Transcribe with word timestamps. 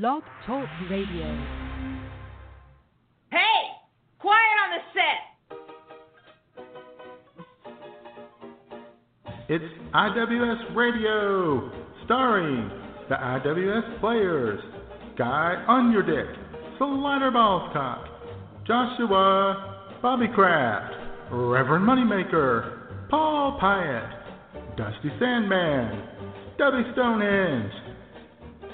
Blog 0.00 0.24
Talk 0.44 0.66
Radio. 0.90 1.26
Hey! 3.30 3.60
Quiet 4.18 4.56
on 4.64 4.70
the 4.74 4.82
set! 4.92 5.20
It's 9.48 9.72
IWS 9.94 10.74
Radio, 10.74 11.70
starring 12.04 12.70
the 13.08 13.14
IWS 13.14 14.00
players 14.00 14.60
Guy 15.16 15.64
Underdick, 15.68 16.34
Slider 16.76 17.30
Ballscock, 17.30 18.08
Joshua 18.66 19.98
Bobby 20.02 20.26
Kraft, 20.34 20.92
Reverend 21.30 21.86
Moneymaker, 21.86 23.08
Paul 23.10 23.60
Pyatt, 23.62 24.76
Dusty 24.76 25.10
Sandman, 25.20 26.02
Debbie 26.58 26.82
Stonehenge, 26.94 27.72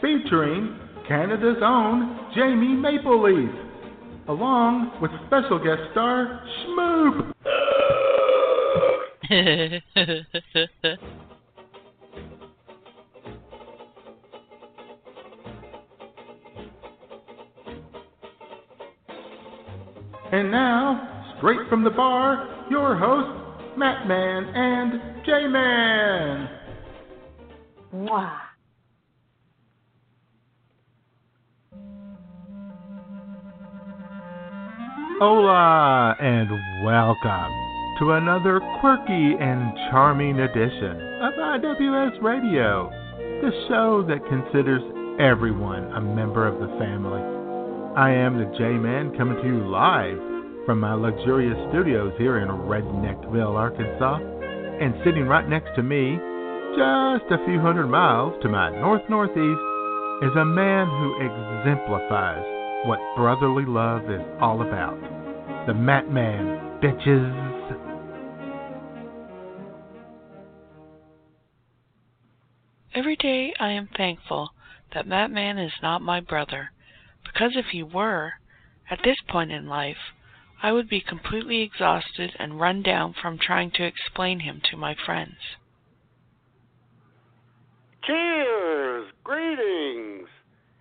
featuring 0.00 0.79
Canada's 1.11 1.57
own 1.61 2.30
Jamie 2.36 2.76
Mapleleaf, 2.76 3.53
along 4.29 4.93
with 5.03 5.11
special 5.26 5.58
guest 5.58 5.90
star 5.90 6.40
Schmoop. 6.62 7.32
And 20.32 20.52
now, 20.52 21.35
straight 21.38 21.68
from 21.68 21.82
the 21.82 21.90
bar, 21.90 22.66
your 22.71 22.96
hosts, 22.96 23.77
Matt 23.77 24.07
Man 24.07 24.44
and 24.54 25.24
J 25.27 25.49
Man. 25.49 26.49
Mwah. 27.93 28.50
Hola, 35.20 36.16
and 36.18 36.48
welcome 36.82 37.52
to 37.98 38.12
another 38.12 38.58
quirky 38.80 39.36
and 39.36 39.77
charming 39.90 40.40
edition 40.40 40.96
of 41.20 41.34
IWS 41.34 42.22
Radio, 42.22 42.88
the 43.44 43.52
show 43.68 44.02
that 44.08 44.24
considers 44.30 44.80
everyone 45.20 45.92
a 45.92 46.00
member 46.00 46.46
of 46.48 46.58
the 46.58 46.74
family. 46.78 47.20
I 48.00 48.12
am 48.12 48.38
the 48.38 48.48
J 48.56 48.80
Man 48.80 49.14
coming 49.14 49.36
to 49.36 49.46
you 49.46 49.68
live 49.68 50.16
from 50.64 50.80
my 50.80 50.94
luxurious 50.94 51.68
studios 51.68 52.14
here 52.16 52.38
in 52.38 52.48
Redneckville, 52.48 53.56
Arkansas, 53.60 54.20
and 54.80 54.94
sitting 55.05 55.28
right 55.28 55.46
next 55.46 55.77
to 55.77 55.82
me, 55.82 56.16
just 56.80 57.28
a 57.28 57.44
few 57.44 57.60
hundred 57.60 57.88
miles 57.88 58.32
to 58.40 58.48
my 58.48 58.70
north 58.80 59.05
northeast, 59.10 59.60
is 60.24 60.32
a 60.40 60.46
man 60.48 60.88
who 60.88 61.20
exemplifies 61.20 62.59
what 62.84 62.98
brotherly 63.14 63.64
love 63.67 64.11
is 64.11 64.23
all 64.41 64.62
about. 64.62 64.98
The 65.67 65.75
Matt 65.75 66.11
Man, 66.11 66.81
bitches. 66.83 67.50
Every 72.95 73.17
day 73.17 73.53
I 73.61 73.70
am 73.73 73.89
thankful 73.95 74.51
that 74.95 75.08
that 75.11 75.31
man 75.31 75.58
is 75.58 75.73
not 75.83 76.01
my 76.01 76.20
brother, 76.20 76.70
because 77.25 77.53
if 77.55 77.67
he 77.67 77.83
were, 77.83 78.33
at 78.91 79.01
this 79.05 79.19
point 79.28 79.53
in 79.53 79.69
life, 79.69 80.14
I 80.62 80.73
would 80.73 80.89
be 80.89 81.01
completely 81.01 81.61
exhausted 81.61 82.33
and 82.39 82.61
run 82.61 82.83
down 82.83 83.14
from 83.20 83.39
trying 83.39 83.70
to 83.73 83.84
explain 83.84 84.41
him 84.41 84.61
to 84.70 84.77
my 84.77 84.97
friends. 85.06 85.36
Cheers, 88.05 89.12
greetings, 89.23 90.28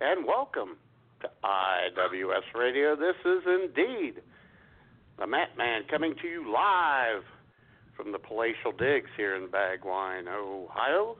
and 0.00 0.26
welcome 0.26 0.76
to 1.20 1.30
IWS 1.44 2.58
Radio. 2.58 2.96
This 2.96 3.16
is 3.24 3.42
indeed 3.46 4.22
the 5.18 5.26
Matt 5.26 5.56
Man 5.56 5.82
coming 5.90 6.14
to 6.22 6.28
you 6.28 6.50
live 6.52 7.22
from 7.96 8.12
the 8.12 8.18
Palatial 8.18 8.72
Digs 8.72 9.10
here 9.16 9.36
in 9.36 9.48
Bagwine, 9.48 10.26
Ohio. 10.28 11.16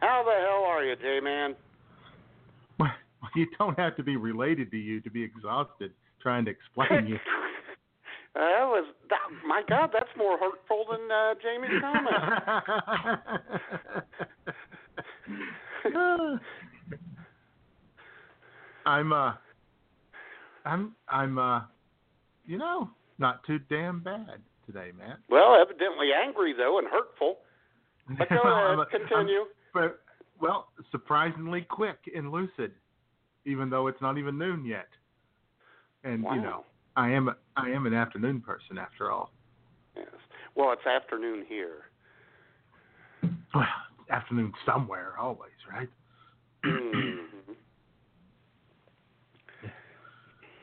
How 0.00 0.22
the 0.24 0.32
hell 0.32 0.64
are 0.66 0.84
you, 0.84 0.96
J 0.96 1.20
Man? 1.22 1.54
Well, 2.78 2.90
you 3.34 3.46
don't 3.58 3.78
have 3.78 3.96
to 3.96 4.02
be 4.02 4.16
related 4.16 4.70
to 4.72 4.76
you 4.76 5.00
to 5.00 5.10
be 5.10 5.22
exhausted 5.22 5.92
trying 6.20 6.44
to 6.44 6.50
explain 6.50 7.06
you. 7.08 7.18
That 8.34 8.64
was 8.64 8.86
that, 9.10 9.20
my 9.46 9.62
God. 9.68 9.90
That's 9.92 10.10
more 10.16 10.36
hurtful 10.36 10.86
than 10.90 11.10
uh, 11.10 11.34
Jamie's 11.40 11.80
comment. 11.80 12.16
I'm 18.86 19.12
uh 19.12 19.32
I'm 20.64 20.94
I'm 21.08 21.38
uh 21.38 21.62
you 22.46 22.58
know, 22.58 22.90
not 23.18 23.42
too 23.46 23.58
damn 23.70 24.00
bad 24.00 24.40
today, 24.66 24.90
man. 24.96 25.16
well, 25.30 25.56
evidently 25.60 26.08
angry 26.12 26.52
though 26.56 26.78
and 26.78 26.86
hurtful. 26.88 27.38
But 28.18 28.28
go 28.28 28.36
I'm- 28.44 28.78
ahead, 28.78 28.86
I'm- 28.92 29.00
continue. 29.08 29.44
But 29.72 30.00
well, 30.40 30.68
surprisingly 30.90 31.62
quick 31.62 31.96
and 32.14 32.30
lucid, 32.30 32.72
even 33.44 33.70
though 33.70 33.86
it's 33.86 34.00
not 34.02 34.18
even 34.18 34.36
noon 34.38 34.64
yet. 34.64 34.88
And 36.04 36.22
Wow. 36.22 36.34
you 36.34 36.40
know, 36.42 36.64
I 36.96 37.10
am 37.10 37.28
a, 37.28 37.36
I 37.56 37.70
am 37.70 37.86
an 37.86 37.94
afternoon 37.94 38.40
person 38.40 38.76
after 38.78 39.10
all. 39.10 39.32
Yes. 39.96 40.06
Well, 40.54 40.72
it's 40.72 40.86
afternoon 40.86 41.44
here. 41.48 41.84
Well, 43.54 43.64
afternoon 44.10 44.52
somewhere 44.66 45.14
always, 45.18 45.52
right? 45.72 45.88
Mhm. 46.64 47.16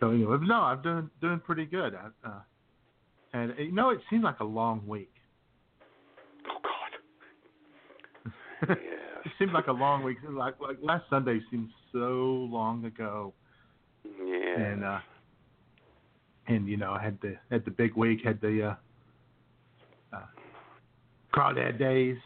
So 0.01 0.09
anyway, 0.09 0.38
no, 0.41 0.56
I'm 0.56 0.81
doing 0.81 1.09
doing 1.22 1.39
pretty 1.39 1.66
good. 1.66 1.94
I, 1.95 2.28
uh, 2.28 2.41
and 3.34 3.53
you 3.59 3.72
know, 3.72 3.91
it 3.91 4.00
seemed 4.09 4.23
like 4.23 4.39
a 4.39 4.45
long 4.45 4.85
week. 4.88 5.13
oh 6.50 6.57
God. 6.63 6.91
Yeah. 8.69 8.75
it 9.25 9.31
seemed 9.38 9.53
like 9.53 9.67
a 9.67 9.72
long 9.72 10.03
week. 10.03 10.17
Like 10.28 10.56
like 10.59 10.78
last 10.81 11.03
Sunday 11.09 11.39
seemed 11.51 11.69
so 11.91 12.47
long 12.51 12.84
ago. 12.85 13.34
Yeah. 14.03 14.59
and 14.59 14.84
uh 14.84 15.00
and 16.47 16.68
you 16.68 16.78
know 16.78 16.94
I 16.94 17.03
had 17.03 17.19
the 17.22 17.35
had 17.51 17.63
the 17.63 17.72
big 17.72 17.95
week 17.95 18.22
had 18.25 18.41
the 18.41 18.63
uh 18.63 18.75
uh 20.18 20.25
crawdad 21.31 21.78
days 21.78 22.18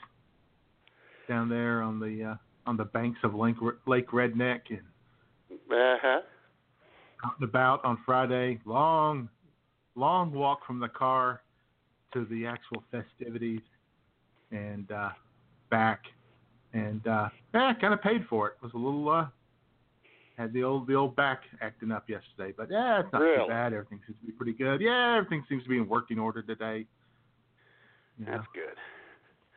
down 1.28 1.50
there 1.50 1.82
on 1.82 2.00
the 2.00 2.24
uh 2.24 2.36
on 2.66 2.78
the 2.78 2.86
banks 2.86 3.20
of 3.24 3.36
Lake 3.36 3.58
Lake 3.86 4.08
Redneck 4.12 4.62
and 4.70 4.80
Uh 5.70 5.98
huh. 6.02 6.22
Out 7.24 7.34
and 7.40 7.48
about 7.48 7.84
on 7.86 7.98
Friday 8.06 8.60
long 8.66 9.30
long 9.96 10.32
walk 10.32 10.66
from 10.66 10.80
the 10.80 10.90
car 10.90 11.42
to 12.14 12.26
the 12.26 12.46
actual 12.46 12.84
festivities 12.92 13.62
and 14.52 14.92
uh 14.92 15.10
back 15.70 16.02
and 16.74 17.06
uh 17.08 17.30
yeah 17.54 17.74
kind 17.80 17.94
of 17.94 18.02
paid 18.02 18.26
for 18.30 18.48
it 18.50 18.54
was 18.62 18.72
a 18.74 18.78
little 18.78 19.10
uh 19.10 19.26
had 20.38 20.52
the 20.54 20.64
old 20.64 20.88
the 20.88 20.94
old 20.94 21.16
back 21.16 21.44
acting 21.62 21.92
up 21.92 22.10
yesterday, 22.10 22.54
but 22.58 22.68
yeah, 22.70 23.00
it's 23.00 23.12
not 23.14 23.22
Really? 23.22 23.46
too 23.46 23.50
bad. 23.50 23.74
Everything 23.74 24.02
seems 24.06 24.20
to 24.20 24.26
be 24.26 24.32
pretty 24.34 24.52
good. 24.52 24.82
Yeah, 24.82 25.16
everything 25.18 25.46
seems 25.48 25.64
to 25.64 25.70
be 25.70 25.78
in 25.78 25.88
working 25.88 26.20
order 26.20 26.42
today. 26.42 26.86
You 28.20 28.26
know, 28.26 28.32
That's 28.34 28.48
good. 28.54 28.76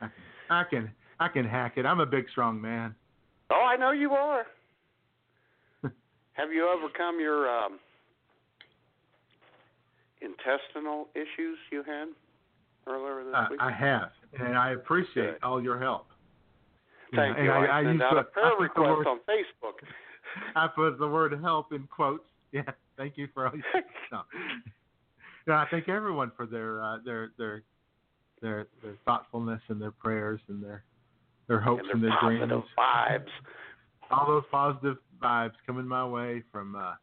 I 0.00 0.06
can, 0.06 0.12
I 0.50 0.64
can 0.64 0.90
I 1.20 1.28
can 1.28 1.44
hack 1.44 1.74
it. 1.78 1.84
I'm 1.86 1.98
a 2.00 2.06
big 2.06 2.28
strong 2.30 2.60
man. 2.60 2.94
Oh, 3.50 3.66
I 3.68 3.76
know 3.76 3.90
you 3.90 4.12
are. 4.12 4.46
Have 6.38 6.52
you 6.52 6.68
overcome 6.68 7.18
your 7.18 7.50
um, 7.50 7.80
intestinal 10.20 11.08
issues 11.14 11.58
you 11.72 11.82
had 11.82 12.08
earlier 12.86 13.24
this 13.24 13.34
Uh, 13.34 13.46
week? 13.50 13.60
I 13.60 13.72
have, 13.72 14.12
and 14.38 14.56
I 14.56 14.70
appreciate 14.70 15.32
Good. 15.32 15.42
all 15.42 15.60
your 15.62 15.78
help. 15.80 16.06
Thank 17.14 17.38
and 17.38 17.46
you. 17.46 17.50
I, 17.52 17.64
I, 17.64 17.80
I 17.80 17.84
out 18.02 18.14
the, 18.14 18.18
a 18.20 18.24
prayer 18.24 18.46
I 18.46 18.50
put 18.50 18.74
the 18.74 18.80
request 18.80 18.98
word, 18.98 19.06
on 19.08 19.18
Facebook. 19.28 19.78
I 20.56 20.68
put 20.68 20.98
the 20.98 21.08
word 21.08 21.32
help 21.42 21.72
in 21.72 21.86
quotes. 21.88 22.24
Yeah, 22.50 22.62
thank 22.96 23.18
you 23.18 23.28
for 23.34 23.46
all 23.46 23.52
your 23.54 23.62
no. 24.10 24.22
no, 25.46 25.52
I 25.52 25.66
thank 25.70 25.86
everyone 25.90 26.32
for 26.34 26.46
their 26.46 26.82
uh, 26.82 26.96
their 27.04 27.32
their 27.36 27.62
their 28.40 28.68
their 28.82 28.94
thoughtfulness 29.04 29.60
and 29.68 29.78
their 29.78 29.90
prayers 29.90 30.40
and 30.48 30.64
their 30.64 30.82
their 31.46 31.60
hopes 31.60 31.84
and 31.92 32.02
their 32.02 32.08
and 32.10 32.40
their 32.40 32.48
positive 32.48 32.48
dreams. 32.48 32.64
vibes. 32.78 34.10
all 34.10 34.26
those 34.26 34.44
positive 34.50 34.96
vibes 35.22 35.52
coming 35.66 35.86
my 35.86 36.06
way 36.06 36.42
from 36.52 36.74
uh, 36.76 36.80
a 36.80 36.96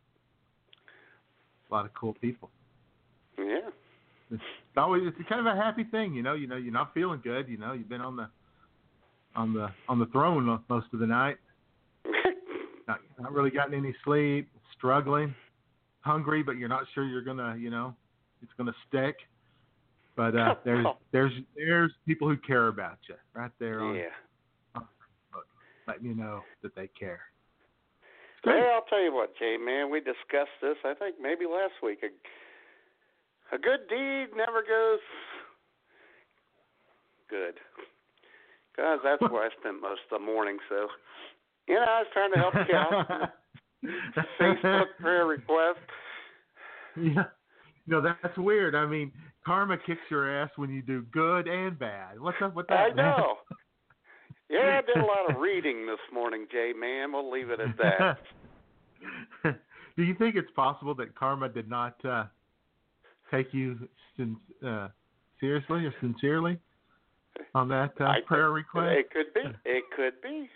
lot 1.72 1.86
of 1.86 1.94
cool 1.94 2.14
people. 2.14 2.50
Yeah. 3.38 3.70
It's 4.32 4.42
always 4.78 5.04
it's 5.06 5.30
kind 5.30 5.46
of 5.46 5.54
a 5.54 5.56
happy 5.56 5.84
thing, 5.84 6.14
you 6.14 6.24
know. 6.24 6.34
You 6.34 6.48
know, 6.48 6.56
you're 6.56 6.74
not 6.74 6.94
feeling 6.94 7.22
good. 7.24 7.48
You 7.48 7.58
know, 7.58 7.74
you've 7.74 7.90
been 7.90 8.02
on 8.02 8.16
the 8.16 8.28
on 9.36 9.54
the 9.54 9.70
on 9.88 10.00
the 10.00 10.08
throne 10.08 10.46
most 10.70 10.88
of 10.94 11.00
the 11.00 11.08
night. 11.08 11.38
Not, 12.88 13.00
not 13.18 13.34
really 13.34 13.50
gotten 13.50 13.74
any 13.74 13.96
sleep. 14.04 14.48
Struggling, 14.78 15.34
hungry, 16.02 16.44
but 16.44 16.58
you're 16.58 16.70
not 16.70 16.84
sure 16.94 17.04
you're 17.04 17.24
gonna, 17.24 17.56
you 17.58 17.72
know, 17.72 17.96
it's 18.44 18.52
gonna 18.58 18.76
stick. 18.88 19.16
But 20.16 20.36
uh, 20.36 20.56
there's 20.66 20.86
there's 21.12 21.32
there's 21.56 21.92
people 22.06 22.28
who 22.28 22.38
care 22.38 22.68
about 22.68 22.98
you 23.10 23.16
right 23.34 23.50
there 23.58 23.82
on 23.82 23.96
yeah. 23.96 24.82
letting 25.88 26.06
you 26.06 26.14
know 26.14 26.42
that 26.62 26.76
they 26.76 26.90
care. 27.00 27.22
Good. 28.46 28.54
Hey, 28.54 28.72
I'll 28.74 28.86
tell 28.88 29.02
you 29.02 29.14
what, 29.14 29.34
Jay, 29.38 29.58
man, 29.58 29.90
we 29.90 30.00
discussed 30.00 30.56
this, 30.62 30.78
I 30.86 30.94
think 30.94 31.16
maybe 31.20 31.46
last 31.46 31.74
week. 31.84 32.00
A, 32.04 32.14
a 33.56 33.60
good 33.60 33.90
deed 33.90 34.38
never 34.38 34.62
goes 34.62 35.04
good. 37.30 37.56
Because 38.72 39.00
that's 39.04 39.22
where 39.32 39.44
I 39.44 39.50
spent 39.60 39.82
most 39.82 40.02
of 40.12 40.20
the 40.20 40.26
morning, 40.26 40.58
so. 40.70 40.88
You 41.68 41.76
know, 41.76 41.82
I 41.82 42.00
was 42.00 42.08
trying 42.14 42.32
to 42.34 42.40
help 42.40 42.54
you 42.68 42.76
out. 42.76 43.30
Facebook 44.42 44.86
prayer 45.00 45.26
request. 45.26 45.80
Yeah. 46.96 47.24
Know, 47.88 48.02
that's 48.02 48.38
weird. 48.38 48.76
I 48.76 48.86
mean, 48.86 49.12
karma 49.46 49.78
kicks 49.78 50.02
your 50.10 50.42
ass 50.42 50.50
when 50.56 50.72
you 50.72 50.82
do 50.82 51.04
good 51.12 51.48
and 51.48 51.78
bad. 51.78 52.20
What's 52.20 52.38
up 52.42 52.56
with 52.56 52.68
that? 52.68 52.74
I 52.74 52.90
know. 52.94 53.36
Yeah, 54.50 54.80
I 54.80 54.86
did 54.86 55.04
a 55.04 55.06
lot 55.06 55.30
of 55.30 55.42
reading 55.42 55.88
this 55.88 56.00
morning, 56.14 56.46
Jay, 56.52 56.72
man. 56.78 57.14
We'll 57.14 57.32
leave 57.32 57.50
it 57.50 57.60
at 57.60 57.78
that. 57.78 58.18
do 59.98 60.04
you 60.04 60.14
think 60.16 60.36
it's 60.36 60.52
possible 60.56 60.94
that 60.96 61.16
karma 61.16 61.50
did 61.50 61.70
not 61.70 62.04
uh, 62.06 62.26
take 63.32 63.54
you 63.54 63.78
sin- 64.16 64.38
uh, 64.66 64.90
seriously 65.40 65.86
or 65.86 65.94
sincerely 66.00 66.60
on 67.56 67.68
that 67.70 67.94
uh, 68.00 68.14
prayer 68.28 68.54
think 68.54 68.68
request? 68.68 69.00
It 69.00 69.12
could 69.12 69.34
be. 69.34 69.42
It 69.66 69.84
could 69.96 70.22
be. 70.22 70.50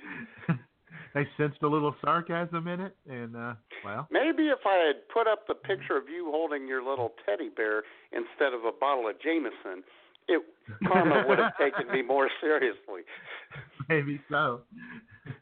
they 1.16 1.28
sensed 1.38 1.64
a 1.64 1.68
little 1.68 1.96
sarcasm 2.02 2.68
in 2.68 2.82
it, 2.82 2.96
and 3.10 3.36
uh, 3.36 3.54
well, 3.84 4.08
Maybe 4.12 4.50
if 4.50 4.60
I 4.66 4.76
had 4.86 5.08
put 5.12 5.28
up 5.28 5.48
the 5.48 5.56
picture 5.56 5.98
of 5.98 6.08
you 6.10 6.30
holding 6.32 6.68
your 6.68 6.84
little 6.88 7.14
teddy 7.26 7.50
bear 7.50 7.84
instead 8.12 8.54
of 8.54 8.66
a 8.66 8.72
bottle 8.72 9.10
of 9.10 9.20
Jameson, 9.20 9.84
it 10.28 10.44
karma 10.88 11.26
would 11.28 11.40
have 11.40 11.58
taken 11.60 11.92
me 11.92 12.02
more 12.02 12.30
seriously. 12.40 13.02
maybe 13.94 14.22
so. 14.30 14.62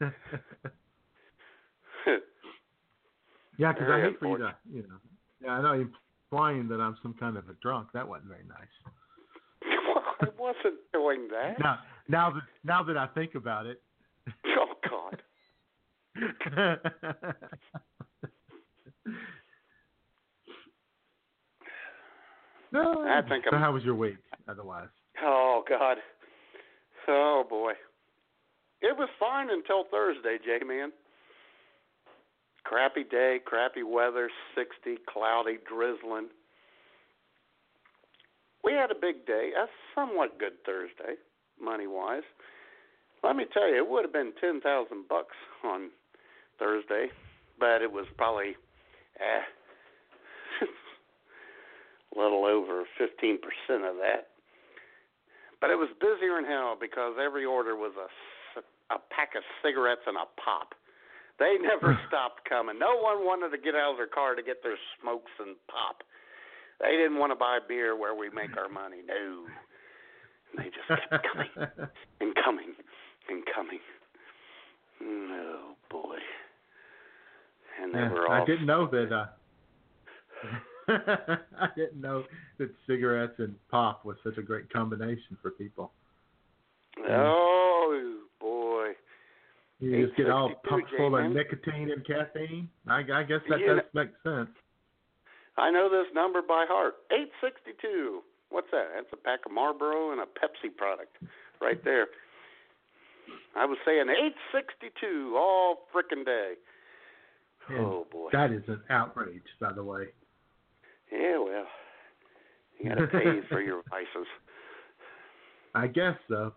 yeah, 3.58 3.72
because 3.72 3.90
I 3.90 4.00
hate 4.00 4.18
for 4.18 4.28
you 4.28 4.38
to, 4.38 4.54
you 4.72 4.82
know, 4.82 4.96
yeah, 5.42 5.50
I 5.52 5.62
know 5.62 5.72
you're 5.74 5.90
implying 6.30 6.68
that 6.68 6.80
I'm 6.80 6.96
some 7.02 7.14
kind 7.18 7.36
of 7.36 7.48
a 7.48 7.54
drunk. 7.62 7.88
That 7.92 8.08
wasn't 8.08 8.28
very 8.28 8.44
nice. 8.48 8.68
well, 9.94 10.04
I 10.20 10.26
wasn't 10.38 10.80
doing 10.92 11.28
that. 11.30 11.58
Now, 11.60 11.78
now 12.08 12.30
that 12.30 12.42
now 12.64 12.82
that 12.84 12.96
I 12.96 13.06
think 13.08 13.34
about 13.34 13.66
it. 13.66 13.82
Oh 14.46 14.74
God. 14.88 15.22
no, 22.72 23.04
I 23.06 23.20
think 23.28 23.44
so 23.44 23.56
I'm- 23.56 23.62
how 23.62 23.72
was 23.72 23.84
your 23.84 23.94
week? 23.94 24.16
Otherwise, 24.48 24.88
Oh 25.22 25.62
God. 25.68 25.98
Oh 27.08 27.44
boy. 27.48 27.72
It 28.80 28.96
was 28.96 29.08
fine 29.18 29.50
until 29.50 29.84
Thursday, 29.90 30.38
J 30.44 30.64
man. 30.64 30.92
Crappy 32.64 33.04
day, 33.04 33.40
crappy 33.44 33.82
weather, 33.82 34.30
sixty, 34.54 35.00
cloudy, 35.08 35.58
drizzling. 35.68 36.28
We 38.62 38.72
had 38.72 38.90
a 38.90 38.94
big 38.94 39.26
day, 39.26 39.52
a 39.56 39.66
somewhat 39.94 40.38
good 40.38 40.62
Thursday, 40.66 41.14
money 41.60 41.86
wise. 41.86 42.26
Let 43.24 43.36
me 43.36 43.46
tell 43.52 43.68
you, 43.68 43.76
it 43.76 43.88
would 43.88 44.04
have 44.04 44.12
been 44.12 44.32
ten 44.40 44.60
thousand 44.60 45.08
bucks 45.08 45.34
on 45.64 45.90
Thursday, 46.58 47.08
but 47.58 47.82
it 47.82 47.90
was 47.90 48.06
probably 48.16 48.54
eh, 49.18 49.42
a 52.14 52.16
little 52.20 52.44
over 52.44 52.84
fifteen 52.96 53.38
percent 53.38 53.84
of 53.84 53.96
that. 53.96 54.28
But 55.60 55.70
it 55.70 55.76
was 55.76 55.88
busier 56.00 56.36
than 56.36 56.44
hell 56.44 56.76
because 56.80 57.14
every 57.20 57.44
order 57.44 57.74
was 57.74 57.92
a 57.98 58.06
a 58.90 58.98
pack 59.14 59.34
of 59.36 59.42
cigarettes 59.62 60.02
and 60.06 60.16
a 60.16 60.26
pop. 60.40 60.74
They 61.38 61.56
never 61.62 61.98
stopped 62.08 62.48
coming. 62.48 62.78
No 62.78 62.96
one 62.98 63.24
wanted 63.24 63.50
to 63.56 63.58
get 63.62 63.74
out 63.74 63.92
of 63.92 63.96
their 63.96 64.06
car 64.10 64.34
to 64.34 64.42
get 64.42 64.62
their 64.62 64.76
smokes 65.00 65.30
and 65.38 65.56
pop. 65.68 66.02
They 66.80 66.92
didn't 66.96 67.18
want 67.18 67.32
to 67.32 67.36
buy 67.36 67.58
beer 67.66 67.96
where 67.96 68.14
we 68.14 68.30
make 68.30 68.56
our 68.56 68.68
money. 68.68 68.98
No. 69.06 69.46
And 70.50 70.64
they 70.64 70.70
just 70.70 70.88
kept 70.88 71.26
coming 71.32 71.70
and 72.20 72.34
coming 72.44 72.74
and 73.28 73.42
coming. 73.54 73.80
Oh 75.02 75.74
boy. 75.90 76.16
And 77.82 77.94
they 77.94 77.98
Yeah, 77.98 78.10
were 78.12 78.26
all 78.26 78.42
I 78.42 78.44
didn't 78.46 78.66
know 78.66 78.86
that. 78.88 79.12
Uh, 79.12 79.26
I 81.60 81.68
didn't 81.76 82.00
know 82.00 82.24
that 82.58 82.70
cigarettes 82.86 83.34
and 83.38 83.54
pop 83.70 84.04
was 84.04 84.16
such 84.24 84.38
a 84.38 84.42
great 84.42 84.72
combination 84.72 85.36
for 85.42 85.50
people. 85.50 85.92
Oh. 87.08 87.67
You 89.80 90.06
just 90.06 90.16
get 90.16 90.30
all 90.30 90.52
pumped 90.68 90.90
full 90.96 91.16
of 91.16 91.32
nicotine 91.32 91.90
and 91.90 92.04
caffeine. 92.04 92.68
I, 92.88 93.00
I 93.12 93.22
guess 93.22 93.40
that 93.48 93.58
does 93.58 93.80
make 93.94 94.10
sense. 94.24 94.50
I 95.56 95.70
know 95.70 95.88
this 95.88 96.06
number 96.14 96.42
by 96.42 96.66
heart. 96.68 96.94
862. 97.12 98.20
What's 98.50 98.68
that? 98.72 98.86
That's 98.94 99.12
a 99.12 99.16
pack 99.16 99.40
of 99.46 99.52
Marlboro 99.52 100.12
and 100.12 100.20
a 100.20 100.24
Pepsi 100.24 100.74
product 100.76 101.16
right 101.60 101.82
there. 101.84 102.06
I 103.56 103.66
was 103.66 103.78
saying 103.84 104.06
862 104.08 105.34
all 105.36 105.86
frickin' 105.94 106.24
day. 106.24 106.54
And 107.68 107.78
Oh 107.78 108.06
boy. 108.10 108.30
That 108.32 108.50
is 108.52 108.62
an 108.68 108.80
outrage, 108.88 109.42
by 109.60 109.72
the 109.72 109.84
way. 109.84 110.06
Yeah, 111.12 111.38
well, 111.38 111.66
you 112.78 112.88
gotta 112.88 113.06
pay 113.06 113.40
for 113.48 113.60
your 113.60 113.82
vices. 113.90 114.26
I 115.74 115.86
guess 115.86 116.14
so. 116.28 116.52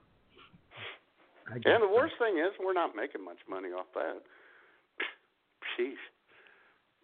I 1.51 1.55
And 1.55 1.83
the 1.83 1.93
worst 1.93 2.13
thing 2.17 2.37
is, 2.37 2.51
we're 2.63 2.73
not 2.73 2.95
making 2.95 3.23
much 3.23 3.37
money 3.49 3.69
off 3.69 3.87
that. 3.93 4.21
Sheesh. 5.77 5.93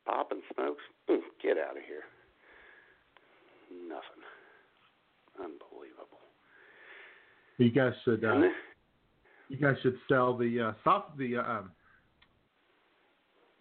Pop 0.05 0.31
and 0.31 0.41
smokes? 0.55 0.81
Mm, 1.09 1.19
Get 1.43 1.57
out 1.57 1.75
of 1.75 1.83
here. 1.83 2.03
Nothing. 3.87 4.23
Unbelievable. 5.37 6.23
You 7.57 7.71
guys 7.71 7.93
should. 8.05 8.23
Uh, 8.23 8.39
then- 8.39 8.53
you 9.49 9.57
guys 9.57 9.75
should 9.81 9.97
sell 10.09 10.35
the 10.37 10.59
uh, 10.59 10.73
soft 10.83 11.17
the 11.17 11.37
uh, 11.37 11.41
um, 11.41 11.71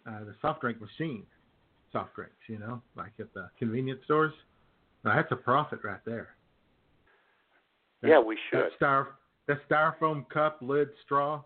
uh, 0.05 0.19
the 0.25 0.35
soft 0.41 0.59
drink 0.61 0.79
machine, 0.81 1.23
soft 1.93 2.13
drinks. 2.15 2.35
You 2.47 2.59
know, 2.59 2.81
like 2.95 3.11
at 3.19 3.33
the 3.33 3.49
convenience 3.57 4.01
stores. 4.05 4.33
Now, 5.05 5.15
that's 5.15 5.31
a 5.31 5.35
profit 5.37 5.79
right 5.83 5.99
there. 6.05 6.29
That- 8.01 8.09
yeah, 8.09 8.19
we 8.19 8.37
That 8.51 8.69
should. 8.71 8.79
styro 8.85 9.07
that 9.47 9.57
styrofoam 9.69 10.27
cup, 10.29 10.57
lid, 10.61 10.89
straw, 11.03 11.41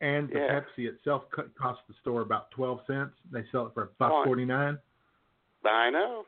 and 0.00 0.28
the 0.30 0.38
Yeah. 0.38 0.60
Pepsi 0.60 0.86
itself 0.88 1.24
co- 1.30 1.48
costs 1.58 1.82
the 1.88 1.94
store 2.00 2.22
about 2.22 2.50
twelve 2.50 2.80
cents. 2.86 3.14
They 3.30 3.44
sell 3.52 3.66
it 3.66 3.74
for 3.74 3.90
Fine. 3.98 4.24
forty 4.24 4.44
nine. 4.44 4.78
I 5.64 5.90
know. 5.90 6.26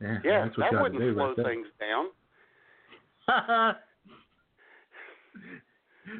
Yeah, 0.00 0.18
Yeah, 0.24 0.44
that's 0.44 0.56
what 0.58 0.70
that 0.72 0.82
wouldn't 0.82 1.00
do 1.00 1.14
slow 1.14 1.34
right 1.34 1.36
things 1.36 1.66
down. 1.78 2.06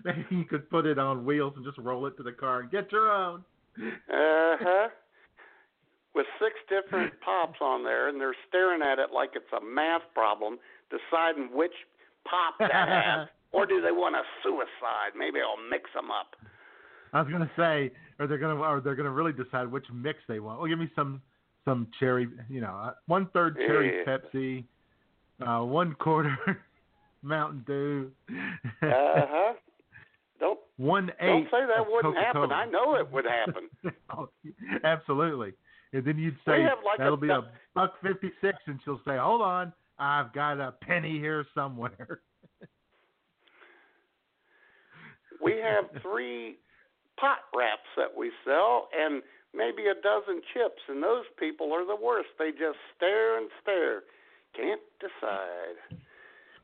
Maybe 0.05 0.27
you 0.31 0.45
could 0.45 0.69
put 0.71 0.87
it 0.87 0.99
on 0.99 1.25
wheels 1.25 1.55
and 1.57 1.65
just 1.65 1.79
roll 1.79 2.07
it 2.07 2.17
to 2.19 2.23
the 2.23 2.33
car 2.33 2.61
and 2.61 2.71
get 2.71 2.93
your 2.93 3.11
own. 3.11 3.45
Uh 3.79 4.57
huh. 4.61 4.89
With 6.15 6.27
six 6.41 6.55
different 6.69 7.13
pops 7.25 7.61
on 7.61 7.85
there, 7.85 8.09
and 8.09 8.21
they're 8.21 8.35
staring 8.49 8.83
at 8.83 8.99
it 8.99 9.11
like 9.15 9.31
it's 9.35 9.53
a 9.57 9.65
math 9.65 10.03
problem, 10.15 10.59
deciding 10.91 11.51
which 11.57 11.73
pop 12.25 12.59
to 12.59 12.75
have, 12.75 13.29
or 13.53 13.67
do 13.67 13.81
they 13.81 13.93
want 13.93 14.15
a 14.17 14.23
suicide? 14.43 15.13
Maybe 15.17 15.39
I'll 15.41 15.63
mix 15.71 15.91
them 15.95 16.11
up. 16.11 16.37
I 17.13 17.23
was 17.23 17.31
gonna 17.33 17.51
say, 17.57 17.91
or 18.19 18.27
they're 18.27 18.39
gonna, 18.39 18.61
or 18.61 18.81
they're 18.81 18.95
gonna 18.95 19.11
really 19.11 19.33
decide 19.33 19.67
which 19.71 19.87
mix 19.93 20.19
they 20.29 20.41
want. 20.41 20.59
Well, 20.61 20.69
give 20.69 20.79
me 20.79 20.91
some, 20.95 21.23
some 21.65 21.89
cherry, 21.99 22.29
you 22.51 22.61
know, 22.61 22.69
uh, 22.85 22.93
one 23.07 23.29
third 23.33 23.57
cherry 23.57 24.03
Yeah. 24.07 24.17
Pepsi, 24.19 24.65
uh, 25.41 25.65
one 25.65 25.95
quarter 25.95 26.37
Mountain 27.23 27.65
Dew, 27.67 28.11
Uh 28.31 28.47
huh. 28.83 29.53
Don't 30.39 30.61
one 30.77 31.11
eighth. 31.21 31.21
don't 31.21 31.45
say 31.51 31.67
that 31.67 31.85
wouldn't 31.91 32.17
happen. 32.17 32.43
Coca-Cola. 32.43 32.55
I 32.55 32.67
know 32.67 32.95
it 32.95 33.11
would 33.11 33.25
happen. 33.25 33.69
Oh, 34.17 34.29
Absolutely. 34.85 35.53
And 35.93 36.05
then 36.05 36.17
you'd 36.19 36.37
say 36.45 36.63
like 36.85 36.99
that'll 36.99 37.15
a 37.15 37.17
be 37.17 37.29
a 37.31 37.41
buck 37.75 37.95
fifty 38.03 38.31
six, 38.43 38.59
and 38.67 38.79
she'll 38.85 39.01
say, 39.07 39.17
"Hold 39.17 39.41
on, 39.41 39.73
I've 39.99 40.33
got 40.35 40.61
a 40.61 40.73
penny 40.83 41.19
here 41.19 41.45
somewhere." 41.55 42.21
we 45.43 45.53
have 45.59 45.85
three 46.03 46.57
pot 47.19 47.39
wraps 47.55 47.89
that 47.97 48.17
we 48.17 48.31
sell 48.45 48.89
and 48.97 49.23
maybe 49.55 49.87
a 49.87 49.95
dozen 50.03 50.41
chips 50.55 50.83
and 50.89 51.03
those 51.03 51.25
people 51.39 51.73
are 51.73 51.85
the 51.87 51.97
worst 51.97 52.29
they 52.39 52.51
just 52.51 52.79
stare 52.97 53.39
and 53.39 53.49
stare 53.63 54.03
can't 54.55 54.81
decide 55.01 55.99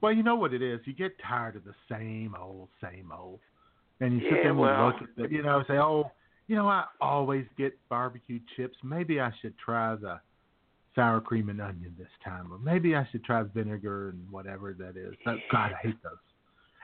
Well, 0.01 0.13
you 0.13 0.23
know 0.23 0.35
what 0.37 0.53
it 0.53 0.61
is. 0.61 0.81
You 0.85 0.93
get 0.93 1.13
tired 1.27 1.57
of 1.57 1.65
the 1.65 1.75
same 1.91 2.35
old, 2.39 2.69
same 2.83 3.11
old, 3.11 3.41
and 4.01 4.13
you 4.15 4.21
sit 4.21 4.27
Yeah, 4.27 4.35
there 4.43 4.51
and 4.51 4.59
well- 4.59 4.87
look 4.87 5.03
at 5.03 5.17
the, 5.17 5.31
you 5.31 5.43
know, 5.43 5.63
say, 5.67 5.79
"Oh, 5.79 6.11
you 6.47 6.57
know, 6.57 6.69
I 6.69 6.85
always 7.01 7.47
get 7.57 7.73
barbecue 7.89 8.39
chips. 8.55 8.77
Maybe 8.85 9.19
I 9.19 9.31
should 9.41 9.57
try 9.57 9.95
the 9.95 10.21
sour 10.95 11.23
cream 11.23 11.49
and 11.49 11.59
onion 11.61 11.95
this 11.99 12.11
time, 12.23 12.53
or 12.53 12.59
maybe 12.59 12.95
I 12.95 13.07
should 13.07 13.25
try 13.25 13.43
vinegar 13.45 14.11
and 14.11 14.31
whatever 14.31 14.75
that 14.75 14.97
is." 14.99 15.15
But, 15.25 15.39
God, 15.51 15.73
I 15.73 15.77
hate 15.77 16.03
those. 16.03 16.19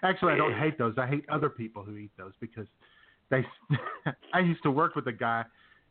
Actually, 0.02 0.33
I 0.33 0.37
don't 0.37 0.59
hate 0.59 0.78
those. 0.78 0.95
I 0.99 1.07
hate 1.07 1.25
other 1.28 1.50
people 1.50 1.83
who 1.83 1.97
eat 1.97 2.11
those 2.16 2.33
because 2.40 2.66
they. 3.30 3.45
I 4.35 4.40
used 4.40 4.62
to 4.62 4.71
work 4.71 4.95
with 4.95 5.07
a 5.07 5.12
guy 5.12 5.45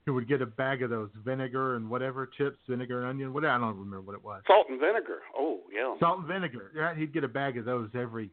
who 0.05 0.13
would 0.15 0.27
get 0.27 0.41
a 0.41 0.45
bag 0.45 0.81
of 0.81 0.89
those 0.89 1.09
vinegar 1.23 1.75
and 1.75 1.89
whatever 1.89 2.25
chips, 2.25 2.57
vinegar 2.67 3.01
and 3.01 3.07
onion, 3.09 3.33
whatever. 3.33 3.53
I 3.53 3.57
don't 3.59 3.77
remember 3.77 4.01
what 4.01 4.15
it 4.15 4.23
was. 4.23 4.41
Salt 4.47 4.67
and 4.69 4.79
vinegar. 4.79 5.19
Oh 5.37 5.59
yeah. 5.71 5.95
Salt 5.99 6.19
and 6.19 6.27
vinegar. 6.27 6.71
Yeah, 6.75 6.95
he'd 6.95 7.13
get 7.13 7.23
a 7.23 7.27
bag 7.27 7.57
of 7.57 7.65
those 7.65 7.89
every 7.93 8.31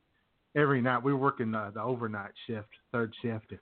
every 0.57 0.81
night. 0.81 1.03
We 1.03 1.13
were 1.13 1.19
working 1.19 1.55
uh, 1.55 1.71
the 1.75 1.83
overnight 1.83 2.33
shift, 2.47 2.69
third 2.93 3.13
shift. 3.21 3.53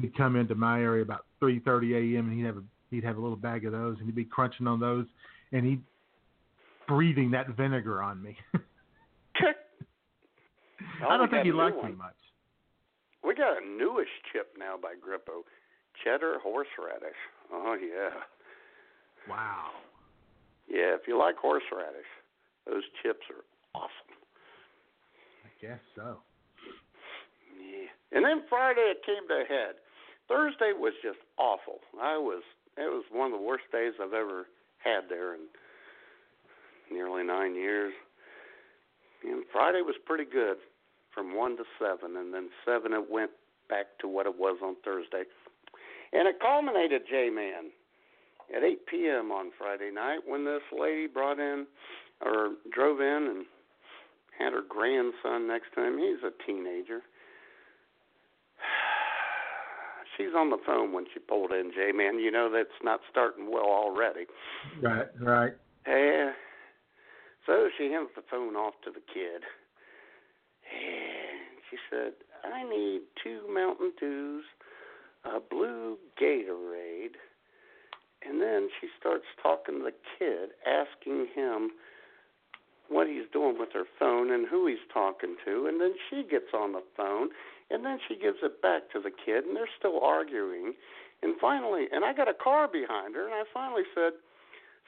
He'd 0.00 0.16
come 0.16 0.36
into 0.36 0.54
my 0.54 0.80
area 0.80 1.02
about 1.02 1.26
3:30 1.42 2.16
a.m. 2.16 2.28
and 2.28 2.38
he'd 2.38 2.46
have 2.46 2.56
a 2.56 2.62
he'd 2.90 3.04
have 3.04 3.16
a 3.16 3.20
little 3.20 3.36
bag 3.36 3.66
of 3.66 3.72
those 3.72 3.98
and 3.98 4.06
he'd 4.06 4.14
be 4.14 4.24
crunching 4.24 4.66
on 4.66 4.80
those 4.80 5.06
and 5.52 5.64
he'd 5.66 5.82
breathing 6.88 7.30
that 7.32 7.48
vinegar 7.56 8.02
on 8.02 8.22
me. 8.22 8.36
I 11.08 11.16
don't 11.16 11.30
think 11.30 11.44
he 11.44 11.52
liked 11.52 11.82
me 11.82 11.92
much. 11.92 12.16
We 13.24 13.34
got 13.34 13.62
a 13.62 13.66
newish 13.66 14.10
chip 14.32 14.54
now 14.58 14.74
by 14.80 14.94
Grippo, 14.94 15.42
cheddar 16.02 16.38
horseradish. 16.42 17.18
Oh 17.52 17.76
yeah. 17.80 18.10
Wow. 19.28 19.70
Yeah, 20.68 20.94
if 20.98 21.06
you 21.06 21.18
like 21.18 21.36
horseradish, 21.36 22.10
those 22.66 22.82
chips 23.02 23.22
are 23.30 23.44
awesome. 23.74 24.18
I 25.44 25.50
guess 25.60 25.80
so. 25.94 26.18
Yeah. 27.58 27.86
And 28.10 28.24
then 28.24 28.42
Friday 28.48 28.92
it 28.92 29.06
came 29.06 29.28
to 29.28 29.34
a 29.34 29.46
head. 29.46 29.76
Thursday 30.28 30.72
was 30.74 30.94
just 31.02 31.18
awful. 31.38 31.78
I 32.00 32.16
was 32.18 32.42
it 32.76 32.90
was 32.90 33.04
one 33.12 33.32
of 33.32 33.38
the 33.38 33.44
worst 33.44 33.64
days 33.70 33.92
I've 34.02 34.14
ever 34.14 34.46
had 34.78 35.08
there 35.08 35.34
in 35.34 35.40
nearly 36.90 37.22
nine 37.22 37.54
years. 37.54 37.92
And 39.22 39.44
Friday 39.52 39.82
was 39.82 39.94
pretty 40.04 40.24
good 40.24 40.56
from 41.14 41.36
one 41.36 41.56
to 41.56 41.64
seven, 41.78 42.16
and 42.16 42.32
then 42.32 42.48
seven 42.64 42.92
it 42.92 43.10
went 43.10 43.30
back 43.68 43.86
to 44.00 44.08
what 44.08 44.26
it 44.26 44.38
was 44.38 44.58
on 44.62 44.76
Thursday, 44.84 45.24
and 46.12 46.28
it 46.28 46.40
culminated, 46.40 47.02
J 47.08 47.30
Man, 47.30 47.70
at 48.54 48.62
8 48.62 48.86
p.m. 48.86 49.32
on 49.32 49.50
Friday 49.56 49.90
night 49.90 50.20
when 50.26 50.44
this 50.44 50.62
lady 50.78 51.06
brought 51.06 51.38
in 51.38 51.66
or 52.20 52.50
drove 52.72 53.00
in 53.00 53.28
and 53.30 53.46
had 54.38 54.52
her 54.52 54.62
grandson 54.68 55.48
next 55.48 55.72
to 55.74 55.84
him. 55.84 55.98
He's 55.98 56.22
a 56.24 56.32
teenager. 56.46 57.00
She's 60.16 60.34
on 60.36 60.50
the 60.50 60.58
phone 60.66 60.92
when 60.92 61.06
she 61.12 61.20
pulled 61.20 61.52
in, 61.52 61.72
J 61.74 61.92
Man. 61.92 62.18
You 62.18 62.30
know 62.30 62.50
that's 62.52 62.68
not 62.82 63.00
starting 63.10 63.50
well 63.50 63.64
already. 63.64 64.26
Right, 64.82 65.06
right. 65.20 65.52
Yeah. 65.86 66.32
So 67.46 67.68
she 67.76 67.90
hands 67.90 68.10
the 68.14 68.22
phone 68.30 68.54
off 68.54 68.74
to 68.84 68.90
the 68.90 69.00
kid. 69.12 69.42
And 70.72 71.60
she 71.70 71.76
said, 71.90 72.12
I 72.44 72.62
need 72.68 73.02
two 73.22 73.42
Mountain 73.52 73.92
Dews, 73.98 74.44
a 75.24 75.40
blue 75.40 75.96
Gatorade. 76.20 77.16
And 78.26 78.40
then 78.40 78.68
she 78.80 78.88
starts 78.98 79.24
talking 79.42 79.78
to 79.78 79.84
the 79.84 79.94
kid, 80.18 80.50
asking 80.66 81.26
him 81.34 81.70
what 82.88 83.06
he's 83.06 83.26
doing 83.32 83.56
with 83.58 83.70
her 83.72 83.84
phone 83.98 84.30
and 84.30 84.46
who 84.46 84.66
he's 84.66 84.84
talking 84.92 85.36
to. 85.44 85.66
And 85.66 85.80
then 85.80 85.94
she 86.10 86.22
gets 86.28 86.52
on 86.54 86.72
the 86.72 86.82
phone, 86.96 87.30
and 87.70 87.84
then 87.84 87.98
she 88.06 88.14
gives 88.14 88.38
it 88.42 88.62
back 88.62 88.90
to 88.92 89.00
the 89.00 89.10
kid, 89.10 89.44
and 89.44 89.56
they're 89.56 89.70
still 89.78 90.00
arguing. 90.02 90.74
And 91.22 91.34
finally, 91.40 91.86
and 91.90 92.04
I 92.04 92.12
got 92.12 92.28
a 92.28 92.34
car 92.34 92.68
behind 92.68 93.14
her, 93.14 93.24
and 93.24 93.34
I 93.34 93.44
finally 93.54 93.84
said, 93.94 94.12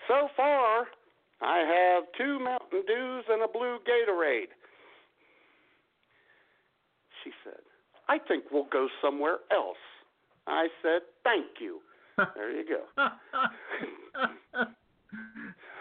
So 0.06 0.28
far, 0.36 0.86
I 1.40 1.58
have 1.58 2.04
two 2.16 2.38
Mountain 2.38 2.82
Dews 2.86 3.24
and 3.28 3.42
a 3.42 3.48
blue 3.48 3.78
Gatorade. 3.86 4.52
She 7.24 7.30
said, 7.42 7.60
I 8.08 8.18
think 8.18 8.44
we'll 8.52 8.68
go 8.70 8.88
somewhere 9.02 9.38
else. 9.50 9.78
I 10.46 10.68
said, 10.82 11.00
Thank 11.24 11.46
you. 11.60 11.80
There 12.16 12.52
you 12.52 12.64
go. 12.64 13.08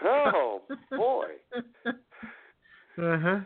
oh, 0.04 0.62
boy. 0.90 1.26
Uh 1.86 3.18
huh. 3.18 3.40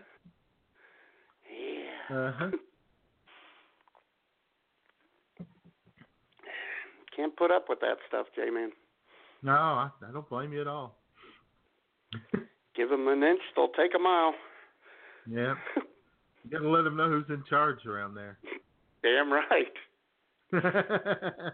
Yeah. 1.51 2.17
Uh 2.17 2.33
huh. 2.39 2.51
Can't 7.15 7.37
put 7.37 7.51
up 7.51 7.67
with 7.69 7.81
that 7.81 7.97
stuff, 8.07 8.27
J 8.37 8.51
Man. 8.51 8.71
No, 9.43 9.53
I, 9.53 9.91
I 10.09 10.13
don't 10.13 10.29
blame 10.29 10.53
you 10.53 10.61
at 10.61 10.67
all. 10.69 10.97
Give 12.77 12.89
them 12.89 13.09
an 13.09 13.23
inch, 13.23 13.41
they'll 13.57 13.69
take 13.69 13.95
a 13.95 13.99
mile. 13.99 14.35
Yeah. 15.29 15.55
You 16.51 16.57
gotta 16.59 16.69
let 16.71 16.83
them 16.85 16.97
know 16.97 17.09
who's 17.11 17.27
in 17.29 17.45
charge 17.49 17.85
around 17.85 18.15
there. 18.15 18.39
Damn 19.03 19.31
right. 19.33 19.73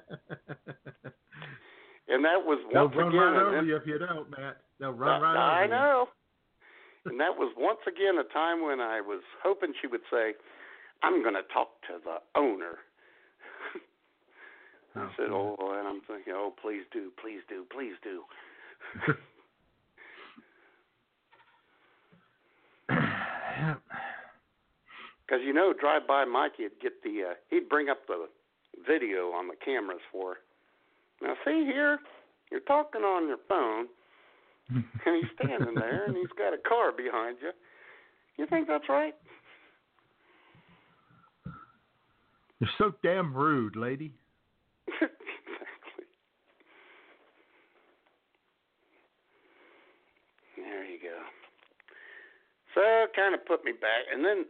And 2.06 2.22
that 2.24 2.44
was 2.44 2.58
They'll 2.72 2.84
once 2.84 2.96
run 2.96 3.08
again. 3.08 3.20
right 3.20 3.42
over 3.42 3.62
you 3.64 3.76
if 3.76 3.86
you 3.86 3.98
don't, 3.98 4.30
Matt. 4.30 4.58
They'll 4.78 4.92
run 4.92 5.22
right 5.22 5.36
I 5.36 5.64
over 5.64 5.68
know. 5.74 6.06
and 7.06 7.18
that 7.18 7.34
was 7.34 7.52
once 7.56 7.80
again 7.88 8.18
a 8.20 8.24
time 8.32 8.62
when 8.62 8.78
I 8.78 9.00
was 9.00 9.22
hoping 9.42 9.72
she 9.80 9.86
would 9.86 10.02
say, 10.12 10.34
I'm 11.02 11.22
going 11.22 11.34
to 11.34 11.42
talk 11.52 11.70
to 11.88 11.94
the 12.04 12.18
owner. 12.38 12.78
I 14.94 15.00
Oh, 15.00 15.08
said, 15.16 15.30
oh, 15.30 15.56
and 15.78 15.88
I'm 15.88 16.02
thinking, 16.06 16.34
oh, 16.36 16.52
please 16.62 16.82
do, 16.92 17.10
please 17.20 17.40
do, 17.48 17.64
please 17.72 17.94
do. 18.04 18.22
you. 19.08 19.14
yeah. 22.90 23.74
Because 25.26 25.42
you 25.44 25.52
know, 25.52 25.72
drive 25.72 26.06
by 26.06 26.24
Mikey 26.24 26.64
would 26.64 26.80
get 26.82 27.02
the, 27.02 27.30
uh, 27.30 27.34
he'd 27.50 27.68
bring 27.68 27.88
up 27.88 28.06
the 28.06 28.28
video 28.86 29.30
on 29.30 29.48
the 29.48 29.54
cameras 29.64 30.00
for 30.12 30.34
her. 30.34 30.36
Now, 31.22 31.34
see 31.44 31.64
here, 31.64 31.98
you're 32.50 32.60
talking 32.60 33.02
on 33.02 33.28
your 33.28 33.38
phone, 33.48 33.86
and 34.68 35.16
he's 35.16 35.30
standing 35.42 35.74
there, 35.74 36.04
and 36.06 36.16
he's 36.16 36.26
got 36.36 36.52
a 36.52 36.58
car 36.68 36.92
behind 36.92 37.38
you. 37.40 37.50
You 38.36 38.46
think 38.46 38.66
that's 38.68 38.88
right? 38.88 39.14
You're 42.60 42.70
so 42.78 42.92
damn 43.02 43.34
rude, 43.34 43.76
lady. 43.76 44.12
exactly. 44.88 46.04
There 50.56 50.84
you 50.84 50.98
go. 51.02 51.18
So 52.74 52.80
it 52.80 53.10
kind 53.14 53.34
of 53.34 53.44
put 53.46 53.64
me 53.64 53.72
back, 53.72 54.08
and 54.12 54.24
then 54.24 54.44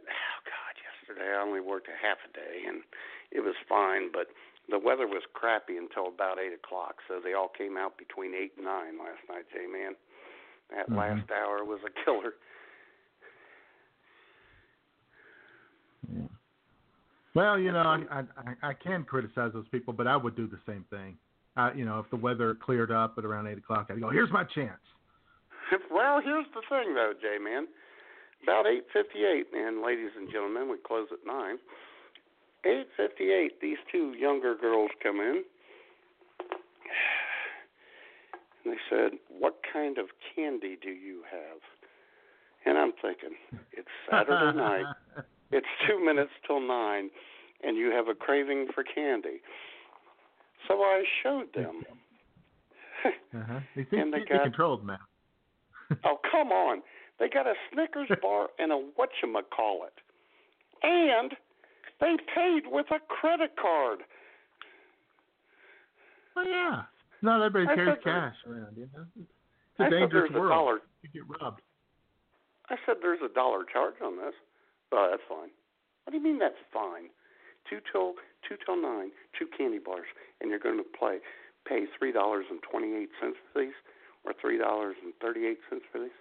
yesterday 1.07 1.31
I 1.35 1.41
only 1.41 1.61
worked 1.61 1.87
a 1.87 1.91
half 1.91 2.17
a 2.29 2.33
day, 2.33 2.67
and 2.67 2.81
it 3.31 3.41
was 3.41 3.55
fine, 3.67 4.11
but 4.11 4.27
the 4.69 4.79
weather 4.79 5.07
was 5.07 5.23
crappy 5.33 5.77
until 5.77 6.07
about 6.07 6.39
eight 6.39 6.53
o'clock. 6.53 6.95
So 7.07 7.19
they 7.23 7.33
all 7.33 7.49
came 7.49 7.77
out 7.77 7.97
between 7.97 8.33
eight 8.33 8.53
and 8.57 8.65
nine 8.65 8.97
last 8.97 9.21
night, 9.29 9.45
J 9.53 9.67
man. 9.67 9.95
That 10.71 10.89
Mhm. 10.89 10.97
last 10.97 11.31
hour 11.31 11.63
was 11.63 11.79
a 11.83 11.91
killer. 12.03 12.35
Yeah. 16.11 16.27
Well, 17.35 17.59
you 17.59 17.71
know, 17.71 17.81
I, 18.09 18.23
I 18.37 18.69
I 18.69 18.73
can 18.73 19.03
criticize 19.03 19.53
those 19.53 19.67
people, 19.67 19.93
but 19.93 20.07
I 20.07 20.15
would 20.15 20.35
do 20.35 20.47
the 20.47 20.59
same 20.65 20.83
thing. 20.85 21.17
Uh, 21.57 21.71
you 21.75 21.85
know, 21.85 21.99
if 21.99 22.09
the 22.09 22.15
weather 22.15 22.55
cleared 22.55 22.91
up 22.91 23.17
at 23.17 23.25
around 23.25 23.47
eight 23.47 23.57
o'clock, 23.57 23.87
I'd 23.89 23.99
go, 23.99 24.09
"Here's 24.09 24.31
my 24.31 24.43
chance." 24.43 24.81
well, 25.91 26.21
here's 26.21 26.47
the 26.53 26.61
thing, 26.69 26.93
though, 26.93 27.13
J 27.13 27.37
man. 27.37 27.67
About 28.45 28.67
8:58, 28.67 29.45
and 29.53 29.81
ladies 29.81 30.11
and 30.15 30.29
gentlemen, 30.31 30.69
we 30.69 30.77
close 30.77 31.07
at 31.11 31.25
nine. 31.25 31.57
8:58. 32.63 33.59
These 33.59 33.79
two 33.91 34.13
younger 34.13 34.53
girls 34.55 34.91
come 35.01 35.19
in, 35.19 35.43
and 38.63 38.73
they 38.73 38.77
said, 38.89 39.11
"What 39.29 39.55
kind 39.73 39.97
of 39.97 40.07
candy 40.35 40.77
do 40.81 40.89
you 40.91 41.23
have?" 41.31 41.59
And 42.67 42.77
I'm 42.77 42.93
thinking, 43.01 43.35
it's 43.73 43.87
Saturday 44.09 44.57
night. 44.65 44.85
It's 45.51 45.67
two 45.87 46.03
minutes 46.03 46.31
till 46.45 46.59
nine, 46.59 47.09
and 47.63 47.77
you 47.77 47.91
have 47.91 48.07
a 48.07 48.15
craving 48.15 48.67
for 48.73 48.83
candy. 48.83 49.39
So 50.67 50.81
I 50.81 51.03
showed 51.23 51.53
them. 51.53 51.83
Uh-huh. 53.05 53.59
They 53.75 53.85
And 53.97 54.13
they 54.13 54.19
me 54.19 54.25
got- 54.29 54.43
controlled. 54.43 54.89
Oh, 56.03 56.17
come 56.31 56.51
on. 56.51 56.81
They 57.19 57.29
got 57.29 57.47
a 57.47 57.53
Snickers 57.71 58.09
bar 58.21 58.47
and 58.59 58.71
a 58.71 58.81
whatchamacallit. 58.99 59.95
And 60.83 61.31
they 61.99 62.15
paid 62.35 62.63
with 62.69 62.87
a 62.91 62.99
credit 63.07 63.51
card. 63.59 63.99
Well, 66.35 66.47
yeah. 66.47 66.83
Not 67.21 67.41
everybody 67.41 67.75
carries 67.75 67.97
cash 68.03 68.35
around, 68.47 68.75
you 68.77 68.87
know. 68.93 69.05
It's 69.15 69.79
a 69.79 69.83
I 69.83 69.85
said 69.85 69.91
dangerous 69.91 70.29
there's 70.29 70.35
a 70.35 70.39
world. 70.39 70.51
dollar. 70.51 70.79
You 71.01 71.09
get 71.13 71.23
robbed. 71.41 71.61
I 72.69 72.75
said 72.85 72.95
there's 73.01 73.21
a 73.23 73.33
dollar 73.33 73.63
charge 73.63 73.95
on 74.03 74.17
this. 74.17 74.33
Oh, 74.91 75.07
that's 75.09 75.23
fine. 75.29 75.49
What 76.03 76.11
do 76.11 76.17
you 76.17 76.23
mean 76.23 76.39
that's 76.39 76.59
fine? 76.73 77.09
Two 77.69 77.79
till 77.91 78.13
two 78.47 78.55
till 78.65 78.79
nine, 78.79 79.09
two 79.37 79.47
candy 79.57 79.79
bars, 79.79 80.05
and 80.39 80.49
you're 80.49 80.59
going 80.59 80.77
to 80.77 80.85
play 80.97 81.17
pay 81.67 81.85
three 81.97 82.11
dollars 82.11 82.45
and 82.49 82.59
twenty 82.61 82.93
eight 82.93 83.09
cents 83.19 83.37
for 83.51 83.61
these, 83.61 83.73
or 84.23 84.33
three 84.39 84.57
dollars 84.57 84.95
and 85.03 85.13
thirty 85.21 85.45
eight 85.47 85.59
cents 85.69 85.83
for 85.91 85.99
these. 85.99 86.19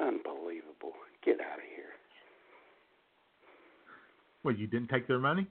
Unbelievable! 0.00 0.92
Get 1.24 1.40
out 1.40 1.58
of 1.58 1.64
here. 1.74 1.92
Well, 4.42 4.54
you 4.54 4.66
didn't 4.66 4.88
take 4.88 5.06
their 5.06 5.18
money? 5.18 5.46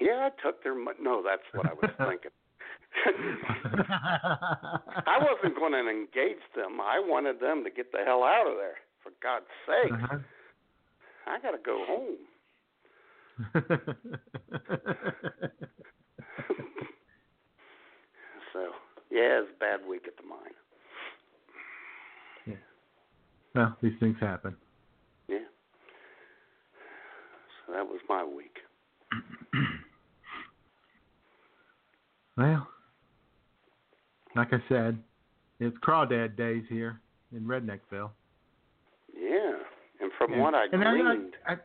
Yeah, 0.00 0.28
I 0.28 0.42
took 0.42 0.62
their 0.62 0.74
money. 0.74 0.98
No, 1.00 1.22
that's 1.22 1.42
what 1.52 1.66
I 1.66 1.72
was 1.74 1.90
thinking. 1.98 2.30
I 5.06 5.18
wasn't 5.20 5.54
going 5.56 5.72
to 5.72 5.80
engage 5.90 6.42
them. 6.56 6.80
I 6.80 6.98
wanted 7.04 7.40
them 7.40 7.64
to 7.64 7.70
get 7.70 7.92
the 7.92 7.98
hell 8.06 8.22
out 8.24 8.46
of 8.48 8.56
there. 8.56 8.76
For 9.02 9.10
God's 9.22 9.46
sake, 9.66 9.92
Uh-huh. 9.92 10.18
I 11.26 11.38
got 11.40 11.50
to 11.52 11.58
go 11.64 11.84
home. 11.86 12.16
So, 18.52 18.60
yeah, 19.10 19.42
it's 19.42 19.50
a 19.54 19.58
bad 19.58 19.80
week 19.88 20.04
at 20.06 20.16
the 20.16 20.22
mine. 20.28 20.54
Well, 23.58 23.76
these 23.82 23.92
things 23.98 24.16
happen. 24.20 24.54
Yeah. 25.28 25.38
So 27.66 27.72
that 27.72 27.84
was 27.84 27.98
my 28.08 28.24
week. 28.24 28.56
Well, 32.36 32.68
like 34.36 34.52
I 34.52 34.62
said, 34.68 34.96
it's 35.58 35.76
crawdad 35.78 36.36
days 36.36 36.62
here 36.68 37.00
in 37.34 37.40
Redneckville. 37.42 38.10
Yeah. 39.12 39.54
And 40.00 40.12
from 40.16 40.34
And- 40.34 40.42
what 40.42 40.54
I 40.54 40.66
and 40.72 40.84
I- 40.84 40.90
I- 40.92 40.94
gleaned, 41.02 41.36
I- 41.48 41.58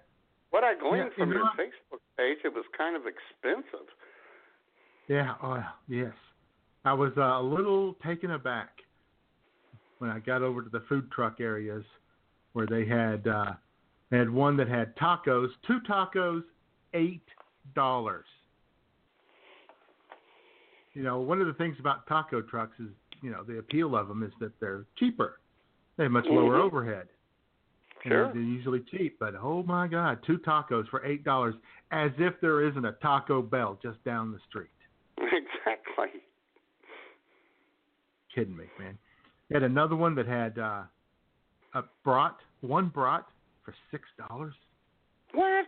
what 0.50 0.64
I 0.64 0.74
gleaned 0.74 1.12
Yeah, 1.12 1.16
from 1.16 1.32
your 1.32 1.44
what? 1.44 1.58
Facebook 1.58 2.00
page, 2.18 2.40
it 2.44 2.52
was 2.56 2.66
kind 2.76 2.96
of 2.96 3.04
expensive. 3.06 3.86
Yeah, 5.08 5.36
oh, 5.44 5.64
yes. 5.88 6.16
I 6.86 6.94
was 6.94 7.12
uh, 7.20 7.22
a 7.22 7.44
little 7.44 7.94
taken 8.04 8.32
aback 8.32 8.80
when 10.04 10.12
I 10.12 10.20
got 10.20 10.42
over 10.42 10.62
to 10.62 10.70
the 10.70 10.82
food 10.90 11.10
truck 11.14 11.40
areas 11.40 11.86
where 12.52 12.68
they 12.68 12.86
had 12.86 13.26
uh, 13.26 13.54
they 14.12 14.18
had 14.18 14.30
one 14.30 14.58
that 14.58 14.68
had 14.68 14.94
tacos, 14.98 15.48
two 15.66 15.80
tacos, 15.90 16.44
eight 16.94 17.24
dollars. 17.74 18.26
You 20.94 21.04
know, 21.04 21.22
one 21.22 21.40
of 21.40 21.48
the 21.48 21.54
things 21.54 21.78
about 21.80 22.06
taco 22.06 22.42
trucks 22.42 22.78
is, 22.82 22.90
you 23.22 23.32
know, 23.32 23.44
the 23.44 23.60
appeal 23.60 23.96
of 23.96 24.10
them 24.10 24.24
is 24.24 24.34
that 24.42 24.52
they're 24.60 24.84
cheaper. 25.00 25.40
They 25.96 26.04
have 26.04 26.12
much 26.12 26.26
lower 26.26 26.58
Mhm. 26.58 26.64
overhead. 26.64 27.08
And 28.04 28.12
Sure. 28.12 28.34
They're 28.34 28.42
usually 28.42 28.82
cheap, 28.82 29.18
but 29.20 29.36
oh 29.36 29.64
my 29.64 29.88
God, 29.88 30.22
two 30.24 30.38
tacos 30.40 30.86
for 30.90 31.06
eight 31.06 31.24
dollars, 31.24 31.56
as 31.92 32.12
if 32.18 32.38
there 32.42 32.60
isn't 32.60 32.84
a 32.84 32.92
Taco 33.02 33.42
Bell 33.42 33.80
just 33.82 34.04
down 34.04 34.34
the 34.34 34.40
street. 34.50 34.68
exactly. 35.18 36.22
kidding 38.36 38.58
me, 38.58 38.66
man. 38.80 38.98
They 39.54 39.60
had 39.60 39.70
another 39.70 39.96
one 39.96 40.16
that 40.16 40.26
had 40.26 40.58
uh, 40.58 40.82
a 41.76 41.84
brat, 42.04 42.36
one 42.62 42.90
brat 42.90 43.24
for 43.64 43.76
six 43.92 44.04
dollars. 44.28 44.56
What? 45.32 45.68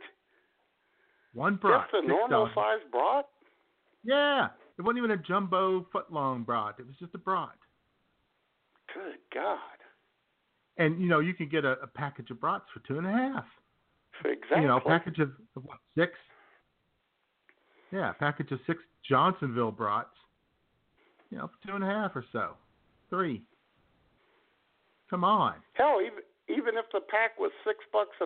One 1.35 1.57
brat, 1.57 1.89
Just 1.91 2.03
a 2.03 2.07
normal 2.07 2.49
size 2.55 2.79
brat? 2.91 3.27
Yeah, 4.03 4.47
it 4.79 4.81
wasn't 4.81 4.97
even 4.97 5.11
a 5.11 5.17
jumbo 5.17 5.85
foot 5.91 6.11
long 6.11 6.41
brat. 6.41 6.75
It 6.79 6.87
was 6.87 6.95
just 6.99 7.13
a 7.13 7.19
brat. 7.19 7.49
Good 8.91 9.17
God. 9.31 9.59
And 10.79 10.99
you 10.99 11.07
know, 11.07 11.19
you 11.19 11.35
can 11.35 11.47
get 11.47 11.63
a, 11.63 11.73
a 11.73 11.87
package 11.87 12.31
of 12.31 12.41
brats 12.41 12.65
for 12.73 12.79
two 12.87 12.97
and 12.97 13.05
a 13.05 13.11
half. 13.11 13.45
Exactly. 14.25 14.61
You 14.61 14.67
know, 14.67 14.77
a 14.77 14.81
package 14.81 15.19
of, 15.19 15.29
of 15.55 15.63
what 15.63 15.77
six? 15.95 16.13
Yeah, 17.91 18.09
a 18.09 18.13
package 18.15 18.51
of 18.51 18.57
six 18.65 18.79
Johnsonville 19.07 19.71
brats. 19.71 20.09
You 21.29 21.37
know, 21.37 21.49
for 21.49 21.67
two 21.67 21.75
and 21.75 21.83
a 21.83 21.87
half 21.87 22.15
or 22.15 22.25
so, 22.31 22.53
three. 23.11 23.43
Come 25.15 25.23
on. 25.23 25.53
Hell, 25.73 25.99
even 26.01 26.19
even 26.49 26.75
if 26.77 26.85
the 26.91 26.99
pack 26.99 27.39
was 27.39 27.51
six 27.65 27.79
bucks 27.93 28.15
a 28.21 28.25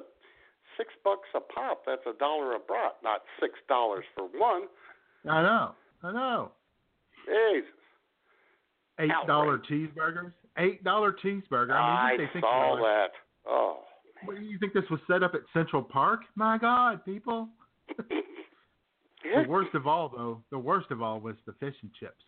six 0.75 0.89
bucks 1.03 1.27
a 1.35 1.39
pop, 1.39 1.83
that's 1.85 2.01
a 2.09 2.17
dollar 2.17 2.55
a 2.55 2.59
brat, 2.59 2.95
not 3.03 3.21
six 3.39 3.53
dollars 3.67 4.03
for 4.15 4.23
one. 4.33 4.63
I 5.29 5.41
know. 5.43 5.71
I 6.01 6.11
know. 6.11 6.51
Jesus. 7.27 7.69
Eight 8.99 9.11
dollar 9.27 9.59
cheeseburgers. 9.59 10.33
Eight 10.57 10.83
dollar 10.83 11.13
cheeseburger. 11.23 11.73
I 11.73 11.77
I, 11.77 12.09
mean, 12.17 12.19
do 12.21 12.27
they 12.33 12.39
saw 12.41 12.75
that. 12.81 13.11
Oh. 13.47 13.81
What, 14.25 14.37
do 14.37 14.41
you 14.43 14.57
think 14.57 14.73
this 14.73 14.83
was 14.89 14.99
set 15.09 15.21
up 15.21 15.35
at 15.35 15.41
Central 15.53 15.83
Park? 15.83 16.21
My 16.35 16.57
God, 16.57 17.05
people. 17.05 17.49
The 19.21 19.47
worst 19.49 19.75
of 19.75 19.85
all, 19.85 20.09
though, 20.09 20.41
the 20.49 20.57
worst 20.57 20.91
of 20.91 21.01
all 21.01 21.19
was 21.19 21.35
the 21.45 21.51
fish 21.59 21.75
and 21.81 21.91
chips 21.99 22.23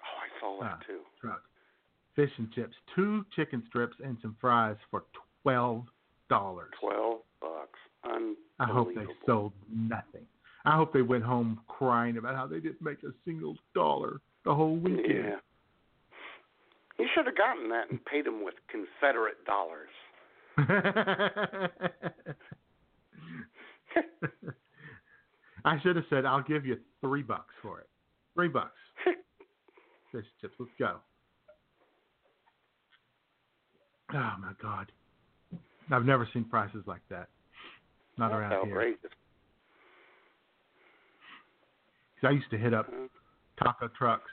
Oh, 0.00 0.16
I 0.18 0.40
saw 0.40 0.60
that 0.62 0.78
Ah. 0.80 0.86
too. 0.86 1.00
truck. 1.20 1.42
Fish 2.14 2.30
and 2.36 2.52
chips, 2.52 2.74
two 2.94 3.24
chicken 3.34 3.62
strips 3.68 3.96
and 4.04 4.18
some 4.20 4.36
fries 4.40 4.76
for 4.90 5.04
twelve 5.42 5.84
dollars. 6.28 6.70
Twelve 6.80 7.20
bucks. 7.40 7.78
I 8.58 8.66
hope 8.66 8.88
they 8.94 9.06
sold 9.26 9.52
nothing. 9.74 10.26
I 10.64 10.76
hope 10.76 10.92
they 10.92 11.02
went 11.02 11.24
home 11.24 11.60
crying 11.66 12.18
about 12.18 12.36
how 12.36 12.46
they 12.46 12.60
didn't 12.60 12.82
make 12.82 13.02
a 13.02 13.12
single 13.24 13.56
dollar 13.74 14.20
the 14.44 14.54
whole 14.54 14.76
weekend. 14.76 15.06
Yeah. 15.08 15.36
You 16.98 17.06
should 17.14 17.26
have 17.26 17.36
gotten 17.36 17.68
that 17.70 17.90
and 17.90 18.04
paid 18.04 18.26
them 18.26 18.44
with 18.44 18.54
Confederate 18.68 19.44
dollars. 19.44 19.88
I 25.64 25.80
should 25.82 25.96
have 25.96 26.04
said, 26.10 26.24
I'll 26.24 26.42
give 26.42 26.66
you 26.66 26.76
three 27.00 27.22
bucks 27.22 27.54
for 27.62 27.80
it. 27.80 27.88
Three 28.34 28.48
bucks. 28.48 28.78
Fish 29.04 29.14
and 30.12 30.24
chips, 30.40 30.54
let's 30.58 30.70
go. 30.78 30.98
Oh 34.14 34.34
my 34.40 34.52
God. 34.60 34.92
I've 35.90 36.04
never 36.04 36.28
seen 36.32 36.44
prices 36.44 36.84
like 36.86 37.02
that. 37.10 37.28
Not 38.18 38.30
That's 38.30 38.38
around 38.40 38.66
here. 38.66 38.96
I 42.24 42.30
used 42.30 42.50
to 42.50 42.58
hit 42.58 42.72
up 42.72 42.88
Mhm. 42.90 43.10
taco 43.58 43.88
trucks 43.88 44.30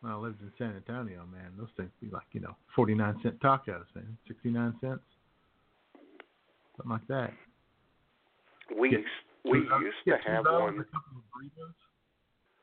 when 0.00 0.12
I 0.12 0.16
lived 0.16 0.42
in 0.42 0.52
San 0.58 0.74
Antonio, 0.74 1.24
man. 1.26 1.56
Those 1.56 1.70
things 1.76 1.92
be 2.00 2.10
like, 2.10 2.26
you 2.32 2.40
know, 2.40 2.56
49 2.74 3.20
cent 3.22 3.38
tacos, 3.40 3.86
man. 3.94 4.18
69 4.26 4.78
cents. 4.80 5.04
Something 6.76 6.90
like 6.90 7.06
that. 7.06 7.34
We 8.76 8.90
Get 8.90 9.04
we 9.44 9.58
used 9.60 10.04
to 10.06 10.10
have 10.16 10.24
two 10.24 10.32
of 10.32 10.44
those, 10.44 10.60
one. 10.62 10.80
a 10.80 10.84
couple 10.84 11.18
of 11.18 11.24
burritos, 11.30 11.74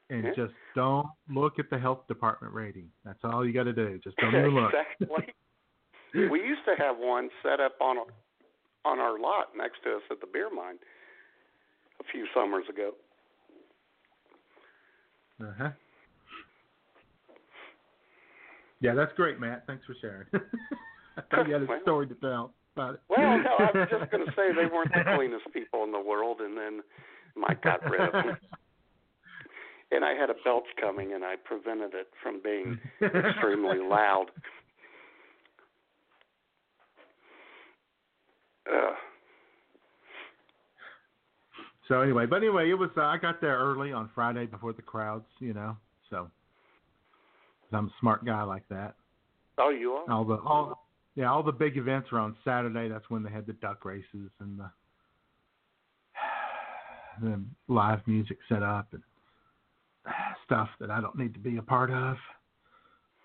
and 0.09 0.25
Yeah. 0.25 0.33
just 0.33 0.53
don't 0.73 1.09
look 1.29 1.59
at 1.59 1.69
the 1.69 1.77
health 1.79 2.05
department 2.07 2.53
rating. 2.53 2.91
That's 3.05 3.23
all 3.23 3.45
you 3.45 3.53
got 3.53 3.63
to 3.63 3.73
do. 3.73 3.99
Just 3.99 4.17
don't 4.17 4.35
even 4.35 4.53
look. 4.53 4.73
exactly. 4.99 5.33
We 6.13 6.39
used 6.43 6.61
to 6.65 6.75
have 6.77 6.97
one 6.97 7.29
set 7.43 7.59
up 7.59 7.75
on 7.81 7.97
on 8.83 8.99
our 8.99 9.19
lot 9.19 9.49
next 9.55 9.83
to 9.83 9.91
us 9.95 10.01
at 10.09 10.19
the 10.21 10.27
beer 10.31 10.49
mine 10.53 10.75
a 11.99 12.03
few 12.11 12.25
summers 12.33 12.65
ago. 12.69 12.91
Uh 15.41 15.51
huh. 15.57 15.69
Yeah, 18.79 18.95
that's 18.95 19.13
great, 19.15 19.39
Matt. 19.39 19.63
Thanks 19.67 19.85
for 19.85 19.95
sharing. 20.01 20.25
I 21.17 21.21
thought 21.29 21.47
you 21.47 21.53
had 21.53 21.63
a 21.63 21.65
Well- 21.65 21.81
story 21.83 22.07
to 22.07 22.15
tell 22.15 22.53
about 22.75 22.95
it. 22.95 23.01
Well, 23.09 23.19
no, 23.37 23.49
I 23.59 23.77
was 23.77 23.87
just 23.91 24.11
going 24.11 24.25
to 24.25 24.31
say 24.31 24.51
they 24.55 24.65
weren't 24.65 24.91
the 24.93 25.03
cleanest 25.15 25.45
people 25.53 25.83
in 25.83 25.91
the 25.91 25.99
world, 25.99 26.39
and 26.41 26.57
then 26.57 26.81
Mike 27.35 27.61
got 27.61 27.83
rid 27.89 28.01
of 28.01 28.11
them. 28.13 28.37
And 29.91 30.05
I 30.05 30.13
had 30.13 30.29
a 30.29 30.35
belch 30.45 30.65
coming, 30.79 31.13
and 31.13 31.23
I 31.23 31.35
prevented 31.35 31.93
it 31.93 32.07
from 32.23 32.41
being 32.41 32.79
extremely 33.01 33.79
loud. 33.79 34.27
So 41.91 41.99
anyway, 41.99 42.25
but 42.25 42.37
anyway, 42.37 42.69
it 42.69 42.75
was. 42.75 42.89
Uh, 42.95 43.01
I 43.01 43.17
got 43.17 43.41
there 43.41 43.57
early 43.57 43.91
on 43.91 44.09
Friday 44.15 44.45
before 44.45 44.71
the 44.71 44.81
crowds, 44.81 45.25
you 45.39 45.53
know. 45.53 45.75
So 46.09 46.31
I'm 47.73 47.87
a 47.87 47.93
smart 47.99 48.25
guy 48.25 48.43
like 48.43 48.63
that. 48.69 48.95
Oh, 49.57 49.71
you 49.71 49.91
are? 49.91 50.09
All 50.09 50.23
the 50.23 50.35
all 50.35 50.87
yeah, 51.15 51.29
all 51.29 51.43
the 51.43 51.51
big 51.51 51.75
events 51.75 52.07
are 52.13 52.19
on 52.19 52.37
Saturday. 52.45 52.87
That's 52.87 53.09
when 53.09 53.23
they 53.23 53.29
had 53.29 53.45
the 53.45 53.51
duck 53.51 53.83
races 53.83 54.31
and 54.39 54.57
the, 54.57 54.71
the 57.27 57.43
live 57.67 57.99
music 58.07 58.37
set 58.47 58.63
up 58.63 58.87
and 58.93 59.03
stuff 60.45 60.69
that 60.79 60.89
I 60.89 61.01
don't 61.01 61.17
need 61.17 61.33
to 61.33 61.41
be 61.41 61.57
a 61.57 61.61
part 61.61 61.91
of. 61.91 62.15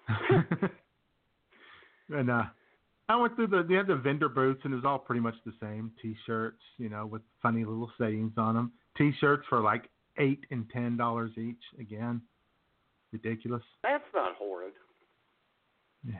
and 2.10 2.32
uh 2.32 2.42
I 3.08 3.16
went 3.16 3.36
through 3.36 3.48
the 3.48 3.64
they 3.68 3.74
had 3.74 3.86
the 3.86 3.96
vendor 3.96 4.28
booths 4.28 4.60
and 4.64 4.72
it 4.72 4.76
was 4.76 4.84
all 4.84 4.98
pretty 4.98 5.20
much 5.20 5.36
the 5.44 5.52
same. 5.60 5.92
T-shirts, 6.02 6.60
you 6.76 6.88
know, 6.88 7.06
with 7.06 7.22
funny 7.40 7.64
little 7.64 7.90
sayings 7.98 8.32
on 8.36 8.54
them. 8.54 8.72
T-shirts 8.98 9.44
for 9.48 9.60
like 9.60 9.88
eight 10.18 10.44
and 10.50 10.68
ten 10.70 10.96
dollars 10.96 11.30
each. 11.36 11.62
Again, 11.78 12.20
ridiculous. 13.12 13.62
That's 13.82 14.02
not 14.12 14.34
horrid. 14.36 14.72
Yeah. 16.04 16.14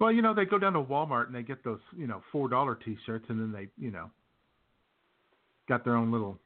Well, 0.00 0.12
you 0.12 0.22
know, 0.22 0.32
they 0.32 0.44
go 0.44 0.58
down 0.58 0.74
to 0.74 0.82
Walmart 0.82 1.26
and 1.26 1.34
they 1.34 1.42
get 1.42 1.64
those, 1.64 1.80
you 1.96 2.06
know, 2.06 2.22
four 2.30 2.48
dollar 2.48 2.76
T-shirts, 2.76 3.26
and 3.28 3.40
then 3.40 3.50
they, 3.50 3.68
you 3.76 3.90
know, 3.90 4.10
got 5.68 5.84
their 5.84 5.96
own 5.96 6.12
little 6.12 6.38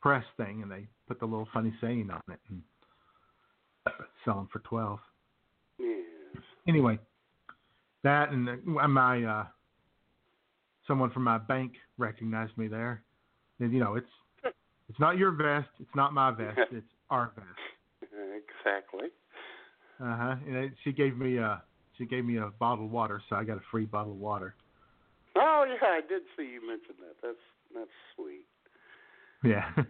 press 0.00 0.24
thing, 0.36 0.62
and 0.62 0.70
they 0.70 0.88
put 1.06 1.20
the 1.20 1.26
little 1.26 1.48
funny 1.54 1.72
saying 1.80 2.10
on 2.10 2.20
it 2.28 2.40
and 2.48 2.60
sell 4.24 4.34
them 4.34 4.48
for 4.52 4.60
twelve. 4.60 4.98
Yes. 5.78 6.42
Anyway, 6.68 6.98
that 8.04 8.30
and 8.30 8.48
uh, 8.48 8.88
my 8.88 9.22
uh, 9.24 9.44
someone 10.86 11.10
from 11.10 11.24
my 11.24 11.38
bank 11.38 11.72
recognized 11.98 12.56
me 12.56 12.68
there, 12.68 13.02
and 13.60 13.72
you 13.72 13.80
know, 13.80 13.94
it's 13.94 14.06
It's 14.92 15.00
not 15.00 15.16
your 15.16 15.30
vest. 15.30 15.70
It's 15.80 15.94
not 15.94 16.12
my 16.12 16.30
vest. 16.30 16.58
It's 16.70 16.86
our 17.08 17.32
vest. 17.34 18.12
Exactly. 18.12 19.08
Uh 20.00 20.16
huh. 20.16 20.36
And 20.46 20.56
it, 20.56 20.72
she 20.84 20.92
gave 20.92 21.16
me 21.16 21.38
a 21.38 21.62
she 21.96 22.04
gave 22.04 22.24
me 22.24 22.36
a 22.38 22.50
bottle 22.58 22.84
of 22.86 22.90
water, 22.90 23.22
so 23.28 23.36
I 23.36 23.44
got 23.44 23.56
a 23.56 23.62
free 23.70 23.86
bottle 23.86 24.12
of 24.12 24.18
water. 24.18 24.54
Oh 25.36 25.64
yeah, 25.66 25.88
I 25.88 26.00
did 26.06 26.22
see 26.36 26.44
you 26.44 26.60
mention 26.66 26.94
that. 27.00 27.16
That's 27.22 27.44
that's 27.74 27.90
sweet. 28.14 28.44
Yeah. 29.44 29.68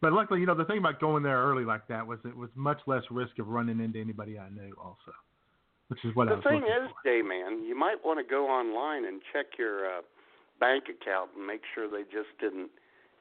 but 0.00 0.12
luckily, 0.12 0.40
you 0.40 0.46
know, 0.46 0.54
the 0.54 0.64
thing 0.64 0.78
about 0.78 1.00
going 1.00 1.22
there 1.22 1.42
early 1.42 1.64
like 1.64 1.86
that 1.88 2.06
was 2.06 2.18
it 2.24 2.36
was 2.36 2.50
much 2.54 2.78
less 2.86 3.02
risk 3.10 3.38
of 3.38 3.48
running 3.48 3.80
into 3.80 4.00
anybody 4.00 4.38
I 4.38 4.48
knew 4.50 4.74
also. 4.82 5.12
Which 5.88 6.00
is 6.04 6.14
what 6.14 6.26
the 6.26 6.32
I 6.32 6.34
was 6.36 6.44
The 6.44 6.50
thing 6.50 6.62
is, 6.64 6.90
for. 7.02 7.04
J 7.04 7.22
man, 7.22 7.64
you 7.64 7.78
might 7.78 7.96
want 8.04 8.18
to 8.18 8.24
go 8.28 8.46
online 8.46 9.04
and 9.04 9.20
check 9.32 9.46
your 9.58 9.86
uh, 9.86 10.02
bank 10.60 10.84
account 10.84 11.30
and 11.36 11.46
make 11.46 11.62
sure 11.74 11.88
they 11.88 12.02
just 12.02 12.28
didn't 12.40 12.70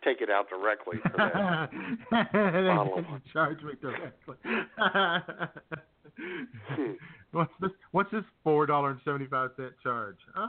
take 0.03 0.21
it 0.21 0.29
out 0.29 0.47
directly 0.49 0.97
for 1.03 1.17
that. 1.17 1.69
bottle 2.31 2.99
of- 2.99 3.05
charge 3.31 3.61
me 3.63 3.73
directly. 3.81 4.35
what's 7.31 7.53
this? 7.61 7.71
What's 7.91 8.11
this 8.11 8.23
four 8.43 8.65
dollar 8.65 8.91
and 8.91 8.99
seventy 9.05 9.27
five 9.27 9.51
cent 9.57 9.73
charge? 9.81 10.17
Oh, 10.35 10.43
uh 10.43 10.47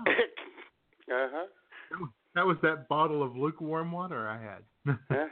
huh. 1.32 1.46
That 2.36 2.46
was- 2.46 2.60
that 2.62 2.86
bottle 2.88 3.22
of 3.22 3.36
lukewarm 3.36 3.90
water 3.90 4.28
I 4.28 4.38
had. 4.40 4.62
Uh 5.10 5.26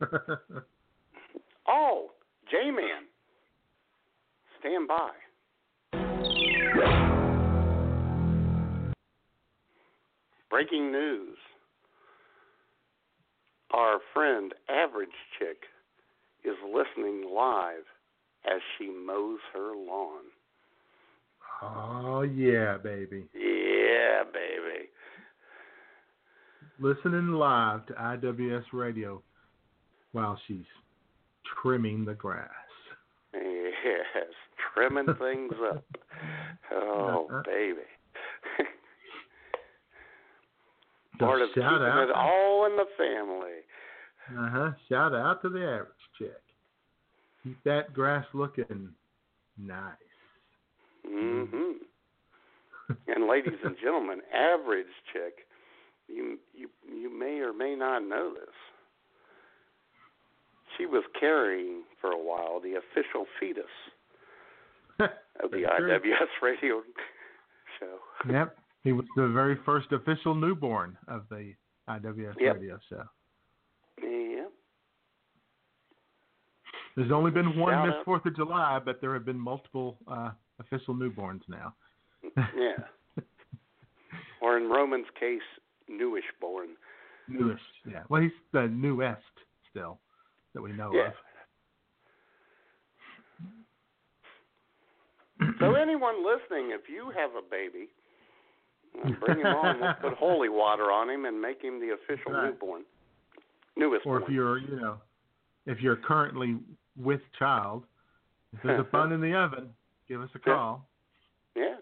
huh. 0.00 0.36
Oh, 1.66 2.10
J 2.50 2.70
man, 2.70 3.06
stand 4.60 4.86
by. 4.86 5.10
Breaking 10.50 10.92
news. 10.92 11.36
Our 13.72 13.98
friend 14.12 14.52
Average 14.68 15.08
Chick 15.38 15.62
is 16.44 16.54
listening 16.64 17.24
live 17.34 17.84
as 18.46 18.60
she 18.78 18.88
mows 18.90 19.40
her 19.52 19.72
lawn. 19.74 20.24
oh 21.62 22.22
yeah, 22.22 22.76
baby. 22.76 23.24
Yeah, 23.34 23.73
baby. 24.32 24.88
Listening 26.80 27.32
live 27.32 27.86
to 27.86 27.92
IWS 27.94 28.64
radio 28.72 29.22
while 30.12 30.38
she's 30.46 30.64
trimming 31.62 32.04
the 32.04 32.14
grass. 32.14 32.48
Yes, 33.32 34.26
trimming 34.74 35.06
things 35.18 35.52
up. 35.72 35.84
Oh, 36.72 37.26
Uh-huh. 37.30 37.42
baby. 37.44 37.80
Part 41.18 41.42
of 41.42 41.48
shout 41.54 41.70
keeping 41.74 41.86
out. 41.86 42.08
it 42.08 42.10
all 42.14 42.66
in 42.66 42.76
the 42.76 42.86
family. 42.98 43.60
Uh 44.36 44.50
huh. 44.50 44.70
Shout 44.88 45.14
out 45.14 45.42
to 45.42 45.48
the 45.48 45.60
average 45.60 45.88
chick. 46.18 46.40
Keep 47.44 47.62
that 47.64 47.92
grass 47.94 48.26
looking 48.34 48.88
nice. 49.58 49.94
Mm 51.08 51.48
hmm 51.50 51.72
and 53.08 53.26
ladies 53.28 53.58
and 53.64 53.76
gentlemen, 53.82 54.20
average 54.34 54.86
chick, 55.12 55.46
you 56.08 56.38
you 56.52 56.68
you 56.86 57.10
may 57.16 57.40
or 57.40 57.52
may 57.52 57.74
not 57.74 58.00
know 58.06 58.32
this. 58.34 58.54
She 60.76 60.86
was 60.86 61.04
carrying 61.18 61.82
for 62.00 62.10
a 62.10 62.18
while 62.18 62.60
the 62.60 62.74
official 62.74 63.26
fetus 63.38 63.64
of 65.00 65.50
the 65.50 65.64
true. 65.78 65.88
IWS 65.90 66.42
radio 66.42 66.82
show. 67.80 67.98
Yep. 68.30 68.56
He 68.84 68.92
was 68.92 69.06
the 69.16 69.28
very 69.28 69.56
first 69.64 69.90
official 69.92 70.34
newborn 70.34 70.98
of 71.08 71.22
the 71.30 71.54
IWS 71.88 72.34
Yep. 72.38 72.54
radio 72.56 72.78
show. 72.90 73.02
Yeah. 74.02 74.44
There's 76.94 77.10
only 77.10 77.30
been 77.30 77.58
one 77.58 77.72
Shout 77.72 77.86
Miss. 77.86 77.96
Fourth 78.04 78.26
of 78.26 78.36
July, 78.36 78.78
but 78.84 79.00
there 79.00 79.14
have 79.14 79.24
been 79.24 79.38
multiple 79.38 79.96
uh, 80.06 80.32
official 80.60 80.94
newborns 80.94 81.40
now. 81.48 81.74
Yeah. 82.56 83.22
Or 84.42 84.58
in 84.58 84.68
Roman's 84.68 85.06
case, 85.18 85.40
newish 85.88 86.24
born. 86.40 86.68
Newest. 87.28 87.62
Yeah. 87.90 88.02
Well, 88.10 88.20
he's 88.20 88.30
the 88.52 88.68
newest 88.68 89.22
still 89.70 89.98
that 90.54 90.60
we 90.62 90.72
know 90.72 90.92
Yeah. 90.92 91.10
So 95.60 95.74
anyone 95.74 96.24
listening, 96.24 96.70
if 96.70 96.88
you 96.88 97.10
have 97.16 97.30
a 97.32 97.42
baby, 97.48 97.88
uh, 99.04 99.10
bring 99.24 99.40
him 99.40 99.46
on. 99.46 99.80
We'll 99.80 100.10
put 100.10 100.14
holy 100.18 100.48
water 100.48 100.84
on 100.92 101.10
him 101.10 101.24
and 101.24 101.40
make 101.40 101.62
him 101.62 101.80
the 101.80 101.94
official 101.94 102.32
Right. 102.32 102.50
newborn, 102.50 102.82
newest 103.76 104.06
or 104.06 104.16
if 104.18 104.22
born. 104.22 104.34
you're, 104.34 104.58
you 104.58 104.76
know, 104.80 104.96
if 105.66 105.80
you're 105.80 105.96
currently 105.96 106.58
with 106.96 107.20
child, 107.38 107.84
if 108.52 108.60
there's 108.62 108.80
a 108.80 108.84
bun 108.92 109.12
in 109.12 109.20
the 109.20 109.34
oven, 109.34 109.70
give 110.08 110.20
us 110.22 110.30
a 110.34 110.38
call. 110.38 110.86
Yeah. 111.56 111.76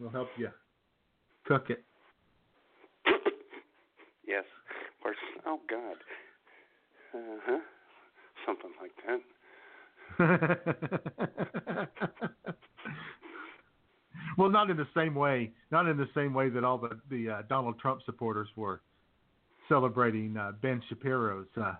We'll 0.00 0.10
help 0.10 0.28
you 0.38 0.48
cook 1.46 1.66
it. 1.68 1.84
yes. 4.26 4.44
Or 5.04 5.14
oh 5.46 5.60
God. 5.68 5.96
Uh 7.14 7.38
huh. 7.44 7.58
Something 8.46 8.70
like 8.80 8.92
that. 9.06 9.20
well, 14.38 14.48
not 14.48 14.70
in 14.70 14.76
the 14.76 14.86
same 14.96 15.14
way. 15.14 15.52
Not 15.70 15.86
in 15.86 15.96
the 15.96 16.08
same 16.14 16.32
way 16.32 16.48
that 16.48 16.64
all 16.64 16.78
the 16.78 16.98
the 17.10 17.30
uh, 17.30 17.42
Donald 17.48 17.78
Trump 17.78 18.00
supporters 18.06 18.48
were 18.56 18.80
celebrating 19.68 20.36
uh, 20.36 20.52
Ben 20.62 20.82
Shapiro's 20.88 21.46
uh, 21.56 21.74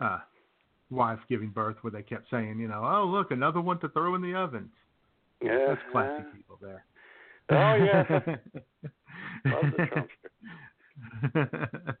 uh, 0.00 0.18
wife 0.90 1.18
giving 1.28 1.48
birth, 1.48 1.76
where 1.80 1.90
they 1.90 2.02
kept 2.02 2.30
saying, 2.30 2.58
you 2.58 2.68
know, 2.68 2.82
oh 2.84 3.06
look, 3.06 3.30
another 3.30 3.60
one 3.60 3.78
to 3.80 3.88
throw 3.88 4.14
in 4.14 4.22
the 4.22 4.34
oven. 4.34 4.68
Yeah. 5.42 5.66
That's 5.68 5.80
classy 5.90 6.24
people 6.34 6.58
there. 6.60 6.84
Oh 7.50 7.74
yeah. 7.74 8.04
Love 9.46 9.64
the 9.76 10.06
Trumpster. 11.52 11.96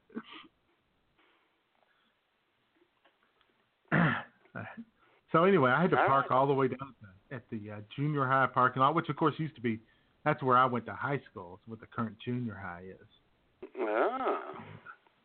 so 5.32 5.44
anyway, 5.44 5.70
I 5.70 5.80
had 5.82 5.90
to 5.90 6.00
All 6.00 6.06
park 6.06 6.30
right. 6.30 6.36
all 6.36 6.46
the 6.46 6.52
way 6.54 6.68
down 6.68 6.94
at 7.02 7.08
the, 7.30 7.36
at 7.36 7.42
the 7.50 7.70
uh, 7.72 7.80
junior 7.96 8.26
high 8.26 8.46
parking 8.52 8.80
lot, 8.82 8.94
which 8.94 9.08
of 9.08 9.16
course 9.16 9.34
used 9.38 9.54
to 9.56 9.60
be. 9.60 9.80
That's 10.24 10.42
where 10.42 10.56
I 10.58 10.66
went 10.66 10.86
to 10.86 10.92
high 10.92 11.20
school. 11.30 11.58
It's 11.60 11.68
what 11.68 11.80
the 11.80 11.86
current 11.86 12.16
junior 12.24 12.54
high 12.54 12.82
is. 12.88 13.70
Ah. 13.80 14.42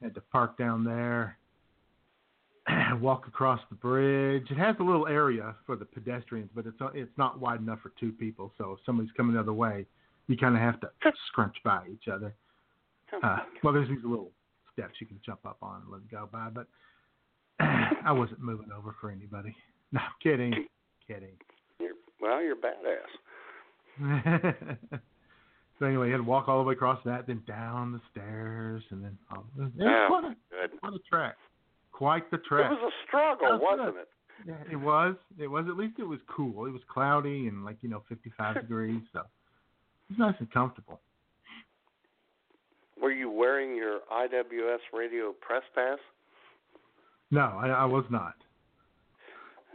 Had 0.02 0.16
to 0.16 0.22
park 0.22 0.58
down 0.58 0.84
there, 0.84 1.38
walk 3.00 3.28
across 3.28 3.60
the 3.70 3.76
bridge. 3.76 4.50
It 4.50 4.58
has 4.58 4.76
a 4.80 4.84
little 4.84 5.08
area 5.08 5.56
for 5.66 5.76
the 5.76 5.86
pedestrians, 5.86 6.50
but 6.56 6.66
it's 6.66 6.78
it's 6.94 7.18
not 7.18 7.40
wide 7.40 7.60
enough 7.60 7.80
for 7.82 7.92
two 8.00 8.12
people. 8.12 8.52
So 8.58 8.74
if 8.74 8.80
somebody's 8.86 9.12
coming 9.18 9.34
the 9.36 9.40
other 9.40 9.54
way, 9.54 9.86
you 10.28 10.38
kind 10.38 10.56
of 10.56 10.62
have 10.62 10.80
to 10.82 10.90
scrunch 11.28 11.56
by 11.64 11.82
each 11.92 12.08
other. 12.08 12.34
Oh, 13.14 13.20
Uh, 13.22 13.40
well, 13.64 13.74
there's 13.74 13.88
these 13.90 14.04
little 14.04 14.32
steps 14.74 14.94
you 15.00 15.08
can 15.08 15.20
jump 15.26 15.46
up 15.46 15.58
on 15.62 15.82
and 15.82 15.92
let 15.92 16.02
it 16.02 16.10
go 16.12 16.28
by, 16.32 16.50
but 16.50 16.68
I 17.60 18.12
wasn't 18.12 18.40
moving 18.42 18.72
over 18.76 18.96
for 19.00 19.10
anybody. 19.12 19.56
No, 19.92 20.02
kidding, 20.22 20.66
kidding. 21.08 21.38
You're, 21.80 21.94
well, 22.20 22.42
you're 22.44 22.56
badass. 22.58 23.08
so 25.80 25.86
anyway, 25.86 26.08
you 26.08 26.12
had 26.14 26.18
to 26.18 26.24
walk 26.24 26.50
all 26.50 26.58
the 26.58 26.64
way 26.68 26.74
across 26.74 27.00
that, 27.06 27.28
then 27.28 27.42
down 27.48 27.92
the 27.94 28.02
stairs, 28.12 28.84
and 28.90 29.04
then 29.04 29.18
all, 29.32 29.46
it 29.58 29.62
was 29.62 29.72
Oh, 29.82 30.06
quite 30.10 30.24
a 30.26 30.36
good. 30.70 30.80
quite 30.82 30.94
a 30.94 31.00
trek, 31.10 31.36
quite 31.92 32.30
the 32.32 32.38
It 32.38 32.42
was 32.52 32.92
a 32.94 33.08
struggle, 33.08 33.60
was 33.60 33.62
wasn't 33.80 33.98
it? 34.00 34.10
Yeah, 34.46 34.56
it 34.74 34.76
was. 34.76 35.16
It 35.40 35.48
was. 35.48 35.66
At 35.70 35.78
least 35.78 35.98
it 36.00 36.04
was 36.08 36.20
cool. 36.28 36.66
It 36.66 36.72
was 36.72 36.82
cloudy 36.92 37.48
and 37.48 37.64
like 37.64 37.78
you 37.82 37.88
know 37.90 38.04
55 38.10 38.56
degrees, 38.62 39.02
so 39.14 39.22
it 40.10 40.14
was 40.14 40.20
nice 40.20 40.36
and 40.40 40.52
comfortable. 40.52 41.00
Were 43.02 43.12
you 43.12 43.30
wearing 43.30 43.76
your 43.76 44.00
IWS 44.12 44.80
radio 44.94 45.34
press 45.42 45.64
pass? 45.74 46.00
No, 47.32 47.42
I, 47.42 47.68
I 47.68 47.86
was 47.86 48.06
not. 48.10 48.36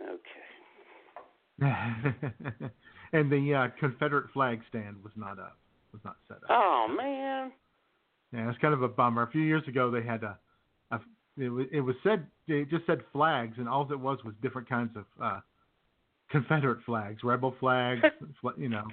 Okay. 0.03 0.41
and 3.13 3.31
the 3.31 3.55
uh, 3.55 3.69
Confederate 3.79 4.31
flag 4.33 4.61
stand 4.69 4.97
was 5.03 5.13
not 5.17 5.39
up. 5.39 5.59
Was 5.93 6.01
not 6.05 6.17
set 6.29 6.39
up. 6.39 6.49
Oh 6.49 6.87
man. 6.97 7.53
Yeah, 8.33 8.49
it's 8.49 8.59
kind 8.61 8.73
of 8.73 8.83
a 8.83 8.89
bummer. 8.89 9.23
A 9.23 9.31
few 9.31 9.43
years 9.43 9.67
ago, 9.67 9.91
they 9.91 10.03
had 10.03 10.23
a, 10.23 10.39
a 10.93 11.01
it, 11.37 11.49
was, 11.49 11.67
it 11.73 11.81
was 11.81 11.97
said 12.03 12.27
it 12.47 12.71
just 12.71 12.87
said 12.87 13.01
flags, 13.13 13.57
and 13.59 13.69
all 13.69 13.87
it 13.91 13.99
was 13.99 14.19
was 14.25 14.35
different 14.41 14.69
kinds 14.69 14.91
of 14.97 15.05
uh, 15.23 15.41
Confederate 16.31 16.79
flags, 16.87 17.23
rebel 17.25 17.55
flags, 17.61 18.03
you 18.57 18.69
know, 18.69 18.85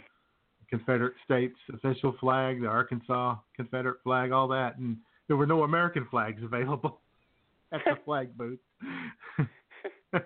Confederate 0.69 1.13
States 1.23 1.56
official 1.73 2.15
flag, 2.19 2.62
the 2.62 2.67
Arkansas 2.67 3.36
Confederate 3.56 4.01
flag, 4.03 4.32
all 4.32 4.47
that, 4.49 4.77
and 4.77 4.97
there 5.27 5.38
were 5.38 5.45
no 5.45 5.63
American 5.63 6.08
flags 6.10 6.43
available 6.43 6.99
at 7.71 7.82
the 7.86 7.97
flag 8.06 8.38
booth. 8.38 8.60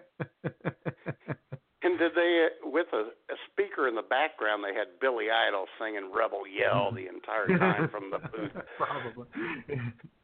And 1.83 1.97
did 1.97 2.11
they, 2.13 2.45
with 2.63 2.85
a, 2.93 3.09
a 3.33 3.37
speaker 3.51 3.71
speaker 3.71 3.87
in 3.87 3.95
the 3.95 4.01
background, 4.01 4.63
they 4.63 4.77
had 4.77 4.87
Billy 4.99 5.25
Idol 5.29 5.65
singing 5.79 6.11
"Rebel 6.13 6.43
Yell" 6.47 6.91
the 6.91 7.07
entire 7.07 7.57
time 7.57 7.89
from 7.89 8.11
the 8.11 8.19
booth. 8.19 8.51
Probably 8.77 9.27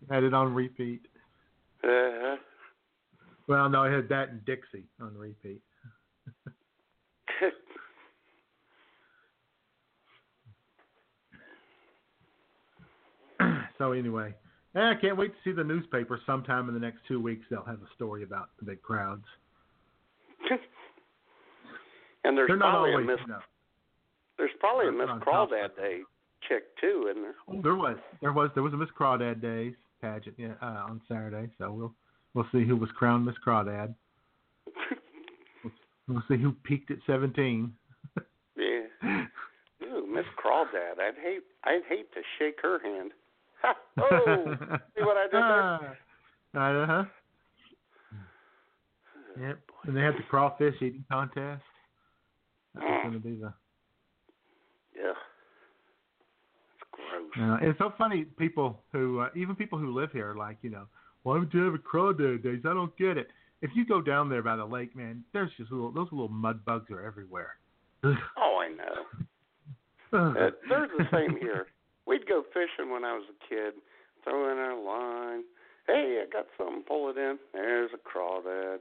had 0.09 0.23
it 0.23 0.33
on 0.33 0.53
repeat. 0.53 1.01
Uh-huh. 1.83 2.37
Well, 3.47 3.69
no, 3.69 3.83
I 3.83 3.91
had 3.91 4.09
that 4.09 4.29
and 4.29 4.45
Dixie 4.45 4.85
on 5.01 5.17
repeat. 5.17 5.61
So 13.77 13.91
anyway, 13.91 14.33
eh, 14.75 14.79
I 14.79 14.95
can't 14.99 15.17
wait 15.17 15.31
to 15.31 15.37
see 15.43 15.51
the 15.53 15.63
newspaper. 15.63 16.19
Sometime 16.25 16.67
in 16.67 16.73
the 16.73 16.79
next 16.79 16.99
two 17.07 17.21
weeks, 17.21 17.45
they'll 17.49 17.63
have 17.63 17.81
a 17.81 17.93
story 17.95 18.23
about 18.23 18.49
the 18.59 18.65
big 18.65 18.81
crowds. 18.81 19.25
and 22.23 22.37
there's 22.37 22.47
They're 22.47 22.57
probably 22.57 22.91
always. 22.91 23.05
a 23.05 23.11
Miss 23.11 23.19
no. 23.27 23.39
there's 24.37 24.51
probably 24.59 24.87
a 24.87 24.91
They're 24.91 24.99
Miss 24.99 25.07
top 25.25 25.27
of 25.27 25.49
Crawdad. 25.49 25.75
Day 25.75 25.99
chick 26.47 26.63
too, 26.79 27.07
isn't 27.11 27.21
there? 27.23 27.35
Oh, 27.47 27.61
there 27.61 27.75
was, 27.75 27.97
there 28.21 28.33
was, 28.33 28.49
there 28.53 28.63
was 28.63 28.73
a 28.73 28.77
Miss 28.77 28.89
Crawdad 28.97 29.41
Days 29.41 29.73
pageant 30.01 30.35
yeah, 30.37 30.53
uh, 30.61 30.85
on 30.89 31.01
Saturday. 31.07 31.49
So 31.57 31.71
we'll 31.71 31.93
we'll 32.33 32.47
see 32.51 32.65
who 32.65 32.75
was 32.75 32.89
crowned 32.97 33.25
Miss 33.25 33.35
Crawdad. 33.45 33.93
We'll 36.07 36.23
see 36.29 36.37
who 36.37 36.53
peaked 36.63 36.89
at 36.89 36.99
17. 37.05 37.73
Yeah. 38.57 38.63
Ooh, 39.83 40.07
Miss 40.07 40.23
Crawdad. 40.41 40.99
I'd 41.01 41.17
hate 41.21 41.43
I'd 41.65 41.81
hate 41.89 42.11
to 42.13 42.21
shake 42.39 42.59
her 42.61 42.79
hand. 42.79 43.11
Oh, 43.99 44.19
see 44.95 45.03
what 45.03 45.17
I 45.17 45.23
did 45.23 45.33
there? 45.33 45.97
Uh 46.55 46.85
huh. 46.87 47.03
Yep. 49.39 49.59
And 49.85 49.95
they 49.97 50.01
had 50.01 50.15
the 50.15 50.23
crawfish 50.29 50.75
eating 50.81 51.05
contest. 51.11 51.61
That 52.73 52.83
was 52.83 52.99
going 53.03 53.13
to 53.13 53.19
be 53.19 53.35
the. 53.35 53.53
Yeah. 54.95 55.13
It's 56.73 56.83
gross. 56.91 57.31
Uh, 57.39 57.57
it's 57.61 57.77
so 57.77 57.93
funny. 57.97 58.23
People 58.23 58.79
who, 58.91 59.19
uh, 59.19 59.29
even 59.35 59.55
people 59.55 59.77
who 59.77 59.93
live 59.93 60.11
here, 60.11 60.31
are 60.31 60.35
like 60.35 60.57
you 60.61 60.69
know, 60.69 60.85
why 61.23 61.37
would 61.37 61.53
you 61.53 61.63
have 61.63 61.73
a 61.73 61.77
crawdad 61.77 62.43
days? 62.43 62.61
I 62.65 62.73
don't 62.73 62.95
get 62.97 63.17
it. 63.17 63.27
If 63.61 63.71
you 63.75 63.85
go 63.85 64.01
down 64.01 64.29
there 64.29 64.43
by 64.43 64.55
the 64.55 64.65
lake, 64.65 64.95
man, 64.95 65.23
there's 65.33 65.51
just 65.57 65.71
little 65.71 65.91
those 65.91 66.07
little 66.11 66.29
mud 66.29 66.63
bugs 66.65 66.89
are 66.91 67.05
everywhere. 67.05 67.57
Oh, 68.03 68.15
I 68.61 68.69
know. 68.69 69.03
Uh, 70.13 70.31
they're 70.69 70.87
the 70.97 71.05
same 71.11 71.35
here. 71.37 71.67
We'd 72.07 72.27
go 72.27 72.43
fishing 72.53 72.91
when 72.91 73.03
I 73.03 73.13
was 73.13 73.25
a 73.29 73.49
kid, 73.49 73.73
throw 74.23 74.51
in 74.51 74.57
our 74.57 74.75
line. 74.79 75.43
Hey, 75.87 76.23
I 76.25 76.29
got 76.31 76.47
something, 76.57 76.83
pull 76.87 77.09
it 77.09 77.17
in. 77.17 77.37
There's 77.53 77.91
a 77.93 77.97
crawdad. 77.97 78.79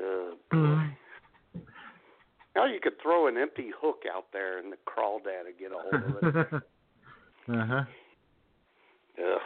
Oh, 0.00 0.34
boy. 0.50 0.56
Mhm. 0.56 0.96
Now 2.56 2.66
you 2.66 2.80
could 2.80 3.00
throw 3.00 3.26
an 3.26 3.36
empty 3.36 3.70
hook 3.76 4.04
out 4.12 4.26
there 4.32 4.58
and 4.58 4.72
the 4.72 4.76
crawdad 4.86 5.44
would 5.44 5.58
get 5.58 5.72
a 5.72 5.78
hold 5.78 6.24
of 6.24 6.36
it. 6.36 6.52
uh 7.48 7.66
huh. 7.66 7.84
Ugh. 9.18 9.40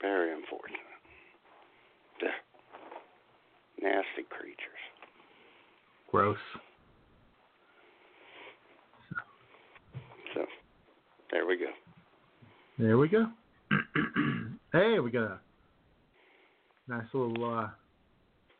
Very 0.00 0.32
unfortunate. 0.32 0.80
Nasty 3.80 4.22
creatures. 4.30 4.75
Gross. 6.16 6.38
So, 10.32 10.46
there 11.30 11.44
we 11.44 11.58
go. 11.58 11.66
There 12.78 12.96
we 12.96 13.06
go. 13.06 13.26
hey, 14.72 14.98
we 14.98 15.10
got 15.10 15.24
a 15.24 15.38
nice 16.88 17.04
little 17.12 17.58
uh, 17.58 17.68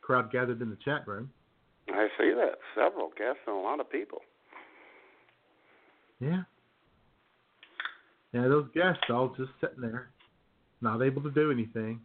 crowd 0.01 0.31
gathered 0.31 0.61
in 0.61 0.69
the 0.69 0.77
chat 0.85 1.07
room. 1.07 1.31
I 1.89 2.07
see 2.19 2.31
that. 2.35 2.59
Several 2.75 3.09
guests 3.17 3.41
and 3.47 3.55
a 3.55 3.59
lot 3.59 3.79
of 3.79 3.91
people. 3.91 4.19
Yeah. 6.19 6.43
Yeah, 8.33 8.49
those 8.49 8.67
guests 8.75 9.01
all 9.09 9.33
just 9.35 9.49
sitting 9.59 9.81
there, 9.81 10.09
not 10.81 11.01
able 11.01 11.23
to 11.23 11.31
do 11.31 11.51
anything. 11.51 12.01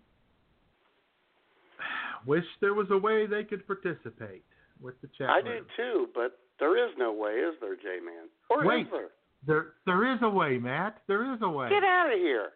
Wish 2.27 2.45
there 2.63 2.73
was 2.73 2.87
a 2.91 2.97
way 2.97 3.27
they 3.27 3.45
could 3.45 3.67
participate 3.67 4.45
with 4.83 5.01
the 5.01 5.09
chat 5.17 5.31
I 5.31 5.41
do 5.41 5.61
too, 5.77 6.09
but 6.15 6.39
there 6.59 6.77
is 6.77 6.93
no 6.99 7.13
way, 7.13 7.33
is 7.33 7.55
there, 7.61 7.77
J 7.77 8.05
Man? 8.05 8.29
Or 8.51 8.67
Wait. 8.67 8.87
is 8.87 8.93
there? 8.93 9.09
There, 9.47 9.67
there 9.87 10.13
is 10.13 10.19
a 10.23 10.31
way, 10.31 10.59
Matt. 10.59 10.99
There 11.09 11.33
is 11.35 11.41
a 11.43 11.49
way. 11.49 11.69
Get 11.69 11.83
out 11.83 12.13
of 12.13 12.19
here. 12.19 12.51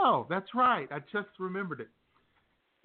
Oh, 0.00 0.26
that's 0.28 0.48
right. 0.54 0.88
I 0.90 0.98
just 1.12 1.28
remembered 1.38 1.80
it. 1.80 1.88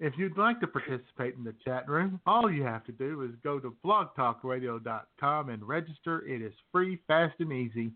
If 0.00 0.14
you'd 0.16 0.36
like 0.36 0.60
to 0.60 0.66
participate 0.66 1.34
in 1.36 1.44
the 1.44 1.54
chat 1.64 1.88
room, 1.88 2.20
all 2.26 2.50
you 2.50 2.62
have 2.64 2.84
to 2.84 2.92
do 2.92 3.22
is 3.22 3.30
go 3.42 3.60
to 3.60 3.74
blogtalkradio.com 3.84 5.48
and 5.48 5.62
register. 5.68 6.26
It 6.26 6.42
is 6.42 6.52
free, 6.72 6.98
fast, 7.06 7.34
and 7.38 7.52
easy, 7.52 7.92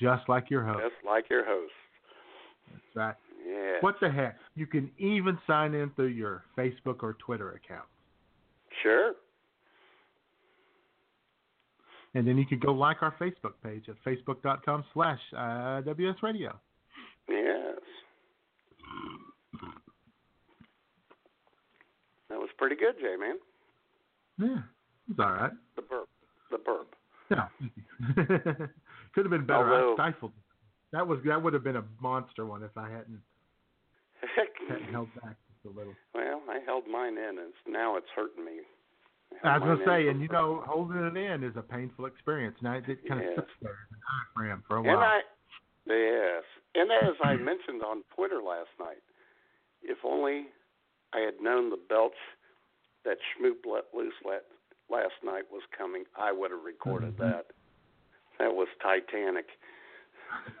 just 0.00 0.28
like 0.28 0.50
your 0.50 0.64
host. 0.64 0.80
Just 0.82 1.06
like 1.06 1.28
your 1.28 1.44
host. 1.44 1.72
That's 2.70 2.96
right. 2.96 3.14
Yeah. 3.46 3.76
What 3.80 3.96
the 4.00 4.10
heck? 4.10 4.38
You 4.54 4.66
can 4.66 4.90
even 4.98 5.38
sign 5.46 5.74
in 5.74 5.90
through 5.90 6.06
your 6.06 6.44
Facebook 6.56 7.02
or 7.02 7.14
Twitter 7.14 7.52
account. 7.52 7.86
Sure. 8.82 9.12
And 12.14 12.26
then 12.26 12.38
you 12.38 12.46
could 12.46 12.60
go 12.60 12.72
like 12.72 13.02
our 13.02 13.14
Facebook 13.20 13.54
page 13.62 13.84
at 13.88 13.96
facebook.com 14.04 14.84
slash 14.94 15.18
uh, 15.32 15.82
IWS 15.82 16.22
Radio. 16.22 16.56
Yes. 17.28 17.78
That 22.30 22.38
was 22.38 22.48
pretty 22.58 22.76
good, 22.76 22.94
J 23.00 23.16
Man. 23.18 23.36
Yeah, 24.38 24.62
it's 25.10 25.18
all 25.18 25.32
right. 25.32 25.52
The 25.76 25.82
burp. 25.82 26.08
The 26.50 26.58
burp. 26.58 26.94
Yeah. 27.30 27.48
Could 29.14 29.24
have 29.26 29.30
been 29.30 29.46
better. 29.46 29.72
Although- 29.72 30.02
I 30.02 30.10
stifled. 30.10 30.32
That 30.92 31.06
was 31.08 31.18
that 31.26 31.42
would 31.42 31.54
have 31.54 31.64
been 31.64 31.76
a 31.76 31.84
monster 32.00 32.46
one 32.46 32.62
if 32.62 32.76
I 32.76 32.88
hadn't, 32.88 33.20
hadn't 34.68 34.92
held 34.92 35.08
back 35.20 35.34
just 35.50 35.74
a 35.74 35.76
little. 35.76 35.92
well, 36.14 36.40
I 36.48 36.60
held 36.64 36.84
mine 36.86 37.18
in, 37.18 37.38
and 37.38 37.52
now 37.66 37.96
it's 37.96 38.06
hurting 38.14 38.44
me. 38.44 38.60
I 39.42 39.58
was 39.58 39.78
gonna 39.78 39.84
say, 39.84 40.08
and 40.08 40.20
you 40.20 40.28
know, 40.28 40.62
holding 40.66 40.98
it 40.98 41.16
in 41.16 41.42
is 41.44 41.56
a 41.56 41.62
painful 41.62 42.06
experience. 42.06 42.56
Now 42.62 42.74
it 42.74 42.84
kind 43.08 43.20
of 43.20 43.26
sits 43.36 43.50
there 43.60 43.72
in 43.72 43.90
the 43.90 43.98
diaphragm 44.40 44.62
for 44.68 44.76
a 44.76 44.82
while. 44.82 44.94
And. 44.94 45.04
I, 45.04 45.20
yes, 45.86 46.44
and 46.74 46.90
as 46.90 47.14
I 47.22 47.36
mentioned 47.36 47.82
on 47.82 48.02
Twitter 48.14 48.40
last 48.42 48.70
night, 48.78 49.02
if 49.82 49.98
only 50.04 50.46
I 51.12 51.20
had 51.20 51.40
known 51.42 51.70
the 51.70 51.78
belch 51.88 52.12
that 53.04 53.18
Schmoop 53.36 53.66
let 53.70 53.84
loose 53.94 54.14
let, 54.24 54.44
last 54.90 55.14
night 55.24 55.44
was 55.50 55.62
coming, 55.76 56.04
I 56.16 56.32
would 56.32 56.50
have 56.50 56.64
recorded 56.64 57.16
Mhm. 57.16 57.18
that. 57.18 57.46
That 58.38 58.54
was 58.54 58.68
Titanic. 58.82 59.46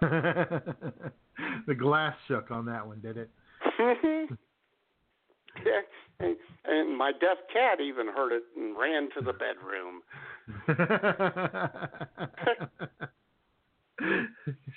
the 1.66 1.74
glass 1.74 2.16
shook 2.28 2.50
on 2.50 2.66
that 2.66 2.86
one, 2.86 3.00
did 3.00 3.16
it? 3.16 3.30
yeah, 5.64 5.80
and, 6.20 6.36
and 6.66 6.96
my 6.96 7.12
deaf 7.12 7.38
cat 7.52 7.80
even 7.80 8.06
heard 8.08 8.32
it 8.32 8.42
and 8.56 8.76
ran 8.78 9.08
to 9.16 9.20
the 9.20 9.32
bedroom. 9.32 10.02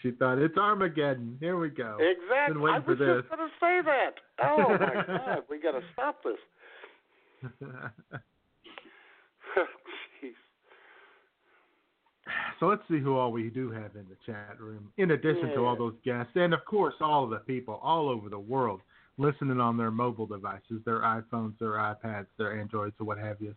she 0.01 0.11
thought 0.11 0.37
it's 0.37 0.57
Armageddon. 0.57 1.37
Here 1.39 1.57
we 1.57 1.69
go. 1.69 1.95
Been 1.97 2.13
Exactly. 2.23 2.61
waiting 2.61 2.81
I 2.81 2.85
for 2.85 2.91
was 2.91 2.99
this. 2.99 3.21
just 3.23 3.29
going 3.29 3.49
to 3.49 3.55
say 3.59 3.81
that. 3.83 4.13
Oh 4.43 4.77
my 4.79 5.03
God, 5.07 5.43
we 5.49 5.59
got 5.59 5.71
to 5.71 5.81
stop 5.93 6.23
this. 6.23 6.37
Jeez. 10.23 10.33
so 12.59 12.67
let's 12.67 12.81
see 12.89 12.99
who 12.99 13.17
all 13.17 13.31
we 13.31 13.49
do 13.49 13.71
have 13.71 13.95
in 13.95 14.05
the 14.09 14.17
chat 14.25 14.59
room, 14.59 14.91
in 14.97 15.11
addition 15.11 15.49
to 15.49 15.65
all 15.65 15.75
those 15.75 15.95
guests, 16.03 16.31
and 16.35 16.53
of 16.53 16.63
course 16.65 16.93
all 17.01 17.23
of 17.23 17.29
the 17.31 17.37
people 17.37 17.79
all 17.83 18.07
over 18.09 18.29
the 18.29 18.37
world 18.39 18.81
listening 19.17 19.60
on 19.60 19.77
their 19.77 19.91
mobile 19.91 20.25
devices, 20.27 20.82
their 20.86 20.99
iPhones, 21.01 21.58
their 21.60 21.73
iPads, 21.73 22.27
their 22.38 22.60
Androids, 22.60 22.95
or 22.99 23.06
what 23.06 23.17
have 23.17 23.41
you, 23.41 23.53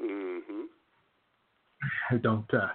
Mm-hmm. 0.00 0.62
don't 2.22 2.52
uh, 2.54 2.68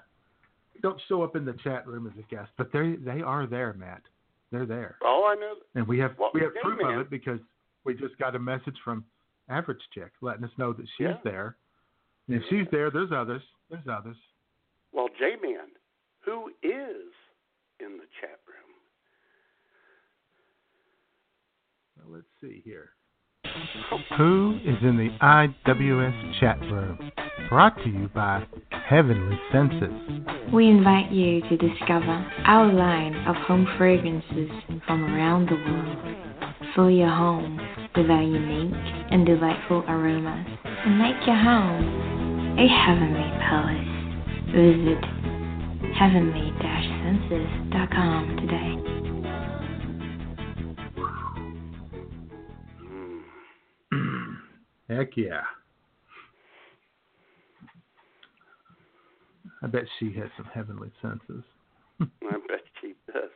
don't 0.81 0.99
show 1.07 1.23
up 1.23 1.35
in 1.35 1.45
the 1.45 1.53
chat 1.63 1.87
room 1.87 2.05
as 2.07 2.13
a 2.17 2.33
guest, 2.33 2.51
but 2.57 2.71
they 2.73 2.95
they 2.99 3.21
are 3.21 3.47
there, 3.47 3.73
Matt. 3.73 4.01
They're 4.51 4.65
there, 4.65 4.97
Oh, 5.03 5.25
I 5.25 5.35
know. 5.39 5.55
and 5.75 5.87
we 5.87 5.97
have 5.99 6.15
Well, 6.19 6.31
we 6.33 6.41
have 6.41 6.51
yeah, 6.55 6.61
proof 6.61 6.79
man. 6.81 6.93
of 6.95 6.99
it 7.01 7.09
because 7.09 7.39
we 7.85 7.93
just 7.95 8.17
got 8.19 8.35
a 8.35 8.39
message 8.39 8.75
from 8.83 9.03
Average 9.49 9.81
Chick 9.93 10.11
letting 10.21 10.43
us 10.43 10.51
know 10.57 10.73
that 10.73 10.85
she's 10.97 11.07
Yeah. 11.07 11.17
there. 11.23 11.57
And 12.27 12.37
if 12.37 12.43
she's 12.49 12.67
there, 12.71 12.89
there's 12.91 13.11
others. 13.11 13.41
There's 13.69 13.87
others. 13.87 14.17
Well, 14.93 15.07
J 15.19 15.35
Man, 15.41 15.67
who 16.23 16.49
is 16.61 17.11
in 17.79 17.97
the 17.97 18.07
chat 18.21 18.39
room? 18.47 18.73
Well, 21.97 22.15
let's 22.15 22.27
see 22.43 22.61
here. 22.65 22.89
Who 24.17 24.57
is 24.65 24.77
in 24.81 24.97
the 24.97 25.09
IWS 25.21 26.39
chat 26.39 26.59
room? 26.61 26.97
Brought 27.49 27.75
to 27.83 27.89
you 27.89 28.09
by 28.13 28.47
Heavenly 28.89 29.37
Senses. 29.51 29.91
We 30.53 30.69
invite 30.69 31.11
you 31.11 31.41
to 31.41 31.57
discover 31.57 32.25
our 32.45 32.71
line 32.71 33.15
of 33.27 33.35
home 33.35 33.67
fragrances 33.77 34.49
from 34.87 35.03
around 35.03 35.49
the 35.49 35.55
world. 35.55 35.97
Fill 36.75 36.89
your 36.89 37.09
home 37.09 37.59
with 37.95 38.09
our 38.09 38.23
unique 38.23 38.73
and 39.11 39.25
delightful 39.25 39.83
aromas 39.87 40.47
and 40.63 40.99
make 40.99 41.27
your 41.27 41.37
home 41.37 42.57
a 42.57 42.67
heavenly 42.67 43.29
palace. 43.43 43.87
Visit 44.55 45.03
heavenly-senses.com 45.95 48.37
today. 48.37 48.92
Heck 54.89 55.15
yeah. 55.15 55.41
I 59.61 59.67
bet 59.67 59.83
she 59.99 60.13
has 60.13 60.29
some 60.35 60.45
heavenly 60.53 60.91
senses. 61.01 61.43
I 62.01 62.31
bet 62.47 62.63
she 62.81 62.93
does. 63.07 63.29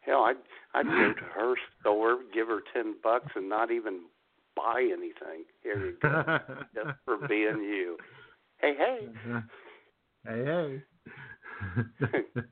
Hell, 0.00 0.24
I'd 0.24 0.36
I'd 0.74 0.86
go 0.86 1.12
to 1.14 1.24
her 1.34 1.54
store, 1.80 2.18
give 2.34 2.48
her 2.48 2.60
ten 2.74 2.96
bucks, 3.02 3.32
and 3.36 3.48
not 3.48 3.70
even 3.70 4.02
buy 4.56 4.82
anything. 4.82 5.44
Here 5.62 5.86
you 5.86 5.96
go, 6.02 6.22
just 6.74 6.98
for 7.04 7.28
being 7.28 7.62
you. 7.62 7.96
Hey, 8.60 8.74
hey. 8.76 9.08
Uh-huh. 9.08 9.40
hey, 10.26 10.82
hey. 12.04 12.22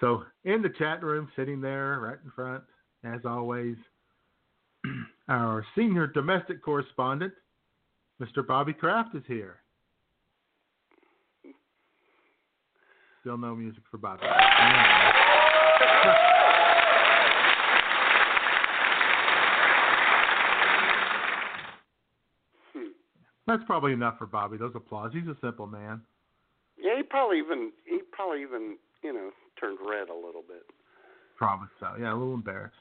so, 0.00 0.22
in 0.44 0.62
the 0.62 0.70
chat 0.78 1.02
room, 1.02 1.28
sitting 1.34 1.60
there 1.60 1.98
right 2.00 2.18
in 2.24 2.30
front, 2.30 2.62
as 3.04 3.20
always, 3.24 3.76
our 5.28 5.64
senior 5.76 6.06
domestic 6.06 6.62
correspondent, 6.62 7.32
Mr. 8.20 8.46
Bobby 8.46 8.72
Kraft, 8.72 9.14
is 9.14 9.22
here. 9.26 9.56
Still 13.22 13.38
no 13.38 13.54
music 13.54 13.82
for 13.88 13.98
Bobby. 13.98 14.22
Hmm. 22.72 22.80
That's 23.46 23.62
probably 23.64 23.92
enough 23.92 24.18
for 24.18 24.26
Bobby. 24.26 24.56
Those 24.56 24.72
applause. 24.74 25.12
He's 25.14 25.28
a 25.28 25.36
simple 25.40 25.68
man. 25.68 26.00
Yeah, 26.76 26.96
he 26.96 27.04
probably 27.04 27.38
even 27.38 27.70
he 27.84 28.00
probably 28.10 28.42
even 28.42 28.76
you 29.04 29.12
know 29.12 29.30
turned 29.60 29.78
red 29.88 30.08
a 30.08 30.14
little 30.14 30.42
bit. 30.46 30.66
Probably 31.36 31.68
so. 31.78 31.94
Yeah, 32.00 32.12
a 32.12 32.16
little 32.16 32.34
embarrassed. 32.34 32.74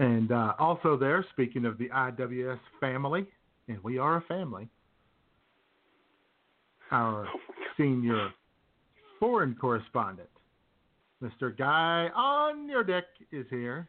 And 0.00 0.32
uh, 0.32 0.54
also 0.58 0.96
there, 0.96 1.22
speaking 1.30 1.66
of 1.66 1.76
the 1.76 1.90
IWS 1.90 2.58
family, 2.80 3.26
and 3.68 3.78
we 3.84 3.98
are 3.98 4.16
a 4.16 4.22
family. 4.22 4.66
Our 6.90 7.28
senior 7.76 8.30
foreign 9.20 9.54
correspondent, 9.60 10.30
Mr. 11.22 11.56
Guy 11.56 12.08
on 12.16 12.66
your 12.66 12.82
deck, 12.82 13.04
is 13.30 13.44
here. 13.50 13.86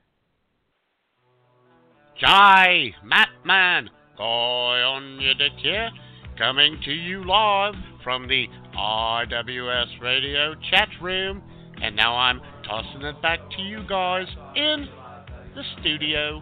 Jai, 2.19 2.93
Matt 3.05 3.29
Man, 3.45 3.89
Guy 4.17 4.23
on 4.23 5.17
your 5.21 5.35
deck 5.35 5.57
here, 5.63 5.89
coming 6.37 6.77
to 6.83 6.91
you 6.91 7.23
live 7.23 7.73
from 8.03 8.27
the 8.27 8.47
IWS 8.77 10.01
Radio 10.01 10.55
chat 10.69 10.89
room. 11.01 11.41
And 11.81 11.95
now 11.95 12.17
I'm 12.17 12.41
tossing 12.67 13.01
it 13.01 13.21
back 13.21 13.39
to 13.55 13.61
you 13.61 13.87
guys 13.87 14.27
in 14.57 14.89
the 15.55 15.63
studio. 15.79 16.41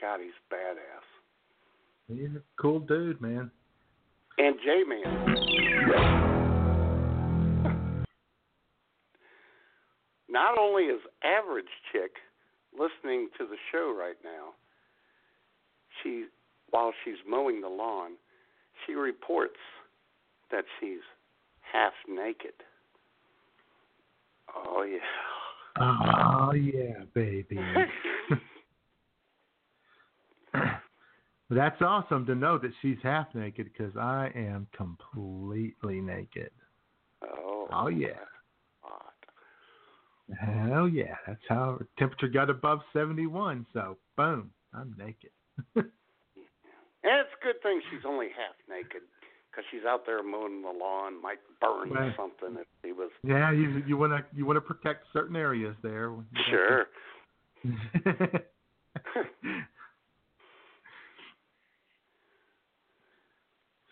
God, 0.00 0.20
he's 0.20 0.32
badass. 0.52 1.06
He's 2.08 2.36
a 2.36 2.42
cool 2.60 2.80
dude, 2.80 3.20
man. 3.20 3.50
And 4.38 4.56
J 4.64 4.84
Man. 4.84 5.34
Not 10.28 10.58
only 10.58 10.84
is 10.84 11.00
average 11.24 11.66
chick 11.92 12.12
listening 12.72 13.28
to 13.38 13.46
the 13.46 13.56
show 13.72 13.94
right 13.98 14.16
now, 14.22 14.54
she 16.02 16.26
while 16.70 16.92
she's 17.04 17.16
mowing 17.28 17.60
the 17.60 17.68
lawn, 17.68 18.12
she 18.86 18.92
reports 18.92 19.58
that 20.50 20.64
she's 20.78 21.00
half 21.60 21.92
naked. 22.08 22.54
Oh 24.54 24.82
yeah. 24.82 24.98
Oh 25.80 26.52
yeah, 26.52 27.04
baby. 27.14 27.58
That's 31.50 31.80
awesome 31.80 32.26
to 32.26 32.34
know 32.34 32.58
that 32.58 32.72
she's 32.82 32.98
half 33.02 33.34
naked 33.34 33.70
because 33.72 33.96
I 33.96 34.30
am 34.34 34.66
completely 34.76 36.00
naked. 36.00 36.50
Oh. 37.22 37.68
Oh 37.72 37.88
yeah. 37.88 38.20
Hell 40.38 40.88
yeah. 40.88 41.14
That's 41.26 41.40
how 41.48 41.78
temperature 41.98 42.28
got 42.28 42.50
above 42.50 42.80
71. 42.92 43.64
So 43.72 43.96
boom, 44.16 44.50
I'm 44.74 44.94
naked. 44.98 45.30
And 47.04 47.20
it's 47.22 47.30
a 47.40 47.44
good 47.44 47.62
thing 47.62 47.80
she's 47.90 48.04
only 48.04 48.28
half 48.34 48.58
naked 48.68 49.02
because 49.58 49.68
she's 49.72 49.84
out 49.86 50.06
there 50.06 50.22
mowing 50.22 50.62
the 50.62 50.68
lawn. 50.68 51.20
Might 51.20 51.38
burn 51.60 51.90
Right. 51.90 52.14
something 52.16 52.56
if 52.60 52.66
she 52.84 52.92
was. 52.92 53.10
yeah, 53.24 53.50
you 53.50 53.82
you 53.86 53.96
want 53.96 54.12
to 54.12 54.24
you 54.36 54.46
want 54.46 54.56
to 54.56 54.60
protect 54.60 55.04
certain 55.12 55.34
areas 55.36 55.74
there. 55.82 56.12
Sure. 56.48 56.86
to- 57.64 58.40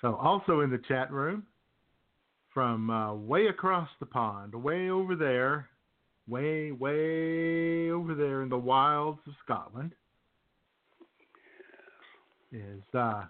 so 0.01 0.15
also 0.17 0.61
in 0.61 0.71
the 0.71 0.79
chat 0.87 1.11
room 1.13 1.45
from 2.55 2.89
uh, 2.91 3.15
way 3.15 3.47
across 3.49 3.89
the 4.01 4.07
pond, 4.07 4.55
way 4.55 4.89
over 4.91 5.17
there, 5.17 5.69
way 6.29 6.71
way 6.71 7.91
over 7.91 8.15
there 8.15 8.43
in 8.43 8.49
the 8.49 8.57
wilds 8.59 9.21
of 9.27 9.33
Scotland 9.45 9.93
is 12.53 12.83
uh, 12.95 13.25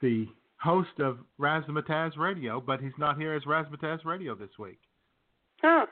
the 0.00 0.26
host 0.62 0.98
of 0.98 1.18
Razzmatazz 1.40 2.16
Radio, 2.18 2.60
but 2.60 2.80
he's 2.80 2.92
not 2.98 3.18
here 3.18 3.32
as 3.34 3.42
Razzmatazz 3.44 4.04
Radio 4.04 4.34
this 4.34 4.50
week 4.58 4.78
Huh. 5.62 5.86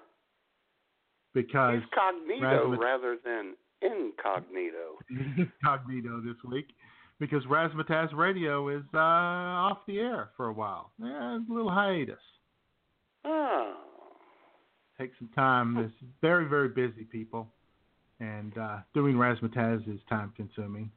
because 1.35 1.81
He's 1.81 1.89
cognito 1.99 2.43
Razzmat- 2.43 2.79
rather 2.79 3.17
than 3.25 3.55
incognito. 3.83 4.99
incognito 5.39 6.21
this 6.21 6.37
week 6.51 6.69
because 7.21 7.45
Razzmatazz 7.45 8.15
Radio 8.15 8.69
is 8.69 8.83
uh, 8.95 8.99
off 8.99 9.79
the 9.87 9.99
air 9.99 10.31
for 10.37 10.47
a 10.49 10.53
while. 10.53 10.93
Yeah, 11.03 11.37
a 11.37 11.41
little 11.53 11.71
hiatus. 11.71 12.17
Oh. 13.25 13.75
Take 14.99 15.13
some 15.19 15.29
time. 15.35 15.77
It's 15.79 15.95
very, 16.21 16.47
very 16.49 16.69
busy 16.69 17.05
people, 17.05 17.49
and 18.21 18.57
uh, 18.59 18.79
doing 18.95 19.15
Razzmatazz 19.15 19.89
is 19.93 20.01
time 20.09 20.33
consuming. 20.37 20.91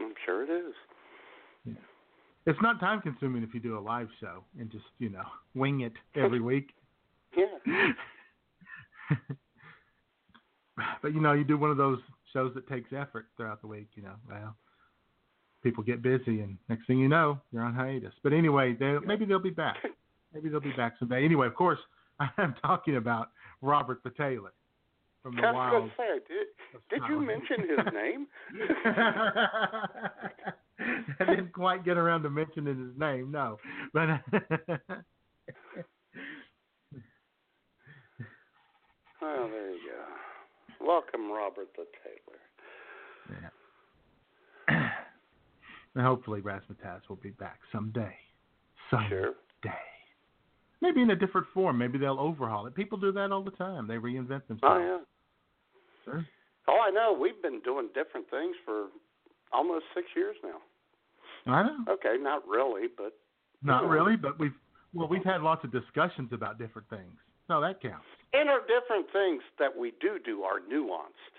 I'm 0.00 0.12
sure 0.24 0.42
it 0.42 0.50
is. 0.50 0.74
It's 2.46 2.58
not 2.62 2.78
time 2.78 3.00
consuming 3.00 3.42
if 3.42 3.52
you 3.52 3.60
do 3.60 3.76
a 3.76 3.80
live 3.80 4.08
show 4.20 4.44
and 4.58 4.70
just 4.70 4.84
you 4.98 5.10
know 5.10 5.24
wing 5.54 5.80
it 5.80 5.92
every 6.14 6.40
week. 6.52 6.70
Yeah. 7.36 7.92
but 11.02 11.12
you 11.12 11.20
know, 11.20 11.32
you 11.32 11.44
do 11.44 11.58
one 11.58 11.70
of 11.70 11.76
those 11.76 11.98
shows 12.32 12.52
that 12.54 12.68
takes 12.68 12.92
effort 12.92 13.26
throughout 13.36 13.60
the 13.60 13.66
week. 13.66 13.88
You 13.94 14.04
know, 14.04 14.14
well, 14.28 14.56
people 15.62 15.82
get 15.82 16.02
busy, 16.02 16.40
and 16.40 16.56
next 16.68 16.86
thing 16.86 16.98
you 16.98 17.08
know, 17.08 17.40
you're 17.52 17.62
on 17.62 17.74
hiatus. 17.74 18.14
But 18.22 18.32
anyway, 18.32 18.76
they, 18.78 18.96
maybe 19.04 19.24
they'll 19.24 19.38
be 19.38 19.50
back. 19.50 19.76
Maybe 20.32 20.48
they'll 20.48 20.60
be 20.60 20.72
back 20.76 20.94
someday. 20.98 21.24
Anyway, 21.24 21.46
of 21.46 21.54
course, 21.54 21.78
I'm 22.38 22.54
talking 22.62 22.96
about 22.96 23.30
Robert 23.62 24.00
the 24.04 24.10
Taylor 24.10 24.52
from 25.22 25.34
the 25.34 25.42
Wild. 25.42 25.90
say, 25.96 26.20
did, 26.28 27.00
did 27.00 27.08
you 27.08 27.20
mention 27.20 27.56
his 27.68 27.92
name? 27.92 28.26
I 31.20 31.24
didn't 31.24 31.52
quite 31.52 31.84
get 31.84 31.96
around 31.96 32.22
to 32.22 32.30
mentioning 32.30 32.78
his 32.78 32.98
name, 32.98 33.30
no. 33.30 33.58
But 33.92 34.08
Oh, 39.22 39.48
there 39.50 39.70
you 39.70 39.80
go. 40.78 40.86
Welcome, 40.86 41.30
Robert 41.30 41.68
the 41.76 41.84
Taylor. 42.04 43.50
yeah. 44.68 44.90
and 45.94 46.04
hopefully 46.06 46.40
Razzmatazz 46.42 47.00
will 47.08 47.16
be 47.16 47.30
back 47.30 47.58
someday. 47.72 48.14
Someday. 48.90 49.08
Sure. 49.08 49.32
Maybe 50.82 51.00
in 51.00 51.10
a 51.10 51.16
different 51.16 51.46
form. 51.54 51.78
Maybe 51.78 51.96
they'll 51.98 52.20
overhaul 52.20 52.66
it. 52.66 52.74
People 52.74 52.98
do 52.98 53.10
that 53.12 53.32
all 53.32 53.42
the 53.42 53.50
time. 53.52 53.88
They 53.88 53.94
reinvent 53.94 54.46
themselves. 54.46 54.62
Oh, 54.62 54.78
yeah. 54.78 54.98
Sure. 56.04 56.26
Oh, 56.68 56.78
I 56.86 56.90
know. 56.90 57.16
We've 57.18 57.40
been 57.42 57.60
doing 57.64 57.88
different 57.94 58.28
things 58.30 58.54
for 58.64 58.88
almost 59.52 59.86
six 59.94 60.06
years 60.14 60.36
now. 60.44 60.58
I 61.46 61.62
know. 61.62 61.76
Okay, 61.88 62.16
not 62.20 62.46
really, 62.48 62.88
but 62.96 63.12
Not 63.62 63.88
really, 63.88 64.16
but 64.16 64.38
we've 64.38 64.52
well, 64.94 65.08
we've 65.08 65.24
had 65.24 65.42
lots 65.42 65.64
of 65.64 65.72
discussions 65.72 66.30
about 66.32 66.58
different 66.58 66.88
things. 66.88 67.12
No, 67.48 67.60
that 67.60 67.80
counts. 67.80 68.04
and 68.32 68.48
our 68.48 68.60
different 68.60 69.06
things 69.12 69.42
that 69.58 69.76
we 69.76 69.92
do 70.00 70.18
do 70.24 70.42
are 70.42 70.60
nuanced. 70.60 71.34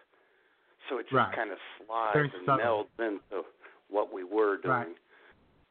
So 0.90 1.00
it 1.00 1.04
just 1.04 1.14
Right. 1.14 1.36
kind 1.36 1.52
of 1.52 1.58
slides 1.86 2.14
Very 2.14 2.32
and 2.34 2.46
subtle. 2.46 2.88
melds 3.00 3.08
into 3.08 3.46
what 3.90 4.14
we 4.14 4.24
were 4.24 4.58
doing. 4.58 4.74
Right. 4.74 4.96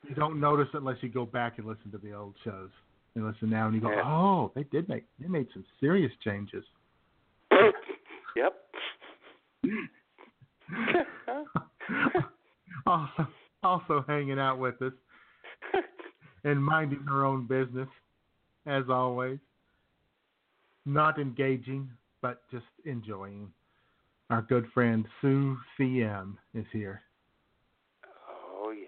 You 0.08 0.14
don't 0.14 0.38
notice 0.40 0.68
unless 0.74 1.02
you 1.02 1.08
go 1.08 1.24
back 1.26 1.58
and 1.58 1.66
listen 1.66 1.90
to 1.92 1.98
the 1.98 2.12
old 2.12 2.34
shows. 2.44 2.70
and 3.14 3.26
listen 3.26 3.48
now, 3.48 3.64
and 3.66 3.74
you 3.74 3.80
go, 3.80 3.90
Yeah. 3.90 4.02
oh, 4.04 4.52
they 4.54 4.64
did 4.64 4.86
make 4.90 5.04
they 5.18 5.26
made 5.26 5.48
some 5.54 5.64
serious 5.80 6.12
changes. 6.22 6.64
yep. 8.36 8.62
also, 12.86 13.26
also 13.88 14.04
hanging 14.06 14.38
out 14.38 14.58
with 14.58 14.80
us 14.80 14.92
and 16.44 16.62
minding 16.62 17.04
her 17.08 17.24
own 17.24 17.46
business, 17.46 17.88
as 18.66 18.84
always. 18.88 19.38
Not 20.84 21.18
engaging, 21.18 21.90
but 22.22 22.42
just 22.50 22.64
enjoying. 22.84 23.48
Our 24.30 24.42
good 24.42 24.66
friend 24.72 25.04
Sue 25.20 25.56
CM 25.78 26.34
is 26.54 26.64
here. 26.72 27.02
oh 28.28 28.70
yeah. 28.70 28.86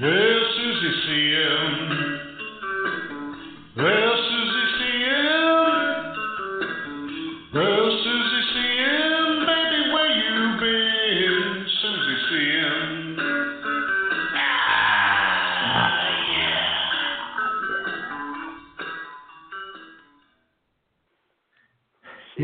Well, 0.00 0.40
Susie 0.56 0.94
CM. 1.08 2.18
Well, 3.76 4.33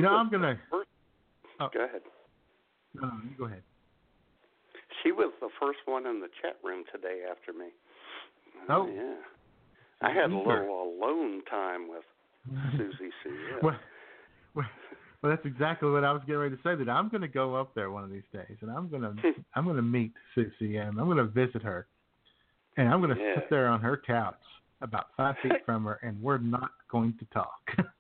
You 0.01 0.07
know, 0.07 0.17
I'm 0.17 0.31
gonna. 0.31 0.59
First, 0.71 0.89
Oh. 1.61 1.69
Go 1.75 1.85
ahead. 1.85 2.01
No, 2.95 3.03
no, 3.03 3.13
you 3.23 3.37
go 3.37 3.45
ahead. 3.45 3.63
She 5.03 5.13
was 5.13 5.31
the 5.43 5.51
first 5.61 5.81
one 5.85 6.07
in 6.07 6.21
the 6.21 6.29
chat 6.41 6.57
room 6.65 6.85
today 6.91 7.21
after 7.31 7.53
me. 7.53 7.67
Oh. 8.71 8.89
yeah. 8.89 9.17
I 10.01 10.11
had 10.11 10.31
a 10.31 10.37
little 10.39 10.95
alone 10.99 11.43
time 11.51 11.87
with 11.87 12.03
Susie 12.79 13.13
C. 13.23 13.29
Yeah. 13.29 13.59
Well, 13.63 13.77
well, 14.55 14.67
well, 15.23 15.31
that's 15.37 15.45
exactly 15.45 15.91
what 15.91 16.03
I 16.03 16.13
was 16.13 16.23
getting 16.23 16.41
ready 16.41 16.57
to 16.57 16.63
say. 16.63 16.75
That 16.77 16.89
I'm 16.91 17.11
going 17.11 17.21
to 17.21 17.29
go 17.29 17.55
up 17.55 17.75
there 17.75 17.91
one 17.91 18.05
of 18.05 18.11
these 18.11 18.23
days, 18.33 18.57
and 18.63 18.71
I'm 18.71 18.89
going 18.89 19.03
to 19.03 19.11
hmm. 19.11 19.41
I'm 19.55 19.65
going 19.65 19.77
to 19.77 19.83
meet 19.83 20.13
Susie 20.35 20.79
M. 20.79 20.99
I'm 20.99 21.05
going 21.05 21.19
to 21.19 21.25
visit 21.25 21.63
her, 21.63 21.89
and 22.79 22.89
I'm 22.89 23.03
going 23.03 23.15
to 23.15 23.23
Yeah. 23.23 23.35
sit 23.35 23.51
there 23.51 23.69
on 23.69 23.83
her 23.83 23.99
couch 23.99 24.41
about 24.81 25.09
five 25.15 25.35
feet 25.43 25.53
from 25.67 25.85
her, 25.85 26.01
and 26.03 26.21
we're 26.23 26.39
not 26.39 26.71
going 26.91 27.15
to 27.19 27.27
talk. 27.27 27.61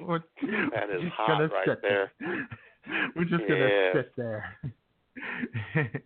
We're 0.00 0.18
That 0.42 0.90
is 0.90 1.10
hot 1.16 1.40
right 1.50 1.66
sit 1.66 1.82
there. 1.82 2.12
We're 3.16 3.24
just 3.24 3.42
Yeah. 3.42 3.48
gonna 3.48 3.92
sit 3.94 4.16
there 4.16 4.58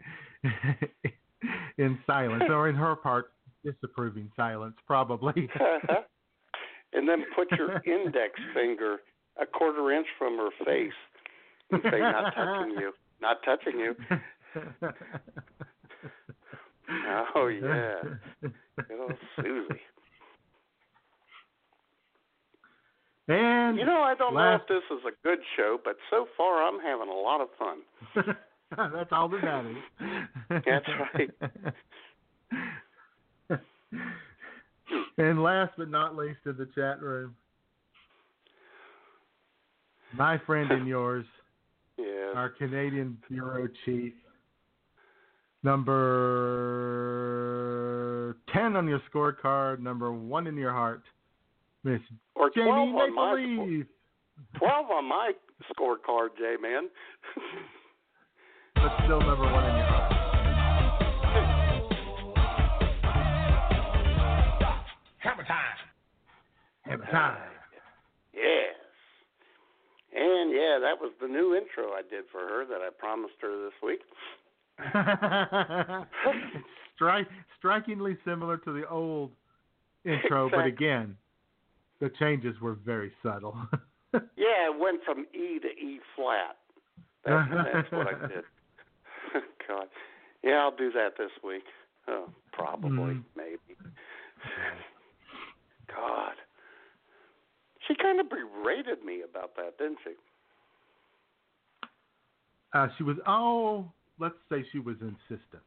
in 1.78 1.98
silence, 2.06 2.44
or 2.48 2.68
in 2.68 2.74
her 2.74 2.96
part, 2.96 3.32
disapproving 3.64 4.30
silence, 4.36 4.76
probably. 4.86 5.48
and 6.92 7.08
then 7.08 7.24
put 7.36 7.50
your 7.52 7.80
index 7.84 8.40
finger 8.54 8.98
a 9.40 9.46
quarter 9.46 9.92
inch 9.92 10.06
from 10.18 10.36
her 10.38 10.50
face 10.64 10.92
and 11.70 11.82
say, 11.90 11.98
"Not 12.00 12.34
touching 12.34 12.76
you, 12.78 12.92
not 13.20 13.42
touching 13.44 13.78
you." 13.78 13.94
Oh 17.34 17.46
yeah, 17.46 17.94
old 19.00 19.18
Susie. 19.36 19.80
You 23.36 23.84
know, 23.84 24.02
I 24.02 24.14
don't 24.16 24.34
know 24.34 24.54
if 24.54 24.66
this 24.68 24.82
is 24.90 25.00
a 25.06 25.10
good 25.26 25.38
show, 25.56 25.78
but 25.84 25.96
so 26.10 26.26
far 26.36 26.62
I'm 26.62 26.78
having 26.80 27.08
a 27.08 27.14
lot 27.14 27.40
of 27.40 27.48
fun. 27.58 27.78
that's 28.76 29.10
all 29.12 29.28
that 29.28 29.42
matters. 29.42 29.76
That's 30.48 30.88
right. 31.14 31.30
and 35.18 35.42
last 35.42 35.72
but 35.76 35.90
not 35.90 36.16
least 36.16 36.38
in 36.46 36.56
the 36.56 36.66
chat 36.74 37.02
room, 37.02 37.36
my 40.14 40.38
friend 40.46 40.70
and 40.70 40.86
yours, 40.86 41.26
Yeah. 41.98 42.32
our 42.34 42.48
Canadian 42.48 43.18
bureau 43.28 43.68
chief, 43.84 44.14
number 45.62 48.36
ten 48.52 48.76
on 48.76 48.88
your 48.88 49.00
scorecard, 49.12 49.80
number 49.80 50.10
one 50.12 50.46
in 50.46 50.56
your 50.56 50.72
heart, 50.72 51.02
Miss 51.84 52.00
Or 52.34 52.50
Jamie 52.50 52.66
twelve 52.66 52.94
on 52.94 53.14
my 53.14 53.32
Leaf. 53.34 53.86
twelve 54.56 54.90
on 54.90 55.04
my 55.08 55.32
scorecard, 55.72 56.28
J 56.38 56.56
man. 56.60 56.88
but 58.74 58.92
still 59.04 59.20
number 59.20 59.44
one 59.44 59.64
in 59.68 59.76
your 59.76 59.86
heart. 59.86 60.12
Hammer 65.18 65.44
time. 65.44 65.76
Hammer 66.82 67.06
time. 67.10 67.38
yes. 68.34 68.74
And 70.14 70.50
yeah, 70.52 70.78
that 70.80 71.00
was 71.00 71.12
the 71.20 71.28
new 71.28 71.54
intro 71.54 71.92
I 71.92 72.02
did 72.08 72.24
for 72.30 72.40
her 72.40 72.64
that 72.66 72.80
I 72.80 72.88
promised 72.98 73.34
her 73.40 73.64
this 73.64 73.72
week. 73.82 74.00
Stri- 77.00 77.26
strikingly 77.58 78.16
similar 78.24 78.56
to 78.58 78.72
the 78.72 78.88
old 78.88 79.30
intro, 80.04 80.50
but 80.50 80.66
again, 80.66 81.16
the 82.02 82.10
changes 82.18 82.54
were 82.60 82.74
very 82.84 83.12
subtle. 83.22 83.56
Yeah, 84.36 84.68
it 84.68 84.78
went 84.78 85.00
from 85.06 85.24
E 85.32 85.58
to 85.58 85.68
E 85.68 85.98
flat. 86.14 86.58
That's, 87.24 87.50
that's 87.72 87.90
what 87.92 88.08
I 88.08 88.26
did. 88.26 88.44
God. 89.66 89.86
Yeah, 90.44 90.56
I'll 90.56 90.76
do 90.76 90.92
that 90.92 91.12
this 91.16 91.30
week. 91.42 91.62
Oh, 92.08 92.28
probably, 92.52 92.90
Mhm. 93.14 93.24
maybe. 93.34 93.78
God. 95.96 96.34
She 97.88 97.94
kind 97.94 98.20
of 98.20 98.26
berated 98.28 99.02
me 99.02 99.22
about 99.22 99.56
that, 99.56 99.78
didn't 99.78 99.96
she? 100.04 100.10
uh, 102.74 102.88
she 102.98 103.04
was, 103.04 103.16
oh, 103.26 103.90
let's 104.18 104.34
say 104.50 104.62
she 104.72 104.78
was 104.78 104.96
insistent. 105.00 105.62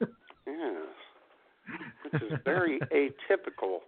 Yes. 0.46 0.92
Which 2.12 2.22
is 2.22 2.32
very 2.44 2.78
atypical 2.92 3.78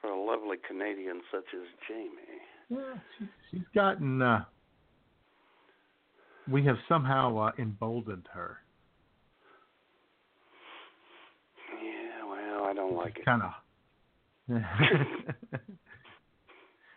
for 0.00 0.10
a 0.10 0.20
lovely 0.20 0.56
Canadian 0.66 1.20
such 1.32 1.46
as 1.54 1.66
Jamie. 1.88 2.40
Yeah, 2.68 2.98
she's, 3.18 3.28
she's 3.50 3.66
gotten. 3.74 4.22
Uh, 4.22 4.44
we 6.50 6.64
have 6.64 6.76
somehow 6.88 7.38
uh, 7.38 7.52
emboldened 7.58 8.28
her. 8.32 8.58
Yeah, 11.82 12.24
well, 12.28 12.64
I 12.64 12.72
don't 12.74 12.94
like 12.94 13.18
it. 13.18 13.24
Kind 13.24 13.42
of. 13.42 13.50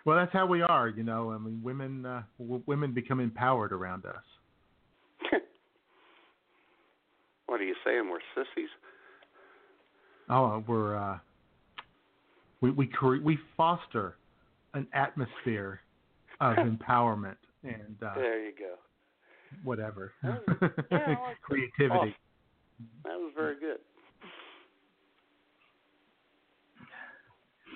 well, 0.06 0.18
that's 0.18 0.32
how 0.34 0.46
we 0.46 0.62
are, 0.62 0.88
you 0.88 1.04
know. 1.04 1.32
I 1.32 1.40
mean, 1.40 1.62
women, 1.64 2.06
uh, 2.06 2.22
w- 2.38 2.62
women 2.68 2.94
become 2.94 3.20
empowered 3.20 3.74
around 3.74 4.06
us. 4.06 4.24
what 7.48 7.60
are 7.60 7.64
you 7.64 7.76
saying? 7.84 8.08
We're 8.10 8.20
sissies? 8.36 8.70
Oh, 10.30 10.64
we're 10.68 10.96
uh, 10.96 11.18
we 12.62 12.72
we 12.72 12.88
cre- 12.88 13.22
we 13.24 13.38
foster 13.58 14.16
an 14.74 14.88
atmosphere 14.94 15.82
of 16.42 16.58
empowerment 16.58 17.36
and 17.64 17.96
uh, 18.06 18.16
There 18.16 18.44
you 18.46 18.52
go. 18.58 18.76
whatever 19.64 20.14
Yeah, 20.24 20.32
I 20.32 20.38
like 20.40 20.48
that. 20.90 21.42
creativity. 21.42 22.16
That 23.04 23.18
was 23.18 23.32
very 23.36 23.56
good. 23.60 23.78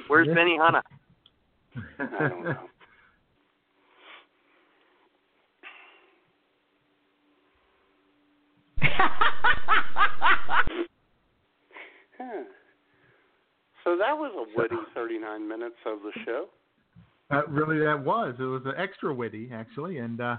Where's 0.08 0.28
Yeah. 0.28 0.34
Benny 0.36 0.58
Hanna? 0.62 0.82
I 2.00 2.28
don't 2.30 2.44
know. 2.44 2.70
Huh. 12.20 12.44
So 13.84 13.98
that 13.98 14.18
was 14.18 14.32
a 14.36 14.58
witty 14.58 14.76
39 14.94 15.48
minutes 15.48 15.76
of 15.86 16.00
the 16.02 16.12
show. 16.26 16.46
Uh, 17.32 17.42
really, 17.48 17.80
that 17.80 18.04
was 18.04 18.36
it 18.40 18.44
was 18.44 18.62
an 18.66 18.74
extra 18.78 19.14
witty 19.14 19.50
actually, 19.52 19.98
and 19.98 20.22
uh, 20.22 20.38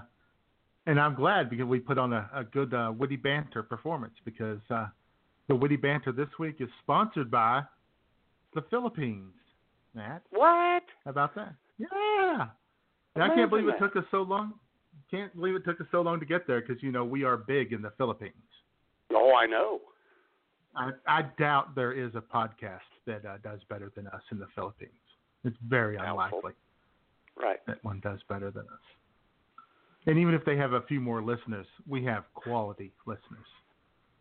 and 0.85 0.99
I'm 0.99 1.15
glad 1.15 1.49
because 1.49 1.65
we 1.65 1.79
put 1.79 1.97
on 1.97 2.13
a, 2.13 2.29
a 2.33 2.43
good 2.43 2.73
uh, 2.73 2.93
witty 2.97 3.15
banter 3.17 3.63
performance 3.63 4.13
because 4.23 4.59
uh, 4.69 4.87
the 5.47 5.55
witty 5.55 5.75
banter 5.75 6.11
this 6.11 6.29
week 6.39 6.57
is 6.59 6.69
sponsored 6.83 7.29
by 7.29 7.63
the 8.53 8.61
Philippines. 8.69 9.33
Matt, 9.93 10.23
What? 10.31 10.83
how 11.05 11.11
about 11.11 11.35
that? 11.35 11.55
Yeah. 11.77 12.47
And 13.15 13.23
I 13.23 13.33
can't 13.33 13.49
believe 13.49 13.67
it 13.67 13.79
took 13.79 13.95
us 13.95 14.03
so 14.11 14.23
long. 14.23 14.53
Can't 15.09 15.33
believe 15.35 15.55
it 15.55 15.63
took 15.63 15.79
us 15.79 15.87
so 15.91 16.01
long 16.01 16.19
to 16.19 16.25
get 16.25 16.47
there 16.47 16.61
because 16.61 16.83
you 16.83 16.91
know 16.91 17.05
we 17.05 17.23
are 17.23 17.37
big 17.37 17.71
in 17.71 17.81
the 17.81 17.91
Philippines. 17.97 18.33
Oh, 19.13 19.33
I 19.33 19.45
know. 19.45 19.79
I, 20.75 20.91
I 21.07 21.21
doubt 21.39 21.75
there 21.75 21.93
is 21.93 22.13
a 22.15 22.21
podcast 22.21 22.79
that 23.05 23.25
uh, 23.25 23.37
does 23.43 23.59
better 23.69 23.91
than 23.95 24.07
us 24.07 24.21
in 24.31 24.39
the 24.39 24.47
Philippines. 24.55 24.91
It's 25.43 25.57
very 25.67 25.95
unlikely 25.97 26.53
right. 27.41 27.59
that 27.67 27.83
one 27.83 27.99
does 28.03 28.19
better 28.27 28.51
than 28.51 28.63
us. 28.63 28.79
And 30.07 30.19
even 30.19 30.33
if 30.33 30.45
they 30.45 30.57
have 30.57 30.73
a 30.73 30.81
few 30.81 30.99
more 30.99 31.21
listeners, 31.21 31.65
we 31.87 32.03
have 32.05 32.23
quality 32.33 32.91
listeners. 33.05 33.47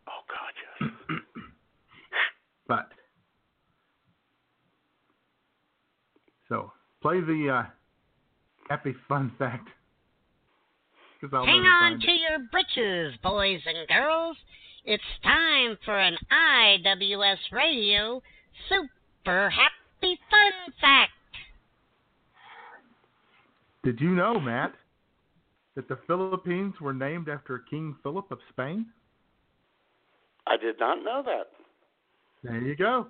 Oh, 0.08 0.22
God, 0.28 0.90
yes. 1.08 1.18
but, 2.68 2.88
so 6.48 6.72
play 7.02 7.20
the 7.20 7.64
uh, 7.64 7.70
happy 8.68 8.94
fun 9.08 9.32
fact. 9.38 9.68
Hang 11.20 11.64
on 11.64 12.00
to 12.00 12.06
it. 12.06 12.20
your 12.20 12.38
britches, 12.50 13.18
boys 13.22 13.60
and 13.64 13.88
girls. 13.88 14.36
It's 14.84 15.02
time 15.22 15.78
for 15.82 15.98
an 15.98 16.16
IWS 16.30 17.36
radio 17.50 18.22
Super 18.68 19.50
Happy 19.50 20.18
Fun 20.30 20.72
Fact. 20.80 21.10
Did 23.82 24.00
you 24.00 24.10
know, 24.10 24.38
Matt, 24.40 24.74
that 25.74 25.88
the 25.88 25.98
Philippines 26.06 26.74
were 26.80 26.94
named 26.94 27.28
after 27.28 27.58
King 27.58 27.96
Philip 28.02 28.30
of 28.30 28.38
Spain? 28.50 28.86
I 30.46 30.56
did 30.56 30.78
not 30.78 31.02
know 31.02 31.22
that. 31.24 31.48
There 32.42 32.60
you 32.60 32.76
go. 32.76 33.08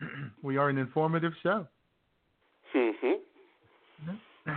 we 0.42 0.56
are 0.56 0.68
an 0.68 0.78
informative 0.78 1.32
show. 1.42 1.66
hmm 2.72 2.90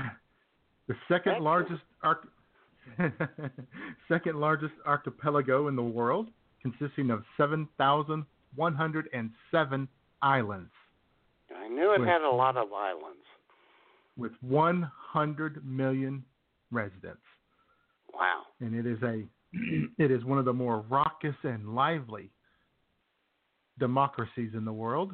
The 0.88 0.96
second 1.08 1.34
Excellent. 1.34 1.44
largest 1.44 1.82
arch- 2.04 2.28
second 4.10 4.40
largest 4.40 4.74
archipelago 4.86 5.68
in 5.70 5.76
the 5.78 5.82
world, 5.84 6.30
consisting 6.62 7.10
of 7.10 7.24
7,107 7.38 9.88
islands 10.24 10.72
I 11.56 11.68
knew 11.68 11.94
it 11.94 12.02
Wait. 12.02 12.08
had 12.10 12.22
a 12.22 12.30
lot 12.30 12.58
of 12.58 12.74
islands. 12.74 13.20
with 14.18 14.32
100 14.42 15.66
million 15.66 16.24
residents. 16.72 17.22
Wow. 18.14 18.44
and 18.60 18.76
it 18.76 18.86
is 18.86 19.02
a 19.04 19.24
it 19.98 20.12
is 20.12 20.24
one 20.24 20.38
of 20.40 20.46
the 20.46 20.54
more 20.54 20.84
raucous 20.90 21.36
and 21.44 21.76
lively 21.76 22.30
democracies 23.80 24.52
in 24.54 24.66
the 24.66 24.74
world. 24.74 25.12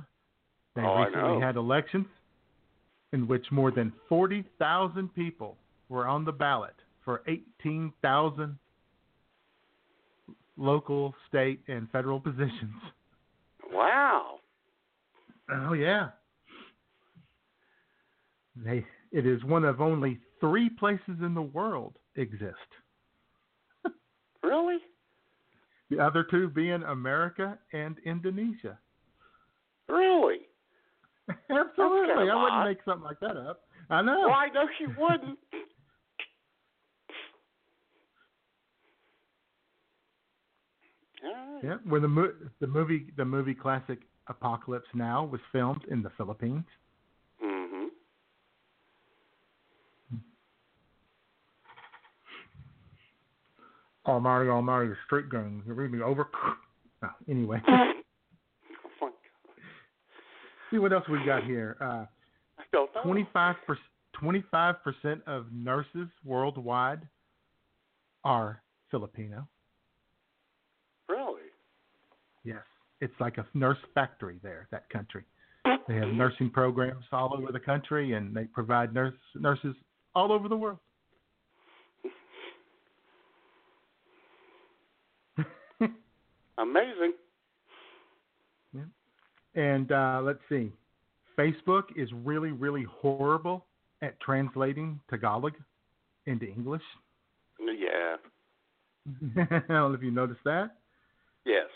They 0.76 0.82
Oh, 0.82 0.86
I 0.94 1.06
recently 1.08 1.42
had 1.42 1.56
elections 1.56 2.08
in 3.14 3.28
which 3.28 3.46
more 3.52 3.72
than 3.72 3.92
40,000 4.08 5.14
people 5.16 5.58
were 5.90 6.08
on 6.08 6.26
the 6.26 6.32
ballot 6.32 6.76
for 7.04 7.24
18,000 7.28 8.58
local, 10.58 11.16
state, 11.28 11.62
and 11.68 11.90
federal 11.90 12.20
positions. 12.30 12.76
Wow. 13.72 14.39
Oh 15.52 15.74
yeah. 15.74 16.10
They 18.56 18.86
it 19.12 19.26
is 19.26 19.44
one 19.44 19.66
of 19.66 19.82
only 19.82 20.20
3 20.40 20.70
places 20.72 21.18
in 21.22 21.34
the 21.34 21.42
world 21.42 21.98
exist. 22.16 22.56
Really? 24.44 24.78
The 25.90 26.00
other 26.00 26.24
two 26.24 26.50
being 26.50 26.84
America 26.84 27.58
and 27.74 27.98
Indonesia. 28.06 28.80
Really? 29.90 30.40
Absolutely. 31.50 32.30
I 32.30 32.42
wouldn't 32.44 32.66
make 32.66 32.78
something 32.86 33.04
like 33.04 33.20
that 33.20 33.36
up. 33.38 33.62
I 33.90 34.02
know. 34.02 34.22
Well, 34.26 34.34
I 34.36 34.48
know 34.50 34.66
you 34.80 34.94
wouldn't. 34.98 35.40
Right. 41.22 41.60
Yeah, 41.64 41.78
when 41.84 42.02
the 42.02 42.08
mo- 42.08 42.34
the 42.62 42.68
movie 42.68 43.08
the 43.18 43.26
movie 43.26 43.54
classic 43.56 44.00
Apocalypse 44.30 44.88
Now 44.94 45.26
was 45.26 45.42
filmed 45.52 45.82
in 45.90 46.02
the 46.02 46.12
Philippines. 46.18 46.64
Mm-hmm. 47.44 47.86
Almighty, 54.06 54.50
Almighty, 54.50 54.92
street 55.06 55.30
gang, 55.30 55.62
you 55.68 55.74
read 55.74 55.92
me 55.92 56.02
over. 56.02 56.28
Oh, 57.02 57.08
anyway, 57.30 57.62
Oh 57.68 57.94
my 59.00 59.08
God. 59.08 59.14
see 60.70 60.78
what 60.78 60.92
else 60.92 61.06
we 61.10 61.18
got 61.26 61.46
here. 61.46 61.78
Uh, 61.80 62.04
I 62.58 62.64
don't 62.74 62.94
know. 62.94 63.04
25 63.04 63.56
25 64.20 64.76
percent 64.84 65.22
of 65.28 65.46
nurses 65.54 66.10
worldwide 66.26 67.08
are 68.26 68.62
Filipino. 68.92 69.48
Really? 71.08 71.44
Yes, 72.44 72.64
it's 73.02 73.14
like 73.20 73.38
a 73.38 73.46
nurse 73.54 73.78
factory 73.94 74.40
there. 74.44 74.68
That 74.72 74.90
country. 74.90 75.24
They 75.88 75.96
have 75.96 76.10
nursing 76.10 76.50
programs 76.50 77.04
all 77.12 77.36
over 77.38 77.52
the 77.52 77.60
country, 77.60 78.14
and 78.14 78.34
they 78.36 78.46
provide 78.46 78.94
nurse, 78.94 79.14
nurses 79.36 79.76
all 80.16 80.32
over 80.32 80.48
the 80.48 80.56
world. 80.56 80.78
Amazing. 86.58 87.14
and 89.56 89.92
uh, 89.92 90.22
let's 90.24 90.40
see, 90.48 90.72
Facebook 91.38 91.86
is 91.96 92.10
really, 92.24 92.52
really 92.52 92.86
horrible 92.90 93.66
at 94.02 94.20
translating 94.20 95.00
Tagalog 95.10 95.54
into 96.26 96.46
English. 96.46 96.84
Yeah. 97.60 98.16
I 99.52 99.60
don't 99.68 99.70
know 99.70 99.94
if 99.94 100.04
you 100.04 100.12
noticed 100.12 100.42
that. 100.46 100.76
Yes. 101.46 101.68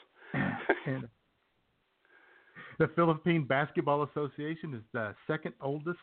And 0.85 1.07
the 2.79 2.87
Philippine 2.95 3.45
Basketball 3.45 4.03
Association 4.03 4.73
is 4.73 4.81
the 4.93 5.13
second 5.27 5.53
oldest 5.61 5.99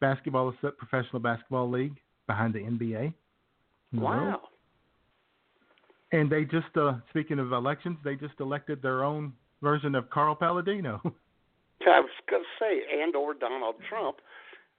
basketball 0.00 0.52
professional 0.78 1.20
basketball 1.20 1.70
league 1.70 1.96
behind 2.26 2.54
the 2.54 2.60
NBA. 2.60 3.06
in 3.06 3.14
the 3.92 4.00
world. 4.00 4.28
Wow. 4.28 4.40
And 6.12 6.30
they 6.30 6.44
just, 6.44 6.76
uh, 6.76 6.94
speaking 7.10 7.38
of 7.38 7.52
elections, 7.52 7.96
they 8.04 8.16
just 8.16 8.34
elected 8.40 8.82
their 8.82 9.02
own 9.04 9.32
version 9.62 9.94
of 9.94 10.10
Carl 10.10 10.34
Paladino. 10.34 11.00
I 11.86 12.00
was 12.00 12.10
going 12.30 12.42
to 12.42 12.48
say, 12.64 12.82
and 13.02 13.14
or 13.16 13.34
Donald 13.34 13.76
Trump. 13.88 14.16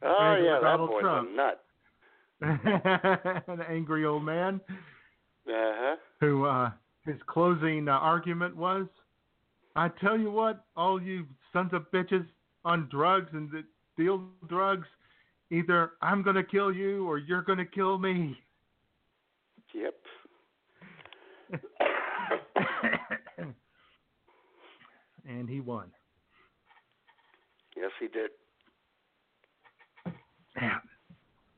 Oh, 0.03 0.36
And 0.38 0.45
yeah, 0.45 0.59
that 0.61 0.78
boy's 0.78 1.01
Trump. 1.01 1.30
a 1.32 1.36
nut. 1.36 1.64
An 3.47 3.61
angry 3.70 4.05
old 4.05 4.24
man 4.24 4.59
Uh-huh. 5.47 5.95
who 6.20 6.45
uh, 6.45 6.72
his 7.06 7.18
closing 7.28 7.88
uh, 7.88 7.93
argument 7.93 8.56
was, 8.56 8.88
"I 9.76 9.89
tell 9.89 10.18
you 10.18 10.32
what, 10.32 10.66
all 10.76 11.01
you 11.01 11.26
sons 11.51 11.72
of 11.74 11.89
bitches 11.91 12.26
on 12.66 12.88
drugs 12.89 13.30
and 13.34 13.51
that 13.51 13.66
deal 13.97 14.24
drugs, 14.47 14.88
either 15.51 15.91
I'm 16.01 16.24
going 16.24 16.36
to 16.36 16.43
kill 16.43 16.72
you 16.74 17.08
or 17.08 17.18
you're 17.18 17.41
going 17.41 17.60
to 17.60 17.66
kill 17.66 17.97
me." 17.97 18.38
Yep. 19.74 19.95
and 25.28 25.49
he 25.49 25.60
won. 25.60 25.91
yes, 27.76 27.91
he 27.99 28.08
did. 28.08 28.30
Yeah. 30.56 30.78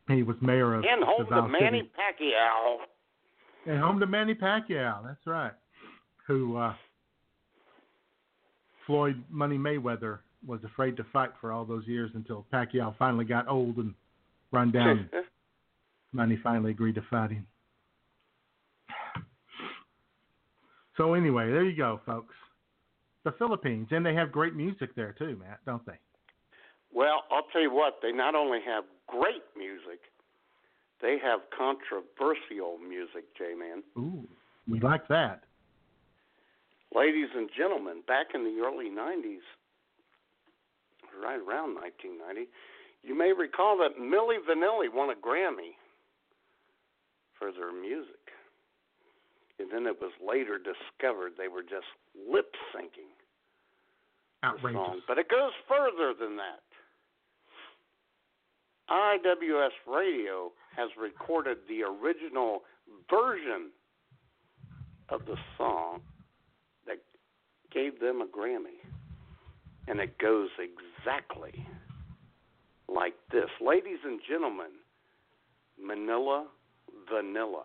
He 0.08 0.24
was 0.24 0.38
mayor 0.42 0.76
of 0.76 0.86
And 0.86 1.04
home 1.04 1.28
to 1.28 1.48
Manny. 1.48 1.90
Pacquiao. 1.98 2.78
And 3.66 3.80
home 3.80 4.00
to 4.00 4.08
Manny 4.08 4.36
Pacquiao. 4.36 5.04
That's 5.06 5.26
right. 5.26 5.54
Who 6.28 6.58
uh, 6.58 6.74
Floyd 8.86 9.24
Money 9.30 9.58
Mayweather 9.58 10.20
was 10.46 10.60
afraid 10.64 10.96
to 10.98 11.06
fight 11.12 11.32
for 11.42 11.52
all 11.52 11.66
those 11.66 11.88
years 11.88 12.12
until 12.14 12.46
Pacquiao 12.54 12.96
finally 12.98 13.26
got 13.26 13.48
old 13.48 13.78
and 13.78 13.94
run 14.52 14.72
down. 14.72 15.10
Money 16.12 16.40
finally 16.44 16.72
agreed 16.72 16.96
to 16.96 17.04
fight 17.10 17.32
him. 17.32 17.48
So 20.98 21.14
anyway, 21.14 21.52
there 21.52 21.64
you 21.64 21.76
go, 21.76 22.00
folks. 22.06 22.34
The 23.26 23.34
Philippines, 23.34 23.88
and 23.92 24.06
they 24.06 24.14
have 24.14 24.32
great 24.32 24.56
music 24.56 24.96
there 24.96 25.14
too, 25.18 25.36
Matt, 25.40 25.60
don't 25.66 25.86
they? 25.86 26.00
well, 26.96 27.24
I'll 27.30 27.46
tell 27.52 27.62
you 27.62 27.74
what, 27.74 28.00
they 28.02 28.14
not 28.14 28.36
only 28.36 28.60
have 28.66 28.86
great 29.08 29.44
music, 29.58 30.00
they 31.02 31.18
have 31.24 31.42
controversial 31.56 32.78
music, 32.78 33.26
J-Man. 33.38 33.84
Ooh, 33.98 34.28
we 34.68 34.80
like 34.80 35.08
that. 35.08 35.44
Ladies 36.96 37.30
and 37.36 37.50
gentlemen, 37.56 38.02
back 38.08 38.28
in 38.34 38.44
the 38.44 38.62
early 38.64 38.90
90s, 38.90 39.44
right 41.22 41.40
around 41.40 41.76
1990, 41.76 42.48
you 43.04 43.18
may 43.18 43.34
recall 43.34 43.78
that 43.80 44.00
Milli 44.00 44.40
Vanilli 44.42 44.92
won 44.92 45.10
a 45.10 45.16
Grammy 45.16 45.76
for 47.38 47.52
their 47.52 47.72
music. 47.72 48.32
And 49.60 49.72
then 49.72 49.86
it 49.88 50.02
was 50.02 50.12
later 50.20 50.58
discovered 50.58 51.34
they 51.38 51.48
were 51.48 51.64
just 51.64 51.88
lip 52.16 52.52
syncing 52.76 53.12
the 54.42 54.48
Outrageous. 54.48 54.76
song. 54.76 55.02
But 55.08 55.18
it 55.18 55.30
goes 55.30 55.52
further 55.68 56.14
than 56.18 56.36
that. 56.38 56.65
IWS 58.90 59.72
Radio 59.88 60.52
has 60.76 60.90
recorded 61.00 61.58
the 61.68 61.84
original 61.84 62.62
version 63.10 63.72
of 65.10 65.26
the 65.26 65.36
song 65.58 66.02
that 66.86 66.98
gave 67.74 68.00
them 68.00 68.22
a 68.22 68.26
Grammy. 68.26 68.80
And 69.88 70.00
it 70.00 70.18
goes 70.18 70.50
exactly 70.60 71.66
like 72.88 73.16
this. 73.32 73.50
Ladies 73.62 74.00
and 74.04 74.20
gentlemen, 74.28 74.72
Manila 75.82 76.48
Vanilla. 77.10 77.64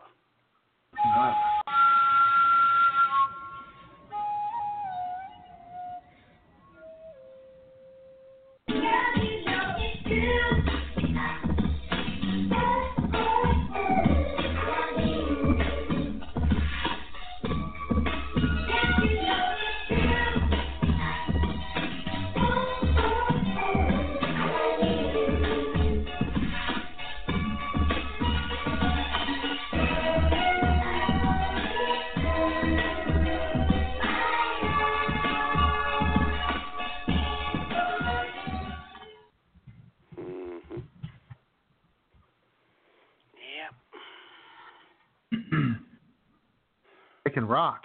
Can 47.30 47.46
rock. 47.46 47.82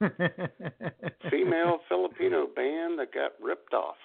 Female 1.30 1.78
Filipino 1.88 2.46
band 2.54 2.98
that 2.98 3.12
got 3.12 3.32
ripped 3.42 3.74
off. 3.74 3.96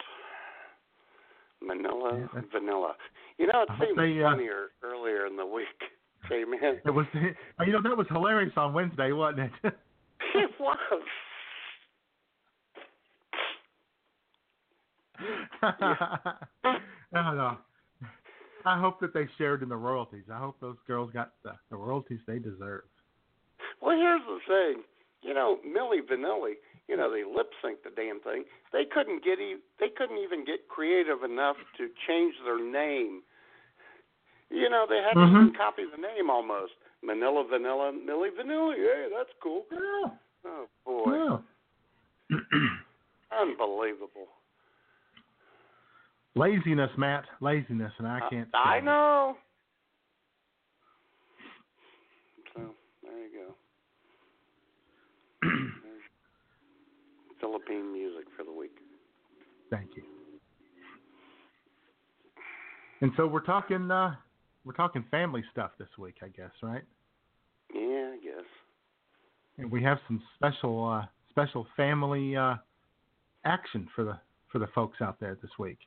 Manila 1.61 2.19
Yeah, 2.33 2.41
Vanilla. 2.51 2.95
You 3.37 3.47
know, 3.47 3.63
it 3.63 3.69
seemed 3.79 3.97
they, 3.97 4.21
uh, 4.23 4.31
funnier 4.31 4.67
earlier 4.83 5.25
in 5.25 5.37
the 5.37 5.45
week. 5.45 5.67
Say, 6.29 6.43
man, 6.45 6.79
It 6.85 6.91
was, 6.91 7.05
you 7.13 7.71
know, 7.73 7.81
that 7.81 7.97
was 7.97 8.07
hilarious 8.09 8.53
on 8.55 8.73
Wednesday, 8.73 9.11
wasn't 9.11 9.51
it? 9.63 9.73
it 10.35 10.51
was. 10.59 10.77
I 15.61 16.53
don't 17.13 17.37
know. 17.37 17.57
I 18.65 18.79
hope 18.79 18.99
that 19.01 19.13
they 19.13 19.27
shared 19.37 19.63
in 19.63 19.69
the 19.69 19.75
royalties. 19.75 20.23
I 20.31 20.37
hope 20.37 20.59
those 20.61 20.77
girls 20.87 21.11
got 21.11 21.33
the, 21.43 21.51
the 21.69 21.75
royalties 21.75 22.19
they 22.25 22.39
deserve. 22.39 22.83
Well, 23.83 23.97
here's 23.97 24.21
the 24.25 24.39
thing. 24.47 24.83
You 25.21 25.33
know, 25.33 25.59
Milli 25.67 25.99
Vanilli. 25.99 26.53
You 26.87 26.97
know, 26.97 27.11
they 27.11 27.23
lip 27.23 27.51
sync 27.61 27.83
the 27.83 27.91
damn 27.95 28.19
thing. 28.21 28.43
They 28.71 28.83
couldn't 28.85 29.23
get 29.23 29.39
e- 29.39 29.63
they 29.79 29.87
couldn't 29.95 30.17
even 30.17 30.45
get 30.45 30.67
creative 30.69 31.23
enough 31.23 31.57
to 31.77 31.89
change 32.07 32.35
their 32.45 32.59
name. 32.59 33.21
You 34.49 34.69
know, 34.69 34.85
they 34.87 34.97
had 35.01 35.13
to 35.13 35.19
Mhm. 35.19 35.29
even 35.43 35.53
copy 35.55 35.83
the 35.85 35.97
name 35.97 36.29
almost. 36.29 36.73
Manila 37.01 37.43
Vanilla, 37.43 37.91
Milli 37.91 38.31
Vanilli. 38.31 38.75
Hey, 38.75 39.09
that's 39.09 39.31
cool. 39.41 39.65
Yeah. 39.71 40.11
Oh 40.45 40.67
boy, 40.85 41.39
yeah. 42.29 42.37
unbelievable. 43.31 44.27
Laziness, 46.35 46.91
Matt. 46.97 47.25
Laziness, 47.41 47.93
and 47.97 48.07
I 48.07 48.19
can't. 48.29 48.49
I 48.53 48.77
it. 48.77 48.83
know. 48.83 49.37
So 52.53 52.75
there 53.03 53.19
you 53.19 53.29
go. 53.33 53.55
Philippine 57.43 57.91
music 57.91 58.25
for 58.37 58.43
the 58.45 58.51
week. 58.53 58.77
Thank 59.69 59.89
you. 59.97 60.03
And 63.01 63.11
so 63.17 63.27
we're 63.27 63.41
talking 63.41 63.91
uh 63.91 64.15
we're 64.63 64.73
talking 64.73 65.03
family 65.11 65.43
stuff 65.51 65.71
this 65.77 65.89
week, 65.99 66.15
I 66.23 66.29
guess, 66.29 66.51
right? 66.61 66.83
Yeah, 67.73 68.11
I 68.13 68.19
guess. 68.23 68.45
And 69.57 69.69
we 69.69 69.83
have 69.83 69.97
some 70.07 70.21
special 70.35 70.87
uh 70.87 71.05
special 71.29 71.67
family 71.75 72.35
uh 72.37 72.55
action 73.43 73.89
for 73.93 74.05
the 74.05 74.17
for 74.51 74.59
the 74.59 74.67
folks 74.67 75.01
out 75.01 75.19
there 75.19 75.37
this 75.41 75.51
week. 75.59 75.79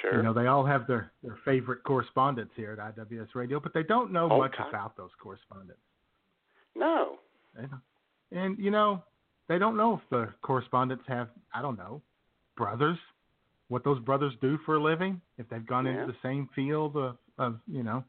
Sure. 0.00 0.18
You 0.18 0.22
know, 0.22 0.32
they 0.34 0.46
all 0.46 0.64
have 0.64 0.86
their 0.86 1.10
their 1.24 1.38
favorite 1.44 1.82
correspondents 1.82 2.52
here 2.54 2.78
at 2.78 2.96
IWS 2.96 3.34
Radio, 3.34 3.58
but 3.58 3.74
they 3.74 3.82
don't 3.82 4.12
know 4.12 4.28
Oh, 4.30 4.38
much 4.38 4.54
God. 4.56 4.68
about 4.68 4.96
those 4.96 5.10
correspondents. 5.20 5.80
no. 6.76 7.16
They 7.56 7.62
don't. 7.62 7.80
And 8.32 8.58
you 8.58 8.70
know, 8.70 9.02
they 9.48 9.58
don't 9.58 9.76
know 9.76 9.94
if 9.94 10.00
the 10.10 10.28
correspondents 10.42 11.04
have 11.08 11.28
I 11.54 11.62
don't 11.62 11.78
know, 11.78 12.02
brothers, 12.56 12.98
what 13.68 13.84
those 13.84 13.98
brothers 14.00 14.32
do 14.40 14.58
for 14.64 14.76
a 14.76 14.82
living, 14.82 15.20
if 15.38 15.48
they've 15.48 15.66
gone 15.66 15.86
Yeah. 15.86 16.00
into 16.02 16.12
the 16.12 16.18
same 16.22 16.48
field 16.54 16.96
of, 16.96 17.16
of 17.38 17.60
you 17.66 17.82
know 17.82 18.04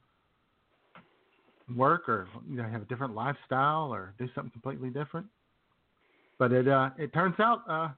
work 1.75 2.07
or 2.07 2.27
you 2.47 2.57
know 2.57 2.63
have 2.63 2.81
a 2.81 2.85
different 2.85 3.15
lifestyle 3.15 3.91
or 3.93 4.13
do 4.19 4.27
something 4.35 4.51
completely 4.51 4.89
different. 4.89 5.27
But 6.37 6.51
it 6.51 6.67
uh 6.67 6.91
it 6.97 7.13
turns 7.13 7.39
out 7.39 7.61
uh 7.69 7.89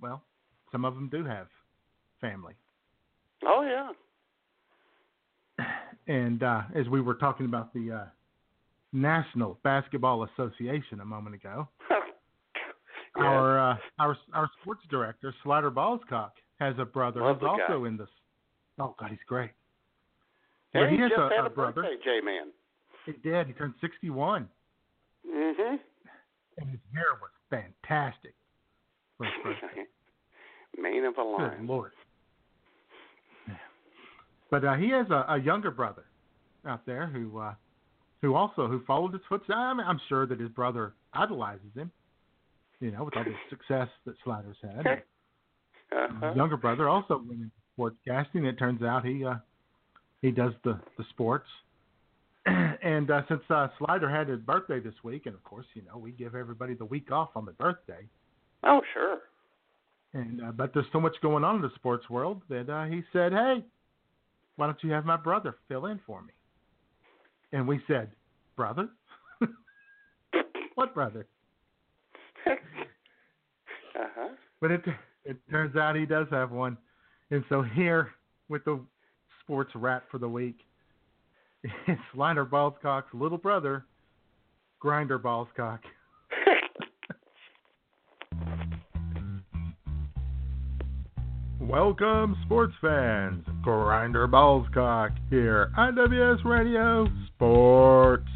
well, 0.00 0.22
some 0.70 0.84
of 0.84 0.94
them 0.94 1.08
do 1.08 1.24
have 1.24 1.48
family. 2.20 2.54
Oh 3.44 3.62
yeah. 3.62 3.92
And 6.06 6.42
uh 6.42 6.62
as 6.74 6.88
we 6.88 7.00
were 7.00 7.14
talking 7.14 7.46
about 7.46 7.72
the 7.74 7.92
uh 7.92 8.04
National 8.92 9.58
Basketball 9.62 10.24
Association 10.24 11.00
a 11.00 11.04
moment 11.04 11.34
ago, 11.34 11.68
Yeah. 13.16 13.24
Our 13.24 13.70
uh, 13.72 13.76
our 13.98 14.16
our 14.32 14.48
sports 14.60 14.82
director 14.90 15.34
Slider 15.42 15.70
Ballscock 15.72 16.30
has 16.60 16.74
a 16.78 16.84
brother 16.84 17.20
Love 17.22 17.38
who's 17.40 17.48
also 17.48 17.80
guy. 17.82 17.88
in 17.88 17.96
this. 17.96 18.08
Oh 18.78 18.94
God, 19.00 19.10
he's 19.10 19.18
great. 19.26 19.50
Well, 20.72 20.86
he 20.88 20.96
he 20.96 21.02
has 21.02 21.10
a, 21.16 21.46
a 21.46 21.50
brother. 21.50 21.82
J 22.04 22.20
Man. 22.24 22.52
He 23.06 23.12
did. 23.28 23.46
He 23.48 23.54
turned 23.54 23.74
61, 23.80 24.48
Mhm. 25.26 25.78
and 26.58 26.70
his 26.70 26.80
hair 26.94 27.06
was 27.20 27.30
fantastic. 27.50 28.34
Main 30.80 31.04
of 31.04 31.14
a 31.14 31.16
Good 31.16 31.24
line. 31.38 31.66
lord. 31.66 31.92
Yeah. 33.48 33.54
But 34.50 34.64
uh, 34.64 34.74
he 34.74 34.90
has 34.90 35.06
a, 35.10 35.24
a 35.30 35.38
younger 35.38 35.70
brother 35.70 36.04
out 36.66 36.86
there 36.86 37.06
who 37.06 37.38
uh, 37.38 37.54
who 38.22 38.34
also 38.34 38.66
who 38.66 38.82
followed 38.86 39.12
his 39.12 39.22
footsteps. 39.28 39.56
I'm, 39.56 39.80
I'm 39.80 40.00
sure 40.08 40.26
that 40.26 40.40
his 40.40 40.50
brother 40.50 40.94
idolizes 41.12 41.74
him. 41.74 41.90
You 42.80 42.92
know, 42.92 43.04
with 43.04 43.16
all 43.16 43.24
the 43.24 43.34
success 43.50 43.88
that 44.06 44.14
Sliders 44.24 44.56
had. 44.62 44.86
Uh-huh. 45.90 46.28
His 46.28 46.36
younger 46.36 46.56
brother 46.56 46.88
also 46.88 47.22
went 47.26 47.40
into 47.42 47.50
sportscasting. 47.78 48.44
It 48.44 48.58
turns 48.58 48.82
out 48.82 49.04
he 49.04 49.24
uh, 49.24 49.36
he 50.22 50.30
does 50.30 50.52
the 50.64 50.78
the 50.96 51.04
sports. 51.10 51.46
and 52.46 53.10
uh, 53.10 53.22
since 53.28 53.42
uh, 53.50 53.68
Slider 53.78 54.08
had 54.08 54.28
his 54.28 54.40
birthday 54.40 54.80
this 54.80 54.94
week, 55.02 55.26
and 55.26 55.34
of 55.34 55.42
course, 55.44 55.66
you 55.74 55.82
know, 55.82 55.98
we 55.98 56.12
give 56.12 56.34
everybody 56.34 56.74
the 56.74 56.84
week 56.84 57.10
off 57.10 57.30
on 57.36 57.44
the 57.44 57.52
birthday. 57.52 58.06
Oh 58.64 58.80
sure. 58.94 59.18
And 60.14 60.42
uh, 60.42 60.52
but 60.52 60.72
there's 60.72 60.86
so 60.92 61.00
much 61.00 61.16
going 61.20 61.44
on 61.44 61.56
in 61.56 61.62
the 61.62 61.70
sports 61.74 62.08
world 62.08 62.42
that 62.48 62.70
uh, 62.70 62.84
he 62.86 63.02
said, 63.12 63.32
"Hey, 63.32 63.64
why 64.56 64.66
don't 64.66 64.82
you 64.82 64.90
have 64.90 65.04
my 65.04 65.16
brother 65.16 65.56
fill 65.68 65.86
in 65.86 66.00
for 66.06 66.22
me?" 66.22 66.32
And 67.52 67.66
we 67.66 67.80
said, 67.86 68.10
"Brother? 68.56 68.88
what 70.74 70.94
brother?" 70.94 71.26
Uh-huh. 73.98 74.28
But 74.60 74.70
it 74.70 74.82
it 75.24 75.36
turns 75.50 75.74
out 75.74 75.96
he 75.96 76.06
does 76.06 76.28
have 76.30 76.52
one, 76.52 76.78
and 77.32 77.42
so 77.48 77.62
here 77.62 78.12
with 78.48 78.64
the 78.64 78.78
sports 79.42 79.72
rat 79.74 80.04
for 80.08 80.18
the 80.18 80.28
week, 80.28 80.58
it's 81.88 82.00
Liner 82.14 82.46
Ballscock's 82.46 83.12
little 83.12 83.38
brother, 83.38 83.86
Grinder 84.78 85.18
Ballscock. 85.18 85.80
Welcome, 91.60 92.36
sports 92.46 92.74
fans. 92.80 93.44
Grinder 93.62 94.26
Ballscock 94.26 95.10
here, 95.28 95.70
IWS 95.76 96.44
Radio 96.44 97.06
Sports. 97.38 98.26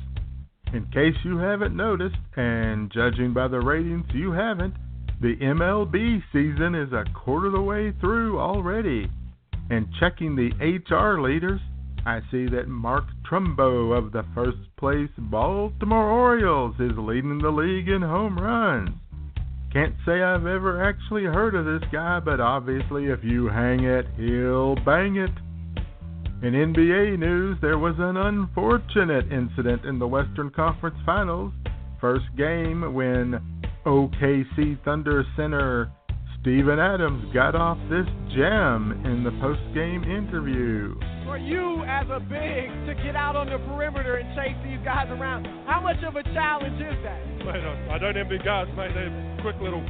In 0.72 0.86
case 0.92 1.16
you 1.24 1.36
haven't 1.36 1.74
noticed, 1.74 2.14
and 2.36 2.88
judging 2.92 3.34
by 3.34 3.48
the 3.48 3.58
ratings, 3.58 4.04
you 4.14 4.30
haven't, 4.30 4.74
the 5.20 5.34
MLB 5.42 6.22
season 6.32 6.76
is 6.76 6.92
a 6.92 7.04
quarter 7.12 7.48
of 7.48 7.52
the 7.54 7.60
way 7.60 7.92
through 8.00 8.38
already. 8.38 9.10
And 9.70 9.88
checking 9.98 10.36
the 10.36 10.52
HR 10.60 11.20
leaders, 11.20 11.60
I 12.06 12.20
see 12.30 12.46
that 12.50 12.68
Mark 12.68 13.02
Trumbo 13.28 13.98
of 13.98 14.12
the 14.12 14.24
first 14.36 14.58
place 14.78 15.10
Baltimore 15.18 16.08
Orioles 16.08 16.76
is 16.78 16.96
leading 16.96 17.38
the 17.38 17.50
league 17.50 17.88
in 17.88 18.02
home 18.02 18.38
runs. 18.38 18.90
Can't 19.72 19.96
say 20.06 20.22
I've 20.22 20.46
ever 20.46 20.80
actually 20.80 21.24
heard 21.24 21.56
of 21.56 21.64
this 21.64 21.90
guy, 21.90 22.20
but 22.20 22.38
obviously 22.38 23.06
if 23.06 23.24
you 23.24 23.48
hang 23.48 23.82
it, 23.82 24.06
he'll 24.16 24.76
bang 24.76 25.16
it. 25.16 25.30
In 26.42 26.54
NBA 26.54 27.20
news, 27.20 27.56
there 27.62 27.78
was 27.78 27.94
an 27.98 28.16
unfortunate 28.16 29.30
incident 29.30 29.84
in 29.84 30.00
the 30.00 30.08
Western 30.08 30.50
Conference 30.50 30.96
Finals. 31.06 31.52
First 32.00 32.24
game 32.36 32.92
when 32.92 33.38
OKC 33.86 34.82
Thunder 34.84 35.24
center 35.36 35.92
Steven 36.40 36.80
Adams 36.80 37.32
got 37.32 37.54
off 37.54 37.78
this 37.88 38.06
gem 38.34 38.90
in 39.06 39.22
the 39.22 39.30
post-game 39.40 40.02
interview. 40.02 40.98
For 41.24 41.38
you 41.38 41.84
as 41.86 42.10
a 42.10 42.18
big 42.18 42.66
to 42.90 42.94
get 43.06 43.14
out 43.14 43.36
on 43.36 43.46
the 43.46 43.58
perimeter 43.70 44.16
and 44.16 44.34
chase 44.34 44.58
these 44.66 44.82
guys 44.84 45.06
around, 45.10 45.46
how 45.68 45.80
much 45.80 46.02
of 46.02 46.16
a 46.16 46.24
challenge 46.34 46.82
is 46.82 46.98
that? 47.04 47.22
Mate, 47.46 47.62
I, 47.62 47.94
I 47.94 47.98
don't 47.98 48.16
envy 48.16 48.38
guys, 48.42 48.66
mate. 48.76 48.90
They're 48.94 49.38
quick 49.42 49.62
little, 49.62 49.86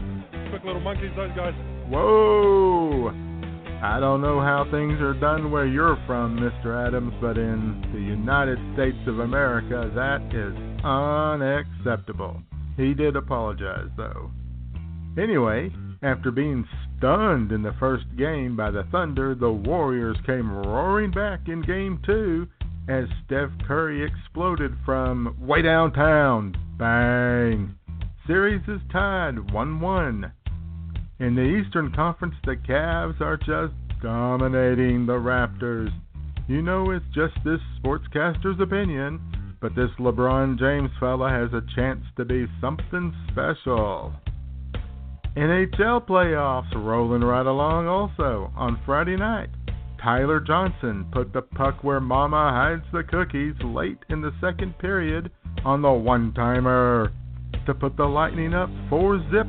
quick 0.50 0.64
little 0.64 0.82
monkeys. 0.82 1.12
Those 1.16 1.32
guys. 1.34 1.55
Whoa! 1.88 3.09
I 3.82 3.98
don't 3.98 4.20
know 4.20 4.40
how 4.40 4.64
things 4.70 5.00
are 5.00 5.12
done 5.12 5.50
where 5.50 5.66
you're 5.66 5.98
from, 6.06 6.38
Mr. 6.38 6.86
Adams, 6.86 7.12
but 7.20 7.36
in 7.36 7.82
the 7.92 7.98
United 7.98 8.56
States 8.74 8.96
of 9.08 9.18
America, 9.18 9.90
that 9.96 10.22
is 10.32 10.54
unacceptable. 10.84 12.40
He 12.76 12.94
did 12.94 13.16
apologize, 13.16 13.88
though. 13.96 14.30
Anyway, 15.18 15.72
after 16.00 16.30
being 16.30 16.64
stunned 16.96 17.50
in 17.50 17.62
the 17.62 17.74
first 17.80 18.04
game 18.16 18.56
by 18.56 18.70
the 18.70 18.84
Thunder, 18.92 19.34
the 19.34 19.50
Warriors 19.50 20.16
came 20.26 20.50
roaring 20.52 21.10
back 21.10 21.48
in 21.48 21.60
game 21.62 22.00
two 22.06 22.46
as 22.88 23.06
Steph 23.26 23.50
Curry 23.66 24.04
exploded 24.04 24.76
from 24.84 25.36
way 25.40 25.60
downtown. 25.60 26.54
Bang! 26.78 27.74
Series 28.28 28.62
is 28.68 28.80
tied 28.92 29.52
1 29.52 29.80
1. 29.80 30.32
In 31.22 31.36
the 31.36 31.42
Eastern 31.42 31.92
Conference, 31.94 32.34
the 32.44 32.56
Cavs 32.56 33.20
are 33.20 33.36
just 33.36 33.74
dominating 34.02 35.06
the 35.06 35.12
Raptors. 35.12 35.90
You 36.48 36.62
know, 36.62 36.90
it's 36.90 37.04
just 37.14 37.34
this 37.44 37.60
sportscaster's 37.78 38.60
opinion, 38.60 39.20
but 39.60 39.76
this 39.76 39.90
LeBron 40.00 40.58
James 40.58 40.90
fella 40.98 41.30
has 41.30 41.52
a 41.52 41.62
chance 41.76 42.00
to 42.16 42.24
be 42.24 42.46
something 42.60 43.14
special. 43.30 44.12
NHL 45.36 46.04
playoffs 46.08 46.74
rolling 46.74 47.22
right 47.22 47.46
along 47.46 47.86
also 47.86 48.50
on 48.56 48.80
Friday 48.84 49.16
night. 49.16 49.50
Tyler 50.02 50.40
Johnson 50.40 51.06
put 51.12 51.32
the 51.32 51.42
puck 51.42 51.84
where 51.84 52.00
Mama 52.00 52.50
hides 52.50 52.84
the 52.92 53.04
cookies 53.04 53.54
late 53.62 53.98
in 54.10 54.22
the 54.22 54.34
second 54.40 54.76
period 54.80 55.30
on 55.64 55.82
the 55.82 55.92
one 55.92 56.34
timer 56.34 57.12
to 57.64 57.74
put 57.74 57.96
the 57.96 58.04
Lightning 58.04 58.54
up 58.54 58.70
4 58.90 59.20
zip 59.30 59.46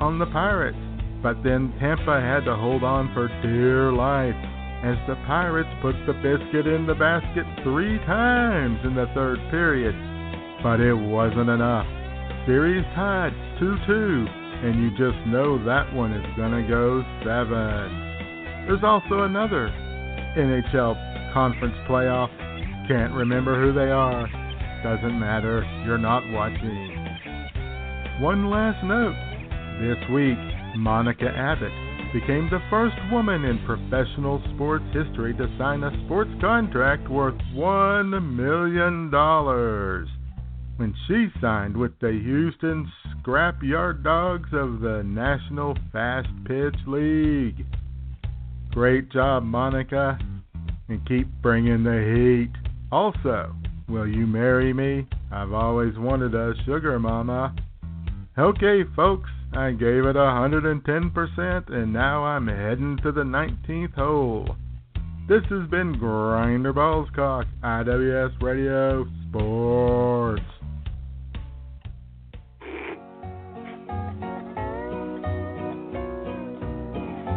on 0.00 0.18
the 0.18 0.26
Pirates. 0.26 0.91
But 1.22 1.42
then 1.44 1.72
Tampa 1.78 2.20
had 2.20 2.44
to 2.46 2.56
hold 2.56 2.82
on 2.82 3.14
for 3.14 3.28
dear 3.42 3.92
life 3.92 4.34
as 4.82 4.98
the 5.06 5.14
Pirates 5.24 5.70
put 5.80 5.94
the 6.06 6.18
biscuit 6.18 6.66
in 6.66 6.86
the 6.86 6.98
basket 6.98 7.46
three 7.62 7.98
times 8.10 8.80
in 8.82 8.96
the 8.96 9.06
third 9.14 9.38
period. 9.50 9.94
But 10.62 10.80
it 10.80 10.94
wasn't 10.94 11.48
enough. 11.48 11.86
Series 12.46 12.84
tied 12.96 13.30
2 13.60 13.76
2, 13.86 14.26
and 14.66 14.82
you 14.82 14.90
just 14.98 15.18
know 15.28 15.62
that 15.64 15.86
one 15.94 16.12
is 16.12 16.26
going 16.36 16.50
to 16.50 16.68
go 16.68 17.04
7. 17.22 17.46
There's 18.66 18.82
also 18.82 19.22
another 19.22 19.70
NHL 20.36 20.98
conference 21.32 21.76
playoff. 21.88 22.30
Can't 22.88 23.12
remember 23.12 23.60
who 23.60 23.72
they 23.72 23.90
are. 23.90 24.26
Doesn't 24.82 25.20
matter. 25.20 25.62
You're 25.86 25.98
not 25.98 26.28
watching. 26.30 26.98
One 28.20 28.50
last 28.50 28.82
note. 28.82 29.14
This 29.80 29.98
week, 30.10 30.38
Monica 30.76 31.28
Abbott 31.28 31.72
became 32.12 32.48
the 32.50 32.62
first 32.68 32.96
woman 33.10 33.44
in 33.44 33.58
professional 33.64 34.42
sports 34.54 34.84
history 34.92 35.34
to 35.34 35.54
sign 35.58 35.82
a 35.82 36.04
sports 36.04 36.30
contract 36.40 37.08
worth 37.08 37.38
$1 37.54 38.34
million 38.34 39.10
when 40.76 40.94
she 41.06 41.28
signed 41.40 41.76
with 41.76 41.92
the 42.00 42.10
Houston 42.10 42.90
Scrapyard 43.22 44.02
Dogs 44.02 44.48
of 44.52 44.80
the 44.80 45.02
National 45.04 45.76
Fast 45.92 46.28
Pitch 46.44 46.76
League. 46.86 47.64
Great 48.70 49.10
job, 49.10 49.42
Monica, 49.42 50.18
and 50.88 51.06
keep 51.06 51.28
bringing 51.40 51.84
the 51.84 52.48
heat. 52.48 52.70
Also, 52.90 53.54
will 53.88 54.06
you 54.06 54.26
marry 54.26 54.72
me? 54.72 55.06
I've 55.30 55.52
always 55.52 55.96
wanted 55.96 56.34
a 56.34 56.54
sugar 56.66 56.98
mama. 56.98 57.54
Okay, 58.38 58.82
folks, 58.96 59.30
I 59.54 59.72
gave 59.72 60.06
it 60.06 60.16
a 60.16 60.18
110%, 60.18 61.70
and 61.70 61.92
now 61.92 62.24
I'm 62.24 62.48
heading 62.48 62.98
to 63.02 63.12
the 63.12 63.22
19th 63.22 63.92
hole. 63.92 64.56
This 65.28 65.42
has 65.50 65.68
been 65.68 65.98
Grinder 65.98 66.72
Ballscock, 66.72 67.44
IWS 67.62 68.40
Radio 68.40 69.04
Sports. 69.28 70.40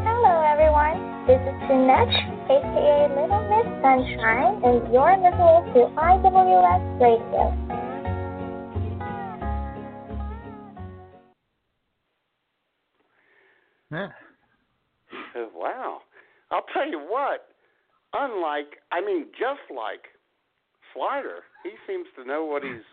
Hello, 0.07 0.41
everyone. 0.47 1.27
This 1.27 1.41
is 1.43 1.55
Jeanette, 1.67 2.15
aka 2.47 3.11
Little 3.11 3.43
Miss 3.51 3.67
Sunshine, 3.83 4.63
and 4.63 4.93
you're 4.93 5.17
listening 5.19 5.73
to 5.73 5.91
IWS 5.99 7.01
Radio. 7.01 7.84
Yeah. 13.91 14.09
Wow. 15.53 16.01
I'll 16.51 16.65
tell 16.73 16.87
you 16.87 16.99
what, 16.99 17.47
unlike, 18.13 18.77
I 18.91 19.01
mean, 19.01 19.27
just 19.31 19.61
like 19.75 20.01
Slider, 20.93 21.39
he 21.63 21.71
seems 21.87 22.07
to 22.17 22.25
know 22.25 22.45
what 22.45 22.63
he's 22.63 22.83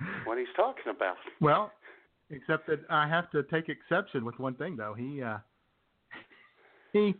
what 0.24 0.38
he's 0.38 0.46
talking 0.56 0.92
about. 0.94 1.16
Well, 1.40 1.72
except 2.30 2.66
that 2.68 2.80
I 2.90 3.08
have 3.08 3.30
to 3.30 3.42
take 3.44 3.68
exception 3.68 4.24
with 4.24 4.38
one 4.38 4.54
thing 4.54 4.76
though. 4.76 4.94
He 4.94 5.22
uh 5.22 5.38
he 6.92 7.14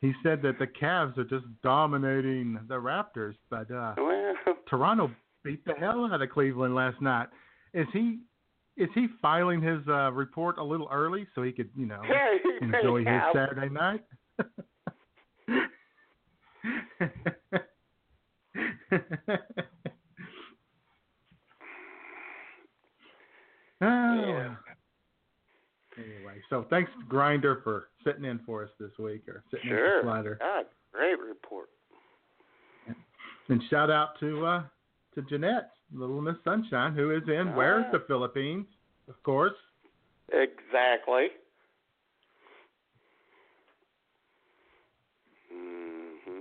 he 0.00 0.12
said 0.22 0.42
that 0.42 0.58
the 0.58 0.66
Cavs 0.66 1.16
are 1.18 1.24
just 1.24 1.46
dominating 1.62 2.58
the 2.68 2.74
Raptors, 2.74 3.34
but 3.50 3.70
uh 3.70 3.94
well, 3.96 4.34
Toronto 4.68 5.10
beat 5.42 5.64
the 5.64 5.74
hell 5.74 6.08
out 6.10 6.22
of 6.22 6.30
Cleveland 6.30 6.74
last 6.74 7.00
night. 7.00 7.28
Is 7.72 7.86
he 7.92 8.20
is 8.76 8.88
he 8.94 9.06
filing 9.22 9.62
his 9.62 9.80
uh, 9.88 10.10
report 10.12 10.58
a 10.58 10.64
little 10.64 10.88
early 10.90 11.26
so 11.34 11.42
he 11.42 11.52
could, 11.52 11.70
you 11.76 11.86
know, 11.86 12.00
yeah, 12.08 12.36
enjoy 12.60 12.98
his 12.98 13.06
have. 13.06 13.32
Saturday 13.34 13.68
night? 13.72 14.04
oh. 23.80 24.24
Yeah. 24.26 24.54
Anyway, 25.96 26.40
so 26.50 26.66
thanks 26.70 26.90
Grinder 27.08 27.60
for 27.62 27.88
sitting 28.04 28.24
in 28.24 28.40
for 28.44 28.64
us 28.64 28.70
this 28.80 28.90
week 28.98 29.28
or 29.28 29.44
sitting 29.50 29.70
in 29.70 29.76
Sure. 29.76 30.00
for 30.02 30.06
Slider. 30.06 30.38
God, 30.40 30.64
great 30.92 31.18
report. 31.20 31.68
And 33.48 33.62
shout 33.70 33.90
out 33.90 34.18
to 34.20 34.44
uh 34.46 34.62
to 35.14 35.22
Jeanette, 35.22 35.70
Little 35.94 36.20
Miss 36.20 36.36
Sunshine, 36.44 36.92
who 36.94 37.10
is 37.12 37.22
in 37.28 37.54
where's 37.54 37.84
Ah. 37.88 37.92
the 37.92 38.00
Philippines, 38.00 38.66
of 39.08 39.22
course. 39.22 39.54
Exactly. 40.32 41.28
hmm 45.50 46.40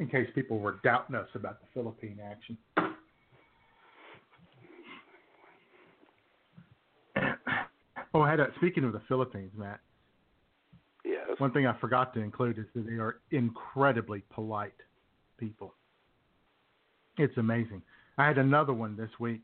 in 0.00 0.08
case 0.08 0.28
people 0.34 0.58
were 0.60 0.78
doubting 0.84 1.16
us 1.16 1.28
about 1.34 1.60
the 1.60 1.66
Philippine 1.74 2.20
action. 2.20 2.56
Oh, 8.14 8.22
I 8.22 8.30
had 8.30 8.40
a, 8.40 8.52
speaking 8.56 8.84
of 8.84 8.92
the 8.92 9.00
Philippines, 9.08 9.52
Matt. 9.56 9.80
Yes. 11.04 11.28
One 11.38 11.52
thing 11.52 11.66
I 11.66 11.76
forgot 11.78 12.14
to 12.14 12.20
include 12.20 12.58
is 12.58 12.64
that 12.74 12.86
they 12.86 12.94
are 12.94 13.20
incredibly 13.30 14.22
polite 14.30 14.74
people. 15.36 15.74
It's 17.18 17.36
amazing. 17.36 17.82
I 18.16 18.26
had 18.26 18.38
another 18.38 18.72
one 18.72 18.96
this 18.96 19.10
week. 19.18 19.42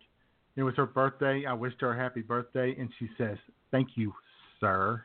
It 0.57 0.63
was 0.63 0.75
her 0.77 0.87
birthday. 0.87 1.45
I 1.47 1.53
wished 1.53 1.81
her 1.81 1.93
a 1.93 1.97
happy 1.97 2.23
birthday, 2.23 2.75
and 2.79 2.89
she 2.99 3.09
says, 3.19 3.37
"Thank 3.71 3.97
you, 3.97 4.15
sir." 4.61 5.05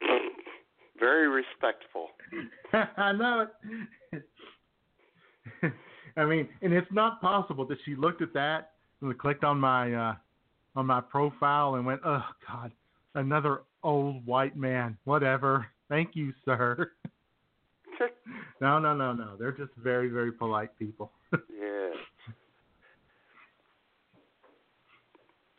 Very 1.00 1.28
respectful. 1.28 2.08
I 2.96 3.12
know 3.12 3.48
it. 4.12 4.24
I 6.16 6.24
mean, 6.24 6.48
and 6.62 6.72
it's 6.72 6.90
not 6.92 7.20
possible 7.20 7.64
that 7.66 7.78
she 7.84 7.96
looked 7.96 8.22
at 8.22 8.32
that 8.34 8.72
and 9.00 9.18
clicked 9.18 9.44
on 9.44 9.58
my 9.58 9.92
uh 9.92 10.14
on 10.76 10.86
my 10.86 11.00
profile 11.00 11.74
and 11.74 11.84
went, 11.84 12.00
"Oh 12.04 12.24
God, 12.46 12.70
another 13.14 13.62
old 13.82 14.24
white 14.24 14.56
man. 14.56 14.96
Whatever. 15.04 15.66
Thank 15.88 16.14
you, 16.14 16.32
sir." 16.44 16.92
no, 18.60 18.78
no, 18.78 18.94
no, 18.94 19.12
no. 19.12 19.36
They're 19.38 19.52
just 19.52 19.72
very, 19.82 20.08
very 20.08 20.32
polite 20.32 20.76
people. 20.78 21.12
Yeah. 21.60 21.90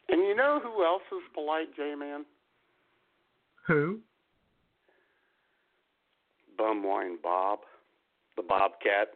And 0.09 0.19
you 0.27 0.35
know 0.35 0.59
who 0.61 0.83
else 0.83 1.03
is 1.13 1.23
polite, 1.33 1.73
J 1.73 1.95
Man? 1.97 2.25
Who? 3.65 3.99
Bumwine 6.59 7.15
Bob, 7.23 7.59
the 8.35 8.43
Bobcat. 8.43 9.13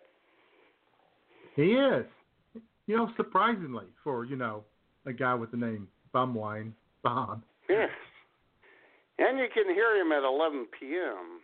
He 1.55 1.73
is. 1.73 2.05
You 2.87 2.95
know, 2.95 3.09
surprisingly, 3.17 3.87
for 4.03 4.23
you 4.23 4.37
know 4.37 4.63
a 5.05 5.11
guy 5.11 5.33
with 5.33 5.51
the 5.51 5.57
name 5.57 5.87
Bumwine 6.13 6.71
Bob. 7.03 7.43
Yes. 7.69 7.89
And 9.17 9.37
you 9.37 9.47
can 9.53 9.73
hear 9.73 9.95
him 9.99 10.11
at 10.11 10.23
11 10.23 10.67
p.m. 10.79 11.39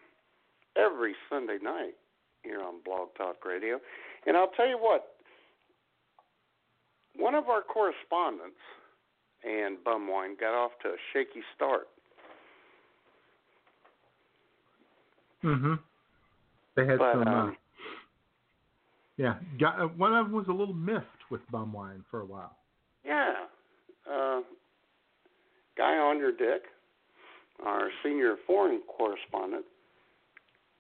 every 0.78 1.16
Sunday 1.30 1.58
night 1.62 1.96
here 2.44 2.62
on 2.62 2.76
BlogTalkRadio. 2.88 3.78
And 4.26 4.38
I'll 4.38 4.52
tell 4.56 4.68
you 4.68 4.78
what, 4.80 5.16
one 7.16 7.36
of 7.36 7.50
our 7.50 7.62
correspondents 7.62 8.58
and 9.44 9.78
Bumwine 9.86 10.40
got 10.40 10.54
off 10.54 10.72
to 10.84 10.90
a 10.90 10.98
shaky 11.14 11.42
start. 11.56 11.88
Mm-hmm. 15.44 15.74
They 16.76 16.86
had 16.86 17.00
But, 17.00 17.14
some. 17.14 17.28
uh, 17.28 17.32
um, 17.32 17.58
yeah, 19.18 19.36
got, 19.60 19.80
uh, 19.80 19.88
one 19.88 20.16
of 20.16 20.28
them 20.28 20.36
was 20.36 20.48
a 20.48 20.54
little 20.54 20.74
miffed 20.74 21.06
with 21.30 21.42
Bumwine 21.52 22.04
for 22.10 22.22
a 22.22 22.26
while. 22.26 22.56
Yeah. 23.06 23.34
Uh, 24.10 24.42
guy 25.78 25.98
on 25.98 26.18
your 26.18 26.32
dick, 26.32 26.64
our 27.66 27.90
senior 28.04 28.36
foreign 28.48 28.82
correspondent, 28.88 29.66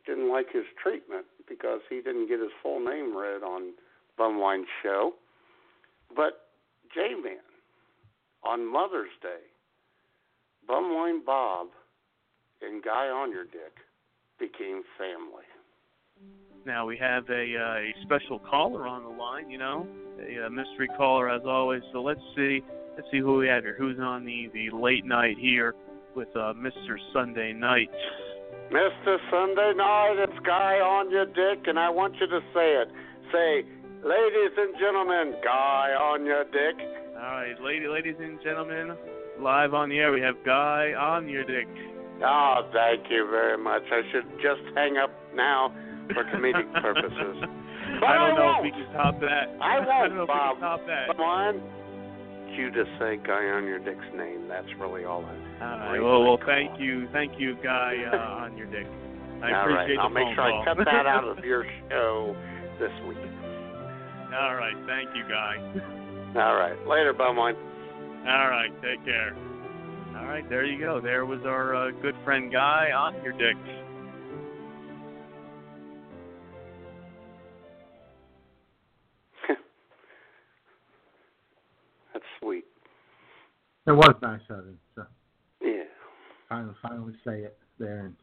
didn't 0.05 0.31
like 0.31 0.47
his 0.51 0.65
treatment 0.81 1.25
because 1.47 1.81
he 1.89 1.97
didn't 1.97 2.27
get 2.27 2.39
his 2.39 2.51
full 2.61 2.79
name 2.79 3.15
read 3.15 3.43
on 3.43 3.73
Bumwine's 4.19 4.67
show. 4.83 5.13
But 6.15 6.47
J 6.93 7.15
Man, 7.21 7.37
on 8.43 8.71
Mother's 8.71 9.11
Day, 9.21 9.45
Bumwine 10.69 11.25
Bob 11.25 11.67
and 12.61 12.83
Guy 12.83 13.07
on 13.07 13.31
Your 13.31 13.45
Dick 13.45 13.73
became 14.39 14.83
family. 14.97 15.45
now 16.65 16.85
we 16.85 16.97
have 16.97 17.29
a, 17.29 17.55
uh, 17.57 17.75
a 17.75 17.93
special 18.03 18.39
caller 18.39 18.87
on 18.87 19.03
the 19.03 19.09
line. 19.09 19.49
You 19.49 19.57
know, 19.57 19.87
a, 20.19 20.47
a 20.47 20.49
mystery 20.49 20.89
caller 20.97 21.29
as 21.29 21.41
always. 21.45 21.81
So 21.91 22.01
let's 22.01 22.21
see, 22.35 22.61
let's 22.95 23.07
see 23.11 23.19
who 23.19 23.37
we 23.37 23.47
have 23.47 23.63
here. 23.63 23.75
Who's 23.77 23.99
on 23.99 24.25
the 24.25 24.49
the 24.53 24.75
late 24.75 25.05
night 25.05 25.37
here 25.39 25.73
with 26.15 26.29
uh, 26.35 26.53
Mr. 26.53 26.97
Sunday 27.13 27.53
Night? 27.53 27.89
Mr. 28.71 29.17
Sunday 29.29 29.73
Night, 29.75 30.15
it's 30.17 30.39
Guy 30.45 30.79
on 30.79 31.11
your 31.11 31.25
dick, 31.25 31.67
and 31.67 31.77
I 31.77 31.89
want 31.89 32.15
you 32.19 32.27
to 32.27 32.39
say 32.55 32.79
it. 32.79 32.87
Say, 33.31 33.67
ladies 33.99 34.53
and 34.57 34.71
gentlemen, 34.79 35.35
Guy 35.43 35.91
on 35.99 36.25
your 36.25 36.45
dick. 36.45 36.79
All 37.15 37.35
right, 37.35 37.55
lady, 37.61 37.87
ladies 37.87 38.15
and 38.19 38.39
gentlemen, 38.41 38.95
live 39.39 39.73
on 39.73 39.89
the 39.89 39.97
air, 39.99 40.11
we 40.13 40.21
have 40.21 40.35
Guy 40.45 40.93
on 40.95 41.27
your 41.27 41.43
dick. 41.43 41.67
Oh, 42.23 42.69
thank 42.71 43.11
you 43.11 43.27
very 43.29 43.57
much. 43.57 43.83
I 43.91 44.01
should 44.11 44.29
just 44.39 44.63
hang 44.75 44.95
up 44.97 45.11
now 45.35 45.75
for 46.13 46.23
comedic 46.31 46.71
purposes. 46.81 47.43
But 47.99 48.07
I 48.07 48.15
don't 48.15 48.39
know 48.39 48.55
won't. 48.55 48.65
if 48.67 48.71
we 48.71 48.83
can 48.83 48.93
top 48.93 49.19
that. 49.19 49.51
I 49.59 49.77
I 49.77 49.79
won't, 49.83 50.15
don't 50.15 50.15
know 50.15 50.23
if 50.23 50.27
Bob. 50.31 50.55
we 50.55 50.61
can 50.61 50.61
top 50.63 50.81
that. 50.87 51.07
Come 51.11 51.19
on. 51.19 51.59
You 52.55 52.71
just 52.71 52.91
say 52.99 53.17
Guy 53.19 53.51
on 53.51 53.65
your 53.67 53.79
dick's 53.79 54.07
name. 54.15 54.47
That's 54.47 54.67
really 54.79 55.03
all 55.03 55.25
I. 55.25 55.35
All 55.61 55.77
right. 55.77 56.01
Well, 56.01 56.23
well, 56.23 56.39
thank 56.43 56.79
you, 56.79 57.07
thank 57.13 57.39
you, 57.39 57.55
Guy, 57.61 57.97
uh, 58.11 58.17
on 58.17 58.57
your 58.57 58.65
dick. 58.65 58.87
I 59.43 59.53
all 59.53 59.67
right. 59.67 59.83
appreciate 59.83 59.99
I'll 59.99 60.09
make 60.09 60.33
sure 60.33 60.49
call. 60.49 60.61
I 60.61 60.65
cut 60.65 60.77
that 60.85 61.05
out 61.05 61.23
of 61.23 61.45
your 61.45 61.65
show 61.89 62.35
this 62.79 62.91
week. 63.07 63.17
All 64.33 64.55
right, 64.55 64.73
thank 64.87 65.15
you, 65.15 65.23
Guy. 65.29 65.57
All 66.41 66.55
right. 66.55 66.87
Later, 66.87 67.13
Bumwine. 67.13 67.55
All 68.25 68.49
right, 68.49 68.71
take 68.81 69.05
care. 69.05 69.35
All 70.17 70.25
right, 70.25 70.47
there 70.49 70.65
you 70.65 70.79
go. 70.79 70.99
There 70.99 71.27
was 71.27 71.41
our 71.45 71.75
uh, 71.75 71.91
good 72.01 72.15
friend 72.23 72.51
Guy 72.51 72.91
on 72.91 73.13
your 73.23 73.33
dick. 73.33 73.55
That's 82.13 82.25
sweet. 82.41 82.65
It 83.85 83.91
was 83.91 84.15
nice 84.21 84.41
of 84.49 84.65
him. 84.65 84.79
Finally, 86.51 86.75
finally 86.81 87.13
say 87.23 87.39
it 87.43 87.57
there. 87.79 87.99
And 88.07 88.15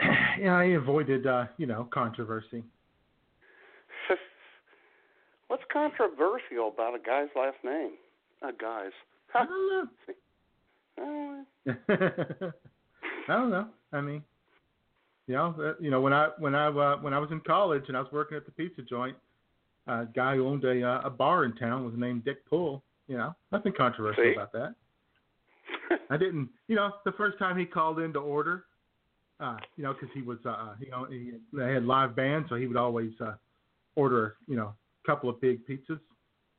yeah. 0.00 0.36
yeah, 0.38 0.54
I 0.54 0.64
avoided, 0.64 1.26
uh, 1.26 1.46
you 1.56 1.66
know, 1.66 1.88
controversy. 1.90 2.62
What's 5.48 5.62
controversial 5.72 6.68
about 6.74 6.94
a 6.94 6.98
guy's 6.98 7.28
last 7.34 7.56
name? 7.64 7.92
A 8.42 8.52
guy's. 8.52 8.90
I 9.34 9.46
don't 9.46 9.70
know. 9.70 9.88
Oh, 11.00 11.44
I 13.28 13.32
don't 13.32 13.50
know. 13.50 13.68
I 13.94 14.02
mean, 14.02 14.22
you 15.26 15.34
know, 15.34 15.74
you 15.80 15.90
know, 15.90 16.02
when 16.02 16.12
I 16.12 16.28
when 16.38 16.54
I 16.54 16.66
uh, 16.66 16.96
when 16.98 17.14
I 17.14 17.18
was 17.18 17.30
in 17.30 17.40
college 17.40 17.84
and 17.88 17.96
I 17.96 18.00
was 18.00 18.12
working 18.12 18.36
at 18.36 18.44
the 18.44 18.52
pizza 18.52 18.82
joint, 18.82 19.16
a 19.86 20.04
guy 20.14 20.36
who 20.36 20.46
owned 20.46 20.64
a 20.64 20.86
uh, 20.86 21.00
a 21.02 21.10
bar 21.10 21.46
in 21.46 21.54
town 21.54 21.86
was 21.86 21.94
named 21.96 22.26
Dick 22.26 22.44
Pool. 22.44 22.82
You 23.08 23.16
know, 23.16 23.34
nothing 23.52 23.72
controversial 23.72 24.22
See? 24.22 24.32
about 24.34 24.52
that. 24.52 24.74
I 26.10 26.16
didn't, 26.16 26.48
you 26.68 26.76
know, 26.76 26.92
the 27.04 27.12
first 27.12 27.38
time 27.38 27.56
he 27.58 27.64
called 27.64 27.98
in 27.98 28.12
to 28.12 28.18
order, 28.18 28.64
uh, 29.40 29.56
you 29.76 29.84
know, 29.84 29.92
because 29.92 30.08
he 30.14 30.22
was, 30.22 30.38
uh, 30.46 30.74
he, 30.78 30.90
owned- 30.92 31.12
he 31.12 31.32
they 31.52 31.72
had 31.72 31.84
live 31.84 32.14
band, 32.14 32.46
so 32.48 32.54
he 32.56 32.66
would 32.66 32.76
always 32.76 33.12
uh, 33.20 33.34
order, 33.96 34.36
you 34.46 34.56
know, 34.56 34.74
a 35.04 35.06
couple 35.06 35.28
of 35.28 35.40
big 35.40 35.66
pizzas, 35.66 36.00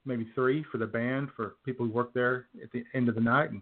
maybe 0.06 0.28
three 0.36 0.64
for 0.72 0.78
the 0.78 0.86
band 0.86 1.30
for 1.36 1.56
people 1.66 1.86
who 1.86 1.92
worked 1.92 2.14
there 2.14 2.48
at 2.62 2.72
the 2.72 2.84
end 2.94 3.10
of 3.10 3.16
the 3.16 3.22
night. 3.22 3.52
And 3.52 3.62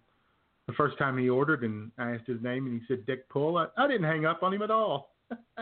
the 0.68 0.74
first 0.74 0.98
time 0.98 1.18
he 1.18 1.30
ordered, 1.30 1.64
and 1.64 1.92
I 1.98 2.12
asked 2.12 2.28
his 2.28 2.42
name, 2.42 2.66
and 2.66 2.80
he 2.80 2.86
said 2.88 3.06
Dick 3.06 3.30
Pull. 3.30 3.58
I, 3.58 3.68
I 3.78 3.88
didn't 3.88 4.06
hang 4.06 4.26
up 4.26 4.44
on 4.44 4.54
him 4.54 4.62
at 4.62 4.72
all. 4.72 5.12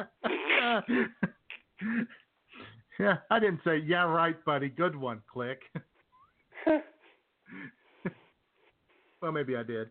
yeah, 2.99 3.17
I 3.29 3.39
didn't 3.39 3.61
say, 3.63 3.77
yeah, 3.77 4.03
right, 4.03 4.43
buddy, 4.45 4.69
good 4.69 4.95
one, 4.95 5.21
click. 5.31 5.61
well, 9.21 9.31
maybe 9.31 9.55
I 9.55 9.63
did. 9.63 9.89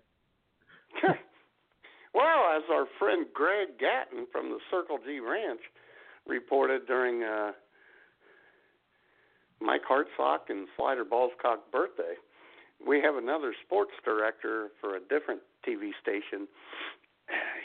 well, 2.15 2.57
as 2.57 2.63
our 2.71 2.87
friend 2.99 3.27
Greg 3.35 3.79
Gatton 3.79 4.27
from 4.33 4.51
the 4.51 4.59
Circle 4.71 4.99
G 5.05 5.21
Ranch 5.21 5.61
reported 6.27 6.87
during 6.87 7.23
uh, 7.23 7.53
Mike 9.61 9.83
Hartsock 9.89 10.51
and 10.51 10.69
Slider 10.77 11.05
Ballscock 11.05 11.59
birthday, 11.73 12.15
we 12.87 13.01
have 13.01 13.17
another 13.17 13.55
sports 13.67 13.93
director 14.05 14.69
for 14.81 14.97
a 14.97 15.01
different 15.01 15.41
TV 15.67 15.91
station 16.01 16.47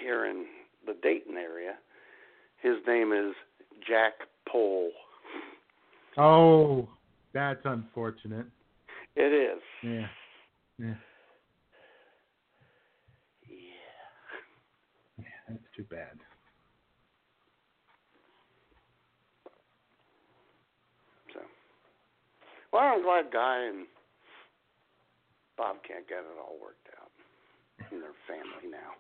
here 0.01 0.25
in 0.25 0.45
the 0.86 0.95
Dayton 1.01 1.38
area. 1.38 1.73
His 2.61 2.77
name 2.88 3.11
is 3.13 3.34
Jack 3.88 4.13
Pole. 4.49 4.91
Oh, 6.17 6.88
that's 7.34 7.61
unfortunate. 7.65 8.45
It 9.15 9.34
is. 9.34 9.61
Yeah. 9.84 10.07
Yeah. 10.79 10.93
Yeah, 15.17 15.25
that's 15.47 15.59
too 15.75 15.83
bad. 15.89 16.17
So, 21.33 21.39
well, 22.71 22.83
I'm 22.83 23.03
glad 23.03 23.31
Guy 23.31 23.67
and 23.67 23.87
Bob 25.57 25.77
can't 25.87 26.07
get 26.07 26.19
it 26.19 26.37
all 26.39 26.57
worked 26.61 26.87
out 26.99 27.11
in 27.91 27.99
their 27.99 28.15
family 28.27 28.71
now, 28.71 28.93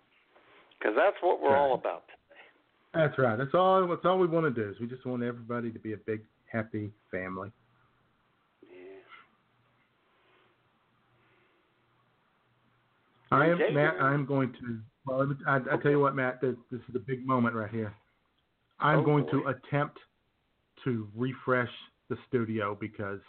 because 0.77 0.95
that's 0.95 1.17
what 1.21 1.41
we're 1.41 1.55
all 1.55 1.73
about. 1.75 2.03
Today. 2.07 2.19
That's 2.93 3.17
right. 3.17 3.37
That's 3.37 3.53
all. 3.53 3.87
That's 3.87 4.05
all 4.05 4.19
we 4.19 4.27
want 4.27 4.45
to 4.45 4.63
do. 4.63 4.69
Is 4.69 4.79
we 4.79 4.87
just 4.87 5.05
want 5.05 5.23
everybody 5.23 5.71
to 5.71 5.79
be 5.79 5.93
a 5.93 5.97
big, 5.97 6.21
happy 6.51 6.91
family. 7.09 7.51
I 13.31 13.47
am 13.47 13.57
Matt. 13.73 13.95
I'm 13.99 14.25
going 14.27 14.53
to. 14.53 14.79
Well, 15.05 15.33
I, 15.47 15.57
I 15.57 15.77
tell 15.81 15.91
you 15.91 15.99
what, 15.99 16.15
Matt. 16.15 16.39
This, 16.41 16.55
this 16.71 16.79
is 16.89 16.95
a 16.95 16.99
big 16.99 17.25
moment 17.27 17.55
right 17.55 17.69
here. 17.71 17.93
I'm 18.79 18.99
Oh, 18.99 19.03
going 19.03 19.25
boy. 19.25 19.31
to 19.31 19.47
attempt 19.47 19.99
to 20.83 21.07
refresh 21.15 21.69
the 22.09 22.17
studio 22.27 22.75
because 22.79 23.19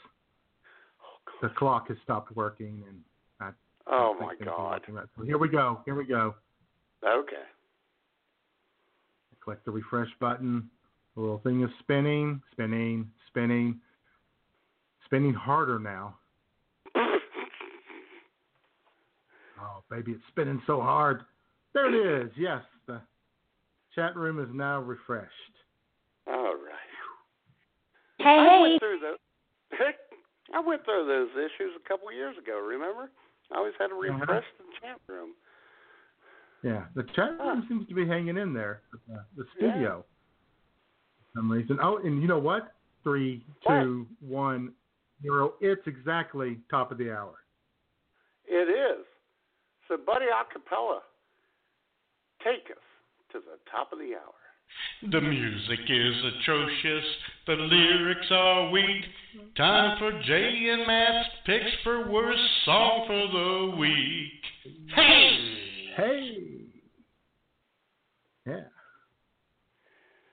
oh, 1.02 1.38
the 1.42 1.48
clock 1.54 1.88
has 1.88 1.96
stopped 2.02 2.34
working, 2.36 2.82
and 2.88 3.00
I. 3.40 3.50
Oh 3.86 4.16
my 4.20 4.34
God. 4.44 4.80
So 5.16 5.24
here 5.24 5.38
we 5.38 5.48
go. 5.48 5.80
Here 5.84 5.94
we 5.94 6.06
go. 6.06 6.34
Okay. 7.06 7.36
Click 9.40 9.62
the 9.64 9.70
refresh 9.70 10.08
button. 10.20 10.70
The 11.14 11.20
little 11.20 11.38
thing 11.38 11.62
is 11.62 11.70
spinning, 11.80 12.40
spinning, 12.52 13.10
spinning, 13.28 13.78
spinning 15.04 15.34
harder 15.34 15.78
now. 15.78 16.16
Oh, 19.60 19.82
baby, 19.88 20.12
it's 20.12 20.22
spinning 20.28 20.60
so 20.66 20.80
hard. 20.80 21.22
There 21.74 21.92
it 21.92 22.24
is. 22.26 22.30
Yes, 22.38 22.62
the 22.86 23.00
chat 23.94 24.16
room 24.16 24.40
is 24.40 24.48
now 24.54 24.80
refreshed. 24.80 25.30
All 26.26 26.54
right. 26.54 26.90
Hey, 28.18 28.48
I 28.50 28.60
went 28.60 28.80
through 28.80 29.00
those. 29.00 29.18
Heck, 29.72 29.96
I 30.54 30.60
went 30.60 30.84
through 30.84 31.06
those 31.06 31.30
issues 31.32 31.72
a 31.76 31.88
couple 31.88 32.08
of 32.08 32.14
years 32.14 32.36
ago. 32.38 32.58
Remember? 32.60 33.10
I 33.52 33.58
always 33.58 33.74
had 33.78 33.88
to 33.88 33.94
Uh-huh. 33.94 34.20
refresh 34.20 34.44
the 34.58 34.64
chat 34.80 35.00
room. 35.08 35.34
Yeah, 36.62 36.84
the 36.94 37.02
chat 37.14 37.38
room 37.38 37.66
seems 37.68 37.86
to 37.88 37.94
be 37.94 38.06
hanging 38.06 38.38
in 38.38 38.54
there. 38.54 38.82
Uh, 39.12 39.18
the 39.36 39.44
studio, 39.56 40.04
for 41.18 41.40
some 41.40 41.50
reason. 41.50 41.78
Oh, 41.82 41.98
and 41.98 42.22
you 42.22 42.28
know 42.28 42.38
what? 42.38 42.72
Three, 43.02 43.44
two, 43.66 44.06
one, 44.20 44.72
zero. 45.20 45.54
It's 45.60 45.86
exactly 45.86 46.60
top 46.70 46.90
of 46.90 46.96
the 46.96 47.10
hour. 47.10 47.34
It 48.46 48.68
is. 48.70 49.04
So, 49.88 49.98
Buddy 49.98 50.26
Acapella, 50.26 51.00
take 52.44 52.70
us 52.70 52.84
to 53.32 53.38
the 53.40 53.58
top 53.70 53.92
of 53.92 53.98
the 53.98 54.14
hour. 54.14 55.10
The 55.10 55.20
music 55.20 55.80
is 55.88 56.14
atrocious, 56.40 57.04
the 57.46 57.54
lyrics 57.54 58.26
are 58.30 58.70
weak. 58.70 59.04
Time 59.56 59.98
for 59.98 60.12
Jay 60.22 60.68
and 60.72 60.86
Matt's 60.86 61.28
picks 61.44 61.70
for 61.82 62.10
worst 62.10 62.40
song 62.64 63.04
for 63.06 63.72
the 63.72 63.76
week. 63.76 64.74
Hey! 64.94 65.38
Hey. 65.96 66.38
Yeah. 68.46 68.60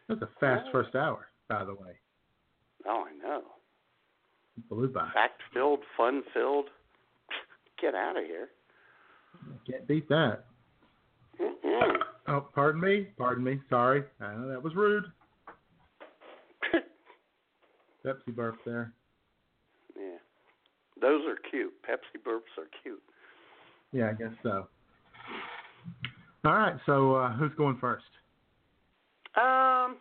That's 0.08 0.22
a 0.22 0.30
fast 0.40 0.70
first 0.72 0.96
hour, 0.96 1.28
by 1.50 1.66
the 1.66 1.74
way. 1.74 2.00
Oh, 2.88 3.06
I 3.08 3.28
know. 3.28 3.42
Blew 4.70 4.88
by. 4.88 5.10
Fact 5.14 5.42
filled, 5.54 5.80
fun 5.98 6.24
filled. 6.34 6.66
Get 7.82 7.96
out 7.96 8.18
of 8.18 8.24
here. 8.24 8.50
Can't 9.70 9.88
beat 9.88 10.08
that. 10.10 10.46
Mm-mm. 11.42 11.98
Oh, 12.28 12.48
pardon 12.54 12.82
me. 12.82 13.08
Pardon 13.18 13.44
me. 13.44 13.60
Sorry. 13.70 14.04
I 14.20 14.36
know 14.36 14.50
that 14.50 14.62
was 14.62 14.76
rude. 14.76 15.06
Pepsi 18.06 18.36
burp 18.36 18.58
there. 18.66 18.94
Yeah. 19.96 20.18
Those 21.02 21.22
are 21.28 21.38
cute. 21.50 21.74
Pepsi 21.88 22.22
burps 22.26 22.58
are 22.58 22.70
cute. 22.84 23.02
Yeah, 23.92 24.10
I 24.10 24.14
guess 24.14 24.34
so. 24.44 24.68
All 26.46 26.54
right. 26.54 26.76
So 26.86 27.16
uh, 27.16 27.34
who's 27.34 27.52
going 27.58 27.78
first? 27.80 28.06
Um, 29.36 29.98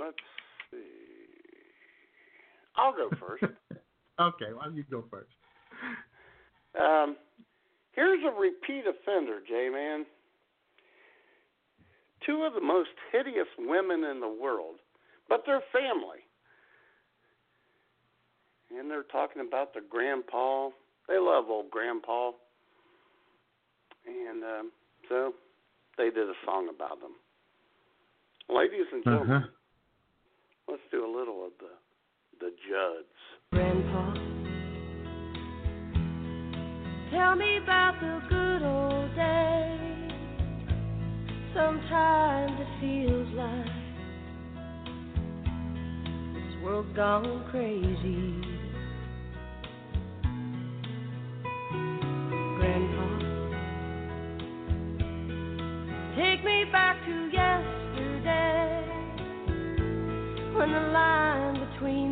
let's 0.00 0.16
see. 0.70 0.78
I'll 2.76 2.92
go 2.92 3.10
first. 3.20 3.44
okay, 4.20 4.52
why 4.54 4.64
don't 4.64 4.76
you 4.76 4.84
go 4.90 5.04
first? 5.10 5.30
Um, 6.80 7.16
here's 7.92 8.20
a 8.24 8.30
repeat 8.38 8.84
offender, 8.86 9.40
J 9.46 9.68
Man. 9.70 10.04
Two 12.26 12.42
of 12.44 12.54
the 12.54 12.60
most 12.60 12.90
hideous 13.10 13.48
women 13.58 14.04
in 14.04 14.20
the 14.20 14.28
world, 14.28 14.76
but 15.28 15.42
they're 15.44 15.62
family. 15.72 16.18
And 18.78 18.90
they're 18.90 19.02
talking 19.02 19.42
about 19.46 19.74
their 19.74 19.82
grandpa. 19.88 20.68
They 21.08 21.18
love 21.18 21.46
old 21.50 21.70
grandpa. 21.70 22.30
And 24.06 24.42
um, 24.42 24.70
so 25.08 25.34
they 25.98 26.10
did 26.10 26.28
a 26.28 26.32
song 26.46 26.68
about 26.74 27.00
them. 27.00 27.12
Ladies 28.48 28.86
and 28.92 29.04
gentlemen, 29.04 29.36
Uh-huh. 29.36 29.48
let's 30.68 30.82
do 30.90 31.04
a 31.04 31.10
little 31.10 31.44
of 31.46 31.52
the 31.60 31.70
the 32.40 32.50
Judds. 32.68 33.18
Grandpa, 33.52 34.31
tell 37.12 37.36
me 37.36 37.58
about 37.58 38.00
the 38.00 38.22
good 38.30 38.62
old 38.62 39.14
days. 39.14 40.12
Sometimes 41.54 42.52
it 42.58 42.66
feels 42.80 43.28
like 43.34 43.66
this 46.32 46.62
world's 46.64 46.96
gone 46.96 47.44
crazy. 47.50 48.40
Grandpa, 52.56 53.06
take 56.16 56.42
me 56.44 56.64
back 56.72 57.04
to 57.04 57.28
yesterday 57.30 58.88
when 60.56 60.72
the 60.72 60.80
line 60.92 61.68
between 61.68 62.11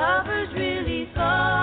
Lovers 0.00 0.48
really 0.54 1.06
fall 1.14 1.59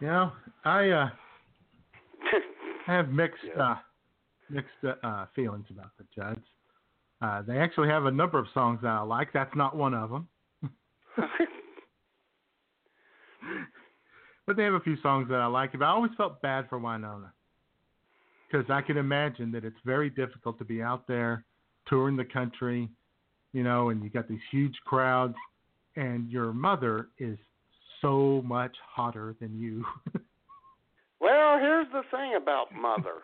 You 0.00 0.06
know, 0.06 0.32
I 0.64 0.88
uh, 0.88 1.10
I 2.88 2.92
have 2.92 3.10
mixed 3.10 3.44
uh, 3.58 3.74
mixed 4.48 4.70
uh, 5.02 5.26
feelings 5.34 5.66
about 5.70 5.90
the 5.98 6.04
Judds. 6.14 6.40
Uh, 7.20 7.42
they 7.42 7.58
actually 7.58 7.88
have 7.88 8.06
a 8.06 8.10
number 8.10 8.38
of 8.38 8.46
songs 8.54 8.80
that 8.82 8.88
I 8.88 9.02
like. 9.02 9.30
That's 9.32 9.54
not 9.54 9.76
one 9.76 9.92
of 9.92 10.08
them. 10.08 10.26
but 14.46 14.56
they 14.56 14.64
have 14.64 14.72
a 14.72 14.80
few 14.80 14.96
songs 15.02 15.28
that 15.28 15.36
I 15.36 15.46
like. 15.46 15.72
But 15.72 15.82
I 15.82 15.88
always 15.88 16.12
felt 16.16 16.40
bad 16.40 16.66
for 16.70 16.80
Wynonna 16.80 17.30
because 18.50 18.70
I 18.70 18.80
can 18.80 18.96
imagine 18.96 19.52
that 19.52 19.66
it's 19.66 19.76
very 19.84 20.08
difficult 20.08 20.58
to 20.58 20.64
be 20.64 20.82
out 20.82 21.06
there 21.06 21.44
touring 21.86 22.16
the 22.16 22.24
country, 22.24 22.88
you 23.52 23.62
know, 23.62 23.90
and 23.90 24.02
you 24.02 24.08
got 24.08 24.28
these 24.28 24.40
huge 24.50 24.76
crowds, 24.86 25.36
and 25.96 26.30
your 26.30 26.54
mother 26.54 27.08
is 27.18 27.38
so 28.00 28.42
much 28.44 28.76
hotter 28.94 29.34
than 29.40 29.58
you. 29.58 29.84
Well, 31.20 31.58
here's 31.58 31.86
the 31.92 32.02
thing 32.10 32.34
about 32.34 32.74
Mother, 32.74 33.20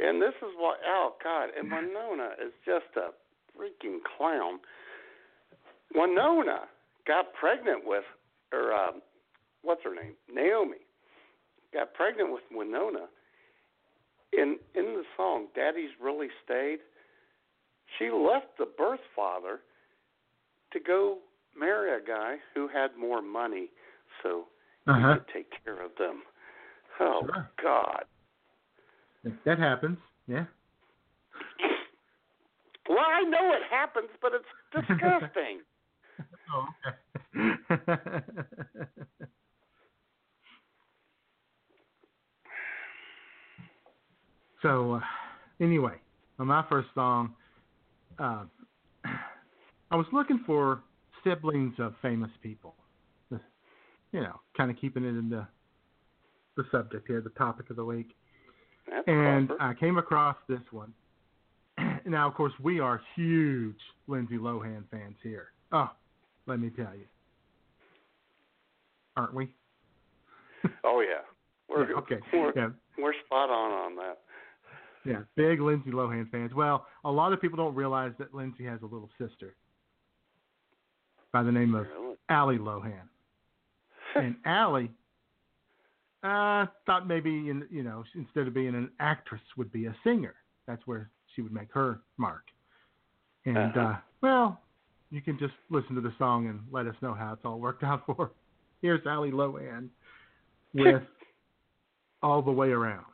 and 0.00 0.20
this 0.20 0.34
is 0.42 0.52
what 0.58 0.78
oh 0.84 1.14
God, 1.22 1.50
and 1.56 1.70
Wynonna 1.70 2.32
is 2.44 2.52
just 2.66 2.86
a 2.96 3.10
freaking 3.56 3.98
clown. 4.16 4.58
Wynonna 5.94 6.62
got 7.06 7.32
pregnant 7.34 7.86
with, 7.86 8.02
or 8.52 8.72
um, 8.72 9.00
what's 9.62 9.82
her 9.84 9.94
name, 9.94 10.14
Naomi, 10.32 10.78
got 11.72 11.94
pregnant 11.94 12.32
with 12.32 12.42
Wynonna. 12.52 13.06
In 14.32 14.58
in 14.74 14.84
the 14.84 15.04
song, 15.16 15.46
"Daddy's 15.54 15.90
Really 16.02 16.28
Stayed," 16.44 16.80
she 17.96 18.10
left 18.10 18.58
the 18.58 18.66
birth 18.76 19.00
father 19.14 19.60
to 20.72 20.80
go 20.80 21.18
marry 21.56 21.90
a 22.00 22.04
guy 22.04 22.36
who 22.54 22.68
had 22.68 22.96
more 22.96 23.20
money, 23.22 23.70
so 24.22 24.46
Uh-huh. 24.86 25.14
he 25.14 25.18
could 25.18 25.28
take 25.32 25.50
care 25.64 25.80
of 25.84 25.90
them. 25.98 26.22
Oh 27.00 27.22
Sure. 27.24 27.50
God. 27.62 28.04
that 29.44 29.58
happens. 29.58 29.98
Yeah. 30.26 30.44
Well, 32.88 33.04
I 33.06 33.20
know 33.22 33.52
it 33.52 33.62
happens, 33.70 34.08
but 34.22 34.32
it's 34.32 34.48
disgusting. 34.88 35.60
Oh, 36.50 36.68
so, 44.62 44.94
uh, 44.94 45.00
anyway, 45.60 45.94
on 46.38 46.46
my 46.46 46.64
first 46.68 46.88
song, 46.94 47.34
uh, 48.18 48.44
I 49.90 49.96
was 49.96 50.06
looking 50.12 50.42
for 50.46 50.80
siblings 51.24 51.74
of 51.78 51.94
famous 52.02 52.30
people. 52.42 52.74
You 54.10 54.22
know, 54.22 54.40
kind 54.56 54.70
of 54.70 54.78
keeping 54.80 55.04
it 55.04 55.08
in 55.08 55.28
the 55.28 55.46
the 56.56 56.64
subject 56.72 57.06
here, 57.06 57.20
the 57.20 57.28
topic 57.30 57.68
of 57.70 57.76
the 57.76 57.84
week. 57.84 58.16
That's 58.90 59.06
and 59.06 59.48
clever. 59.48 59.62
I 59.62 59.74
came 59.74 59.98
across 59.98 60.36
this 60.48 60.62
one. 60.70 60.92
now, 62.06 62.26
of 62.26 62.34
course, 62.34 62.54
we 62.62 62.80
are 62.80 63.00
huge 63.14 63.76
Lindsay 64.06 64.38
Lohan 64.38 64.84
fans 64.90 65.16
here. 65.22 65.48
Oh, 65.72 65.90
let 66.46 66.58
me 66.58 66.70
tell 66.70 66.94
you, 66.94 67.04
aren't 69.16 69.34
we? 69.34 69.48
oh 70.84 71.00
yeah, 71.00 71.20
we're 71.68 71.90
Yeah, 71.90 71.98
okay. 71.98 72.18
We're, 72.32 72.52
Yeah. 72.56 72.70
we're 72.96 73.12
spot 73.26 73.50
on 73.50 73.70
on 73.72 73.96
that. 73.96 74.18
Yeah, 75.04 75.20
big 75.36 75.60
Lindsay 75.60 75.90
Lohan 75.90 76.30
fans. 76.30 76.52
Well, 76.54 76.86
a 77.04 77.10
lot 77.10 77.32
of 77.32 77.40
people 77.40 77.56
don't 77.56 77.74
realize 77.74 78.12
that 78.18 78.34
Lindsay 78.34 78.64
has 78.64 78.80
a 78.82 78.86
little 78.86 79.10
sister 79.18 79.54
by 81.38 81.44
the 81.44 81.52
name 81.52 81.72
of 81.76 81.86
Really? 81.86 82.16
Ali 82.30 82.58
Lohan. 82.58 83.06
And 84.16 84.34
Ali 84.44 84.90
uh, 86.24 86.66
thought 86.84 87.06
maybe 87.06 87.30
in, 87.50 87.64
you 87.70 87.84
know 87.84 88.02
instead 88.16 88.48
of 88.48 88.54
being 88.54 88.74
an 88.74 88.90
actress 88.98 89.40
would 89.56 89.70
be 89.70 89.86
a 89.86 89.94
singer. 90.02 90.34
That's 90.66 90.84
where 90.84 91.10
she 91.36 91.42
would 91.42 91.52
make 91.52 91.72
her 91.72 92.00
mark. 92.16 92.42
And 93.44 93.56
Uh-huh. 93.76 93.80
uh, 93.80 93.96
well, 94.20 94.60
you 95.10 95.20
can 95.20 95.38
just 95.38 95.54
listen 95.70 95.94
to 95.94 96.00
the 96.00 96.12
song 96.18 96.48
and 96.48 96.58
let 96.72 96.86
us 96.88 96.96
know 97.02 97.14
how 97.14 97.34
it's 97.34 97.44
all 97.44 97.60
worked 97.60 97.84
out 97.84 98.04
for. 98.04 98.14
her. 98.18 98.30
Here's 98.82 99.06
Ali 99.06 99.30
Lohan 99.30 99.90
with 100.74 101.02
"All 102.22 102.42
the 102.42 102.50
Way 102.50 102.70
Around." 102.70 103.04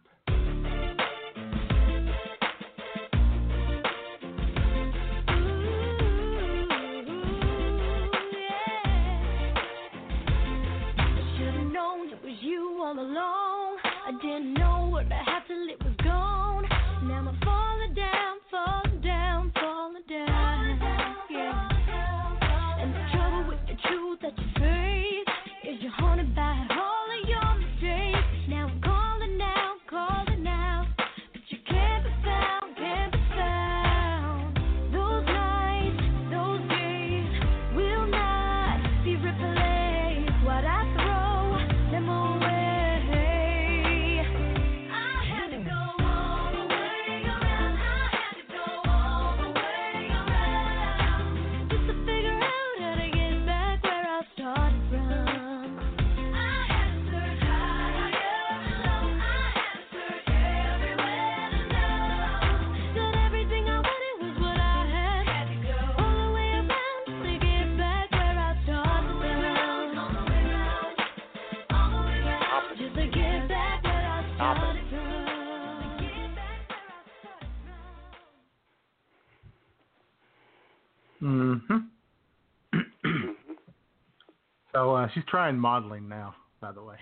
She's 85.14 85.24
trying 85.28 85.58
modeling 85.58 86.08
now, 86.08 86.34
by 86.60 86.72
the 86.72 86.82
way. 86.82 86.96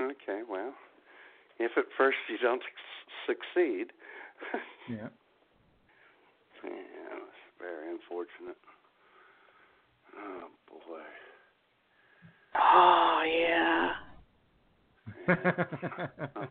okay, 0.00 0.42
well, 0.48 0.74
if 1.58 1.72
at 1.76 1.84
first 1.96 2.16
you 2.28 2.36
don't 2.38 2.62
succeed, 3.26 3.92
Yeah. 4.88 5.08
yeah, 6.64 6.70
it's 6.70 7.42
very 7.58 7.90
unfortunate. 7.90 8.56
Oh 10.18 10.48
boy. 10.68 11.02
Oh 12.56 13.22
yeah. 13.26 13.92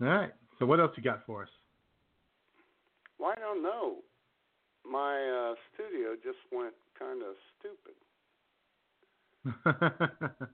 All 0.00 0.08
right. 0.08 0.32
So 0.58 0.66
what 0.66 0.80
else 0.80 0.92
you 0.96 1.02
got 1.02 1.24
for 1.26 1.42
us? 1.42 1.48
Well, 3.18 3.32
I 3.36 3.40
don't 3.40 3.62
know. 3.62 3.96
My 4.84 5.16
uh, 5.16 5.54
studio 5.72 6.14
just 6.22 6.38
went 6.52 6.74
kind 6.98 7.22
of 7.22 7.34
stupid. 7.58 7.94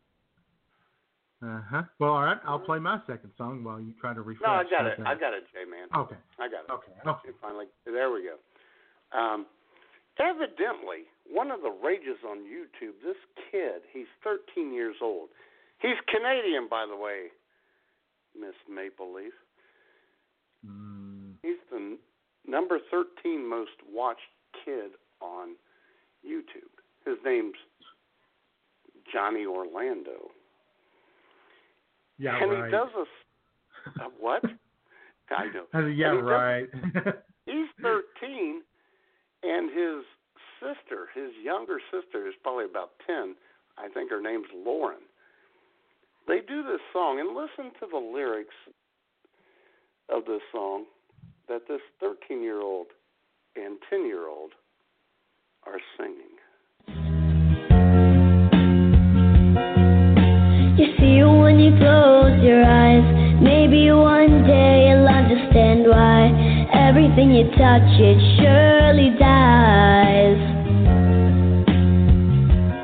uh 1.43 1.61
huh. 1.71 1.83
Well, 1.99 2.11
all 2.13 2.23
right. 2.23 2.39
I'll 2.47 2.59
play 2.59 2.79
my 2.79 3.01
second 3.07 3.31
song 3.39 3.65
while 3.65 3.81
you 3.81 3.93
try 4.01 4.15
to 4.15 4.23
refresh. 4.23 4.47
No, 4.47 4.55
I 4.55 4.65
got 4.65 4.87
it. 4.87 4.99
that. 4.99 5.07
I 5.07 5.15
got 5.15 5.33
it, 5.35 5.45
J 5.53 5.65
man. 5.69 5.89
Okay. 5.97 6.17
I 6.39 6.49
got 6.49 6.65
it. 6.65 6.71
Okay. 6.71 6.93
Okay. 7.07 7.31
Finally, 7.41 7.67
there 7.85 8.11
we 8.11 8.23
go. 8.23 8.37
Um, 9.19 9.47
evidently, 10.19 11.09
one 11.29 11.51
of 11.51 11.61
the 11.63 11.71
rages 11.83 12.19
on 12.29 12.39
YouTube, 12.39 12.95
this 13.05 13.17
kid, 13.51 13.83
he's 13.93 14.07
13 14.23 14.73
years 14.73 14.97
old. 15.03 15.29
He's 15.81 15.97
Canadian, 16.09 16.69
by 16.69 16.85
the 16.87 16.97
way, 16.97 17.29
Miss 18.39 18.55
Maple 18.69 19.15
Leaf. 19.15 19.33
Mm, 20.67 21.00
He's 21.00 21.00
the 21.00 21.00
n- 21.00 21.00
number 22.51 22.79
13 22.91 23.49
most 23.49 23.71
watched 23.93 24.21
kid 24.65 24.91
on 25.21 25.51
YouTube. 26.27 26.73
His 27.07 27.17
name's 27.25 27.55
Johnny 29.13 29.47
Orlando. 29.47 30.31
yeah. 32.19 32.37
and 32.43 32.51
right. 32.53 32.65
he 32.67 32.71
does 32.71 32.89
a, 32.97 34.01
a 34.05 34.09
what? 34.21 34.43
I 35.31 35.47
know. 35.47 35.65
Yeah. 35.91 36.13
He 36.13 36.17
does- 36.17 36.25
Right. 36.25 36.69
He's 37.47 37.67
13, 37.83 38.63
and 39.43 39.71
his 39.71 40.05
sister, 40.61 41.09
his 41.15 41.31
younger 41.43 41.79
sister, 41.91 42.29
is 42.29 42.35
probably 42.43 42.67
about 42.67 42.91
10. 43.07 43.35
I 43.79 43.89
think 43.89 44.11
her 44.11 44.21
name's 44.21 44.47
Lauren. 44.55 45.01
They 46.29 46.41
do 46.47 46.63
this 46.63 46.81
song, 46.93 47.19
and 47.19 47.31
listen 47.35 47.73
to 47.81 47.87
the 47.91 47.99
lyrics 47.99 48.55
of 50.09 50.27
this 50.27 50.43
song 50.53 50.85
that 51.51 51.67
this 51.67 51.81
13 51.99 52.43
year 52.43 52.63
old 52.63 52.87
and 53.57 53.77
10 53.91 54.07
year 54.07 54.29
old 54.29 54.53
are 55.67 55.81
singing. 55.99 56.39
You 60.79 60.87
see 60.97 61.25
when 61.25 61.59
you 61.59 61.77
close 61.77 62.41
your 62.41 62.65
eyes. 62.65 63.03
Maybe 63.43 63.91
one 63.91 64.47
day 64.47 64.91
you'll 64.91 65.09
understand 65.09 65.91
why 65.91 66.31
everything 66.73 67.33
you 67.33 67.51
touch 67.59 67.99
it 67.99 68.19
surely 68.39 69.11
dies. 69.19 70.39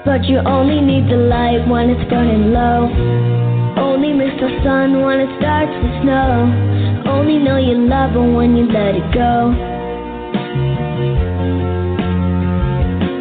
But 0.04 0.24
you 0.24 0.38
only 0.38 0.80
need 0.80 1.08
the 1.08 1.16
light 1.16 1.68
when 1.68 1.90
it's 1.90 2.10
burning 2.10 2.52
low. 2.52 3.55
Only 3.76 4.12
miss 4.12 4.32
the 4.40 4.48
sun 4.64 5.02
when 5.04 5.20
it 5.20 5.28
starts 5.38 5.72
to 5.72 5.88
snow. 6.02 6.48
Only 7.12 7.38
know 7.38 7.58
you 7.58 7.76
love 7.86 8.12
her 8.12 8.32
when 8.32 8.56
you 8.56 8.64
let 8.72 8.94
it 8.94 9.08
go. 9.12 9.52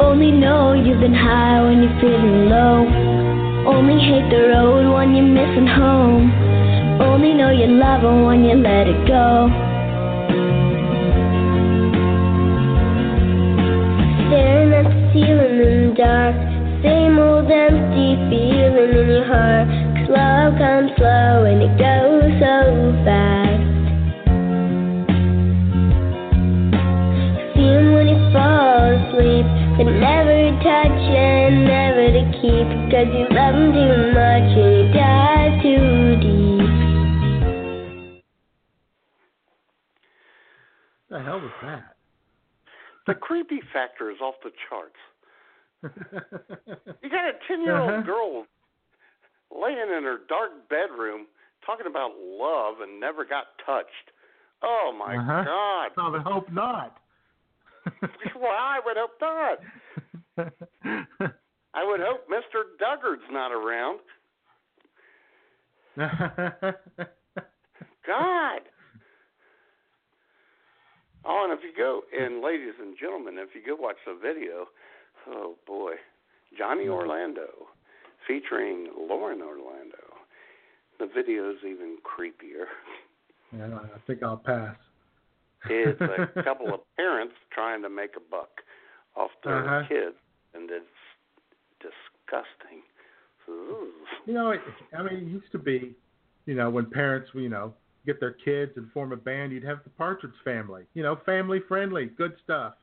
Only 0.00 0.32
know 0.32 0.72
you've 0.72 1.00
been 1.00 1.12
high 1.12 1.60
when 1.62 1.82
you're 1.82 2.00
feeling 2.00 2.48
low. 2.48 2.88
Only 3.68 4.00
hate 4.00 4.30
the 4.30 4.48
road 4.48 4.92
when 4.94 5.14
you're 5.14 5.28
missing 5.28 5.66
home. 5.66 6.32
Only 7.02 7.34
know 7.34 7.50
you 7.50 7.66
love 7.66 8.00
her 8.00 8.24
when 8.24 8.44
you 8.44 8.54
let 8.56 8.88
it 8.88 9.06
go. 9.06 9.52
Staring 14.24 14.72
at 14.72 14.84
the 14.88 15.10
ceiling 15.12 15.60
in 15.60 15.88
the 15.88 15.94
dark. 16.00 16.36
Same 16.82 17.18
old 17.18 17.50
empty 17.50 18.16
feeling 18.30 18.92
in 18.96 19.08
your 19.08 19.26
heart. 19.26 19.75
'Cause 20.06 20.14
love 20.14 20.54
comes 20.58 20.92
slow 20.96 21.44
and 21.50 21.62
it 21.62 21.74
goes 21.78 22.30
so 22.38 22.94
fast. 23.04 23.74
See 27.54 27.66
him 27.66 27.92
when 27.92 28.06
you 28.06 28.18
fall 28.32 28.86
asleep. 28.86 29.46
But 29.76 29.90
never 29.98 30.30
to 30.30 30.52
touch 30.62 31.02
and 31.10 31.64
never 31.66 32.06
to 32.06 32.22
keep. 32.38 32.68
'Cause 32.90 33.08
you 33.18 33.26
love 33.34 33.54
him 33.56 33.72
too 33.74 34.12
much 34.14 34.50
and 34.54 34.72
you 34.78 34.92
dive 34.94 35.62
too 35.62 36.16
deep. 36.22 36.46
the 41.08 41.20
hell 41.22 41.40
was 41.40 41.50
that? 41.62 41.96
The 43.06 43.14
creepy 43.14 43.60
factor 43.72 44.10
is 44.10 44.20
off 44.20 44.34
the 44.44 44.52
charts. 44.68 45.00
You 47.02 47.10
got 47.10 47.28
a 47.28 47.32
10 47.48 47.62
year 47.62 47.76
old 47.76 47.90
Uh-huh. 47.90 48.02
girl 48.02 48.46
laying 49.50 49.78
in 49.78 50.02
her 50.04 50.18
dark 50.28 50.68
bedroom 50.68 51.26
talking 51.64 51.86
about 51.86 52.12
love 52.20 52.80
and 52.80 53.00
never 53.00 53.24
got 53.24 53.46
touched. 53.64 54.10
Oh 54.62 54.92
my 54.96 55.16
Uh-huh. 55.16 55.44
God. 55.44 55.90
I 55.98 56.08
would 56.10 56.22
hope 56.22 56.50
not. 56.52 56.98
well, 58.36 58.50
I 58.58 58.80
would 58.84 58.96
hope 58.96 59.20
not. 59.20 59.58
I 61.74 61.84
would 61.84 62.00
hope 62.00 62.26
Mr. 62.28 62.64
Duggard's 62.80 63.28
not 63.30 63.52
around. 63.52 64.00
God. 68.06 68.60
Oh, 71.28 71.44
and 71.48 71.52
if 71.58 71.64
you 71.64 71.72
go, 71.76 72.02
and 72.16 72.40
ladies 72.42 72.74
and 72.80 72.96
gentlemen, 73.00 73.34
if 73.38 73.48
you 73.54 73.60
go 73.66 73.74
watch 73.80 73.96
the 74.06 74.14
video, 74.14 74.66
oh 75.28 75.56
boy, 75.66 75.94
Johnny 76.56 76.86
Orlando 76.88 77.48
featuring 78.26 78.88
Lauren 79.08 79.40
Orlando. 79.42 80.02
The 80.98 81.06
video's 81.06 81.58
even 81.66 81.98
creepier. 82.04 82.66
yeah, 83.56 83.78
I 83.94 83.98
think 84.06 84.22
I'll 84.22 84.36
pass. 84.38 84.76
It's 85.68 86.00
like 86.00 86.30
a 86.36 86.42
couple 86.44 86.72
of 86.72 86.80
parents 86.96 87.34
trying 87.52 87.82
to 87.82 87.88
make 87.90 88.10
a 88.16 88.20
buck 88.30 88.50
off 89.16 89.30
their 89.44 89.58
Uh-huh. 89.66 89.82
kids, 89.88 90.16
and 90.54 90.70
it's 90.70 90.86
disgusting. 91.80 92.82
Ooh. 93.48 93.88
You 94.26 94.34
know, 94.34 94.50
it, 94.50 94.60
I 94.96 95.02
mean, 95.02 95.14
it 95.18 95.28
used 95.28 95.52
to 95.52 95.58
be, 95.58 95.94
you 96.46 96.54
know, 96.54 96.68
when 96.70 96.86
parents, 96.90 97.30
you 97.34 97.48
know, 97.48 97.74
get 98.04 98.18
their 98.20 98.32
kids 98.32 98.72
and 98.76 98.90
form 98.92 99.12
a 99.12 99.16
band, 99.16 99.52
you'd 99.52 99.64
have 99.64 99.82
the 99.84 99.90
Partridge 99.90 100.34
Family. 100.44 100.84
You 100.94 101.02
know, 101.02 101.16
family 101.26 101.60
friendly, 101.68 102.06
good 102.06 102.34
stuff. 102.42 102.74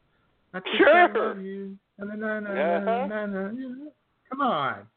I 0.54 0.60
think 0.60 0.76
I 0.82 1.08
Sure. 1.08 1.28
love 1.30 1.42
you. 1.42 1.78
Na, 1.98 2.06
na, 2.06 2.16
na, 2.16 2.40
na, 2.40 2.78
Uh-huh. 2.78 3.08
na, 3.08 3.26
na, 3.26 3.52
na. 3.52 3.90
Come 4.30 4.42
on. 4.42 4.88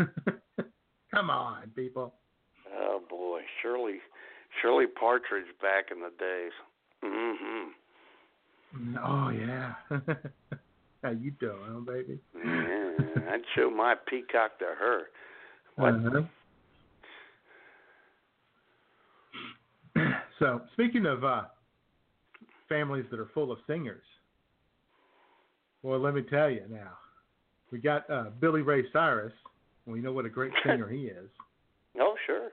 Come 1.14 1.30
on, 1.30 1.70
people. 1.74 2.14
Oh 2.72 3.00
boy, 3.08 3.40
Shirley, 3.62 3.98
Shirley 4.60 4.86
Partridge 4.86 5.46
back 5.60 5.86
in 5.90 6.00
the 6.00 6.10
days. 6.18 6.52
Mm-hmm. 7.04 8.96
Oh 9.04 9.30
yeah. 9.30 9.74
How 11.02 11.10
you 11.10 11.30
doing, 11.32 11.84
baby? 11.86 12.18
Yeah, 12.36 12.90
I'd 13.30 13.40
show 13.56 13.70
my 13.70 13.94
peacock 14.06 14.58
to 14.58 14.66
her. 14.66 15.04
What? 15.76 15.94
Uh-huh. 15.94 16.22
So, 20.38 20.62
speaking 20.72 21.04
of 21.04 21.22
uh, 21.22 21.42
families 22.66 23.04
that 23.10 23.20
are 23.20 23.28
full 23.34 23.52
of 23.52 23.58
singers, 23.66 24.04
well, 25.82 26.00
let 26.00 26.14
me 26.14 26.22
tell 26.22 26.48
you 26.48 26.62
now, 26.70 26.92
we 27.70 27.78
got 27.78 28.08
uh, 28.08 28.30
Billy 28.40 28.62
Ray 28.62 28.84
Cyrus. 28.90 29.34
We 29.90 30.00
know 30.00 30.12
what 30.12 30.24
a 30.26 30.30
great 30.30 30.52
singer 30.66 30.88
he 30.88 31.04
is. 31.06 31.28
Oh 32.00 32.14
sure. 32.26 32.50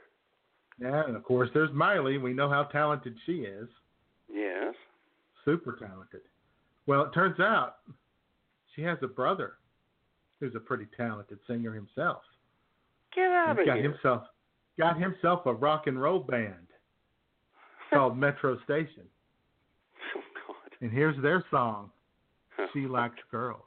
Yeah, 0.80 1.04
and 1.08 1.16
of 1.16 1.24
course, 1.24 1.50
there's 1.54 1.72
Miley. 1.74 2.18
We 2.18 2.34
know 2.34 2.50
how 2.50 2.64
talented 2.66 3.16
she 3.26 3.40
is. 3.40 3.68
Yes. 4.32 4.76
Super 5.46 5.76
talented. 5.80 6.22
Well, 6.86 7.04
it 7.04 7.14
turns 7.14 7.40
out 7.40 7.78
she 8.76 8.82
has 8.84 8.98
a 9.02 9.08
brother 9.08 9.54
who's 10.40 10.54
a 10.56 10.60
pretty 10.60 10.86
talented 10.96 11.40
singer 11.48 11.74
himself. 11.74 12.22
Get 13.16 13.26
out 13.32 13.58
He's 13.58 13.62
of 13.62 13.66
got 13.68 13.78
here. 13.78 13.92
himself 13.92 14.24
got 14.80 15.00
himself 15.00 15.46
a 15.48 15.54
rock 15.54 15.88
and 15.88 16.00
roll 16.00 16.20
band 16.20 16.68
called 17.94 18.18
Metro 18.18 18.58
Station. 18.64 19.04
Oh 20.16 20.22
God. 20.48 20.72
And 20.82 20.92
here's 20.92 21.20
their 21.24 21.44
song, 21.50 21.90
She 22.74 22.82
Likes 22.82 23.18
Girls. 23.32 23.62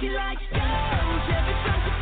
She 0.00 0.08
likes 0.10 0.42
girls. 0.52 1.22
Every 1.26 1.54
time 1.66 1.80
she 1.84 1.97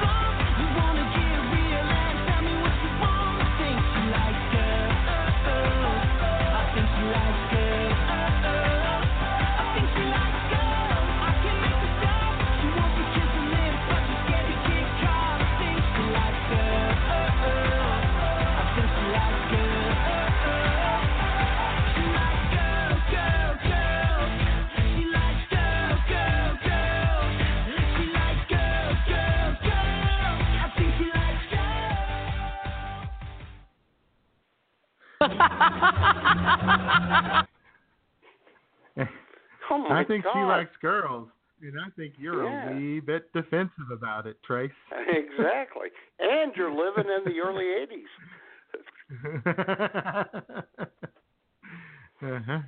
Oh 39.69 39.79
my 39.79 40.01
I 40.01 40.05
think 40.05 40.25
she 40.33 40.39
likes 40.39 40.71
girls, 40.81 41.29
and 41.61 41.73
I 41.81 41.91
think 41.97 42.15
you're 42.19 42.45
Yeah. 42.45 42.71
a 42.71 42.75
wee 42.77 43.01
bit 43.01 43.33
defensive 43.33 43.91
about 43.93 44.27
it, 44.27 44.41
Trace. 44.45 44.71
exactly. 45.09 45.89
And 46.21 46.55
you're 46.55 46.71
living 46.71 47.11
in 47.11 47.25
the 47.25 47.41
early 47.41 47.65
80s. 47.65 48.07
uh-huh. 52.23 52.61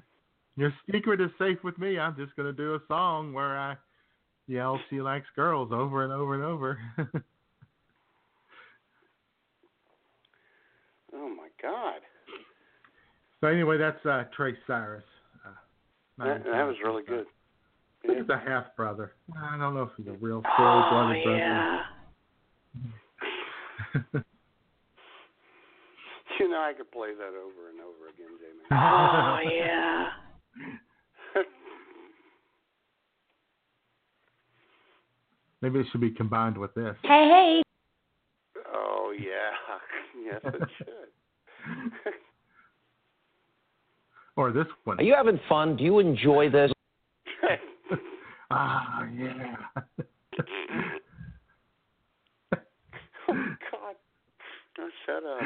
Your 0.57 0.73
secret 0.91 1.21
is 1.21 1.31
safe 1.39 1.63
with 1.63 1.79
me. 1.79 1.99
I'm 1.99 2.17
just 2.17 2.35
going 2.35 2.47
to 2.47 2.53
do 2.53 2.75
a 2.75 2.81
song 2.89 3.33
where 3.33 3.57
I 3.57 3.77
yell 4.49 4.81
"She 4.91 5.01
likes 5.01 5.27
girls" 5.37 5.71
over 5.73 6.03
and 6.03 6.13
over 6.13 6.35
and 6.35 6.43
over. 6.43 6.79
Oh 11.15 11.29
my 11.29 11.49
God. 11.63 12.01
So 13.41 13.47
anyway, 13.49 13.77
that's 13.79 14.05
uh, 14.07 14.25
Trace 14.37 14.57
Cyrus. 14.67 15.05
Uh, 15.45 16.25
That, 16.25 16.45
that 16.45 16.63
was 16.65 16.77
really 16.85 17.03
good. 17.03 17.27
Look 18.07 18.19
at 18.19 18.27
the 18.27 18.39
half 18.39 18.75
brother. 18.77 19.13
I 19.37 19.57
don't 19.59 19.75
know 19.75 19.83
if 19.83 19.91
he's 19.97 20.07
a 20.07 20.13
real 20.13 20.43
full 20.57 20.67
Oh, 20.67 20.89
blooded 20.91 21.25
yeah. 21.39 21.83
brother. 24.03 24.25
You 26.39 26.49
know, 26.49 26.61
I 26.61 26.73
could 26.73 26.91
play 26.93 27.09
that 27.19 27.35
over 27.35 27.69
and 27.69 27.81
over 27.81 28.07
again, 28.15 28.39
Jamie. 28.39 28.63
Oh, 28.71 29.39
yeah. 29.53 30.11
Maybe 35.63 35.81
it 35.81 35.87
should 35.91 36.01
be 36.01 36.11
combined 36.13 36.57
with 36.57 36.73
this. 36.75 36.95
Hey, 37.03 37.29
hey. 37.29 37.63
Oh 38.73 39.13
yeah, 39.19 39.51
yes 40.25 40.41
it 40.45 40.69
should. 40.79 42.13
Or 44.39 44.53
this 44.53 44.67
one. 44.85 45.01
Are 45.01 45.03
you 45.03 45.17
having 45.17 45.41
fun? 45.49 45.77
Do 45.77 45.83
you 45.83 45.99
enjoy 45.99 46.49
this? 46.49 46.71
Ah, 48.51 49.05
yeah. 49.15 49.57
oh 53.29 53.45
God, 53.71 53.95
oh, 54.79 54.89
shut 55.05 55.23
up. 55.23 55.43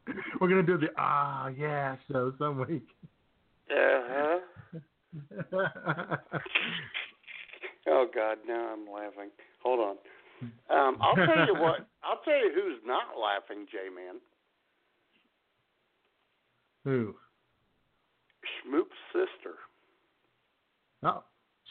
We're 0.40 0.48
gonna 0.48 0.64
do 0.64 0.76
the 0.76 0.88
ah 0.98 1.46
yeah 1.56 1.94
show 2.10 2.32
some 2.36 2.58
week. 2.66 2.88
Uh 3.70 4.00
huh. 4.10 4.40
Oh 7.86 8.06
God, 8.12 8.38
now 8.48 8.72
I'm 8.72 8.92
laughing. 8.92 9.30
Hold 9.62 9.78
on. 9.78 9.96
Um, 10.68 10.98
I'll 11.00 11.14
tell 11.14 11.46
you 11.46 11.54
what. 11.54 11.86
I'll 12.02 12.22
tell 12.24 12.34
you 12.34 12.50
who's 12.52 12.80
not 12.84 13.16
laughing, 13.16 13.66
J 13.70 13.88
Man. 13.94 14.20
Who? 16.86 17.16
Schmoop's 18.64 18.94
sister. 19.12 19.56
Oh, 21.02 21.24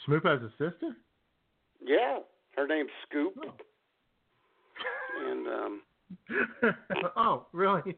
Schmoop 0.06 0.26
has 0.26 0.42
a 0.42 0.50
sister. 0.52 0.94
Yeah, 1.82 2.20
her 2.58 2.68
name's 2.68 2.90
Scoop. 3.08 3.34
And 5.26 5.48
um, 5.48 5.82
oh, 7.16 7.46
really? 7.54 7.96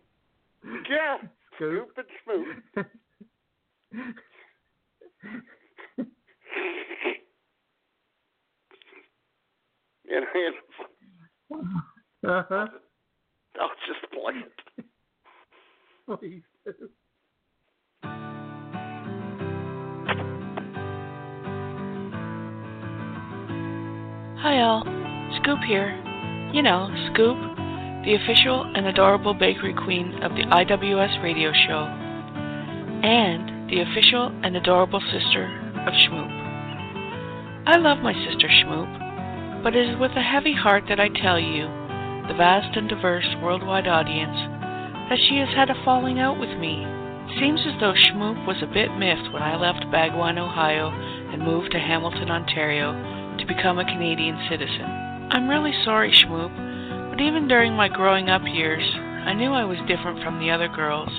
yeah, 0.87 1.17
Scoop. 1.55 1.89
Scoop 1.95 1.97
and 1.97 2.07
Schmoop. 2.77 2.85
And, 10.09 10.25
and 11.51 11.65
Uh-huh. 12.23 12.67
I'll 13.59 13.69
just 13.87 14.11
play 14.13 14.33
it. 14.35 16.19
Please 16.19 16.43
do. 16.65 16.89
Hi, 24.47 24.61
all. 24.61 24.83
Scoop 25.41 25.57
here. 25.65 25.97
You 26.53 26.61
know, 26.61 26.93
Scoop, 27.09 27.35
the 28.05 28.13
official 28.21 28.69
and 28.75 28.85
adorable 28.85 29.33
bakery 29.33 29.73
queen 29.73 30.13
of 30.21 30.33
the 30.33 30.43
IWS 30.43 31.23
radio 31.23 31.51
show, 31.51 31.89
and 33.01 33.67
the 33.67 33.81
official 33.81 34.31
and 34.43 34.55
adorable 34.55 35.01
sister 35.01 35.49
of 35.87 35.93
Schmoop. 36.05 36.29
I 37.65 37.77
love 37.77 37.97
my 38.03 38.13
sister 38.13 38.47
Schmoop, 38.47 39.63
but 39.63 39.75
it 39.75 39.89
is 39.89 39.99
with 39.99 40.11
a 40.11 40.21
heavy 40.21 40.53
heart 40.53 40.83
that 40.87 40.99
I 40.99 41.09
tell 41.09 41.39
you, 41.39 41.65
the 42.29 42.37
vast 42.37 42.77
and 42.77 42.87
diverse 42.87 43.27
worldwide 43.41 43.87
audience, 43.87 44.37
that 45.09 45.17
she 45.27 45.37
has 45.39 45.49
had 45.57 45.71
a 45.71 45.83
falling 45.83 46.19
out 46.19 46.39
with 46.39 46.55
me. 46.59 46.85
Seems 47.35 47.59
as 47.67 47.75
though 47.81 47.93
Schmoop 47.93 48.47
was 48.47 48.63
a 48.63 48.73
bit 48.73 48.95
miffed 48.95 49.33
when 49.33 49.43
I 49.43 49.59
left 49.59 49.83
Bagwan, 49.91 50.39
Ohio, 50.39 50.89
and 50.89 51.43
moved 51.43 51.71
to 51.73 51.79
Hamilton, 51.79 52.31
Ontario, 52.31 52.93
to 53.37 53.45
become 53.45 53.79
a 53.79 53.85
Canadian 53.85 54.39
citizen. 54.49 55.27
I'm 55.29 55.49
really 55.49 55.73
sorry, 55.83 56.13
Schmoop, 56.13 57.11
but 57.11 57.19
even 57.19 57.49
during 57.49 57.73
my 57.73 57.89
growing 57.89 58.29
up 58.29 58.43
years, 58.45 58.83
I 59.27 59.33
knew 59.33 59.51
I 59.51 59.65
was 59.65 59.77
different 59.89 60.23
from 60.23 60.39
the 60.39 60.51
other 60.51 60.69
girls. 60.69 61.09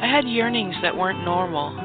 I 0.00 0.06
had 0.06 0.28
yearnings 0.28 0.76
that 0.82 0.96
weren't 0.96 1.24
normal. 1.24 1.76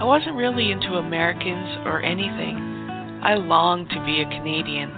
I 0.00 0.04
wasn't 0.04 0.36
really 0.36 0.70
into 0.70 0.94
Americans 0.94 1.76
or 1.84 2.00
anything. 2.02 2.56
I 3.20 3.34
longed 3.34 3.90
to 3.90 4.04
be 4.06 4.22
a 4.22 4.30
Canadian. 4.30 4.90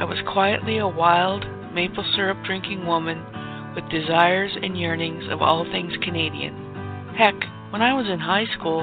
I 0.00 0.04
was 0.04 0.18
quietly 0.26 0.78
a 0.78 0.88
wild, 0.88 1.46
maple 1.72 2.04
syrup 2.16 2.42
drinking 2.44 2.84
woman 2.86 3.24
with 3.76 3.88
desires 3.90 4.56
and 4.60 4.76
yearnings 4.76 5.24
of 5.30 5.42
all 5.42 5.64
things 5.70 5.92
Canadian. 6.02 6.54
Heck, 7.16 7.36
when 7.70 7.82
I 7.82 7.92
was 7.92 8.08
in 8.08 8.18
high 8.18 8.46
school, 8.58 8.82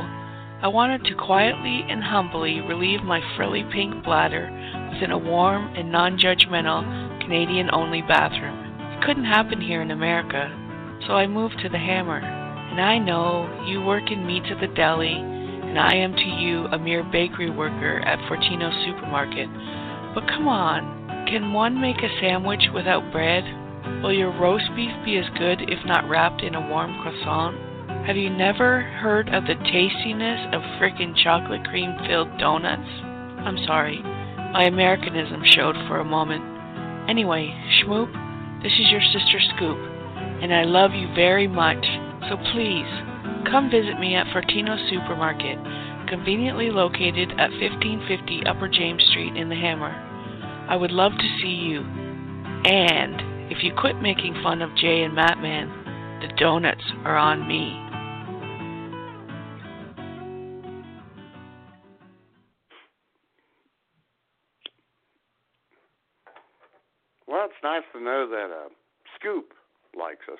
I 0.61 0.67
wanted 0.67 1.03
to 1.05 1.15
quietly 1.15 1.83
and 1.89 2.01
humbly 2.01 2.61
relieve 2.61 3.03
my 3.03 3.19
frilly 3.35 3.65
pink 3.73 4.03
bladder 4.05 4.47
within 4.93 5.11
a 5.11 5.17
warm 5.17 5.73
and 5.75 5.91
non 5.91 6.17
judgmental 6.17 6.85
Canadian 7.19 7.69
only 7.73 8.01
bathroom. 8.01 8.57
It 8.93 9.03
couldn't 9.03 9.25
happen 9.25 9.59
here 9.59 9.81
in 9.81 9.91
America, 9.91 10.47
so 11.07 11.13
I 11.13 11.27
moved 11.27 11.59
to 11.63 11.69
the 11.69 11.77
Hammer. 11.77 12.19
And 12.19 12.79
I 12.79 12.97
know 12.97 13.65
you 13.67 13.81
work 13.81 14.09
in 14.09 14.25
meats 14.25 14.47
at 14.49 14.61
the 14.61 14.73
deli, 14.73 15.13
and 15.13 15.77
I 15.77 15.95
am 15.95 16.13
to 16.13 16.29
you 16.39 16.65
a 16.67 16.79
mere 16.79 17.03
bakery 17.03 17.49
worker 17.49 17.99
at 17.99 18.19
Fortino's 18.29 18.85
supermarket. 18.85 19.49
But 20.15 20.27
come 20.27 20.47
on, 20.47 21.27
can 21.27 21.51
one 21.51 21.81
make 21.81 21.97
a 21.97 22.19
sandwich 22.21 22.63
without 22.73 23.11
bread? 23.11 23.43
Will 24.01 24.13
your 24.13 24.31
roast 24.31 24.69
beef 24.75 24.91
be 25.05 25.17
as 25.17 25.29
good 25.37 25.61
if 25.69 25.85
not 25.85 26.07
wrapped 26.07 26.41
in 26.41 26.55
a 26.55 26.69
warm 26.69 26.95
croissant? 27.01 27.55
Have 28.05 28.17
you 28.17 28.29
never 28.29 28.81
heard 28.81 29.29
of 29.29 29.43
the 29.43 29.55
tastiness 29.55 30.53
of 30.53 30.61
frickin' 30.79 31.15
chocolate 31.23 31.63
cream 31.67 31.95
filled 32.07 32.37
donuts? 32.37 32.89
I'm 33.47 33.57
sorry, 33.65 34.01
my 34.51 34.65
Americanism 34.65 35.43
showed 35.45 35.75
for 35.87 35.99
a 35.99 36.05
moment. 36.05 36.43
Anyway, 37.09 37.55
Schmoop, 37.79 38.11
this 38.61 38.73
is 38.73 38.91
your 38.91 39.01
sister 39.01 39.39
Scoop, 39.55 39.79
and 40.41 40.53
I 40.53 40.63
love 40.63 40.91
you 40.91 41.07
very 41.15 41.47
much, 41.47 41.83
so 42.29 42.37
please, 42.51 42.87
come 43.49 43.69
visit 43.71 43.99
me 43.99 44.15
at 44.15 44.27
Fortino's 44.27 44.83
Supermarket, 44.89 45.57
conveniently 46.07 46.71
located 46.71 47.31
at 47.31 47.51
1550 47.51 48.45
Upper 48.47 48.67
James 48.67 49.03
Street 49.11 49.35
in 49.35 49.49
the 49.49 49.55
Hammer. 49.55 49.91
I 50.69 50.75
would 50.75 50.91
love 50.91 51.11
to 51.11 51.37
see 51.41 51.55
you. 51.71 51.81
And 52.65 53.32
if 53.49 53.63
you 53.63 53.73
quit 53.79 54.01
making 54.01 54.33
fun 54.43 54.61
of 54.61 54.69
Jay 54.77 55.03
and 55.03 55.15
Matt 55.15 55.39
Man, 55.39 55.69
the 56.21 56.33
donuts 56.37 56.83
are 57.03 57.17
on 57.17 57.47
me. 57.47 57.79
Well, 67.27 67.45
it's 67.45 67.53
nice 67.63 67.83
to 67.93 67.99
know 67.99 68.27
that 68.29 68.49
uh, 68.51 68.69
Scoop 69.19 69.53
likes 69.97 70.25
us. 70.31 70.39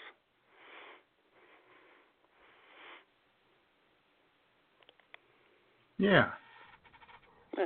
Yeah. 5.98 6.30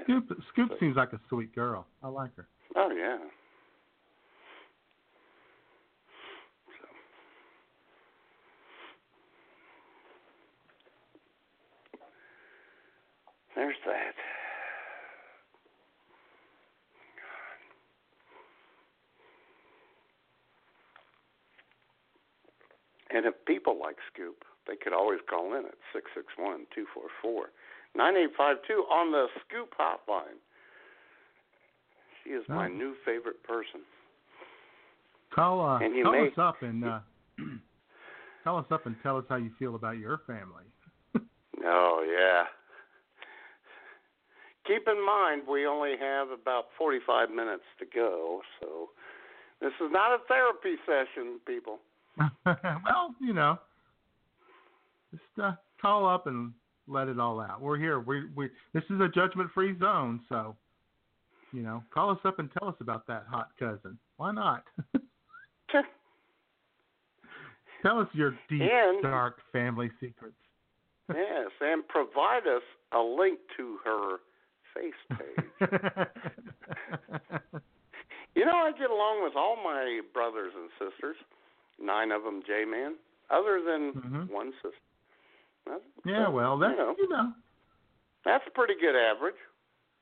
Scoop 0.03 0.31
Scoop 0.51 0.72
seems 0.80 0.95
like 0.95 1.14
a 1.14 1.19
sweet 1.30 1.53
girl. 1.55 1.88
I 2.03 2.07
like 2.09 2.35
her. 2.35 2.47
Oh 2.76 2.91
yeah. 2.91 3.18
So. 6.81 6.88
There's 13.57 13.75
that. 13.88 14.13
And 23.09 23.25
if 23.25 23.34
people 23.47 23.79
like 23.81 23.95
Scoop, 24.13 24.43
they 24.67 24.75
could 24.75 24.93
always 24.93 25.19
call 25.27 25.53
in 25.57 25.65
at 25.65 25.73
six 25.91 26.05
six 26.13 26.27
one 26.38 26.67
two 26.75 26.85
four 26.93 27.05
four 27.19 27.45
nine 27.95 28.15
eight 28.15 28.29
five 28.38 28.57
two 28.67 28.85
on 28.91 29.11
the 29.11 29.25
Scoop 29.41 29.73
hotline. 29.79 30.38
She 32.23 32.31
is 32.31 32.43
my 32.47 32.67
new 32.67 32.93
favorite 33.03 33.41
person. 33.43 33.81
Call 35.34 35.61
uh, 35.61 35.79
call 35.79 36.11
may- 36.11 36.27
us 36.27 36.38
up 36.38 36.61
and 36.61 36.85
uh, 36.85 36.99
call 38.43 38.59
us 38.59 38.67
up 38.69 38.85
and 38.85 38.95
tell 39.01 39.17
us 39.17 39.25
how 39.27 39.38
you 39.38 39.49
feel 39.57 39.73
about 39.73 39.97
your 39.97 40.21
family. 40.27 40.65
Oh 41.65 42.05
yeah. 42.07 42.43
Keep 44.68 44.88
in 44.88 45.06
mind 45.06 45.44
we 45.49 45.65
only 45.65 45.94
have 45.99 46.30
about 46.30 46.65
45 46.77 47.30
minutes 47.30 47.64
to 47.80 47.85
go, 47.85 48.41
so 48.60 48.89
this 49.61 49.72
is 49.81 49.89
not 49.91 50.11
a 50.11 50.18
therapy 50.27 50.76
session, 50.85 51.39
people. 51.48 51.80
well, 52.45 53.15
you 53.22 53.34
know, 53.34 53.57
just 55.11 55.23
uh, 55.41 55.53
call 55.81 56.07
up 56.07 56.27
and 56.27 56.52
let 56.88 57.07
it 57.07 57.19
all 57.19 57.39
out. 57.39 57.61
We're 57.61 57.77
here. 57.77 57.99
We 57.99 58.26
we 58.35 58.49
this 58.73 58.84
is 58.89 58.99
a 58.99 59.07
judgment-free 59.07 59.80
zone, 59.80 60.19
so 60.27 60.56
you 61.53 61.64
know, 61.64 61.81
call 61.94 62.11
us 62.11 62.19
up 62.26 62.39
and 62.39 62.49
tell 62.60 62.68
us 62.68 62.76
about 62.81 63.07
that 63.07 63.26
hot 63.30 63.49
cousin. 63.57 63.98
Why 64.18 64.31
not? 64.34 64.64
tell 67.81 67.99
us 67.99 68.07
your 68.14 68.31
deep, 68.49 68.61
And- 68.61 69.02
dark 69.02 69.38
family 69.53 69.91
secrets. 69.99 70.35
yes, 71.10 71.52
and 71.61 71.88
provide 71.88 72.48
us 72.48 72.64
a 72.91 72.99
link 72.99 73.39
to 73.56 73.77
her 73.85 74.18
face 74.78 75.02
page. 75.18 75.45
You 78.36 78.45
know, 78.45 78.58
I 78.58 78.72
get 78.78 78.91
along 78.91 79.24
with 79.24 79.34
all 79.36 79.56
my 79.64 80.02
brothers 80.14 80.54
and 80.56 80.70
sisters, 80.78 81.16
nine 81.82 82.12
of 82.12 82.22
them 82.24 82.41
J-man, 82.45 82.94
other 83.32 83.62
than 83.66 83.94
Mhm. 83.94 84.30
one 84.30 84.54
sister. 84.62 84.78
That- 85.66 85.82
yeah, 86.06 86.28
well, 86.30 86.58
that's 86.58 86.72
you 86.72 86.78
know, 86.78 86.95
you 86.98 87.10
know, 87.10 87.34
that's 88.24 88.45
a 88.48 88.52
pretty 88.52 88.76
good 88.80 88.95
average. 88.95 89.36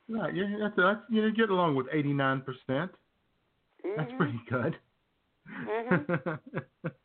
right. 0.09 0.33
You 0.33 0.57
that's, 0.59 0.75
that's 0.75 0.99
you 1.09 1.21
know, 1.21 1.31
get 1.31 1.49
along 1.49 1.75
with 1.75 1.87
eighty-nine 1.93 2.41
percent. 2.41 2.91
That's 3.95 4.11
Mhm. 4.11 4.17
pretty 4.17 4.39
good. 4.49 4.77
Mhm. 5.47 6.39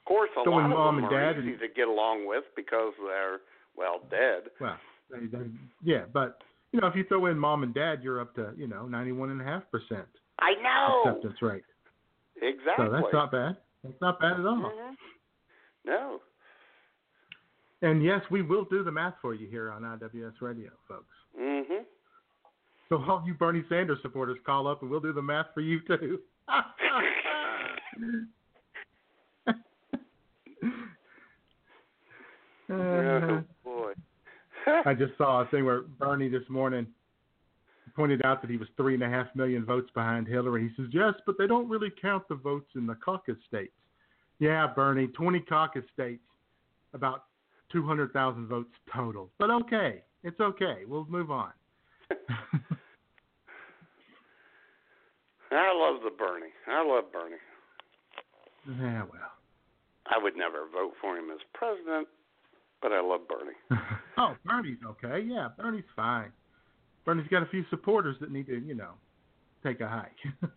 Of 0.00 0.04
course, 0.16 0.30
a 0.36 0.42
So 0.42 0.50
lot 0.50 0.64
of 0.64 0.70
mom 0.70 0.96
them 0.96 1.04
and 1.04 1.14
are 1.14 1.32
dad 1.34 1.38
easy 1.40 1.52
and- 1.52 1.60
to 1.60 1.68
get 1.68 1.86
along 1.86 2.26
with 2.26 2.42
because 2.56 2.92
they're 2.98 3.38
well 3.76 4.00
dead. 4.10 4.50
Well, 4.60 4.76
they, 5.10 5.18
yeah, 5.82 6.04
but 6.12 6.38
you 6.72 6.80
know, 6.80 6.86
if 6.86 6.94
you 6.94 7.04
throw 7.04 7.26
in 7.26 7.38
mom 7.38 7.62
and 7.62 7.74
dad, 7.74 8.00
you're 8.02 8.20
up 8.20 8.34
to 8.36 8.52
you 8.56 8.66
know 8.66 8.86
ninety-one 8.86 9.30
and 9.30 9.40
a 9.40 9.44
half 9.44 9.62
percent 9.70 10.06
I 10.38 10.54
know 10.62 11.10
acceptance 11.10 11.42
rate. 11.42 11.64
exactly. 12.40 12.86
So 12.86 12.92
that's 12.92 13.12
not 13.12 13.32
bad. 13.32 13.56
That's 13.82 14.00
not 14.00 14.20
bad 14.20 14.40
at 14.40 14.46
all. 14.46 14.72
Mhm. 14.76 14.94
No, 15.86 16.20
And 17.80 18.04
yes, 18.04 18.20
we 18.30 18.42
will 18.42 18.66
do 18.66 18.84
the 18.84 18.92
math 18.92 19.14
for 19.22 19.34
you 19.34 19.48
here 19.48 19.70
on 19.70 19.82
IWS 19.82 20.42
Radio, 20.42 20.70
folks. 20.86 21.16
Mm-hmm. 21.40 21.84
So 22.90 23.02
all 23.08 23.22
you 23.24 23.32
Bernie 23.32 23.64
Sanders 23.70 23.98
supporters, 24.02 24.36
call 24.44 24.66
up 24.66 24.82
and 24.82 24.90
we'll 24.90 25.00
do 25.00 25.14
the 25.14 25.22
math 25.22 25.46
for 25.54 25.62
you 25.62 25.80
too. 25.86 26.20
boy. 32.68 33.42
I 34.84 34.94
just 34.94 35.16
saw 35.18 35.42
a 35.42 35.46
thing 35.46 35.64
where 35.64 35.82
Bernie 35.82 36.28
this 36.28 36.48
morning 36.48 36.86
pointed 37.94 38.24
out 38.24 38.40
that 38.42 38.50
he 38.50 38.56
was 38.56 38.68
three 38.76 38.94
and 38.94 39.02
a 39.02 39.08
half 39.08 39.26
million 39.34 39.64
votes 39.64 39.90
behind 39.94 40.26
Hillary. 40.28 40.68
He 40.68 40.82
says, 40.82 40.90
yes, 40.92 41.14
but 41.26 41.36
they 41.38 41.46
don't 41.46 41.68
really 41.68 41.90
count 42.00 42.28
the 42.28 42.34
votes 42.34 42.70
in 42.74 42.86
the 42.86 42.94
caucus 42.94 43.36
states. 43.48 43.72
Yeah, 44.38 44.66
Bernie, 44.66 45.08
20 45.08 45.40
caucus 45.40 45.84
states, 45.92 46.22
about 46.94 47.24
200,000 47.72 48.46
votes 48.46 48.70
total. 48.94 49.30
But 49.38 49.50
okay, 49.50 50.02
it's 50.24 50.40
okay. 50.40 50.84
We'll 50.86 51.06
move 51.06 51.30
on. 51.30 51.50
I 55.52 55.72
love 55.74 56.02
the 56.02 56.10
Bernie. 56.16 56.52
I 56.68 56.84
love 56.86 57.12
Bernie. 57.12 57.36
yeah, 58.80 59.02
well. 59.02 59.32
I 60.06 60.18
would 60.22 60.36
never 60.36 60.66
vote 60.72 60.94
for 61.00 61.16
him 61.16 61.30
as 61.30 61.38
president, 61.54 62.08
but 62.82 62.92
I 62.92 63.00
love 63.00 63.20
Bernie. 63.28 63.80
oh, 64.18 64.34
Bernie's 64.44 64.78
okay. 64.86 65.24
Yeah, 65.26 65.48
Bernie's 65.56 65.84
fine. 65.94 66.32
Bernie's 67.04 67.26
got 67.30 67.42
a 67.42 67.46
few 67.46 67.64
supporters 67.70 68.16
that 68.20 68.30
need 68.30 68.46
to, 68.46 68.58
you 68.58 68.74
know, 68.74 68.92
take 69.64 69.80
a 69.80 69.88
hike. 69.88 70.16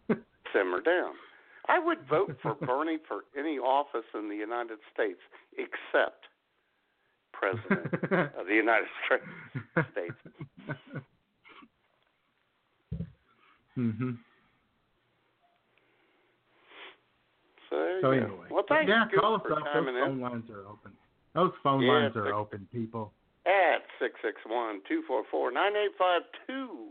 Simmer 0.53 0.81
down. 0.81 1.13
I 1.67 1.79
would 1.79 1.99
vote 2.09 2.35
for 2.41 2.55
Bernie 2.55 2.97
for 3.07 3.21
any 3.37 3.57
office 3.57 4.05
in 4.13 4.29
the 4.29 4.35
United 4.35 4.79
States 4.93 5.19
except 5.57 6.25
president 7.31 7.93
of 8.37 8.47
the 8.47 8.55
United 8.55 8.87
States. 9.91 10.15
mhm. 13.77 14.17
So, 17.69 17.99
So 18.01 18.11
you 18.11 18.21
anyway, 18.21 18.47
well, 18.51 18.63
thanks, 18.69 18.87
yeah, 18.87 19.07
Scoop, 19.07 19.21
call 19.21 19.35
us 19.35 19.41
up. 19.51 19.63
Those 19.63 19.63
phone 19.73 20.21
lines 20.21 20.49
are 20.51 20.67
open. 20.67 20.91
Those 21.33 21.51
phone 21.63 21.81
Yeah, 21.81 21.91
lines 21.93 22.15
are 22.15 22.25
six- 22.25 22.33
open, 22.35 22.67
people. 22.71 23.13
at 23.45 23.81
six 23.99 24.13
six 24.21 24.39
one 24.45 24.81
two 24.87 25.01
four 25.07 25.23
four 25.31 25.51
nine 25.51 25.75
eight 25.75 25.91
five 25.97 26.21
two. 26.47 26.89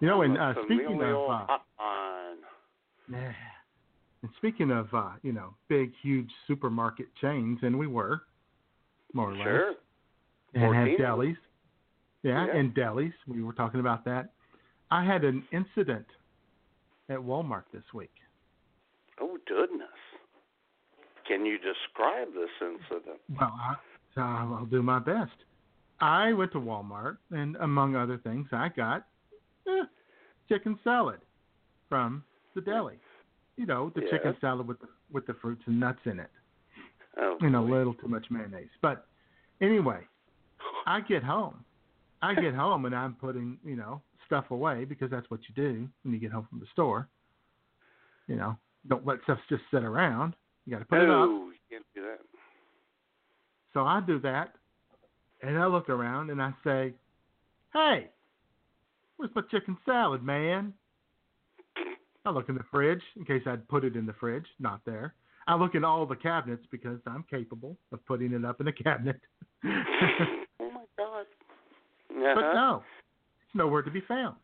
You 0.00 0.08
know, 0.08 0.22
and 0.22 0.36
uh, 0.38 0.54
speaking 0.64 1.02
of 1.02 1.30
uh, 1.30 1.58
yeah, 3.10 3.32
and 4.22 4.30
speaking 4.36 4.70
of 4.70 4.92
uh, 4.92 5.10
you 5.22 5.32
know, 5.32 5.54
big, 5.68 5.92
huge 6.02 6.30
supermarket 6.46 7.06
chains, 7.20 7.58
and 7.62 7.78
we 7.78 7.86
were 7.86 8.22
more 9.14 9.30
or 9.30 9.36
less, 9.36 9.44
Sure. 9.44 9.74
and 10.54 10.74
had 10.74 10.98
delis. 10.98 11.36
Yeah, 12.22 12.46
Yeah. 12.46 12.56
and 12.56 12.74
delis. 12.74 13.12
We 13.26 13.42
were 13.42 13.52
talking 13.52 13.80
about 13.80 14.04
that. 14.04 14.30
I 14.90 15.04
had 15.04 15.24
an 15.24 15.44
incident 15.52 16.06
at 17.08 17.18
Walmart 17.18 17.64
this 17.72 17.84
week. 17.94 18.12
Oh 19.20 19.38
goodness. 19.46 19.88
Can 21.28 21.44
you 21.44 21.58
describe 21.58 22.28
this 22.34 22.50
incident? 22.60 23.20
Well, 23.38 23.52
I, 23.52 23.74
so 24.14 24.20
I'll 24.20 24.66
do 24.66 24.82
my 24.82 24.98
best. 24.98 25.32
I 26.00 26.32
went 26.32 26.52
to 26.52 26.58
Walmart, 26.58 27.16
and 27.30 27.56
among 27.56 27.96
other 27.96 28.18
things, 28.18 28.48
I 28.52 28.68
got 28.68 29.06
eh, 29.66 29.84
chicken 30.48 30.78
salad 30.84 31.20
from 31.88 32.22
the 32.54 32.60
deli. 32.60 32.98
You 33.56 33.66
know, 33.66 33.90
the 33.94 34.02
chicken 34.02 34.36
salad 34.40 34.68
with 34.68 34.80
the, 34.80 34.88
with 35.10 35.26
the 35.26 35.34
fruits 35.40 35.62
and 35.66 35.80
nuts 35.80 36.00
in 36.04 36.20
it, 36.20 36.30
Oh, 37.18 37.38
and 37.40 37.56
a 37.56 37.60
little 37.60 37.94
too 37.94 38.08
much 38.08 38.26
mayonnaise. 38.30 38.68
But 38.82 39.06
anyway, 39.62 40.00
I 40.86 41.00
get 41.00 41.22
home. 41.22 41.64
I 42.20 42.34
get 42.34 42.54
home, 42.54 42.84
and 42.84 42.94
I'm 42.94 43.14
putting 43.14 43.58
you 43.64 43.76
know 43.76 44.02
stuff 44.26 44.50
away 44.50 44.84
because 44.84 45.10
that's 45.10 45.28
what 45.30 45.40
you 45.48 45.54
do 45.54 45.88
when 46.02 46.12
you 46.12 46.20
get 46.20 46.32
home 46.32 46.46
from 46.50 46.60
the 46.60 46.66
store. 46.72 47.08
You 48.26 48.36
know, 48.36 48.56
don't 48.88 49.06
let 49.06 49.22
stuff 49.22 49.38
just 49.48 49.62
sit 49.70 49.82
around. 49.82 50.34
You 50.66 50.72
got 50.72 50.78
to 50.80 50.84
put 50.84 50.98
it 50.98 51.04
up. 51.04 51.28
no, 51.28 51.48
you 51.48 51.58
can't 51.70 51.84
do 51.94 52.02
that. 52.02 52.18
So 53.72 53.84
I 53.84 54.00
do 54.00 54.18
that, 54.20 54.54
and 55.42 55.58
I 55.58 55.66
look 55.66 55.88
around 55.88 56.30
and 56.30 56.42
I 56.42 56.52
say, 56.64 56.94
"Hey, 57.72 58.10
where's 59.16 59.30
my 59.34 59.42
chicken 59.50 59.76
salad, 59.84 60.22
man?" 60.22 60.72
I 62.24 62.30
look 62.30 62.48
in 62.48 62.56
the 62.56 62.64
fridge 62.70 63.02
in 63.16 63.24
case 63.24 63.42
I'd 63.46 63.68
put 63.68 63.84
it 63.84 63.94
in 63.94 64.04
the 64.06 64.12
fridge. 64.14 64.46
Not 64.58 64.80
there. 64.84 65.14
I 65.46 65.54
look 65.54 65.76
in 65.76 65.84
all 65.84 66.04
the 66.06 66.16
cabinets 66.16 66.64
because 66.72 66.98
I'm 67.06 67.24
capable 67.30 67.76
of 67.92 68.04
putting 68.06 68.32
it 68.32 68.44
up 68.44 68.60
in 68.60 68.68
a 68.68 68.72
cabinet. 68.72 69.20
Oh 70.58 70.70
my 70.70 70.84
God. 70.96 71.26
Uh-huh. 72.10 72.34
But 72.34 72.52
no, 72.54 72.82
it's 73.42 73.54
nowhere 73.54 73.82
to 73.82 73.90
be 73.90 74.00
found. 74.08 74.36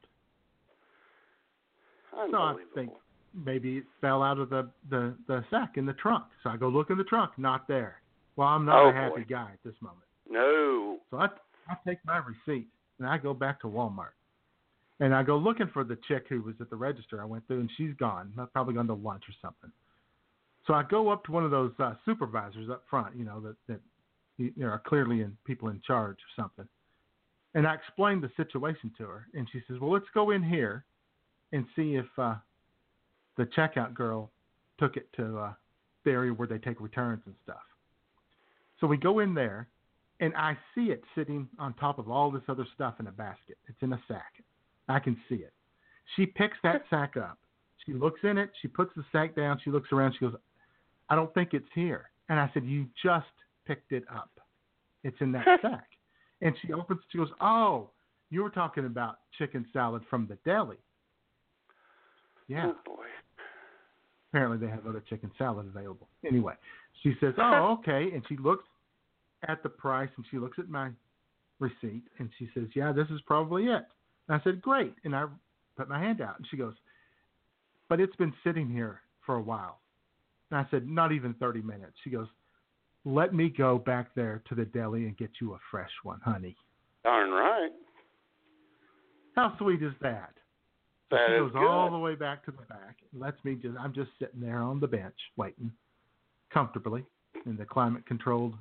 So 2.30 2.36
I 2.36 2.54
think 2.74 2.90
maybe 3.34 3.78
it 3.78 3.84
fell 4.00 4.22
out 4.22 4.38
of 4.38 4.50
the, 4.50 4.68
the, 4.90 5.14
the 5.28 5.44
sack 5.50 5.76
in 5.76 5.86
the 5.86 5.92
trunk. 5.94 6.24
So 6.42 6.50
I 6.50 6.56
go 6.56 6.68
look 6.68 6.90
in 6.90 6.98
the 6.98 7.04
trunk, 7.04 7.32
not 7.36 7.66
there. 7.68 7.96
Well, 8.36 8.48
I'm 8.48 8.64
not 8.64 8.82
Oh, 8.84 8.88
a 8.88 8.92
happy 8.92 9.22
boy. 9.22 9.26
guy 9.28 9.50
at 9.52 9.58
this 9.64 9.74
moment. 9.80 10.00
No. 10.28 10.98
So 11.10 11.18
I, 11.18 11.26
I 11.68 11.74
take 11.86 11.98
my 12.04 12.18
receipt 12.18 12.68
and 12.98 13.06
I 13.08 13.18
go 13.18 13.34
back 13.34 13.60
to 13.62 13.66
Walmart. 13.66 14.14
And 15.00 15.14
I 15.14 15.22
go 15.22 15.36
looking 15.36 15.68
for 15.72 15.82
the 15.84 15.98
chick 16.06 16.26
who 16.28 16.42
was 16.42 16.54
at 16.60 16.70
the 16.70 16.76
register. 16.76 17.20
I 17.20 17.24
went 17.24 17.46
through 17.46 17.60
and 17.60 17.70
she's 17.76 17.92
gone. 17.98 18.32
I've 18.38 18.52
probably 18.52 18.74
gone 18.74 18.86
to 18.86 18.94
lunch 18.94 19.24
or 19.28 19.34
something. 19.42 19.72
So 20.66 20.74
I 20.74 20.84
go 20.84 21.08
up 21.08 21.24
to 21.24 21.32
one 21.32 21.44
of 21.44 21.50
those 21.50 21.72
uh, 21.80 21.94
supervisors 22.04 22.70
up 22.70 22.84
front, 22.88 23.16
you 23.16 23.24
know, 23.24 23.40
that, 23.40 23.56
that 23.68 23.80
you 24.38 24.52
know, 24.56 24.66
are 24.68 24.82
clearly 24.86 25.22
in 25.22 25.36
people 25.44 25.68
in 25.70 25.80
charge 25.84 26.16
of 26.16 26.42
something. 26.42 26.68
And 27.54 27.66
I 27.66 27.74
explained 27.74 28.22
the 28.22 28.30
situation 28.36 28.92
to 28.98 29.04
her, 29.04 29.26
and 29.34 29.46
she 29.52 29.60
says, 29.68 29.78
"Well, 29.80 29.90
let's 29.90 30.06
go 30.14 30.30
in 30.30 30.42
here 30.42 30.84
and 31.52 31.66
see 31.76 31.96
if 31.96 32.06
uh, 32.16 32.36
the 33.36 33.44
checkout 33.46 33.94
girl 33.94 34.30
took 34.78 34.96
it 34.96 35.08
to 35.16 35.38
uh, 35.38 35.52
the 36.04 36.10
area 36.10 36.32
where 36.32 36.48
they 36.48 36.58
take 36.58 36.80
returns 36.80 37.22
and 37.26 37.34
stuff." 37.42 37.62
So 38.80 38.86
we 38.86 38.96
go 38.96 39.20
in 39.20 39.34
there, 39.34 39.68
and 40.20 40.34
I 40.34 40.58
see 40.74 40.86
it 40.86 41.02
sitting 41.14 41.48
on 41.58 41.74
top 41.74 41.98
of 41.98 42.10
all 42.10 42.30
this 42.30 42.42
other 42.48 42.66
stuff 42.74 42.94
in 43.00 43.06
a 43.06 43.12
basket. 43.12 43.58
It's 43.68 43.78
in 43.80 43.92
a 43.92 44.02
sack. 44.08 44.42
I 44.88 44.98
can 44.98 45.16
see 45.28 45.36
it. 45.36 45.52
She 46.16 46.26
picks 46.26 46.56
that 46.62 46.82
sack 46.90 47.16
up. 47.16 47.38
She 47.86 47.92
looks 47.92 48.20
in 48.22 48.38
it. 48.38 48.50
She 48.60 48.68
puts 48.68 48.92
the 48.96 49.04
sack 49.12 49.34
down. 49.34 49.60
She 49.64 49.70
looks 49.70 49.90
around. 49.92 50.14
She 50.14 50.20
goes, 50.20 50.34
I 51.08 51.14
don't 51.14 51.32
think 51.34 51.50
it's 51.52 51.68
here. 51.74 52.10
And 52.28 52.38
I 52.38 52.50
said, 52.54 52.64
You 52.64 52.86
just 53.02 53.26
picked 53.66 53.92
it 53.92 54.04
up. 54.12 54.30
It's 55.04 55.16
in 55.20 55.32
that 55.32 55.46
sack. 55.62 55.88
And 56.40 56.54
she 56.62 56.72
opens, 56.72 57.00
she 57.10 57.18
goes, 57.18 57.30
Oh, 57.40 57.90
you 58.30 58.42
were 58.42 58.50
talking 58.50 58.86
about 58.86 59.18
chicken 59.38 59.66
salad 59.72 60.02
from 60.08 60.26
the 60.26 60.38
deli. 60.44 60.78
Yeah. 62.48 62.66
Oh 62.68 62.76
boy. 62.84 63.04
Apparently 64.30 64.66
they 64.66 64.70
have 64.70 64.86
other 64.86 65.02
chicken 65.08 65.30
salad 65.36 65.66
available. 65.66 66.08
Anyway, 66.26 66.54
she 67.02 67.14
says, 67.20 67.34
Oh, 67.38 67.78
okay. 67.80 68.10
And 68.14 68.22
she 68.28 68.36
looks 68.36 68.64
at 69.48 69.62
the 69.62 69.68
price 69.68 70.08
and 70.16 70.24
she 70.30 70.38
looks 70.38 70.58
at 70.58 70.68
my 70.68 70.90
receipt 71.58 72.02
and 72.18 72.30
she 72.38 72.48
says, 72.54 72.64
Yeah, 72.74 72.92
this 72.92 73.08
is 73.10 73.20
probably 73.26 73.64
it. 73.64 73.84
And 74.28 74.40
I 74.40 74.40
said, 74.44 74.62
Great. 74.62 74.94
And 75.04 75.14
I 75.14 75.26
put 75.76 75.88
my 75.88 76.00
hand 76.00 76.20
out 76.20 76.38
and 76.38 76.46
she 76.50 76.56
goes, 76.56 76.74
But 77.88 78.00
it's 78.00 78.16
been 78.16 78.32
sitting 78.44 78.70
here 78.70 79.00
for 79.26 79.36
a 79.36 79.42
while. 79.42 79.80
And 80.50 80.58
I 80.58 80.66
said, 80.70 80.88
Not 80.88 81.12
even 81.12 81.34
30 81.34 81.62
minutes. 81.62 81.94
She 82.04 82.10
goes, 82.10 82.28
Let 83.04 83.34
me 83.34 83.48
go 83.48 83.78
back 83.78 84.14
there 84.14 84.42
to 84.48 84.54
the 84.54 84.64
deli 84.64 85.04
and 85.04 85.16
get 85.16 85.30
you 85.40 85.54
a 85.54 85.58
fresh 85.70 85.92
one, 86.02 86.20
honey. 86.24 86.56
Darn 87.04 87.30
right. 87.30 87.70
How 89.34 89.56
sweet 89.58 89.82
is 89.82 89.92
that? 90.02 90.34
That 91.12 91.26
she 91.28 91.38
goes 91.38 91.52
good. 91.52 91.66
all 91.66 91.90
the 91.90 91.98
way 91.98 92.14
back 92.14 92.44
to 92.46 92.50
the 92.50 92.62
back 92.68 92.96
and 93.12 93.20
lets 93.20 93.42
me 93.44 93.54
just 93.54 93.76
I'm 93.78 93.92
just 93.92 94.10
sitting 94.18 94.40
there 94.40 94.58
on 94.58 94.80
the 94.80 94.86
bench 94.88 95.14
waiting 95.36 95.70
comfortably 96.52 97.04
in 97.46 97.56
the 97.56 97.64
climate 97.64 98.04
controlled 98.06 98.54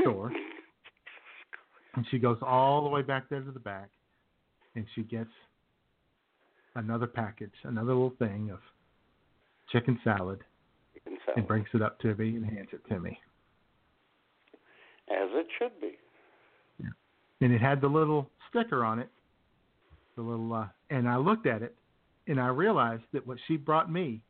store. 0.00 0.32
and 1.96 2.06
she 2.10 2.18
goes 2.18 2.38
all 2.42 2.82
the 2.82 2.88
way 2.88 3.02
back 3.02 3.28
there 3.28 3.40
to 3.42 3.50
the 3.50 3.60
back 3.60 3.90
and 4.74 4.86
she 4.94 5.02
gets 5.02 5.30
another 6.76 7.06
package, 7.06 7.52
another 7.64 7.92
little 7.92 8.14
thing 8.18 8.50
of 8.50 8.58
chicken 9.70 9.98
salad 10.02 10.40
Chicken 10.94 11.18
salad. 11.24 11.38
and 11.38 11.46
brings 11.46 11.66
it 11.74 11.82
up 11.82 11.98
to 12.00 12.14
me 12.14 12.36
and 12.36 12.44
hands 12.44 12.68
it 12.72 12.80
to 12.88 12.98
me. 13.00 13.18
As 15.10 15.28
it 15.32 15.46
should 15.58 15.80
be. 15.80 15.98
And 17.40 17.52
it 17.52 17.60
had 17.60 17.82
the 17.82 17.88
little 17.88 18.30
sticker 18.48 18.84
on 18.84 18.98
it. 18.98 19.10
The 20.16 20.22
little 20.22 20.52
uh 20.52 20.66
and 20.90 21.08
I 21.08 21.16
looked 21.16 21.46
at 21.46 21.62
it 21.62 21.74
and 22.26 22.40
I 22.40 22.48
realized 22.48 23.02
that 23.12 23.26
what 23.26 23.38
she 23.46 23.56
brought 23.56 23.90
me 23.90 24.22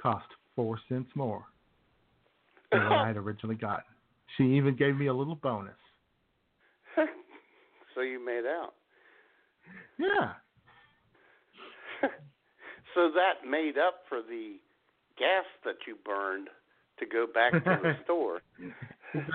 cost 0.00 0.26
four 0.56 0.78
cents 0.88 1.10
more 1.14 1.44
than 2.72 2.82
what 2.84 2.92
I 2.92 3.08
had 3.08 3.16
originally 3.18 3.56
gotten. 3.56 3.84
She 4.36 4.44
even 4.44 4.76
gave 4.76 4.96
me 4.96 5.06
a 5.06 5.14
little 5.14 5.34
bonus. 5.34 5.74
so 7.94 8.00
you 8.00 8.24
made 8.24 8.46
out. 8.46 8.74
Yeah. 9.98 10.32
So 12.94 13.10
that 13.14 13.48
made 13.48 13.78
up 13.78 14.02
for 14.08 14.20
the 14.20 14.56
gas 15.18 15.44
that 15.64 15.76
you 15.86 15.96
burned 16.04 16.48
to 16.98 17.06
go 17.06 17.26
back 17.32 17.52
to 17.52 17.60
the 17.82 17.92
store. 18.04 18.40
Exactly. 19.14 19.34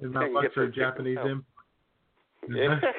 And 0.00 0.12
not 0.12 0.32
much 0.32 0.52
for 0.54 0.68
Japanese 0.68 1.18
import. 1.18 1.44
Exactly. 2.44 2.90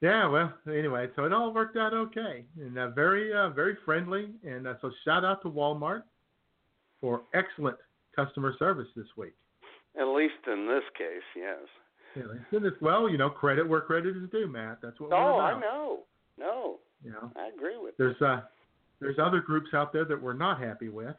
Yeah, 0.00 0.28
well, 0.28 0.52
anyway, 0.68 1.08
so 1.16 1.24
it 1.24 1.32
all 1.32 1.52
worked 1.52 1.76
out 1.76 1.92
okay, 1.92 2.44
and 2.60 2.78
uh, 2.78 2.90
very, 2.90 3.32
uh, 3.34 3.50
very 3.50 3.76
friendly. 3.84 4.28
And 4.44 4.68
uh, 4.68 4.74
so, 4.80 4.92
shout 5.04 5.24
out 5.24 5.42
to 5.42 5.50
Walmart 5.50 6.02
for 7.00 7.22
excellent 7.34 7.76
customer 8.14 8.54
service 8.58 8.86
this 8.94 9.06
week. 9.16 9.34
At 10.00 10.06
least 10.06 10.34
in 10.46 10.68
this 10.68 10.84
case, 10.96 11.22
yes. 11.36 11.58
Yeah, 12.16 12.58
this 12.60 12.72
well. 12.80 13.08
You 13.08 13.18
know, 13.18 13.28
credit 13.28 13.68
where 13.68 13.80
credit 13.80 14.16
is 14.16 14.30
due, 14.30 14.46
Matt. 14.46 14.78
That's 14.82 14.98
what 15.00 15.10
we're 15.10 15.16
Oh. 15.16 15.40
I 15.40 15.58
know. 15.60 16.00
No, 16.38 16.78
You 17.04 17.10
know, 17.10 17.32
I 17.36 17.48
agree 17.48 17.76
with 17.76 17.96
there's 17.96 18.20
uh, 18.22 18.42
there's 19.00 19.18
other 19.18 19.40
groups 19.40 19.70
out 19.74 19.92
there 19.92 20.04
that 20.04 20.20
we're 20.20 20.32
not 20.32 20.60
happy 20.60 20.88
with, 20.88 21.16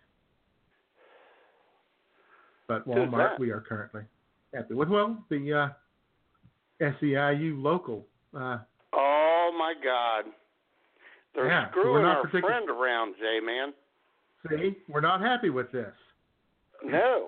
but 2.67 2.87
Walmart 2.87 3.37
we 3.37 3.51
are 3.51 3.59
currently 3.59 4.03
happy 4.53 4.73
with. 4.73 4.87
Well, 4.87 5.21
the 5.29 5.53
uh, 5.53 5.69
SEIU 6.81 7.61
local. 7.61 8.05
Uh, 8.35 8.57
Oh 8.93 9.51
my 9.57 9.73
God. 9.83 10.25
They're 11.35 11.47
Yeah, 11.47 11.69
screwing 11.69 12.05
our 12.05 12.23
particu- 12.25 12.41
friend 12.41 12.69
around, 12.69 13.15
J 13.19 13.39
man. 13.39 13.73
see, 14.49 14.75
we're 14.87 15.01
not 15.01 15.21
happy 15.21 15.49
with 15.49 15.71
this. 15.71 15.93
No. 16.83 17.27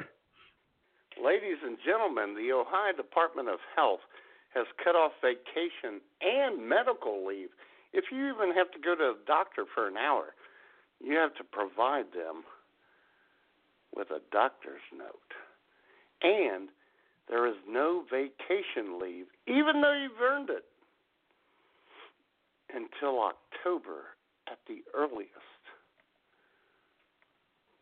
Ladies 1.23 1.57
and 1.63 1.77
gentlemen, 1.85 2.33
the 2.35 2.51
Ohio 2.51 2.93
Department 2.95 3.47
of 3.49 3.59
Health 3.75 3.99
has 4.55 4.65
cut 4.83 4.95
off 4.95 5.11
vacation 5.21 6.01
and 6.21 6.67
medical 6.67 7.25
leave. 7.25 7.49
If 7.93 8.05
you 8.11 8.33
even 8.33 8.55
have 8.55 8.71
to 8.71 8.79
go 8.79 8.95
to 8.95 9.13
the 9.13 9.25
doctor 9.27 9.65
for 9.75 9.87
an 9.87 9.97
hour, 9.97 10.33
you 10.99 11.15
have 11.17 11.35
to 11.35 11.43
provide 11.43 12.11
them 12.13 12.43
with 13.95 14.09
a 14.09 14.19
doctor's 14.31 14.81
note. 14.91 15.33
And 16.23 16.69
there 17.29 17.45
is 17.47 17.55
no 17.69 18.03
vacation 18.09 18.99
leave, 18.99 19.25
even 19.47 19.81
though 19.81 19.93
you've 19.93 20.19
earned 20.21 20.49
it, 20.49 20.65
until 22.73 23.19
October 23.21 24.15
at 24.47 24.57
the 24.67 24.83
earliest. 24.95 25.31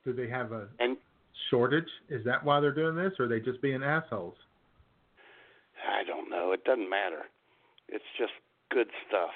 Do 0.06 0.14
they 0.14 0.30
have 0.30 0.52
a 0.52 0.68
And 0.80 0.98
shortage? 1.50 1.90
Is 2.10 2.24
that 2.26 2.44
why 2.44 2.60
they're 2.60 2.74
doing 2.74 2.96
this, 2.96 3.14
or 3.20 3.26
are 3.26 3.28
they 3.28 3.40
just 3.40 3.62
being 3.62 3.84
assholes? 3.84 4.36
I 5.88 6.04
don't 6.04 6.30
know. 6.30 6.52
It 6.52 6.64
doesn't 6.64 6.90
matter. 6.90 7.24
It's 7.88 8.04
just 8.18 8.34
good 8.70 8.88
stuff. 9.08 9.32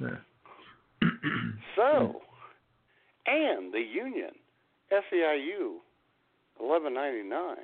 Yeah. 0.00 0.16
so, 1.76 2.20
and 3.26 3.72
the 3.72 3.80
union, 3.80 4.30
SEIU 4.92 5.78
1199, 6.58 7.56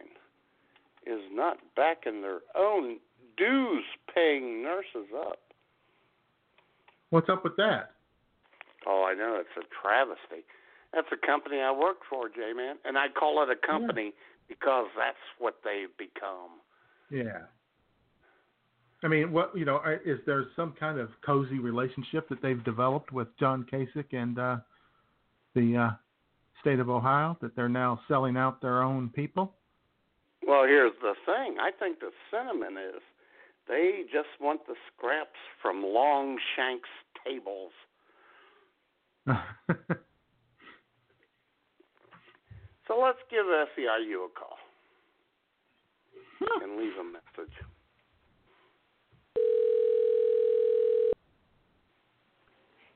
is 1.07 1.23
not 1.33 1.59
backing 1.77 2.23
their 2.23 2.41
own 2.57 2.99
dues 3.37 3.85
paying 4.13 4.63
nurses 4.63 5.09
up. 5.17 5.39
What's 7.15 7.29
up 7.29 7.45
with 7.45 7.55
that? 7.59 7.93
Oh, 8.89 9.07
I 9.09 9.15
know. 9.15 9.39
It's 9.39 9.57
a 9.57 9.63
travesty. 9.81 10.45
That's 10.93 11.07
a 11.13 11.27
company 11.27 11.61
I 11.61 11.71
work 11.71 11.99
for, 12.11 12.29
J 12.29 12.53
Man. 12.57 12.75
And 12.85 12.99
I 12.99 13.07
call 13.09 13.41
it 13.41 13.49
a 13.51 13.67
company 13.67 14.13
because 14.49 14.87
that's 14.99 15.17
what 15.39 15.59
they've 15.63 15.97
become. 15.97 16.59
Yeah. 17.13 17.47
I 19.05 19.07
mean, 19.07 19.31
what 19.31 19.57
you 19.57 19.65
know, 19.65 19.81
is 20.05 20.19
there 20.27 20.47
some 20.57 20.75
kind 20.81 20.99
of 20.99 21.11
cozy 21.25 21.61
relationship 21.61 22.29
that 22.31 22.43
they've 22.43 22.65
developed 22.65 23.13
with 23.13 23.29
John 23.39 23.65
Kasich 23.73 24.13
and 24.13 24.37
uh, 24.37 24.57
the 25.55 25.77
uh, 25.77 25.91
state 26.63 26.81
of 26.81 26.91
Ohio 26.91 27.39
that 27.43 27.55
they're 27.55 27.69
now 27.69 28.01
selling 28.09 28.37
out 28.37 28.61
their 28.61 28.83
own 28.83 29.09
people? 29.11 29.55
Well, 30.45 30.65
here's 30.65 30.95
the 31.01 31.15
thing. 31.25 31.59
I 31.61 31.71
think 31.79 32.01
the 32.01 32.11
sentiment 32.33 32.77
is 32.77 33.01
they 33.69 34.03
just 34.13 34.29
want 34.41 34.67
the 34.67 34.75
scraps 34.95 35.31
from 35.63 35.83
Longshank's 35.83 36.89
tables. 37.25 37.73
So 42.87 43.01
let's 43.01 43.19
give 43.31 43.47
SEIU 43.47 44.27
a 44.27 44.39
call 44.39 44.59
and 46.63 46.79
leave 46.79 46.93
a 47.01 47.05
message. 47.05 47.53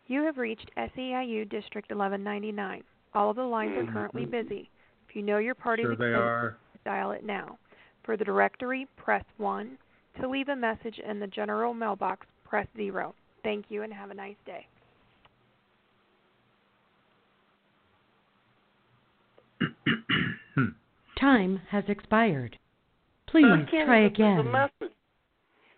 You 0.07 0.23
have 0.23 0.36
reached 0.36 0.70
SEIU 0.77 1.49
District 1.49 1.90
1199. 1.90 2.82
All 3.15 3.31
of 3.31 3.36
the 3.36 3.43
lines 3.43 3.77
are 3.77 3.82
mm-hmm. 3.82 3.93
currently 3.93 4.27
busy. 4.27 4.70
If 5.09 5.16
you 5.16 5.23
know 5.23 5.39
your 5.39 5.55
party's 5.55 5.85
Sure 5.85 5.97
they 5.97 6.05
extension, 6.05 6.23
are. 6.23 6.59
dial 6.85 7.12
it 7.12 7.24
now. 7.24 7.59
For 8.05 8.16
the 8.16 8.24
directory, 8.24 8.86
press 8.97 9.24
1. 9.39 9.78
To 10.20 10.28
leave 10.28 10.49
a 10.49 10.57
message 10.57 10.99
in 11.09 11.20
the 11.20 11.27
general 11.28 11.74
mailbox, 11.74 12.27
press 12.45 12.66
0. 12.77 13.15
Thank 13.45 13.66
you 13.69 13.82
and 13.82 13.93
have 13.93 14.11
a 14.11 14.15
nice 14.15 14.36
day. 14.45 14.66
Time 21.20 21.61
has 21.70 21.85
expired. 21.89 22.59
I 23.28 23.31
Please 23.31 23.45
can't 23.70 23.86
try 23.86 24.03
leave 24.05 24.12
again. 24.12 24.39
a 24.39 24.45
message. 24.45 24.95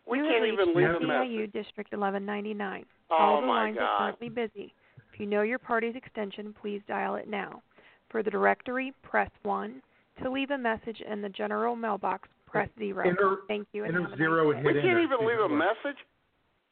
We 0.06 0.18
you 0.18 0.24
can't 0.24 0.44
have 0.44 0.52
even 0.52 0.68
reached 0.68 0.76
leave 0.76 0.88
a 0.88 0.98
SEIU 1.04 1.38
message. 1.40 1.52
District 1.52 1.92
1199. 1.92 2.84
Oh, 3.10 3.14
All 3.16 3.40
the 3.40 3.46
my 3.46 3.52
lines 3.64 3.76
God. 3.78 3.84
are 3.84 3.98
currently 3.98 4.28
busy. 4.28 4.72
If 5.12 5.20
you 5.20 5.26
know 5.26 5.42
your 5.42 5.58
party's 5.58 5.96
extension, 5.96 6.54
please 6.60 6.80
dial 6.88 7.16
it 7.16 7.28
now. 7.28 7.62
For 8.10 8.22
the 8.22 8.30
directory, 8.30 8.92
press 9.02 9.30
1. 9.42 9.82
To 10.22 10.30
leave 10.30 10.50
a 10.50 10.58
message 10.58 11.00
in 11.10 11.22
the 11.22 11.28
general 11.28 11.74
mailbox, 11.76 12.28
press 12.50 12.68
zero. 12.78 13.06
Enter- 13.08 13.38
Thank 13.48 13.68
you 13.72 13.84
and 13.84 13.94
enter 13.96 14.16
zero 14.16 14.50
nice 14.50 14.56
and 14.58 14.64
day. 14.64 14.72
We 14.74 14.80
can't 14.80 14.98
enter. 14.98 15.00
even 15.14 15.26
leave 15.26 15.38
a 15.40 15.48
message. 15.48 15.98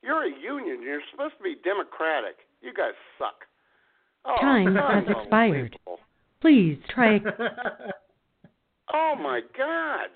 You're 0.02 0.24
a 0.24 0.30
union. 0.30 0.82
You're 0.82 1.00
supposed 1.10 1.34
to 1.38 1.42
be 1.42 1.56
democratic. 1.64 2.36
You 2.60 2.72
guys 2.74 2.92
suck. 3.18 3.44
Oh, 4.24 4.36
Time 4.40 4.74
has 4.74 5.04
expired. 5.08 5.78
Please 6.40 6.78
try. 6.94 7.20
Oh 8.90 9.14
my 9.22 9.40
God. 9.54 10.08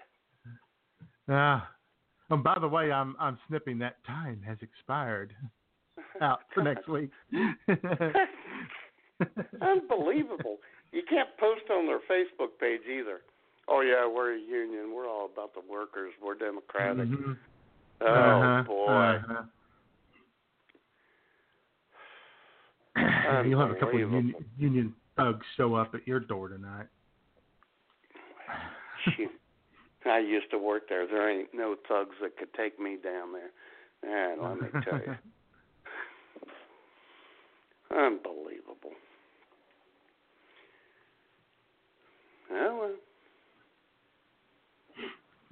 Ah. 1.29 1.69
and 2.31 2.43
by 2.43 2.57
the 2.59 2.67
way, 2.67 2.91
I'm 2.91 3.15
I'm 3.21 3.37
snipping 3.47 3.79
that 3.81 4.03
time 4.07 4.41
has 4.47 4.57
expired 4.63 5.35
out 6.23 6.41
for 6.55 6.63
next 6.63 6.89
week. 6.89 7.11
Unbelievable. 9.61 10.57
You 10.91 11.03
can't 11.09 11.29
post 11.39 11.63
on 11.71 11.87
their 11.87 12.01
Facebook 12.11 12.59
page 12.59 12.81
either. 12.91 13.21
Oh 13.73 13.81
yeah, 13.81 14.07
we're 14.07 14.35
a 14.35 14.39
union. 14.39 14.93
We're 14.95 15.09
all 15.09 15.31
about 15.33 15.55
the 15.55 15.63
workers. 15.67 16.13
We're 16.23 16.35
democratic. 16.35 17.09
Mhm. 17.09 17.39
Oh 18.03 18.05
Uh-huh, 18.05 18.63
boy. 18.65 18.93
uh-huh. 18.93 19.45
You'll 23.47 23.61
have 23.61 23.71
a 23.71 23.75
couple 23.75 23.95
of 23.95 24.13
union, 24.13 24.35
union 24.59 24.95
thugs 25.17 25.47
show 25.57 25.75
up 25.75 25.95
at 25.95 26.07
your 26.07 26.21
door 26.21 26.49
tonight. 26.49 26.87
I 30.05 30.19
used 30.19 30.51
to 30.51 30.59
work 30.59 30.91
there. 30.91 31.07
There 31.07 31.31
ain't 31.31 31.55
no 31.55 31.75
thugs 31.89 32.17
that 32.21 32.37
could 32.37 32.53
take 32.53 32.79
me 32.79 32.99
down 33.03 33.33
there. 33.33 33.53
And 34.03 34.43
let 34.43 34.61
me 34.61 34.69
tell 34.85 34.99
you. 35.01 35.17
Unbelievable. 37.97 38.93
Oh, 42.51 42.77
well. 42.79 42.97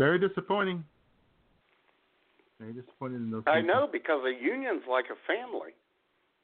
Very 0.00 0.18
disappointing. 0.18 0.82
Very 2.58 2.72
disappointed 2.72 3.16
in 3.16 3.30
those. 3.30 3.42
I 3.46 3.60
know 3.60 3.86
because 3.90 4.22
a 4.24 4.42
union's 4.42 4.80
like 4.90 5.04
a 5.12 5.18
family, 5.26 5.72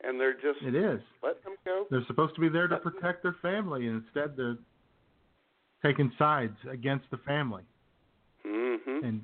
and 0.04 0.20
they're 0.20 0.34
just 0.34 0.62
It 0.62 0.74
is. 0.74 1.00
letting 1.22 1.40
them 1.42 1.56
go. 1.64 1.86
They're 1.90 2.04
supposed 2.06 2.34
to 2.34 2.40
be 2.42 2.50
there 2.50 2.68
to 2.68 2.76
protect 2.76 3.22
their 3.22 3.36
family, 3.40 3.86
and 3.86 4.02
instead 4.04 4.36
they're 4.36 4.58
taking 5.82 6.12
sides 6.18 6.56
against 6.70 7.06
the 7.10 7.16
family. 7.18 7.62
Mm-hmm. 8.46 9.04
And, 9.06 9.22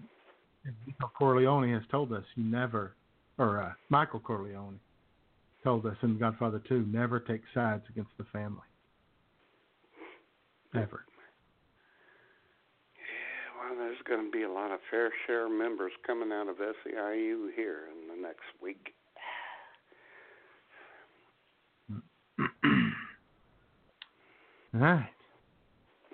and 0.65 0.75
Vito 0.87 1.13
Corleone 1.15 1.71
has 1.75 1.83
told 1.91 2.11
us 2.15 2.25
he 2.35 2.41
never, 2.41 2.95
or 3.37 3.61
uh, 3.61 3.73
Michael 3.91 4.21
Corleone 4.21 4.81
told 5.63 5.85
us 5.85 5.97
in 6.03 6.19
Godfather 6.19 6.63
2, 6.71 6.87
never 6.91 7.21
take 7.21 7.43
sides 7.53 7.83
against 7.91 8.13
the 8.17 8.25
family. 8.33 8.61
Ever. 10.75 11.05
There's 13.93 14.09
going 14.09 14.25
to 14.25 14.33
be 14.33 14.45
a 14.45 14.51
lot 14.51 14.71
of 14.71 14.81
fair 14.91 15.11
share 15.27 15.51
members 15.51 15.93
coming 16.07 16.33
out 16.33 16.49
of 16.49 16.57
SEIU 16.57 17.49
here 17.55 17.81
in 17.93 18.09
the 18.09 18.17
next 18.23 18.47
week. 18.63 18.95
All 24.75 24.81
right. 24.81 25.11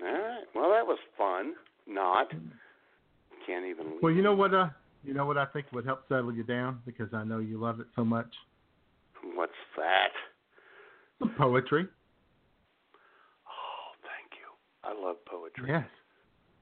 All 0.02 0.12
right. 0.12 0.44
Well, 0.56 0.70
that 0.70 0.84
was 0.84 0.98
fun. 1.16 1.52
Not. 1.86 2.32
Can't 3.46 3.64
even. 3.64 3.98
Well, 4.02 4.12
you 4.12 4.22
know 4.22 4.34
what? 4.34 4.52
Uh, 4.52 4.70
you 5.04 5.14
know 5.14 5.24
what 5.24 5.38
I 5.38 5.44
think 5.46 5.66
would 5.72 5.86
help 5.86 6.00
settle 6.08 6.34
you 6.34 6.42
down 6.42 6.80
because 6.84 7.14
I 7.14 7.22
know 7.22 7.38
you 7.38 7.60
love 7.60 7.78
it 7.78 7.86
so 7.94 8.04
much. 8.04 8.34
What's 9.36 9.52
that? 9.76 10.10
Some 11.20 11.32
poetry. 11.38 11.86
Oh, 13.46 13.92
thank 14.02 14.32
you. 14.40 14.48
I 14.82 15.00
love 15.00 15.18
poetry. 15.26 15.68
Yes. 15.68 15.86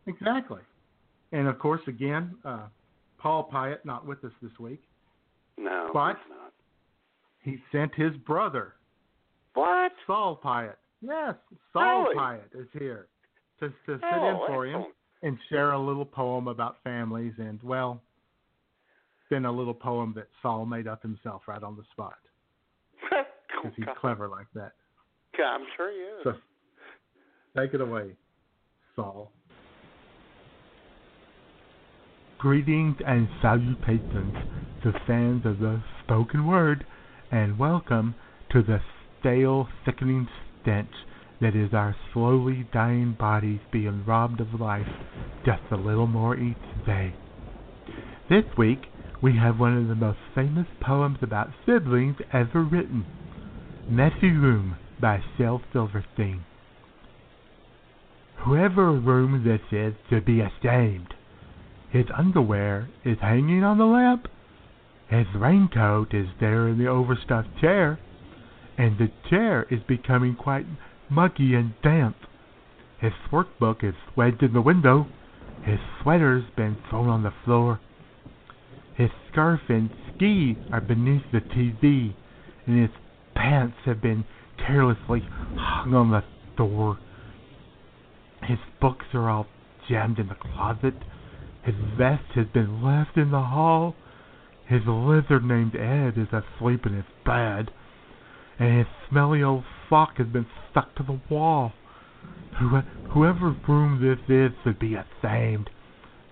Exactly. 0.06 0.60
And 1.32 1.48
of 1.48 1.58
course, 1.58 1.80
again, 1.86 2.34
uh, 2.44 2.66
Paul 3.18 3.48
Pyatt 3.52 3.84
not 3.84 4.06
with 4.06 4.22
us 4.24 4.32
this 4.42 4.52
week. 4.58 4.82
No, 5.58 5.90
But 5.92 6.16
he 7.42 7.56
sent 7.72 7.94
his 7.94 8.14
brother, 8.18 8.74
What? 9.54 9.92
Saul 10.06 10.38
Pyatt. 10.42 10.76
Yes, 11.00 11.34
Saul 11.72 12.04
Really? 12.04 12.14
Pyatt 12.16 12.54
is 12.54 12.68
here 12.72 13.08
to 13.60 13.68
to 13.68 13.74
sit 13.86 14.00
Oh, 14.02 14.28
in 14.28 14.36
for 14.46 14.66
him 14.66 14.84
and 15.22 15.38
share 15.48 15.72
a 15.72 15.78
little 15.78 16.04
poem 16.04 16.46
about 16.48 16.76
families 16.84 17.32
and 17.38 17.62
well, 17.62 18.00
then 19.30 19.44
a 19.46 19.52
little 19.52 19.74
poem 19.74 20.12
that 20.14 20.28
Saul 20.42 20.66
made 20.66 20.86
up 20.86 21.02
himself 21.02 21.42
right 21.48 21.62
on 21.62 21.76
the 21.76 21.84
spot 21.92 22.16
because 23.10 23.72
he's 23.76 23.86
clever 24.00 24.28
like 24.28 24.46
that. 24.54 24.72
Yeah, 25.38 25.46
I'm 25.46 25.66
sure 25.76 25.90
he 25.90 25.98
is. 25.98 26.20
So 26.24 26.32
take 27.58 27.72
it 27.74 27.80
away, 27.80 28.12
Saul. 28.94 29.32
Greetings 32.38 32.96
and 33.06 33.28
salutations 33.40 34.34
to 34.82 34.92
fans 35.06 35.46
of 35.46 35.58
the 35.58 35.82
spoken 36.04 36.46
word, 36.46 36.84
and 37.32 37.58
welcome 37.58 38.14
to 38.52 38.62
the 38.62 38.78
stale, 39.18 39.68
sickening 39.86 40.28
stench 40.60 40.92
that 41.40 41.56
is 41.56 41.72
our 41.72 41.96
slowly 42.12 42.66
dying 42.74 43.16
bodies 43.18 43.60
being 43.72 44.04
robbed 44.04 44.42
of 44.42 44.60
life 44.60 44.86
just 45.46 45.62
a 45.70 45.76
little 45.76 46.06
more 46.06 46.36
each 46.36 46.56
day. 46.84 47.14
This 48.28 48.44
week, 48.58 48.84
we 49.22 49.34
have 49.38 49.58
one 49.58 49.78
of 49.78 49.88
the 49.88 49.94
most 49.94 50.18
famous 50.34 50.66
poems 50.82 51.18
about 51.22 51.48
siblings 51.64 52.16
ever 52.34 52.62
written 52.62 53.06
Messy 53.88 54.30
Room 54.30 54.76
by 55.00 55.22
Shel 55.38 55.62
Silverstein. 55.72 56.44
Whoever 58.44 58.92
room 58.92 59.42
this 59.42 59.62
is 59.72 59.94
should 60.10 60.26
be 60.26 60.42
ashamed. 60.42 61.15
His 61.90 62.06
underwear 62.16 62.88
is 63.04 63.18
hanging 63.20 63.64
on 63.64 63.78
the 63.78 63.86
lamp. 63.86 64.28
His 65.08 65.26
raincoat 65.34 66.12
is 66.12 66.28
there 66.40 66.68
in 66.68 66.78
the 66.78 66.88
overstuffed 66.88 67.58
chair, 67.60 67.98
and 68.76 68.98
the 68.98 69.10
chair 69.30 69.66
is 69.70 69.80
becoming 69.86 70.34
quite 70.34 70.66
muggy 71.08 71.54
and 71.54 71.74
damp. 71.82 72.16
His 72.98 73.12
workbook 73.30 73.84
is 73.84 73.94
wedged 74.16 74.42
in 74.42 74.52
the 74.52 74.60
window. 74.60 75.06
His 75.62 75.78
sweater's 76.02 76.44
been 76.56 76.76
thrown 76.88 77.08
on 77.08 77.22
the 77.22 77.32
floor. 77.44 77.80
His 78.94 79.10
scarf 79.30 79.60
and 79.68 79.90
ski 80.14 80.56
are 80.72 80.80
beneath 80.80 81.30
the 81.30 81.40
TV, 81.40 82.14
and 82.66 82.80
his 82.80 82.90
pants 83.34 83.76
have 83.84 84.00
been 84.00 84.24
carelessly 84.56 85.20
hung 85.56 85.94
on 85.94 86.10
the 86.10 86.24
door. 86.56 86.98
His 88.42 88.58
books 88.80 89.06
are 89.12 89.28
all 89.28 89.46
jammed 89.88 90.18
in 90.18 90.28
the 90.28 90.34
closet. 90.34 90.94
His 91.66 91.74
vest 91.98 92.22
has 92.36 92.46
been 92.54 92.80
left 92.80 93.16
in 93.16 93.32
the 93.32 93.42
hall. 93.42 93.96
His 94.66 94.82
lizard 94.86 95.44
named 95.44 95.74
Ed 95.74 96.16
is 96.16 96.28
asleep 96.32 96.86
in 96.86 96.94
his 96.94 97.04
bed. 97.24 97.72
And 98.56 98.78
his 98.78 98.86
smelly 99.10 99.42
old 99.42 99.64
sock 99.90 100.16
has 100.18 100.28
been 100.28 100.46
stuck 100.70 100.94
to 100.94 101.02
the 101.02 101.20
wall. 101.28 101.72
Who, 102.60 102.82
whoever 103.10 103.56
room 103.66 104.00
this 104.00 104.18
is 104.28 104.52
should 104.62 104.78
be 104.78 104.94
ashamed. 104.94 105.68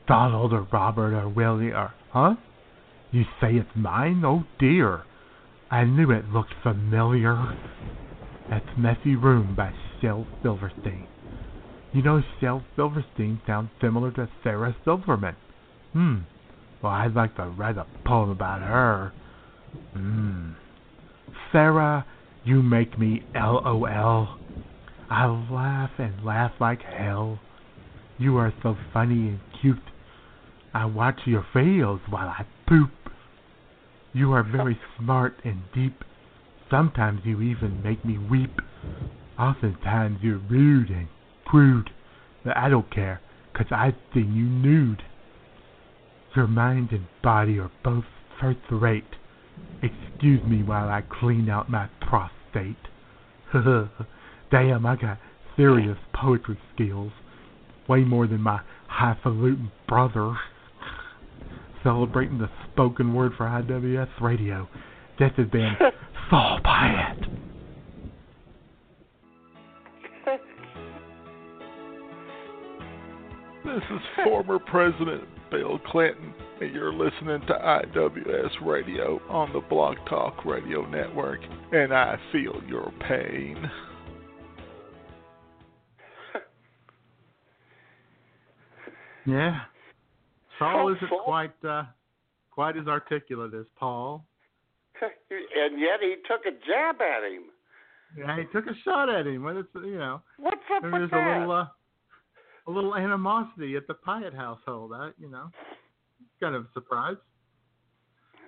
Donald 0.06 0.52
or 0.52 0.69
Robert 0.73 1.12
or 1.12 1.28
Willie 1.28 1.73
or, 1.73 1.93
huh? 2.12 2.36
You 3.11 3.24
say 3.40 3.56
it's 3.56 3.69
mine? 3.74 4.23
Oh 4.24 4.44
dear. 4.61 5.02
I 5.69 5.82
knew 5.82 6.12
it 6.12 6.28
looked 6.28 6.55
familiar. 6.62 7.59
That's 8.48 8.78
Messy 8.78 9.16
Room 9.16 9.56
by 9.56 9.73
Shel 10.01 10.28
Silverstein. 10.43 11.09
You 11.94 12.02
know, 12.02 12.20
Shel 12.40 12.60
Silverstein 12.74 13.40
sounds 13.46 13.70
similar 13.80 14.10
to 14.12 14.28
Sarah 14.42 14.74
Silverman. 14.84 15.36
Hmm. 15.92 16.16
Well, 16.82 16.92
I'd 16.92 17.14
like 17.14 17.36
to 17.36 17.44
write 17.44 17.78
a 17.78 17.86
poem 18.04 18.30
about 18.30 18.62
her. 18.62 19.12
Hmm. 19.92 20.50
Sarah, 21.52 22.04
you 22.44 22.62
make 22.62 22.98
me 22.98 23.22
LOL. 23.32 24.38
I 25.08 25.26
laugh 25.26 25.92
and 25.98 26.24
laugh 26.24 26.50
like 26.58 26.82
hell. 26.82 27.38
You 28.18 28.38
are 28.38 28.52
so 28.64 28.76
funny 28.92 29.28
and 29.28 29.40
cute. 29.62 29.78
I 30.74 30.86
watch 30.86 31.20
your 31.26 31.46
videos 31.54 32.00
while 32.10 32.26
I 32.26 32.44
poop. 32.68 32.90
You 34.12 34.32
are 34.32 34.42
very 34.42 34.76
smart 34.98 35.36
and 35.44 35.62
deep. 35.72 36.02
Sometimes 36.68 37.20
you 37.24 37.40
even 37.40 37.84
make 37.84 38.04
me 38.04 38.18
weep. 38.18 38.58
Oftentimes 39.38 40.18
you're 40.22 40.38
rude 40.38 40.90
and 40.90 41.06
crude, 41.55 41.89
but 42.44 42.56
I 42.56 42.68
don't 42.68 42.90
care, 42.90 43.20
'cause 43.52 43.70
I've 43.70 43.94
seen 44.12 44.35
you 44.35 44.44
nude. 44.44 45.05
Your 46.35 46.48
mind 46.48 46.90
and 46.90 47.06
body 47.22 47.60
are 47.60 47.70
both 47.85 48.06
first 48.40 48.59
rate. 48.70 49.14
Excuse 49.81 50.43
me 50.43 50.64
while 50.64 50.89
I 50.89 51.02
clean 51.02 51.48
out 51.48 51.70
my 51.70 51.86
prostate. 52.01 52.89
Damn, 54.51 54.85
I 54.85 54.97
got 54.97 55.18
serious 55.56 55.97
poetry 56.12 56.59
skills. 56.74 57.12
Way 57.86 58.02
more 58.02 58.26
than 58.26 58.40
my 58.40 58.60
highfalutin 58.89 59.70
brother. 59.86 60.36
Celebrating 61.85 62.39
the 62.39 62.51
spoken 62.72 63.14
word 63.14 63.32
for 63.36 63.47
IWS 63.47 64.20
Radio. 64.20 64.68
This 65.20 65.31
has 65.36 65.47
been 65.51 65.76
Saul 66.31 66.59
Pyatt. 66.64 67.34
This 73.74 73.82
is 73.90 74.01
former 74.22 74.60
President 74.60 75.24
Bill 75.51 75.80
Clinton, 75.90 76.32
and 76.60 76.72
you're 76.72 76.92
listening 76.92 77.40
to 77.48 77.55
IWS 77.55 78.51
Radio 78.62 79.20
on 79.28 79.52
the 79.52 79.62
Blog 79.68 79.96
Talk 80.09 80.44
Radio 80.44 80.88
Network, 80.88 81.40
and 81.72 81.92
I 81.92 82.16
feel 82.30 82.62
your 82.68 82.92
pain. 83.09 83.68
yeah. 89.26 89.62
Saul 90.60 90.94
isn't 90.94 91.10
quite 91.24 91.51
uh, 91.68 91.82
quite 92.52 92.76
as 92.76 92.86
articulate 92.86 93.55
as 93.55 93.66
Paul. 93.76 94.24
and 95.02 95.80
yet 95.80 95.98
he 96.01 96.14
took 96.28 96.42
a 96.46 96.52
jab 96.64 97.01
at 97.01 97.24
him. 97.24 97.46
Yeah, 98.16 98.36
he 98.38 98.44
took 98.52 98.68
a 98.68 98.74
shot 98.84 99.09
at 99.09 99.26
him. 99.26 99.42
But 99.42 99.56
it's 99.56 99.68
you 99.74 99.98
know, 99.98 100.22
What's 100.38 100.59
up 100.72 100.82
there's 100.82 100.92
with 100.92 101.02
a 101.02 101.06
that? 101.16 101.38
little 101.40 101.51
uh, 101.51 101.66
a 102.66 102.70
little 102.70 102.95
animosity 102.95 103.77
at 103.77 103.86
the 103.86 103.95
Pyatt 103.95 104.35
household. 104.35 104.93
I, 104.95 105.11
you 105.19 105.28
know, 105.31 105.51
kind 106.41 106.55
of 106.55 106.65
a 106.65 106.69
surprise. 106.73 107.16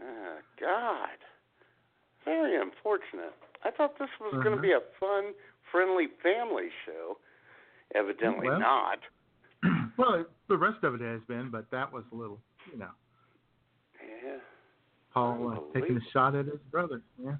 Ah, 0.02 0.36
God, 0.60 1.18
very 2.24 2.60
unfortunate. 2.60 3.34
I 3.64 3.70
thought 3.70 3.98
this 3.98 4.08
was 4.20 4.32
going 4.34 4.46
Uh-huh. 4.46 4.56
to 4.56 4.62
be 4.62 4.72
a 4.72 4.80
fun, 5.00 5.32
friendly 5.70 6.06
family 6.22 6.68
show. 6.84 7.18
Evidently 7.94 8.48
Well. 8.48 8.58
not. 8.60 8.98
well, 9.96 10.24
the 10.48 10.56
rest 10.56 10.82
of 10.82 10.94
it 10.94 11.00
has 11.00 11.20
been, 11.28 11.50
but 11.50 11.70
that 11.70 11.90
was 11.92 12.04
a 12.12 12.14
little, 12.14 12.40
you 12.72 12.78
know, 12.78 12.90
Yeah. 14.02 14.38
Paul 15.12 15.52
uh, 15.74 15.78
taking 15.78 15.96
a 15.96 16.00
shot 16.12 16.34
at 16.34 16.46
his 16.46 16.60
brother. 16.70 17.02
Yeah. 17.22 17.36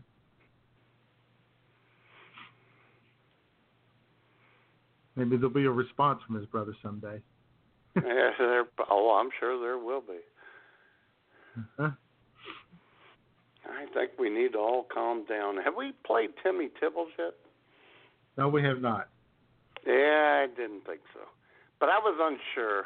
Maybe 5.17 5.37
there'll 5.37 5.51
be 5.51 5.65
a 5.65 5.71
response 5.71 6.21
from 6.27 6.37
his 6.37 6.47
brother 6.47 6.75
someday. 6.83 7.21
yeah 7.97 8.31
there, 8.39 8.65
oh, 8.91 9.19
I'm 9.19 9.31
sure 9.41 9.59
there 9.61 9.79
will 9.79 10.03
be. 10.03 10.19
Huh? 11.79 11.91
I 13.65 13.87
think 13.95 14.13
we 14.19 14.29
need 14.29 14.53
to 14.53 14.59
all 14.59 14.87
calm 14.93 15.25
down. 15.25 15.57
Have 15.57 15.75
we 15.77 15.93
played 16.07 16.31
Timmy 16.43 16.69
Tibbles 16.81 17.09
yet? 17.19 17.35
No, 18.37 18.49
we 18.49 18.63
have 18.63 18.81
not. 18.81 19.09
Yeah, 19.87 20.45
I 20.45 20.47
didn't 20.55 20.85
think 20.87 21.01
so. 21.15 21.21
But 21.81 21.89
I 21.89 21.99
was 21.99 22.17
unsure. 22.21 22.85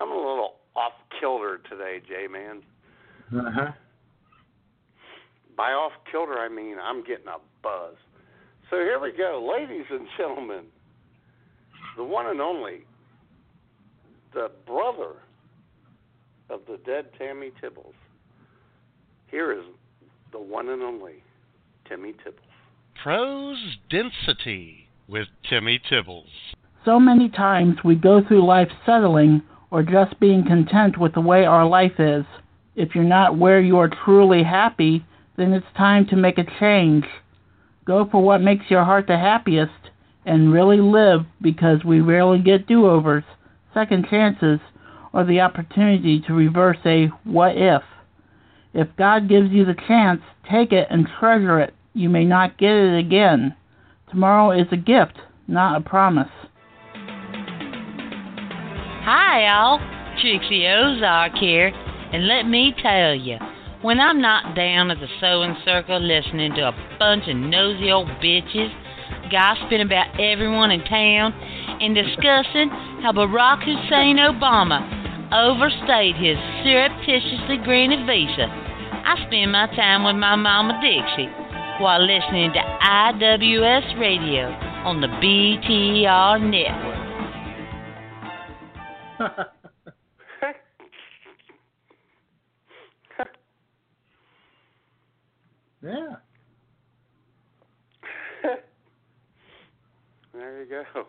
I'm 0.00 0.10
a 0.10 0.14
little 0.14 0.56
off 0.74 0.92
kilter 1.18 1.60
today, 1.68 2.00
J 2.06 2.28
man. 2.28 2.62
Uh 3.34 3.50
huh. 3.50 3.72
By 5.56 5.70
off 5.72 5.92
kilter, 6.10 6.38
I 6.38 6.48
mean 6.48 6.76
I'm 6.82 7.02
getting 7.02 7.28
a 7.28 7.38
buzz. 7.62 7.96
So 8.70 8.76
here 8.76 9.00
we 9.00 9.12
go, 9.16 9.54
ladies 9.56 9.86
and 9.90 10.06
gentlemen. 10.16 10.66
The 11.96 12.04
one 12.04 12.26
and 12.26 12.40
only, 12.40 12.84
the 14.34 14.50
brother 14.66 15.14
of 16.50 16.60
the 16.68 16.78
dead 16.84 17.06
Tammy 17.18 17.52
Tibbles. 17.60 17.94
Here 19.30 19.52
is 19.52 19.64
the 20.30 20.38
one 20.38 20.68
and 20.68 20.82
only 20.82 21.22
Timmy 21.88 22.12
Tibbles. 22.12 22.40
Prose 23.02 23.78
density 23.88 24.88
with 25.08 25.28
Timmy 25.48 25.80
Tibbles. 25.90 26.28
So 26.84 27.00
many 27.00 27.28
times 27.28 27.76
we 27.84 27.94
go 27.94 28.22
through 28.26 28.46
life 28.46 28.68
settling 28.84 29.42
or 29.70 29.82
just 29.82 30.20
being 30.20 30.44
content 30.44 30.98
with 30.98 31.14
the 31.14 31.20
way 31.20 31.44
our 31.44 31.66
life 31.66 31.98
is. 31.98 32.24
If 32.76 32.94
you're 32.94 33.04
not 33.04 33.38
where 33.38 33.60
you 33.60 33.78
are 33.78 33.90
truly 34.04 34.42
happy, 34.42 35.04
then 35.36 35.52
it's 35.52 35.66
time 35.76 36.06
to 36.08 36.16
make 36.16 36.38
a 36.38 36.44
change. 36.60 37.04
Go 37.84 38.08
for 38.10 38.22
what 38.22 38.40
makes 38.40 38.66
your 38.68 38.84
heart 38.84 39.06
the 39.06 39.18
happiest 39.18 39.72
and 40.26 40.52
really 40.52 40.78
live 40.78 41.20
because 41.40 41.84
we 41.84 42.00
rarely 42.00 42.40
get 42.40 42.66
do 42.66 42.86
overs, 42.86 43.24
second 43.72 44.06
chances, 44.10 44.58
or 45.12 45.24
the 45.24 45.40
opportunity 45.40 46.20
to 46.26 46.34
reverse 46.34 46.78
a 46.84 47.06
what 47.24 47.56
if. 47.56 47.82
If 48.74 48.88
God 48.98 49.28
gives 49.28 49.50
you 49.50 49.64
the 49.64 49.76
chance, 49.86 50.20
take 50.50 50.72
it 50.72 50.88
and 50.90 51.08
treasure 51.18 51.60
it. 51.60 51.72
You 51.94 52.10
may 52.10 52.24
not 52.24 52.58
get 52.58 52.72
it 52.72 52.98
again. 52.98 53.54
Tomorrow 54.10 54.60
is 54.60 54.66
a 54.72 54.76
gift, 54.76 55.18
not 55.48 55.80
a 55.80 55.88
promise. 55.88 56.28
Hi, 59.04 59.48
all. 59.48 59.78
Trixie 60.20 60.66
Ozark 60.66 61.32
here, 61.38 61.68
and 61.68 62.26
let 62.26 62.44
me 62.44 62.74
tell 62.82 63.14
you, 63.14 63.36
when 63.82 64.00
I'm 64.00 64.20
not 64.20 64.56
down 64.56 64.90
at 64.90 64.98
the 64.98 65.08
sewing 65.20 65.56
circle 65.64 66.00
listening 66.00 66.54
to 66.54 66.68
a 66.68 66.96
bunch 66.98 67.28
of 67.28 67.36
nosy 67.36 67.92
old 67.92 68.08
bitches 68.22 68.72
gossiping 69.30 69.80
about 69.80 70.20
everyone 70.20 70.70
in 70.70 70.84
town 70.84 71.32
and 71.80 71.94
discussing 71.94 72.68
how 73.02 73.12
Barack 73.12 73.64
Hussein 73.64 74.18
Obama 74.18 74.84
overstayed 75.32 76.16
his 76.16 76.36
surreptitiously 76.62 77.56
granted 77.64 78.06
visa, 78.06 78.46
I 79.06 79.16
spend 79.26 79.52
my 79.52 79.66
time 79.74 80.04
with 80.04 80.16
my 80.16 80.36
mama 80.36 80.78
Dixie 80.80 81.30
while 81.80 82.00
listening 82.00 82.52
to 82.52 82.60
IWS 82.60 83.98
Radio 84.00 84.48
on 84.84 85.00
the 85.00 85.08
BTR 85.08 86.40
network. 86.40 86.96
yeah. 95.82 96.16
There 100.36 100.62
you 100.62 100.68
go. 100.94 101.04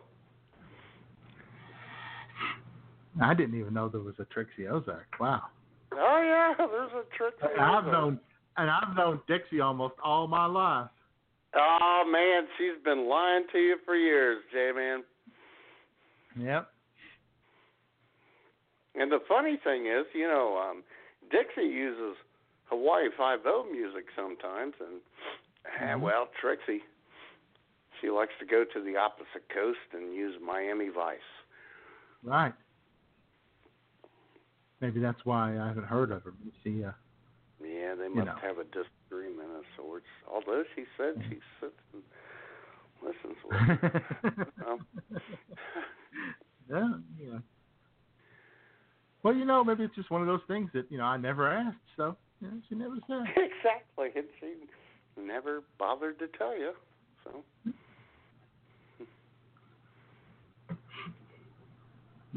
I 3.21 3.33
didn't 3.33 3.59
even 3.59 3.73
know 3.73 3.89
there 3.89 4.01
was 4.01 4.15
a 4.19 4.25
Trixie 4.25 4.67
Ozark. 4.67 5.07
Wow. 5.19 5.41
Oh 5.93 6.21
yeah, 6.23 6.53
there's 6.67 6.91
a 6.91 7.03
Trixie. 7.17 7.59
I've 7.59 7.85
known 7.85 8.19
and 8.57 8.69
I've 8.69 8.95
known 8.95 9.19
Dixie 9.27 9.59
almost 9.59 9.95
all 10.03 10.27
my 10.27 10.45
life. 10.45 10.89
Oh 11.55 12.03
man, 12.11 12.47
she's 12.57 12.81
been 12.83 13.07
lying 13.09 13.43
to 13.51 13.57
you 13.57 13.77
for 13.85 13.95
years, 13.95 14.41
J 14.51 14.71
man. 14.75 15.03
Yep. 16.39 16.67
And 18.95 19.11
the 19.11 19.19
funny 19.27 19.57
thing 19.63 19.85
is, 19.87 20.05
you 20.13 20.27
know, 20.27 20.57
um, 20.57 20.83
Dixie 21.31 21.67
uses 21.67 22.15
Hawaii 22.65 23.05
Five 23.17 23.39
O 23.45 23.65
music 23.71 24.05
sometimes, 24.15 24.73
and 24.79 25.01
ah, 25.65 25.95
Mhm. 25.95 26.01
well, 26.01 26.27
Trixie, 26.39 26.83
she 28.01 28.09
likes 28.09 28.33
to 28.39 28.45
go 28.45 28.63
to 28.63 28.83
the 28.83 28.97
opposite 28.97 29.47
coast 29.53 29.79
and 29.93 30.13
use 30.13 30.35
Miami 30.45 30.89
Vice. 30.89 31.19
Right. 32.23 32.53
Maybe 34.81 34.99
that's 34.99 35.23
why 35.25 35.57
I 35.57 35.67
haven't 35.67 35.85
heard 35.85 36.11
of 36.11 36.23
her. 36.23 36.33
You 36.43 36.51
see, 36.63 36.83
uh, 36.83 36.91
Yeah, 37.61 37.95
they 37.95 38.05
You 38.05 38.15
must 38.15 38.27
know. 38.27 38.35
have 38.41 38.57
a 38.59 38.63
disagreement 38.65 39.49
of 39.57 39.63
sorts. 39.75 40.05
Although 40.31 40.63
she 40.75 40.85
said 40.97 41.15
she 41.29 41.39
sits 41.59 41.81
and 41.93 42.03
listens 43.01 43.37
with 43.43 43.57
her. 43.57 44.47
um, 44.67 44.87
yeah, 46.69 46.93
yeah. 47.19 47.39
Well, 49.23 49.35
you 49.35 49.45
know, 49.45 49.63
maybe 49.63 49.83
it's 49.83 49.95
just 49.95 50.11
one 50.11 50.21
of 50.21 50.27
those 50.27 50.41
things 50.47 50.69
that 50.73 50.91
you 50.91 50.97
know 50.97 51.05
I 51.05 51.17
never 51.17 51.47
asked, 51.47 51.77
so 51.95 52.15
you 52.39 52.47
know, 52.47 52.57
she 52.69 52.75
never 52.75 52.95
said. 53.07 53.23
exactly, 53.35 54.09
and 54.15 54.27
she 54.39 55.21
never 55.21 55.63
bothered 55.79 56.19
to 56.19 56.27
tell 56.37 56.57
you. 56.57 56.71
So 57.23 57.43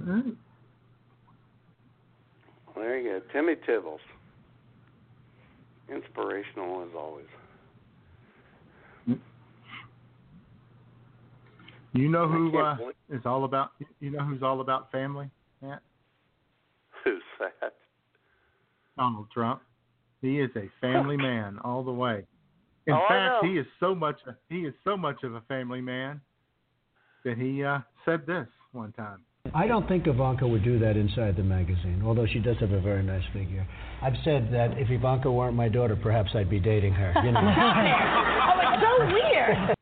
All 0.07 0.15
right. 0.15 0.25
there 2.77 2.99
you 2.99 3.11
go, 3.11 3.21
Timmy 3.33 3.55
Tibbles. 3.67 3.99
Inspirational 5.89 6.83
as 6.83 6.95
always. 6.97 7.27
You 11.93 12.09
know 12.09 12.25
I 12.25 12.29
who 12.29 12.59
uh, 12.59 12.77
is 13.11 13.23
all 13.25 13.45
about? 13.45 13.71
You 13.99 14.11
know 14.11 14.23
who's 14.23 14.43
all 14.43 14.61
about 14.61 14.93
family? 14.93 15.29
Matt? 15.61 15.83
Who's 17.05 17.23
that? 17.41 17.75
Donald 18.97 19.27
Trump. 19.33 19.63
He 20.23 20.41
is 20.41 20.51
a 20.57 20.71
family 20.81 21.17
man 21.19 21.59
all 21.65 21.83
the 21.83 21.93
way. 21.93 22.25
In 22.87 22.95
Oh, 22.95 22.99
I 23.09 23.09
fact, 23.09 23.45
he 23.45 23.59
is 23.59 23.67
so 23.81 23.95
much 23.95 24.21
he 24.49 24.61
is 24.61 24.75
so 24.85 24.97
much 24.97 25.23
of 25.25 25.35
a 25.35 25.41
family 25.43 25.81
man 25.81 26.21
that 27.25 27.37
he 27.37 27.65
uh, 27.65 27.81
said 28.05 28.25
this 28.27 28.47
one 28.73 28.93
time. 28.93 29.25
I 29.55 29.67
don't 29.67 29.89
think 29.89 30.07
Ivanka 30.07 30.47
would 30.47 30.63
do 30.63 30.79
that 30.79 30.97
inside 30.97 31.37
the 31.37 31.43
magazine, 31.43 32.03
although 32.05 32.27
she 32.27 32.39
does 32.39 32.57
have 32.61 32.73
a 32.73 32.81
very 32.81 33.03
nice 33.03 33.25
figure. 33.33 33.67
I've 34.03 34.15
said 34.23 34.49
that 34.53 34.79
if 34.79 34.91
Ivanka 34.91 35.31
weren't 35.31 35.57
my 35.57 35.69
daughter, 35.69 35.97
perhaps 35.97 36.31
I'd 36.35 36.51
be 36.51 36.61
dating 36.61 36.93
her. 36.93 37.13
You 37.25 37.33
know. 37.33 37.41
oh, 37.41 38.61
it's 38.63 38.83
so 38.83 39.07
weird. 39.15 39.77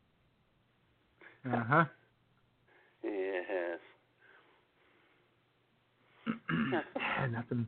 Uh 1.52 1.64
huh. 1.68 1.84
Yes. 3.04 3.78
nothing, 7.30 7.66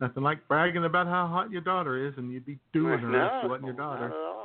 nothing 0.00 0.22
like 0.22 0.46
bragging 0.48 0.84
about 0.84 1.06
how 1.06 1.26
hot 1.28 1.50
your 1.50 1.62
daughter 1.62 2.08
is, 2.08 2.14
and 2.16 2.32
you'd 2.32 2.46
be 2.46 2.58
doing 2.72 2.98
her 2.98 3.08
no, 3.08 3.24
if 3.24 3.42
she 3.42 3.48
wasn't 3.48 3.66
your 3.66 3.76
daughter. 3.76 4.08
Not 4.08 4.16
at 4.16 4.16
all. 4.16 4.40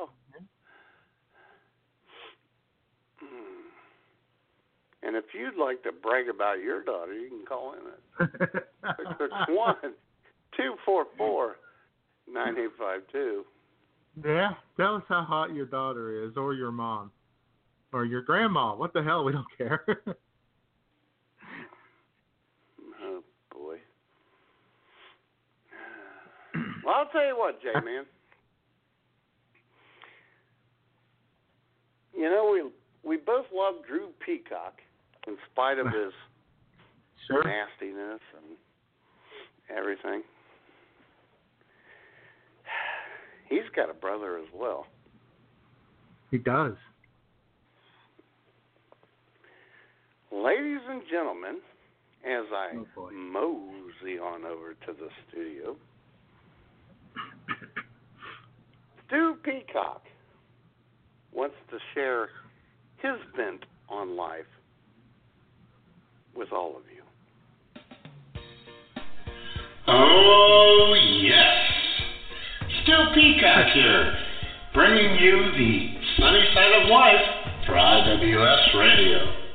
And 5.05 5.15
if 5.15 5.25
you'd 5.33 5.55
like 5.55 5.83
to 5.83 5.91
brag 5.91 6.29
about 6.29 6.61
your 6.61 6.83
daughter, 6.83 7.13
you 7.13 7.29
can 7.29 7.45
call 7.45 7.73
in 7.73 8.25
at 8.25 8.29
six 8.97 9.09
six 9.19 9.31
one 9.49 9.75
two 10.57 10.73
four 10.83 11.05
four 11.15 11.57
nine 12.31 12.55
eight 12.57 12.71
five 12.77 13.01
two. 13.11 13.43
Yeah, 14.25 14.53
tell 14.77 14.95
us 14.95 15.03
how 15.07 15.23
hot 15.23 15.53
your 15.53 15.67
daughter 15.67 16.25
is, 16.25 16.31
or 16.37 16.55
your 16.55 16.71
mom, 16.71 17.11
or 17.93 18.05
your 18.05 18.23
grandma. 18.23 18.75
What 18.75 18.93
the 18.93 19.03
hell? 19.03 19.23
We 19.23 19.31
don't 19.31 19.45
care. 19.57 19.85
Oh 23.03 23.23
boy. 23.51 23.77
Well, 26.83 26.95
I'll 26.95 27.07
tell 27.07 27.25
you 27.25 27.37
what, 27.37 27.61
Jay 27.61 27.73
man. 27.73 28.05
You 32.17 32.29
know 32.29 32.49
we 32.51 33.09
we 33.09 33.17
both 33.17 33.45
love 33.53 33.75
Drew 33.87 34.09
Peacock 34.25 34.81
in 35.27 35.37
spite 35.51 35.79
of 35.79 35.87
his 35.87 36.13
sure. 37.27 37.43
nastiness 37.43 38.21
and 38.37 38.57
everything. 39.77 40.21
He's 43.49 43.67
got 43.75 43.89
a 43.89 43.93
brother 43.93 44.37
as 44.37 44.47
well. 44.53 44.87
He 46.31 46.37
does. 46.37 46.75
Ladies 50.31 50.81
and 50.89 51.01
gentlemen, 51.09 51.59
as 52.25 52.45
I 52.51 52.71
Oh, 52.97 53.09
mosey 53.11 54.19
on 54.19 54.43
over 54.43 54.73
to 54.73 54.93
the 54.93 55.07
studio, 55.29 55.75
Stu 59.07 59.35
Peacock 59.43 60.01
wants 61.31 61.55
to 61.69 61.77
share 61.93 62.29
his 62.97 63.17
bent 63.37 63.63
on 63.87 64.15
life 64.17 64.45
with 66.35 66.51
all 66.51 66.75
of 66.75 66.83
you. 66.93 67.03
Oh, 69.87 70.95
yes. 71.21 71.65
Stu 72.83 72.95
Peacock 73.13 73.67
here, 73.73 74.17
bringing 74.73 75.15
you 75.21 75.51
the 75.57 75.95
sunny 76.17 76.43
side 76.53 76.83
of 76.83 76.89
life 76.89 77.25
for 77.65 77.73
IWS 77.73 78.79
Radio. 78.79 79.45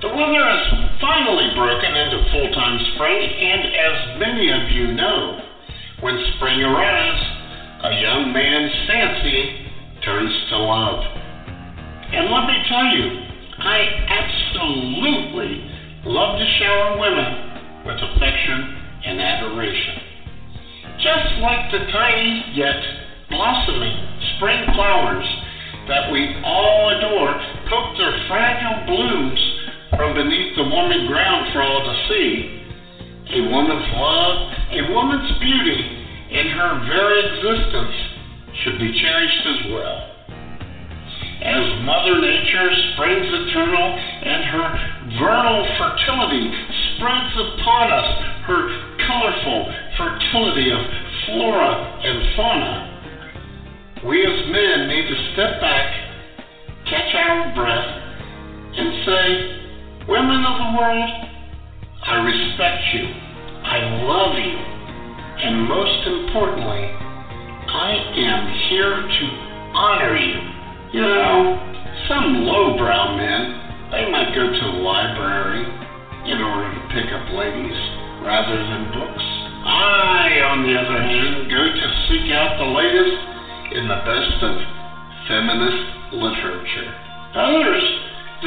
The 0.00 0.08
weather 0.08 0.44
has 0.46 1.00
finally 1.00 1.50
broken 1.54 1.94
into 1.94 2.30
full 2.30 2.54
time 2.54 2.78
spring, 2.94 3.18
and 3.18 3.62
as 3.74 4.18
many 4.18 4.50
of 4.50 4.70
you 4.70 4.92
know, 4.94 5.40
when 6.00 6.14
spring 6.36 6.62
arrives, 6.62 7.22
a 7.84 8.00
young 8.00 8.32
man's 8.32 8.72
fancy 8.86 9.66
turns 10.04 10.32
to 10.50 10.58
love. 10.58 11.02
And 12.12 12.30
let 12.30 12.46
me 12.46 12.56
tell 12.68 12.86
you, 12.94 13.27
I 13.60 13.90
absolutely 14.06 15.60
love 16.06 16.38
to 16.38 16.46
shower 16.58 16.98
women 16.98 17.84
with 17.84 17.98
affection 17.98 18.76
and 19.04 19.20
adoration. 19.20 19.98
Just 21.02 21.40
like 21.42 21.70
the 21.70 21.78
tiny 21.90 22.54
yet 22.54 22.80
blossoming 23.30 23.98
spring 24.36 24.64
flowers 24.74 25.26
that 25.88 26.10
we 26.12 26.22
all 26.44 26.90
adore 26.96 27.34
poke 27.68 27.96
their 27.96 28.14
fragile 28.28 28.84
blooms 28.86 29.40
from 29.96 30.14
beneath 30.14 30.54
the 30.54 30.62
warming 30.62 31.06
ground 31.06 31.52
for 31.52 31.62
all 31.62 31.82
to 31.82 31.94
see, 32.08 32.46
a 33.34 33.40
woman's 33.50 33.90
love, 33.92 34.36
a 34.70 34.82
woman's 34.92 35.32
beauty, 35.40 35.82
in 36.30 36.46
her 36.46 36.78
very 36.86 37.26
existence 37.26 37.94
should 38.62 38.78
be 38.78 38.92
cherished 39.00 39.46
as 39.46 39.72
well. 39.72 40.07
As 41.38 41.84
Mother 41.86 42.20
Nature 42.20 42.70
springs 42.92 43.26
eternal 43.30 43.94
and 43.94 44.42
her 44.50 44.68
vernal 45.22 45.62
fertility 45.78 46.50
spreads 46.98 47.34
upon 47.38 47.92
us 47.92 48.08
her 48.42 48.62
colorful 49.06 49.72
fertility 49.96 50.72
of 50.72 50.82
flora 51.26 52.00
and 52.02 52.34
fauna, 52.34 52.88
we 54.04 54.26
as 54.26 54.50
men 54.50 54.88
need 54.88 55.06
to 55.06 55.32
step 55.34 55.60
back, 55.60 55.86
catch 56.90 57.14
our 57.14 57.54
breath, 57.54 57.86
and 58.74 59.06
say, 59.06 59.58
Women 60.08 60.42
of 60.42 60.58
the 60.58 60.78
world, 60.78 61.10
I 62.02 62.14
respect 62.18 62.82
you, 62.94 63.04
I 63.62 63.78
love 64.02 64.34
you, 64.42 64.58
and 65.46 65.68
most 65.68 66.06
importantly, 66.06 66.82
I 67.70 67.94
am 68.16 68.70
here 68.70 69.06
to 69.06 69.24
honor 69.78 70.16
you. 70.16 70.57
You 70.88 71.04
know, 71.04 71.52
some 72.08 72.48
lowbrow 72.48 73.12
men, 73.12 73.92
they 73.92 74.08
might 74.08 74.32
go 74.32 74.48
to 74.48 74.64
the 74.72 74.80
library 74.80 75.60
in 76.24 76.40
order 76.40 76.64
to 76.72 76.82
pick 76.96 77.12
up 77.12 77.28
ladies 77.36 77.76
rather 78.24 78.56
than 78.56 78.88
books. 78.96 79.24
I, 79.68 80.48
on 80.48 80.64
the 80.64 80.72
other 80.80 80.96
hand, 80.96 81.44
go 81.52 81.60
to 81.60 81.86
seek 82.08 82.32
out 82.32 82.56
the 82.56 82.72
latest 82.72 83.20
in 83.76 83.84
the 83.84 84.00
best 84.00 84.36
of 84.40 84.54
feminist 85.28 85.84
literature. 86.24 86.88
Others, 87.36 87.84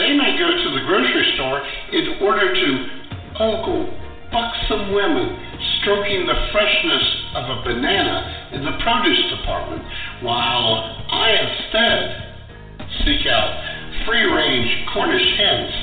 they 0.01 0.17
may 0.17 0.33
go 0.33 0.49
to 0.49 0.67
the 0.73 0.83
grocery 0.89 1.37
store 1.37 1.61
in 1.93 2.25
order 2.25 2.57
to 2.57 2.69
ogle 3.37 3.85
buxom 4.33 4.97
women 4.97 5.29
stroking 5.77 6.25
the 6.25 6.49
freshness 6.49 7.05
of 7.37 7.43
a 7.53 7.57
banana 7.69 8.49
in 8.57 8.65
the 8.65 8.81
produce 8.81 9.29
department, 9.29 9.85
while 10.25 11.05
I 11.05 11.37
instead 11.37 12.30
seek 13.05 13.25
out 13.27 13.51
free 14.05 14.23
range 14.23 14.69
Cornish 14.93 15.29
hens 15.37 15.73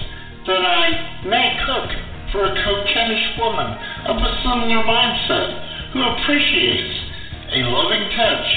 that 0.47 0.63
I 0.63 1.27
may 1.27 1.49
cook 1.67 1.89
for 2.33 2.45
a 2.45 2.53
coquettish 2.65 3.27
woman 3.39 3.69
of 4.07 4.17
a 4.17 4.31
similar 4.43 4.83
mindset 4.85 5.51
who 5.93 6.03
appreciates 6.03 6.95
a 7.53 7.61
loving 7.69 8.05
touch 8.15 8.49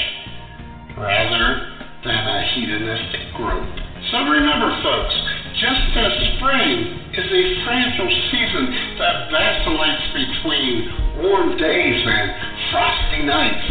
rather 0.98 1.72
than 2.04 2.22
a 2.22 2.38
hedonistic 2.54 3.34
grope. 3.34 3.66
So 4.10 4.18
remember, 4.26 4.70
folks, 4.82 5.14
just 5.58 5.86
as 5.96 6.12
spring 6.36 6.98
is 7.14 7.28
a 7.28 7.44
fragile 7.64 8.12
season 8.30 8.64
that 8.98 9.30
vacillates 9.30 10.06
between 10.12 10.74
warm 11.22 11.56
days 11.56 12.00
and 12.04 12.26
frosty 12.70 13.22
nights, 13.22 13.66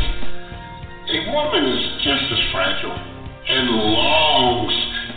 a 1.11 1.19
woman 1.31 1.63
is 1.67 1.83
just 2.03 2.25
as 2.31 2.39
fragile 2.51 3.10
and 3.47 3.69
longs 3.69 4.73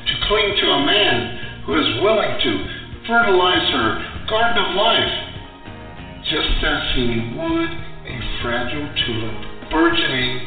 to 0.06 0.26
cling 0.26 0.56
to 0.60 0.66
a 0.70 0.86
man 0.86 1.62
who 1.66 1.74
is 1.78 2.02
willing 2.02 2.34
to 2.40 2.52
fertilize 3.06 3.68
her 3.72 4.26
garden 4.28 4.64
of 4.64 4.74
life, 4.76 5.14
just 6.24 6.64
as 6.64 6.82
he 6.96 7.32
would 7.36 7.70
a 8.04 8.16
fragile 8.42 8.88
tulip 9.04 9.70
burgeoning 9.70 10.40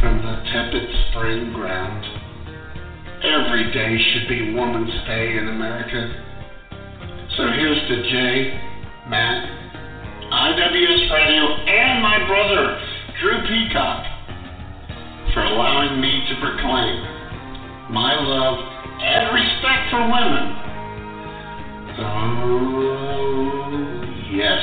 from 0.00 0.18
the 0.22 0.34
tepid 0.50 0.88
spring 1.10 1.52
ground. 1.52 2.04
Every 3.24 3.72
day 3.72 3.96
should 4.12 4.28
be 4.28 4.54
Woman's 4.54 4.94
Day 5.06 5.38
in 5.38 5.48
America. 5.48 6.24
So 7.36 7.50
here's 7.50 7.88
to 7.88 8.02
Jay, 8.10 8.52
Matt, 9.08 9.48
IWS 10.30 11.10
Radio, 11.10 11.44
and 11.66 12.02
my 12.02 12.18
brother, 12.26 12.78
Drew 13.20 13.40
Peacock, 13.48 14.13
for 15.34 15.42
allowing 15.42 16.00
me 16.00 16.24
to 16.28 16.34
proclaim 16.40 17.02
my 17.92 18.14
love 18.14 18.58
and 19.02 19.34
respect 19.34 19.90
for 19.90 20.00
women. 20.00 20.64
Oh, 21.98 22.64
yes. 24.32 24.60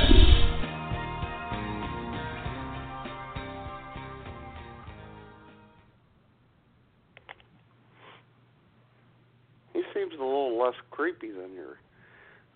He 9.74 9.82
seems 9.94 10.14
a 10.14 10.24
little 10.24 10.58
less 10.58 10.74
creepy 10.90 11.32
than 11.32 11.54
your 11.54 11.78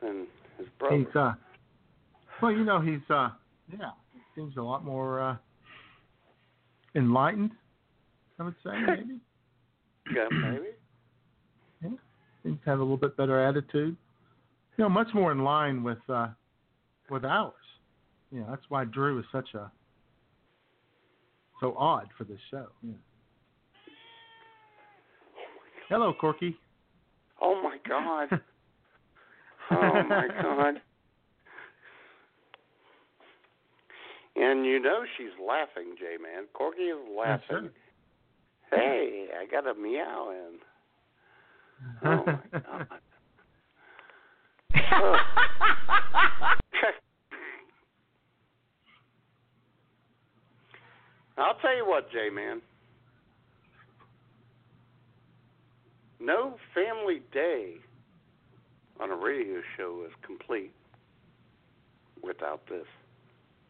than 0.01 0.27
his 0.57 0.67
brother. 0.79 0.97
He's 0.97 1.15
uh, 1.15 1.33
well, 2.41 2.51
you 2.51 2.63
know, 2.63 2.79
he's 2.79 3.09
uh, 3.09 3.29
yeah, 3.77 3.91
he 4.13 4.19
seems 4.35 4.55
a 4.55 4.61
lot 4.61 4.85
more 4.85 5.21
uh, 5.21 5.35
enlightened. 6.95 7.51
I 8.39 8.43
would 8.43 8.55
say 8.63 8.71
maybe. 8.87 9.19
yeah, 10.13 10.27
maybe. 10.31 10.65
Yeah, 11.83 11.89
seems 12.43 12.59
to 12.63 12.69
have 12.69 12.79
a 12.79 12.83
little 12.83 12.97
bit 12.97 13.15
better 13.17 13.43
attitude. 13.43 13.95
You 14.77 14.83
know, 14.83 14.89
much 14.89 15.07
more 15.13 15.31
in 15.31 15.39
line 15.43 15.83
with 15.83 15.97
uh, 16.09 16.27
with 17.09 17.23
ours. 17.23 17.53
You 18.31 18.41
know, 18.41 18.47
that's 18.49 18.63
why 18.69 18.85
Drew 18.85 19.19
is 19.19 19.25
such 19.31 19.53
a 19.53 19.71
so 21.61 21.73
odd 21.77 22.09
for 22.17 22.25
this 22.25 22.39
show. 22.51 22.67
Yeah. 22.83 22.93
Hello, 25.87 26.13
Corky. 26.19 26.57
Oh 27.41 27.61
my 27.61 27.77
God. 27.87 28.27
oh 29.71 30.03
my 30.09 30.27
God. 30.41 30.81
And 34.35 34.65
you 34.65 34.81
know 34.81 35.03
she's 35.17 35.27
laughing, 35.45 35.95
J 35.97 36.17
Man. 36.21 36.45
Corky 36.53 36.81
is 36.81 36.97
laughing. 37.17 37.69
Hey, 38.71 39.27
I 39.39 39.45
got 39.49 39.67
a 39.67 39.73
meow 39.73 40.31
in. 40.31 40.59
Oh 42.05 42.23
my 42.25 42.39
God. 42.51 42.87
I'll 51.37 51.55
tell 51.61 51.75
you 51.75 51.85
what, 51.85 52.09
J 52.11 52.29
Man. 52.33 52.61
No 56.19 56.55
family 56.73 57.21
day 57.33 57.75
on 58.99 59.11
a 59.11 59.15
radio 59.15 59.61
show 59.77 60.03
is 60.07 60.13
complete 60.25 60.71
without 62.23 62.61
this. 62.69 62.87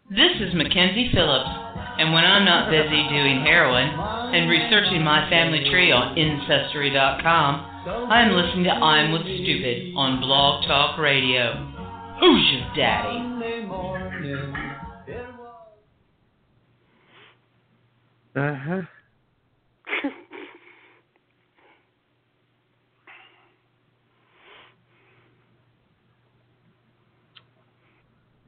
This 0.07 0.38
is 0.40 0.53
Mackenzie 0.53 1.10
Phillips, 1.15 1.49
and 1.98 2.14
when 2.14 2.23
I'm 2.23 2.45
not 2.45 2.69
busy 2.69 3.10
doing 3.10 3.41
heroin 3.41 3.90
and 3.90 4.48
researching 4.48 5.02
my 5.03 5.27
family 5.32 5.68
tree 5.72 5.91
on 5.91 6.15
Ancestry.com, 6.15 7.56
I'm 8.11 8.32
listening 8.34 8.65
to 8.65 8.69
I'm 8.69 9.11
with 9.11 9.23
Stupid 9.23 9.95
on 9.95 10.22
Blog 10.22 10.64
Talk 10.68 10.99
Radio. 10.99 11.53
Who's 12.19 12.52
your 12.53 12.76
daddy? 12.76 13.18
Uh 18.36 18.53
huh. 18.53 18.82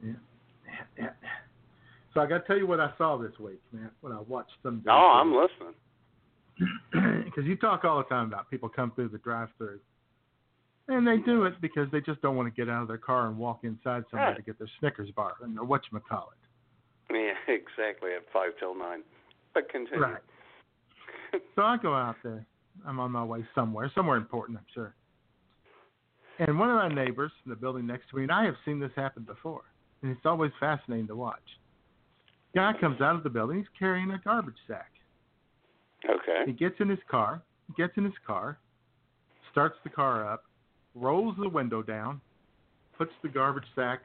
yeah. 0.04 0.12
yeah. 0.96 1.10
So 2.18 2.22
I 2.22 2.26
got 2.26 2.38
to 2.38 2.46
tell 2.48 2.56
you 2.56 2.66
what 2.66 2.80
I 2.80 2.90
saw 2.98 3.16
this 3.16 3.30
week, 3.38 3.60
man. 3.70 3.92
When 4.00 4.12
I 4.12 4.18
watched 4.26 4.50
some. 4.64 4.82
Oh, 4.88 4.92
I'm 4.92 5.32
listening. 5.32 5.74
Because 7.24 7.44
you 7.44 7.54
talk 7.54 7.84
all 7.84 7.98
the 7.98 8.08
time 8.08 8.26
about 8.26 8.50
people 8.50 8.68
come 8.68 8.90
through 8.96 9.10
the 9.10 9.18
drive-through, 9.18 9.78
and 10.88 11.06
they 11.06 11.18
do 11.18 11.44
it 11.44 11.54
because 11.60 11.86
they 11.92 12.00
just 12.00 12.20
don't 12.20 12.34
want 12.34 12.52
to 12.52 12.60
get 12.60 12.68
out 12.68 12.82
of 12.82 12.88
their 12.88 12.98
car 12.98 13.28
and 13.28 13.38
walk 13.38 13.60
inside 13.62 14.02
somewhere 14.10 14.34
to 14.34 14.42
get 14.42 14.58
their 14.58 14.68
Snickers 14.80 15.12
bar 15.12 15.34
and 15.42 15.56
their 15.56 15.62
whatchamacallit. 15.62 16.34
Yeah, 17.12 17.34
exactly 17.46 18.10
at 18.16 18.24
five 18.32 18.50
till 18.58 18.76
nine. 18.76 19.02
But 19.54 19.70
continue. 19.70 20.02
Right. 20.02 20.22
so 21.54 21.62
I 21.62 21.76
go 21.76 21.94
out 21.94 22.16
there. 22.24 22.44
I'm 22.84 22.98
on 22.98 23.12
my 23.12 23.22
way 23.22 23.46
somewhere, 23.54 23.92
somewhere 23.94 24.16
important, 24.16 24.58
I'm 24.58 24.66
sure. 24.74 24.96
And 26.40 26.58
one 26.58 26.68
of 26.70 26.74
my 26.74 26.88
neighbors 26.88 27.30
in 27.44 27.50
the 27.50 27.56
building 27.56 27.86
next 27.86 28.10
to 28.10 28.16
me, 28.16 28.22
and 28.22 28.32
I 28.32 28.44
have 28.44 28.56
seen 28.64 28.80
this 28.80 28.92
happen 28.96 29.22
before, 29.22 29.62
and 30.02 30.10
it's 30.10 30.26
always 30.26 30.50
fascinating 30.58 31.06
to 31.06 31.14
watch. 31.14 31.38
Guy 32.54 32.72
comes 32.80 33.00
out 33.00 33.14
of 33.14 33.22
the 33.22 33.30
building, 33.30 33.58
he's 33.58 33.66
carrying 33.78 34.10
a 34.10 34.18
garbage 34.18 34.56
sack. 34.66 34.90
Okay. 36.08 36.42
He 36.46 36.52
gets 36.52 36.76
in 36.80 36.88
his 36.88 36.98
car, 37.10 37.42
gets 37.76 37.92
in 37.96 38.04
his 38.04 38.14
car, 38.26 38.58
starts 39.50 39.76
the 39.84 39.90
car 39.90 40.30
up, 40.30 40.44
rolls 40.94 41.36
the 41.38 41.48
window 41.48 41.82
down, 41.82 42.20
puts 42.96 43.12
the 43.22 43.28
garbage 43.28 43.66
sack 43.74 44.00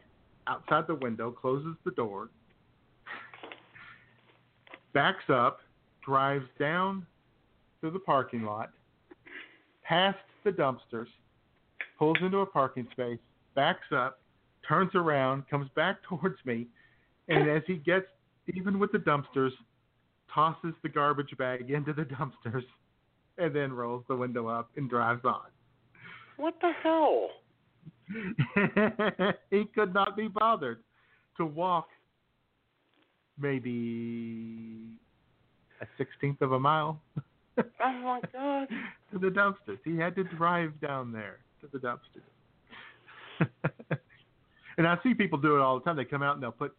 outside 0.47 0.85
the 0.87 0.95
window, 0.95 1.31
closes 1.31 1.75
the 1.85 1.91
door, 1.91 2.29
backs 4.93 5.23
up, 5.29 5.59
drives 6.05 6.45
down 6.59 7.05
through 7.79 7.91
the 7.91 7.99
parking 7.99 8.43
lot, 8.43 8.71
past 9.83 10.17
the 10.43 10.51
dumpsters, 10.51 11.07
pulls 11.97 12.17
into 12.21 12.39
a 12.39 12.45
parking 12.45 12.87
space, 12.91 13.19
backs 13.55 13.87
up, 13.95 14.19
turns 14.67 14.91
around, 14.95 15.47
comes 15.49 15.69
back 15.75 15.97
towards 16.09 16.37
me, 16.45 16.67
and 17.27 17.49
as 17.49 17.63
he 17.67 17.75
gets 17.75 18.05
even 18.53 18.79
with 18.79 18.91
the 18.91 18.97
dumpsters, 18.99 19.51
tosses 20.33 20.73
the 20.81 20.89
garbage 20.89 21.35
bag 21.37 21.69
into 21.71 21.93
the 21.93 22.03
dumpsters, 22.45 22.63
and 23.37 23.55
then 23.55 23.73
rolls 23.73 24.03
the 24.07 24.15
window 24.15 24.47
up 24.47 24.69
and 24.75 24.89
drives 24.89 25.23
on. 25.25 25.41
What 26.37 26.55
the 26.61 26.71
hell? 26.81 27.29
he 29.49 29.65
could 29.73 29.93
not 29.93 30.17
be 30.17 30.27
bothered 30.27 30.79
to 31.37 31.45
walk 31.45 31.87
maybe 33.39 34.97
a 35.81 35.85
sixteenth 35.97 36.41
of 36.41 36.51
a 36.51 36.59
mile 36.59 37.01
Oh 37.57 37.63
my 38.03 38.21
God. 38.31 38.67
to 39.11 39.19
the 39.19 39.27
dumpsters. 39.27 39.79
He 39.83 39.97
had 39.97 40.15
to 40.15 40.23
drive 40.23 40.79
down 40.81 41.11
there 41.11 41.39
to 41.61 41.67
the 41.71 41.79
dumpsters. 41.79 43.49
and 44.77 44.87
I 44.87 44.97
see 45.03 45.13
people 45.13 45.37
do 45.37 45.55
it 45.55 45.61
all 45.61 45.79
the 45.79 45.85
time. 45.85 45.95
They 45.95 46.05
come 46.05 46.23
out 46.23 46.35
and 46.35 46.43
they'll 46.43 46.51
put 46.51 46.73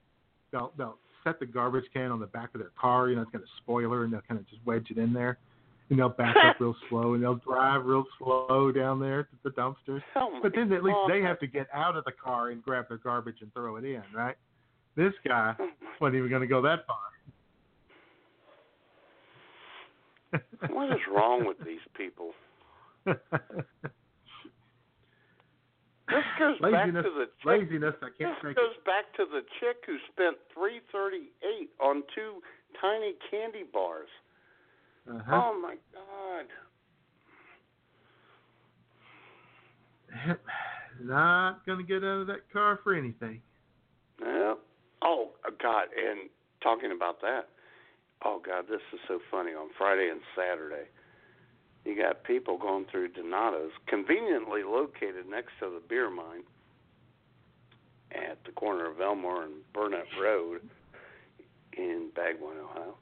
they'll 0.52 0.72
they'll 0.76 0.98
set 1.24 1.40
the 1.40 1.46
garbage 1.46 1.84
can 1.92 2.12
on 2.12 2.20
the 2.20 2.26
back 2.26 2.54
of 2.54 2.60
their 2.60 2.70
car. 2.80 3.08
You 3.08 3.16
know, 3.16 3.22
it's 3.22 3.30
got 3.30 3.42
a 3.42 3.46
spoiler, 3.62 4.04
and 4.04 4.12
they'll 4.12 4.22
kind 4.28 4.38
of 4.38 4.48
just 4.48 4.64
wedge 4.64 4.86
it 4.90 4.98
in 4.98 5.12
there. 5.12 5.38
And 5.90 5.98
they'll 5.98 6.08
back 6.10 6.36
up 6.42 6.56
real 6.60 6.76
slow, 6.88 7.14
and 7.14 7.22
they'll 7.22 7.34
drive 7.36 7.84
real 7.84 8.04
slow 8.18 8.70
down 8.70 9.00
there 9.00 9.24
to 9.24 9.36
the 9.42 9.50
dumpsters. 9.50 10.02
Oh 10.16 10.38
but 10.42 10.52
then 10.54 10.72
at 10.72 10.84
least 10.84 10.94
God. 10.94 11.10
they 11.10 11.20
have 11.22 11.40
to 11.40 11.46
get 11.46 11.66
out 11.72 11.96
of 11.96 12.04
the 12.04 12.12
car 12.12 12.50
and 12.50 12.62
grab 12.62 12.88
their 12.88 12.98
garbage 12.98 13.36
and 13.40 13.52
throw 13.52 13.76
it 13.76 13.84
in, 13.84 14.02
right? 14.14 14.36
This 14.96 15.12
guy 15.26 15.54
oh 15.58 15.68
wasn't 16.00 16.16
even 16.16 16.30
going 16.30 16.42
to 16.42 16.48
go 16.48 16.62
that 16.62 16.86
far. 16.86 16.98
What 20.70 20.90
is 20.90 21.00
wrong 21.14 21.46
with 21.46 21.58
these 21.64 21.80
people? 21.96 22.32
This 26.08 26.24
goes 26.38 26.58
back 26.60 26.72
laziness, 26.86 27.04
to 27.04 27.10
the 27.10 27.26
chick. 27.40 27.46
laziness. 27.46 27.94
I 28.02 28.08
can't 28.18 28.36
This 28.42 28.54
goes 28.54 28.76
back 28.84 29.12
to 29.16 29.24
the 29.24 29.40
chick 29.60 29.76
who 29.86 29.96
spent 30.12 30.36
three 30.52 30.80
thirty 30.92 31.32
eight 31.42 31.70
on 31.80 32.02
two 32.14 32.42
tiny 32.80 33.14
candy 33.30 33.64
bars. 33.72 34.08
Uh-huh. 35.10 35.32
Oh 35.32 35.60
my 35.60 35.76
god! 35.92 36.46
Not 41.02 41.64
going 41.66 41.78
to 41.78 41.84
get 41.84 42.04
out 42.04 42.20
of 42.20 42.26
that 42.28 42.50
car 42.52 42.78
for 42.84 42.94
anything. 42.94 43.40
Yeah. 44.20 44.54
Oh 45.02 45.30
God! 45.62 45.88
And 45.96 46.30
talking 46.62 46.92
about 46.94 47.20
that, 47.22 47.48
oh 48.24 48.40
God, 48.44 48.64
this 48.68 48.80
is 48.92 49.00
so 49.08 49.18
funny. 49.30 49.52
On 49.52 49.68
Friday 49.76 50.08
and 50.10 50.20
Saturday, 50.36 50.88
you 51.84 51.96
got 51.96 52.24
people 52.24 52.56
going 52.58 52.86
through 52.90 53.08
Donato's, 53.08 53.72
conveniently 53.86 54.62
located 54.62 55.28
next 55.28 55.52
to 55.60 55.66
the 55.66 55.82
beer 55.86 56.10
mine 56.10 56.42
at 58.12 58.38
the 58.44 58.52
corner 58.52 58.90
of 58.90 59.00
Elmore 59.00 59.44
and 59.44 59.54
Burnett 59.72 60.06
Road 60.20 60.62
in 61.76 62.10
Bagwine, 62.16 62.62
Ohio. 62.62 62.94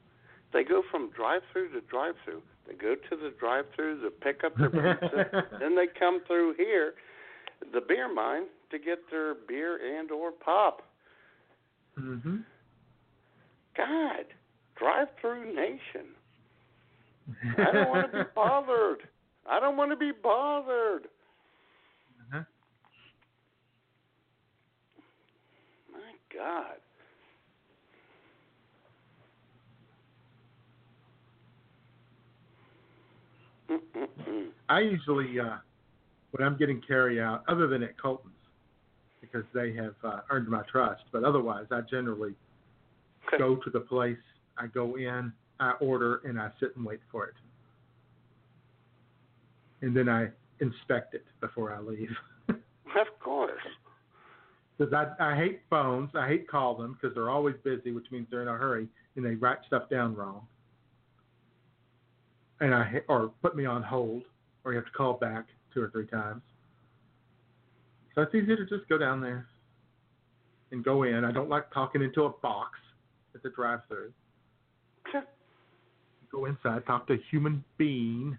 They 0.52 0.64
go 0.64 0.82
from 0.90 1.10
drive-through 1.10 1.72
to 1.72 1.80
drive-through. 1.82 2.42
They 2.66 2.74
go 2.74 2.94
to 2.94 3.16
the 3.16 3.32
drive-through 3.38 4.02
to 4.02 4.10
pick 4.10 4.42
up 4.44 4.56
their 4.56 4.70
pizza, 4.70 5.46
then 5.60 5.76
they 5.76 5.86
come 5.98 6.22
through 6.26 6.54
here, 6.56 6.94
the 7.72 7.80
beer 7.80 8.12
mine, 8.12 8.44
to 8.70 8.78
get 8.78 8.98
their 9.10 9.34
beer 9.34 9.98
and 9.98 10.10
or 10.10 10.32
pop. 10.32 10.82
hmm 11.96 12.38
God, 13.76 14.26
drive-through 14.76 15.54
nation. 15.54 16.12
I 17.58 17.72
don't 17.72 17.88
want 17.88 18.12
to 18.12 18.18
be 18.18 18.30
bothered. 18.34 19.08
I 19.48 19.60
don't 19.60 19.76
want 19.76 19.90
to 19.90 19.96
be 19.96 20.12
bothered. 20.12 21.08
Uh-huh. 22.20 22.42
My 25.92 26.12
God. 26.34 26.76
I 34.68 34.80
usually, 34.80 35.38
uh, 35.38 35.56
when 36.30 36.46
I'm 36.46 36.56
getting 36.56 36.80
carry 36.86 37.20
out, 37.20 37.44
other 37.48 37.66
than 37.66 37.82
at 37.82 38.00
Colton's, 38.00 38.32
because 39.20 39.44
they 39.54 39.72
have 39.74 39.94
uh, 40.04 40.20
earned 40.30 40.48
my 40.48 40.62
trust, 40.70 41.02
but 41.12 41.24
otherwise, 41.24 41.66
I 41.70 41.80
generally 41.90 42.34
go 43.38 43.56
to 43.56 43.70
the 43.70 43.80
place, 43.80 44.16
I 44.58 44.66
go 44.66 44.96
in, 44.96 45.32
I 45.62 45.72
order, 45.80 46.20
and 46.24 46.40
I 46.40 46.50
sit 46.60 46.76
and 46.76 46.84
wait 46.84 47.00
for 47.10 47.26
it. 47.26 47.34
And 49.80 49.96
then 49.96 50.08
I 50.08 50.28
inspect 50.60 51.14
it 51.14 51.24
before 51.40 51.72
I 51.72 51.80
leave. 51.80 52.10
Of 53.00 53.18
course. 53.20 53.62
Because 54.76 54.92
I, 54.92 55.32
I 55.32 55.36
hate 55.36 55.60
phones. 55.70 56.10
I 56.14 56.28
hate 56.28 56.48
call 56.48 56.74
them 56.74 56.98
because 57.00 57.14
they're 57.14 57.30
always 57.30 57.54
busy, 57.64 57.92
which 57.92 58.06
means 58.10 58.26
they're 58.30 58.42
in 58.42 58.48
a 58.48 58.56
hurry 58.56 58.86
and 59.16 59.24
they 59.24 59.34
write 59.34 59.58
stuff 59.66 59.88
down 59.88 60.14
wrong. 60.14 60.42
And 62.60 62.74
I 62.74 63.00
or 63.08 63.32
put 63.42 63.56
me 63.56 63.64
on 63.64 63.82
hold, 63.82 64.22
or 64.64 64.72
you 64.72 64.76
have 64.76 64.86
to 64.86 64.92
call 64.92 65.14
back 65.14 65.46
two 65.74 65.82
or 65.82 65.90
three 65.90 66.06
times. 66.06 66.42
So 68.14 68.22
it's 68.22 68.34
easier 68.34 68.56
to 68.56 68.66
just 68.66 68.88
go 68.88 68.98
down 68.98 69.20
there 69.20 69.46
and 70.70 70.84
go 70.84 71.04
in. 71.04 71.24
I 71.24 71.32
don't 71.32 71.48
like 71.48 71.72
talking 71.72 72.02
into 72.02 72.24
a 72.24 72.30
box 72.30 72.78
at 73.34 73.42
the 73.42 73.50
drive-through. 73.50 74.12
Go 76.32 76.46
inside, 76.46 76.86
talk 76.86 77.06
to 77.08 77.12
a 77.12 77.18
human 77.30 77.62
being. 77.76 78.38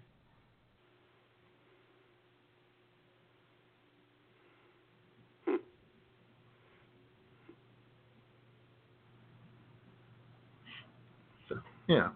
So, 11.48 11.56
yeah. 11.86 12.08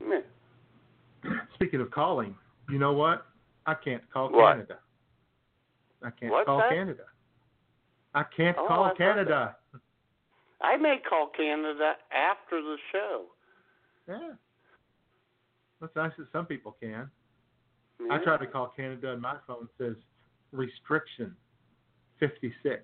Meh. 0.00 0.20
Speaking 1.54 1.82
of 1.82 1.90
calling, 1.90 2.34
you 2.70 2.78
know 2.78 2.94
what? 2.94 3.26
I 3.66 3.74
can't 3.74 4.02
call 4.10 4.30
What? 4.30 4.52
Canada. 4.52 4.78
I 6.02 6.10
can't 6.10 6.32
What's 6.32 6.46
call 6.46 6.58
that? 6.58 6.70
Canada. 6.70 7.02
I 8.14 8.22
can't 8.34 8.56
Oh, 8.58 8.66
call 8.66 8.84
I've 8.84 8.96
Canada. 8.96 9.56
I 10.62 10.76
may 10.76 10.96
call 11.08 11.28
Canada 11.36 11.94
after 12.10 12.62
the 12.62 12.76
show. 12.90 13.26
Yeah. 14.08 14.30
That's 15.80 15.94
nice 15.94 16.10
that 16.18 16.26
some 16.32 16.46
people 16.46 16.76
can. 16.80 17.08
I 18.10 18.18
tried 18.18 18.38
to 18.38 18.46
call 18.46 18.72
Canada 18.76 19.12
and 19.12 19.20
my 19.20 19.36
phone 19.46 19.68
says 19.78 19.94
restriction 20.52 21.34
56. 22.20 22.82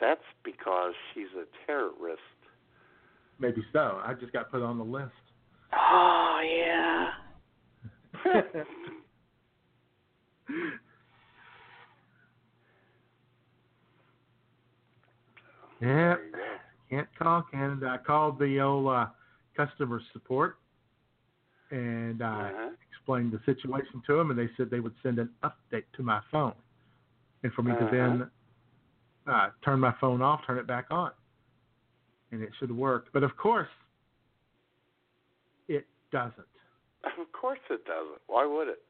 That's 0.00 0.20
because 0.44 0.94
she's 1.14 1.28
a 1.36 1.44
terrorist. 1.66 2.20
Maybe 3.38 3.62
so. 3.72 4.00
I 4.04 4.14
just 4.18 4.32
got 4.32 4.50
put 4.50 4.62
on 4.62 4.78
the 4.78 4.84
list. 4.84 5.12
Oh 5.72 6.40
yeah. 6.44 7.10
yeah. 15.80 16.16
Can't 16.90 17.08
call 17.18 17.42
Canada. 17.50 17.88
I 17.88 17.96
called 18.04 18.38
the 18.38 18.60
old 18.60 18.88
uh, 18.88 19.06
customer 19.56 20.00
support 20.12 20.58
and 21.70 22.22
I 22.22 22.50
Uh-huh. 22.50 22.70
explained 22.90 23.32
the 23.32 23.40
situation 23.44 24.02
to 24.06 24.16
them, 24.16 24.30
and 24.30 24.38
they 24.38 24.48
said 24.56 24.68
they 24.70 24.80
would 24.80 24.94
send 25.02 25.18
an 25.18 25.30
update 25.42 25.84
to 25.94 26.02
my 26.02 26.20
phone, 26.30 26.54
and 27.42 27.52
for 27.54 27.62
me 27.62 27.72
to 27.72 27.84
Uh-huh. 27.84 27.90
then 27.90 28.30
uh, 29.26 29.50
turn 29.64 29.80
my 29.80 29.92
phone 29.92 30.20
off, 30.20 30.44
turn 30.46 30.58
it 30.58 30.66
back 30.66 30.86
on, 30.90 31.12
and 32.30 32.42
it 32.42 32.52
should 32.58 32.70
work. 32.70 33.08
But 33.12 33.22
of 33.22 33.36
course, 33.36 33.70
it 35.68 35.86
doesn't. 36.10 36.46
Of 37.04 37.32
course 37.32 37.60
it 37.70 37.84
doesn't. 37.86 38.20
Why 38.26 38.44
would 38.44 38.68
it? 38.68 38.82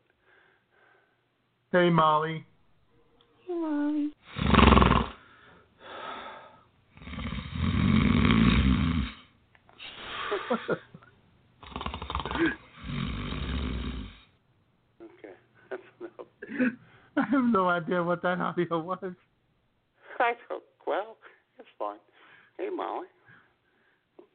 Hey, 1.70 1.89
Molly. 1.89 2.44
Hey, 3.47 3.55
mommy. 3.55 4.12
Okay. 15.00 15.34
That's 15.70 15.82
no. 16.00 16.08
I 17.16 17.22
have 17.30 17.44
no 17.44 17.68
idea 17.68 18.02
what 18.02 18.22
that 18.22 18.40
audio 18.40 18.80
was. 18.80 18.98
I 20.18 20.32
don't. 20.48 20.62
Well, 20.86 21.16
it's 21.58 21.68
fine. 21.78 21.98
Hey, 22.58 22.68
Molly. 22.74 23.06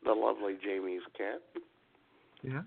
The 0.03 0.11
lovely 0.11 0.56
Jamie's 0.64 1.02
cat. 1.18 1.41
Yeah. 2.44 2.61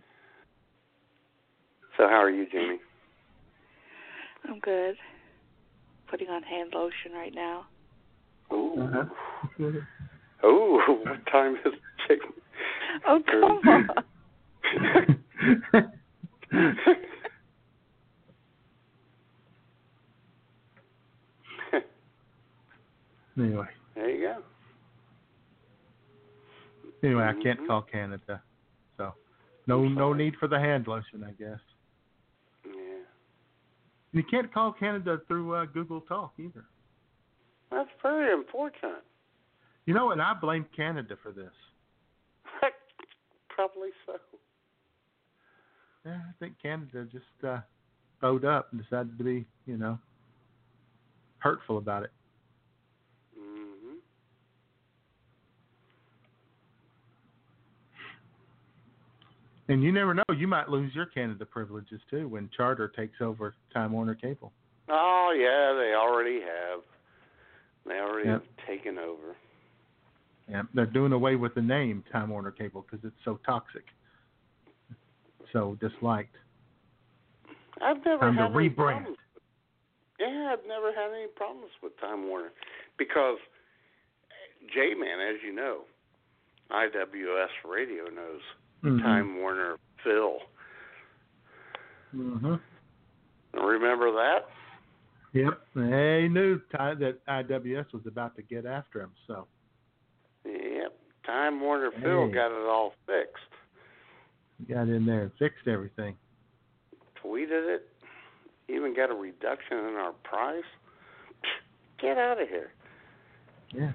So, 1.97 2.09
how 2.09 2.23
are 2.23 2.31
you, 2.31 2.47
Jamie? 2.51 2.81
I'm 4.49 4.59
good. 4.61 4.97
Putting 6.11 6.29
on 6.29 6.43
hand 6.43 6.73
lotion 6.75 7.13
right 7.15 7.35
now. 7.35 7.67
Ooh. 8.53 8.75
Uh-huh. 8.79 9.05
Oh, 10.43 10.81
what 11.05 11.27
time 11.31 11.57
is 11.57 11.61
it, 11.67 11.75
Jamie? 12.09 12.40
Oh 13.07 13.23
come 13.27 13.45
on. 13.45 13.89
anyway, 23.39 23.67
there 23.95 24.11
you 24.11 24.21
go. 24.21 24.43
anyway, 27.03 27.25
I 27.25 27.33
Mm-hmm. 27.33 27.43
can't 27.43 27.67
call 27.67 27.83
Canada, 27.83 28.43
so 28.97 29.15
no 29.67 29.83
no 29.89 30.13
need 30.13 30.35
for 30.37 30.49
the 30.49 30.59
hand 30.59 30.87
lotion, 30.87 31.25
I 31.25 31.33
guess. 31.33 31.59
Yeah. 32.67 32.73
You 34.13 34.23
can't 34.25 34.53
call 34.53 34.73
Canada 34.73 35.21
through 35.29 35.55
uh, 35.55 35.65
Google 35.67 36.01
Talk 36.03 36.33
either. 36.39 36.65
That's 37.71 37.89
very 38.03 38.33
unfortunate. 38.33 39.05
You 39.87 39.95
know, 39.95 40.11
and 40.11 40.21
I 40.21 40.35
blame 40.35 40.67
Canada 40.77 41.17
for 41.23 41.33
this. 41.33 41.53
Probably 43.61 43.91
so. 44.07 44.15
Yeah, 46.07 46.13
I 46.17 46.33
think 46.39 46.55
Canada 46.63 47.07
just 47.13 47.45
uh, 47.47 47.59
bowed 48.23 48.47
up 48.47 48.69
and 48.73 48.83
decided 48.83 49.19
to 49.19 49.23
be, 49.25 49.45
you 49.67 49.77
know, 49.77 49.99
hurtful 51.41 51.77
about 51.77 52.05
it. 52.05 52.11
hmm 53.39 53.97
And 59.69 59.83
you 59.83 59.93
never 59.93 60.15
know, 60.15 60.23
you 60.35 60.47
might 60.49 60.71
lose 60.71 60.95
your 60.95 61.05
Canada 61.05 61.45
privileges 61.45 62.01
too 62.09 62.29
when 62.29 62.49
Charter 62.57 62.89
takes 62.89 63.21
over 63.21 63.55
Time 63.75 63.93
Warner 63.93 64.15
Cable. 64.15 64.53
Oh 64.89 65.35
yeah, 65.37 65.79
they 65.79 65.95
already 65.95 66.41
have. 66.41 66.81
They 67.85 68.01
already 68.01 68.31
Yep. 68.31 68.43
have 68.43 68.67
taken 68.67 68.97
over. 68.97 69.37
Yeah, 70.51 70.63
they're 70.75 70.87
doing 70.87 71.13
away 71.13 71.37
with 71.37 71.55
the 71.55 71.63
name 71.63 72.03
Time 72.11 72.31
Warner 72.31 72.51
Cable 72.51 72.83
because 72.91 73.05
it's 73.05 73.17
so 73.25 73.39
toxic, 73.47 73.85
so 75.53 75.77
disliked. 75.81 76.35
I've 77.81 78.05
never 78.05 78.19
Time 78.21 78.37
to 78.37 78.43
had 78.43 78.51
any 78.51 78.69
rebrand. 78.69 78.75
problems. 78.77 79.19
Yeah, 80.19 80.53
I've 80.53 80.67
never 80.67 80.93
had 80.93 81.13
any 81.15 81.29
problems 81.37 81.71
with 81.83 81.99
Time 82.01 82.29
Warner 82.29 82.51
because 82.99 83.39
J-Man, 84.75 85.21
as 85.21 85.37
you 85.47 85.55
know, 85.55 85.83
IWS 86.71 87.49
Radio 87.65 88.05
knows 88.11 88.43
Mhm. 88.83 89.03
Time 89.03 89.37
Warner 89.41 89.77
Phil. 90.03 90.41
Mm-hmm. 92.15 92.57
Remember 93.55 94.11
that? 94.13 94.49
Yep, 95.33 95.61
they 95.77 96.29
knew 96.29 96.61
that 96.73 97.21
IWS 97.29 97.93
was 97.93 98.05
about 98.07 98.35
to 98.37 98.43
get 98.43 98.67
after 98.67 99.01
him, 99.01 99.13
so. 99.29 99.47
Time 101.31 101.61
Warner 101.61 101.91
Phil 102.03 102.29
got 102.33 102.51
it 102.51 102.67
all 102.69 102.93
fixed. 103.07 103.37
he 104.59 104.73
got 104.73 104.89
in 104.89 105.07
there 105.07 105.23
and 105.23 105.31
fixed 105.39 105.69
everything. 105.69 106.17
Tweeted 107.25 107.75
it. 107.77 107.87
Even 108.69 108.95
got 108.97 109.11
a 109.11 109.15
reduction 109.15 109.79
in 109.79 109.95
our 109.95 110.13
price. 110.25 110.65
Get 112.03 112.19
out 112.19 112.41
of 112.43 112.49
here. 112.49 112.73
Yeah. 113.73 113.93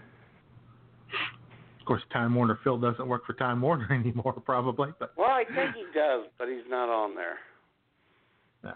Of 1.79 1.85
course, 1.85 2.01
Time 2.13 2.33
Warner 2.35 2.57
Phil 2.63 2.77
doesn't 2.77 3.07
work 3.07 3.25
for 3.25 3.33
Time 3.33 3.61
Warner 3.61 3.87
anymore, 3.91 4.33
probably, 4.45 4.89
but 4.99 5.11
Well, 5.17 5.29
I 5.29 5.43
think 5.43 5.75
he 5.75 5.83
does, 5.93 6.25
but 6.37 6.47
he's 6.47 6.65
not 6.69 6.87
on 6.89 7.15
there. 7.15 7.37
no. 8.63 8.73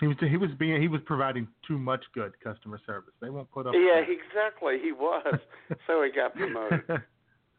He 0.00 0.06
was 0.06 0.16
he 0.20 0.36
was 0.36 0.50
being 0.58 0.80
he 0.80 0.88
was 0.88 1.00
providing 1.06 1.48
too 1.66 1.78
much 1.78 2.04
good 2.12 2.38
customer 2.42 2.78
service. 2.86 3.14
They 3.20 3.30
won't 3.30 3.50
put 3.50 3.66
up. 3.66 3.74
Yeah, 3.74 4.00
with 4.00 4.08
exactly. 4.10 4.78
He 4.82 4.92
was. 4.92 5.38
so 5.86 6.02
he 6.02 6.10
got 6.10 6.34
promoted. 6.34 6.82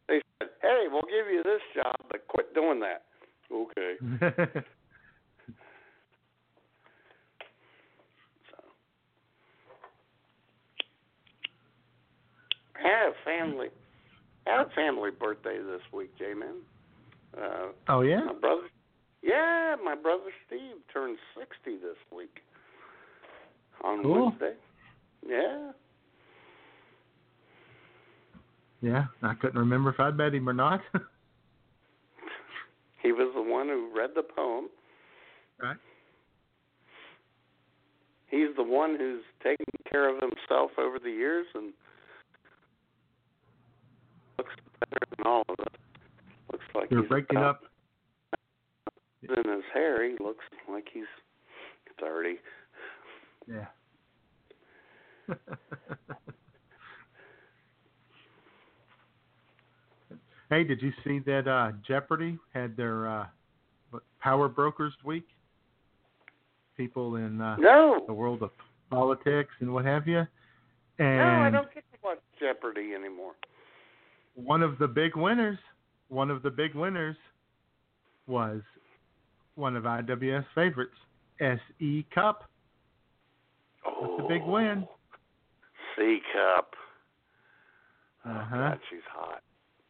They 0.08 0.22
said, 0.38 0.48
"Hey, 0.62 0.86
we'll 0.90 1.02
give 1.02 1.30
you 1.30 1.42
this 1.44 1.60
job, 1.74 1.94
but 2.10 2.26
quit 2.28 2.54
doing 2.54 2.80
that." 2.80 3.04
Okay. 3.52 3.96
I 12.78 12.88
had 12.88 13.08
a 13.08 13.12
family. 13.24 13.68
I 14.46 14.50
had 14.50 14.66
a 14.66 14.70
family 14.70 15.10
birthday 15.10 15.58
this 15.58 15.82
week, 15.92 16.16
J 16.16 16.32
man. 16.32 16.54
Uh, 17.36 17.72
oh 17.88 18.00
yeah. 18.00 18.20
my 18.20 18.32
brother. 18.32 18.62
Yeah, 19.22 19.76
my 19.84 19.94
brother 19.94 20.30
Steve 20.46 20.76
turned 20.92 21.18
sixty 21.36 21.76
this 21.76 21.96
week 22.16 22.40
on 23.84 24.02
Cool. 24.02 24.26
Wednesday. 24.26 24.54
Yeah. 25.26 25.72
Yeah, 28.80 29.04
I 29.22 29.34
couldn't 29.34 29.58
remember 29.58 29.90
if 29.90 29.98
I 29.98 30.10
met 30.10 30.34
him 30.34 30.48
or 30.48 30.52
not. 30.52 30.80
He 33.00 33.12
was 33.12 33.32
the 33.34 33.40
one 33.42 33.68
who 33.68 33.90
read 33.96 34.10
the 34.16 34.22
poem. 34.24 34.68
Right. 35.62 35.76
He's 38.26 38.48
the 38.56 38.62
one 38.64 38.96
who's 38.98 39.22
taken 39.42 39.64
care 39.88 40.08
of 40.14 40.20
himself 40.20 40.72
over 40.78 40.98
the 40.98 41.10
years 41.10 41.46
and 41.54 41.72
looks 44.36 44.50
better 44.80 45.06
than 45.16 45.26
all 45.26 45.42
of 45.48 45.60
us. 45.60 45.72
Looks 46.52 46.64
like 46.74 46.90
You're 46.90 47.02
he's 47.02 47.08
breaking 47.08 47.38
up. 47.38 47.62
In 49.22 49.50
his 49.52 49.64
hair, 49.74 50.04
he 50.08 50.16
looks 50.22 50.44
like 50.70 50.86
he's 50.92 51.04
thirty. 52.00 52.36
Yeah. 53.48 53.66
hey, 60.50 60.64
did 60.64 60.80
you 60.82 60.92
see 61.04 61.18
that 61.20 61.46
uh, 61.48 61.72
Jeopardy 61.86 62.38
had 62.54 62.76
their 62.76 63.08
uh, 63.08 63.26
Power 64.20 64.48
Brokers 64.48 64.94
Week? 65.04 65.26
People 66.76 67.16
in 67.16 67.40
uh, 67.40 67.56
No. 67.56 68.04
the 68.06 68.12
world 68.14 68.42
of 68.42 68.50
politics 68.90 69.50
and 69.60 69.72
what 69.72 69.84
have 69.84 70.06
you. 70.06 70.22
And 70.98 71.18
no, 71.18 71.24
I 71.24 71.50
don't 71.50 71.72
get 71.74 71.84
to 71.92 71.98
watch 72.02 72.18
Jeopardy 72.40 72.92
anymore. 72.94 73.32
one 74.34 74.62
of 74.62 74.78
the 74.78 74.86
big 74.88 75.16
winners, 75.16 75.58
one 76.08 76.30
of 76.30 76.42
the 76.42 76.50
big 76.50 76.74
winners 76.74 77.16
was 78.26 78.60
one 79.58 79.76
of 79.76 79.84
IWS 79.84 80.44
favorites, 80.54 80.94
SE 81.40 82.06
Cupp. 82.14 82.44
Oh, 83.86 84.16
That's 84.16 84.24
a 84.24 84.28
big 84.28 84.42
win. 84.46 84.86
C 85.96 86.18
cup. 86.32 86.74
Uh 88.24 88.28
Oh, 88.30 88.44
huh. 88.48 88.56
God, 88.56 88.78
she's 88.90 89.00
hot. 89.12 89.42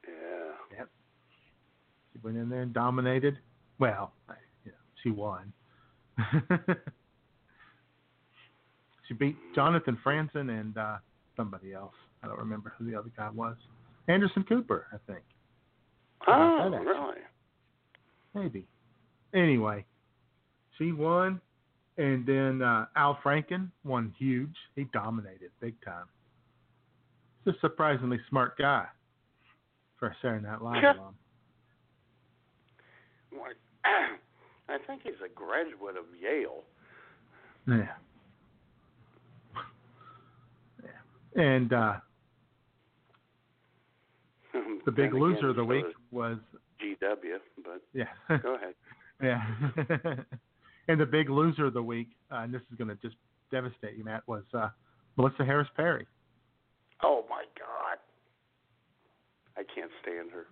Yeah. 0.06 0.78
Yep. 0.78 0.88
She 2.12 2.18
went 2.22 2.36
in 2.38 2.48
there 2.48 2.62
and 2.62 2.72
dominated. 2.72 3.38
Well, 3.78 4.12
I- 4.28 4.34
you 4.64 4.72
know, 4.72 4.78
she 5.02 5.10
won. 5.10 5.52
she 9.06 9.14
beat 9.14 9.36
Jonathan 9.54 9.98
Franzen 10.04 10.58
and 10.60 10.76
uh, 10.76 10.96
somebody 11.36 11.72
else. 11.72 11.94
I 12.22 12.26
don't 12.26 12.38
remember 12.38 12.72
who 12.78 12.90
the 12.90 12.98
other 12.98 13.10
guy 13.16 13.30
was. 13.30 13.56
Anderson 14.08 14.44
Cooper, 14.48 14.86
I 14.92 14.96
think. 15.10 15.24
Oh, 16.26 16.68
really? 16.70 17.20
Maybe. 18.34 18.66
Anyway, 19.34 19.84
she 20.78 20.92
won, 20.92 21.40
and 21.96 22.24
then 22.26 22.62
uh, 22.62 22.86
Al 22.96 23.18
Franken 23.24 23.70
won 23.84 24.14
huge. 24.18 24.54
He 24.76 24.84
dominated 24.92 25.50
big 25.60 25.74
time. 25.84 26.06
He's 27.44 27.54
a 27.54 27.58
surprisingly 27.60 28.20
smart 28.28 28.56
guy 28.56 28.86
for 29.98 30.08
a 30.08 30.16
Saturday 30.22 30.46
Night 30.46 30.62
Live 30.62 30.96
alum. 30.96 31.14
Like, 33.32 33.56
I 34.68 34.78
think 34.86 35.02
he's 35.02 35.12
a 35.24 35.28
graduate 35.34 35.96
of 35.96 36.04
Yale. 36.20 36.62
Yeah. 37.66 37.86
yeah. 40.82 41.42
And 41.42 41.72
uh, 41.72 41.94
the 44.86 44.92
big 44.92 45.14
loser 45.14 45.50
of 45.50 45.56
the 45.56 45.64
week 45.64 45.84
was 46.10 46.38
GW, 46.82 47.38
but 47.64 47.82
yeah. 47.92 48.04
go 48.42 48.54
ahead. 48.54 48.74
Yeah. 49.22 49.42
and 50.88 51.00
the 51.00 51.06
big 51.06 51.30
loser 51.30 51.66
of 51.66 51.74
the 51.74 51.82
week, 51.82 52.08
uh, 52.30 52.36
and 52.36 52.54
this 52.54 52.62
is 52.70 52.78
going 52.78 52.88
to 52.88 52.96
just 52.96 53.16
devastate 53.50 53.96
you, 53.96 54.04
Matt, 54.04 54.26
was 54.26 54.44
uh, 54.54 54.68
Melissa 55.16 55.44
Harris 55.44 55.68
Perry. 55.76 56.06
Oh 57.02 57.24
my 57.28 57.44
God. 57.58 57.98
I 59.56 59.62
can't 59.74 59.90
stand 60.02 60.30
her. 60.32 60.46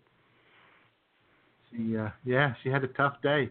She, 1.70 1.96
uh, 1.96 2.10
yeah, 2.24 2.54
she 2.62 2.68
had 2.68 2.84
a 2.84 2.88
tough 2.88 3.20
day. 3.22 3.50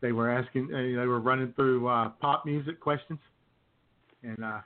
They 0.00 0.12
were 0.12 0.30
asking, 0.30 0.72
uh, 0.72 1.00
they 1.00 1.06
were 1.06 1.20
running 1.20 1.52
through 1.54 1.88
uh, 1.88 2.10
pop 2.20 2.46
music 2.46 2.80
questions, 2.80 3.18
and 4.22 4.42
uh, 4.44 4.60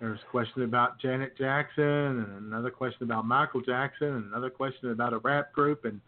there 0.00 0.10
was 0.10 0.20
a 0.26 0.30
question 0.30 0.62
about 0.62 1.00
Janet 1.00 1.36
Jackson, 1.36 1.84
and 1.84 2.46
another 2.46 2.70
question 2.70 3.02
about 3.02 3.26
Michael 3.26 3.60
Jackson, 3.60 4.08
and 4.08 4.24
another 4.26 4.50
question 4.50 4.90
about 4.90 5.12
a 5.12 5.18
rap 5.18 5.52
group, 5.52 5.84
and 5.84 6.00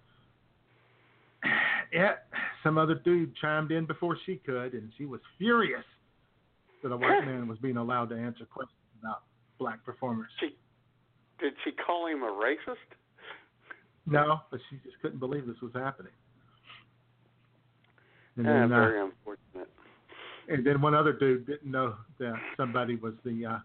yeah, 1.93 2.15
some 2.63 2.79
other 2.79 2.95
dude 2.95 3.35
chimed 3.37 3.71
in 3.73 3.87
before 3.87 4.17
she 4.27 4.37
could, 4.37 4.75
and 4.75 4.91
she 4.97 5.07
was 5.07 5.21
furious 5.39 5.85
that 6.83 6.93
a 6.93 6.97
white 6.97 7.25
man 7.25 7.49
was 7.49 7.59
being 7.59 7.77
allowed 7.77 8.09
to 8.11 8.17
answer 8.17 8.45
questions 8.45 8.79
about 9.01 9.23
black 9.59 9.85
performers. 9.85 10.31
She, 10.39 10.57
Did 11.41 11.55
she 11.65 11.73
call 11.73 12.07
him 12.07 12.23
a 12.23 12.27
racist? 12.27 12.77
No, 14.07 14.41
but 14.51 14.61
she 14.71 14.77
just 14.85 15.01
couldn't 15.03 15.19
believe 15.19 15.47
this 15.47 15.61
was 15.63 15.73
happening. 15.75 16.13
And 18.37 18.47
yeah, 18.47 18.53
then, 18.61 18.73
uh, 18.73 18.81
very 18.81 19.01
unfortunate. 19.01 19.69
and 20.49 20.67
then 20.67 20.81
one 20.81 20.95
other 20.95 21.13
dude 21.13 21.47
didn't 21.47 21.71
know 21.71 21.95
that 22.19 22.35
somebody 22.57 22.97
was 22.97 23.15
the 23.25 23.45
uh, 23.45 23.59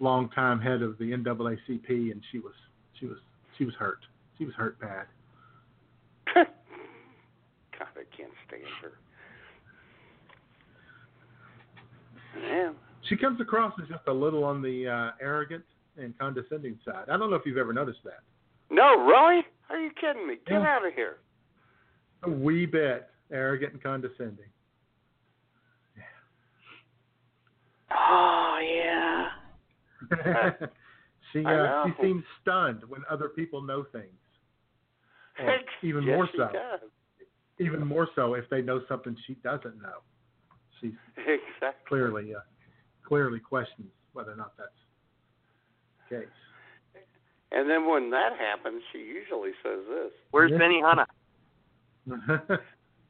longtime 0.00 0.60
head 0.60 0.82
of 0.82 0.96
the 0.98 1.12
NAACP, 1.12 1.88
and 1.88 2.22
she 2.32 2.38
was 2.38 2.54
she 2.98 3.06
was 3.06 3.18
she 3.58 3.64
was 3.64 3.74
hurt. 3.74 3.98
She 4.38 4.44
was 4.44 4.54
hurt 4.54 4.80
bad. 4.80 5.06
Can't 8.16 8.30
stand 8.46 8.62
her. 8.82 8.92
Yeah. 12.40 12.72
She 13.08 13.16
comes 13.16 13.40
across 13.40 13.72
as 13.82 13.88
just 13.88 14.02
a 14.08 14.12
little 14.12 14.44
on 14.44 14.60
the 14.62 14.88
uh, 14.88 15.10
arrogant 15.24 15.64
and 15.96 16.16
condescending 16.18 16.78
side. 16.84 17.04
I 17.10 17.16
don't 17.16 17.30
know 17.30 17.36
if 17.36 17.42
you've 17.46 17.56
ever 17.56 17.72
noticed 17.72 18.00
that. 18.04 18.20
No, 18.70 19.04
really? 19.04 19.42
Are 19.70 19.78
you 19.78 19.90
kidding 20.00 20.26
me? 20.26 20.34
Get 20.46 20.60
Yeah. 20.60 20.76
out 20.76 20.86
of 20.86 20.92
here. 20.94 21.18
A 22.24 22.30
wee 22.30 22.66
bit 22.66 23.08
arrogant 23.30 23.72
and 23.74 23.82
condescending. 23.82 24.46
Oh 27.92 28.58
yeah. 28.62 29.28
she 31.32 31.44
uh, 31.44 31.84
she 31.86 31.92
seems 32.02 32.24
stunned 32.42 32.82
when 32.88 33.02
other 33.10 33.28
people 33.28 33.62
know 33.62 33.84
things. 33.92 34.04
Or 35.38 35.56
even 35.82 36.04
yes, 36.04 36.16
more 36.16 36.28
she 36.32 36.38
so. 36.38 36.48
does. 36.52 36.80
Even 37.58 37.86
more 37.86 38.08
so 38.14 38.34
if 38.34 38.48
they 38.50 38.60
know 38.60 38.80
something 38.88 39.16
she 39.26 39.34
doesn't 39.36 39.80
know. 39.80 40.02
She 40.80 40.92
Exactly. 41.16 41.86
clearly 41.88 42.34
uh, 42.34 42.40
clearly 43.06 43.40
questions 43.40 43.88
whether 44.12 44.32
or 44.32 44.36
not 44.36 44.52
that's 44.58 44.68
the 46.10 46.16
case. 46.16 46.28
And 47.52 47.70
then 47.70 47.86
when 47.88 48.10
that 48.10 48.32
happens, 48.38 48.82
she 48.92 48.98
usually 48.98 49.52
says 49.62 49.80
this. 49.88 50.12
Where's 50.32 50.50
Yeah. 50.50 50.58
Benny 50.58 50.80
Hanna? 50.80 51.06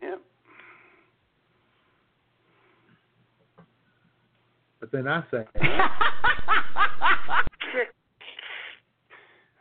Yep. 0.02 0.20
but 4.80 4.92
then 4.92 5.08
I 5.08 5.22
say, 5.30 5.38
Uh 5.38 5.88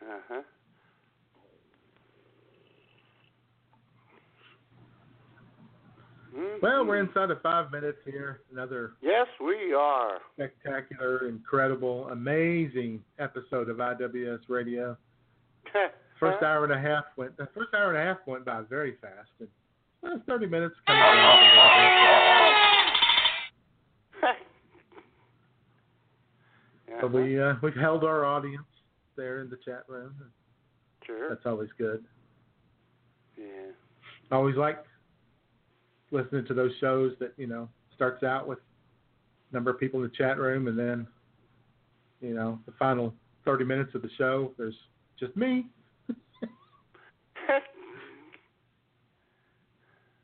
huh. 0.30 0.42
well, 6.62 6.86
we're 6.86 7.00
inside 7.00 7.32
of 7.32 7.42
five 7.42 7.72
minutes 7.72 7.98
here. 8.06 8.42
Another 8.52 8.94
Yes, 9.02 9.28
we 9.40 9.74
are. 9.74 10.20
spectacular, 10.34 11.28
incredible, 11.28 12.10
amazing 12.10 13.02
episode 13.20 13.70
of 13.70 13.78
IWS 13.78 14.40
Radio. 14.48 14.98
First 16.20 16.44
hour 16.44 16.64
and 16.64 16.74
a 16.74 16.80
half 16.80 17.04
went. 17.18 17.36
The 17.36 17.48
first 17.54 17.74
hour 17.74 17.94
and 17.94 17.98
a 17.98 18.02
half 18.02 18.20
went 18.26 18.46
by 18.46 18.62
very 18.70 18.96
fast. 19.02 19.30
And 19.40 19.50
well, 20.02 20.22
thirty 20.26 20.46
minutes. 20.46 20.76
But 27.02 27.12
we 27.12 27.40
uh, 27.42 27.56
we 27.62 27.72
held 27.80 28.04
our 28.04 28.26
audience 28.26 28.64
there 29.18 29.42
in 29.42 29.50
the 29.50 29.58
chat 29.66 29.84
room. 29.88 30.14
Sure. 31.06 31.30
That's 31.30 31.46
always 31.46 31.70
good. 31.78 32.06
Yeah. 33.38 33.72
Always 34.32 34.56
like 34.56 34.84
listening 36.12 36.46
to 36.46 36.54
those 36.54 36.72
shows 36.80 37.14
that 37.20 37.34
you 37.38 37.48
know 37.48 37.70
starts 37.94 38.24
out 38.24 38.48
with 38.48 38.60
a 39.52 39.54
number 39.54 39.70
of 39.72 39.80
people 39.80 40.04
in 40.04 40.10
the 40.10 40.16
chat 40.16 40.38
room, 40.38 40.68
and 40.68 40.78
then 40.78 41.08
you 42.22 42.34
know 42.34 42.60
the 42.66 42.72
final 42.74 43.14
thirty 43.44 43.64
minutes 43.64 43.96
of 43.96 44.02
the 44.02 44.10
show, 44.18 44.52
there's 44.58 44.76
just 45.20 45.36
me. 45.36 45.68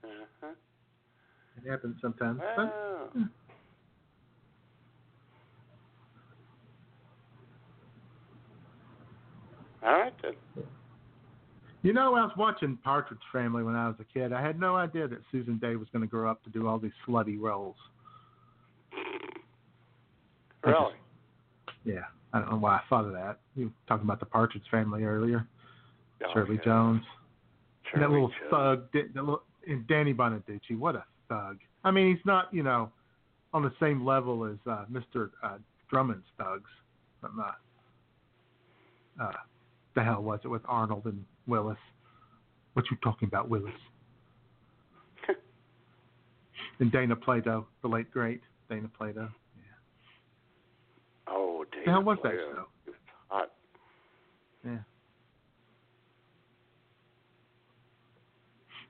Uh-huh. 0.03 0.53
It 1.63 1.69
happens 1.69 1.95
sometimes. 2.01 2.41
But, 2.55 2.65
Wow. 2.65 3.09
All 9.83 9.99
right 9.99 10.13
then. 10.21 10.33
You 11.83 11.93
know, 11.93 12.15
I 12.15 12.21
was 12.21 12.31
watching 12.37 12.77
Partridge 12.83 13.19
Family 13.31 13.63
when 13.63 13.75
I 13.75 13.87
was 13.87 13.95
a 13.99 14.03
kid. 14.03 14.33
I 14.33 14.41
had 14.41 14.59
no 14.59 14.75
idea 14.75 15.07
that 15.07 15.19
Susan 15.31 15.57
Dey 15.57 15.75
was 15.75 15.87
going 15.91 16.03
to 16.03 16.07
grow 16.07 16.29
up 16.29 16.43
to 16.43 16.49
do 16.51 16.67
all 16.67 16.77
these 16.77 16.91
slutty 17.07 17.39
roles. 17.39 17.75
Really? 20.63 20.93
Yeah, 21.83 22.01
I 22.33 22.39
don't 22.39 22.51
know 22.51 22.57
why 22.57 22.75
I 22.75 22.81
thought 22.87 23.05
of 23.05 23.13
that. 23.13 23.39
You 23.55 23.65
were 23.65 23.71
talking 23.87 24.05
about 24.05 24.19
the 24.19 24.27
Partridge 24.27 24.63
Family 24.69 25.03
earlier. 25.05 25.47
Oh, 26.23 26.27
Shirley 26.33 26.57
yeah. 26.57 26.65
Jones. 26.65 27.01
And 27.93 28.03
that 28.03 28.11
little 28.11 28.27
Jones. 28.27 28.51
thug, 28.51 28.91
that 28.93 29.15
little, 29.15 29.41
and 29.67 29.87
Danny 29.87 30.13
Bonaduce. 30.13 30.77
What 30.77 30.95
a 30.95 31.03
thug! 31.29 31.57
I 31.83 31.89
mean, 31.89 32.15
he's 32.15 32.25
not, 32.25 32.53
you 32.53 32.61
know, 32.61 32.91
on 33.53 33.63
the 33.63 33.73
same 33.81 34.05
level 34.05 34.45
as 34.45 34.57
uh, 34.69 34.85
Mr. 34.91 35.31
Uh, 35.43 35.57
Drummond's 35.89 36.27
thugs 36.37 36.69
from 37.19 37.39
uh, 37.39 39.23
uh, 39.23 39.31
the 39.95 40.03
hell 40.03 40.21
was 40.21 40.39
it 40.43 40.47
with 40.47 40.61
Arnold 40.65 41.05
and 41.05 41.23
Willis? 41.47 41.77
What 42.73 42.85
you 42.89 42.97
talking 43.03 43.27
about, 43.27 43.49
Willis? 43.49 43.73
and 46.79 46.91
Dana 46.91 47.15
Plato, 47.15 47.67
the 47.81 47.87
late 47.87 48.09
great 48.11 48.41
Dana 48.69 48.89
Plato. 48.97 49.29
Yeah. 49.55 51.33
Oh, 51.33 51.65
Dana 51.71 51.83
The 51.85 51.91
hell 51.91 52.03
was 52.03 52.17
that 52.23 52.31
show? 52.31 52.65
It 52.87 52.89
was 52.89 52.95
hot. 53.27 53.51
Yeah. 54.65 54.77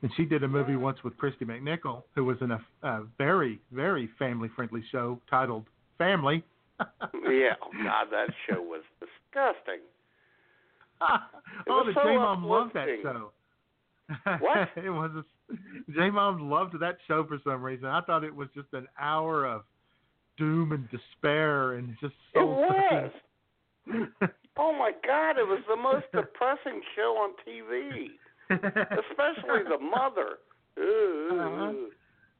And 0.03 0.11
she 0.17 0.25
did 0.25 0.43
a 0.43 0.47
movie 0.47 0.75
once 0.75 0.97
with 1.03 1.15
Kristy 1.17 1.43
McNichol, 1.43 2.03
who 2.15 2.25
was 2.25 2.37
in 2.41 2.51
a, 2.51 2.59
a 2.83 3.03
very, 3.17 3.59
very 3.71 4.09
family-friendly 4.17 4.83
show 4.91 5.19
titled 5.29 5.65
Family. 5.97 6.43
yeah. 6.79 7.53
Oh 7.61 7.69
God, 7.83 8.07
that 8.09 8.29
show 8.49 8.61
was 8.61 8.81
disgusting. 8.99 9.81
oh, 11.69 11.83
the 11.85 11.93
so 11.93 12.03
J 12.03 12.15
Mom 12.15 12.43
loved 12.45 12.73
that 12.73 12.87
show. 13.01 13.31
What? 14.39 14.69
it 14.75 14.89
was 14.89 15.11
a, 15.15 15.55
J 15.93 16.09
Mom 16.09 16.49
loved 16.49 16.79
that 16.79 16.97
show 17.07 17.25
for 17.25 17.39
some 17.43 17.61
reason. 17.61 17.85
I 17.85 18.01
thought 18.01 18.23
it 18.23 18.35
was 18.35 18.49
just 18.53 18.67
an 18.73 18.87
hour 18.99 19.45
of 19.45 19.63
doom 20.37 20.71
and 20.71 20.87
despair 20.89 21.73
and 21.73 21.95
just 22.01 22.13
so. 22.33 22.41
It 22.41 22.45
was. 22.45 23.11
Oh 24.57 24.73
my 24.73 24.91
God! 25.07 25.37
It 25.39 25.47
was 25.47 25.63
the 25.69 25.77
most 25.77 26.05
depressing 26.13 26.81
show 26.93 27.15
on 27.17 27.31
TV, 27.47 28.09
especially 28.49 29.63
the 29.63 29.79
mother. 29.79 30.39
Ooh. 30.77 31.87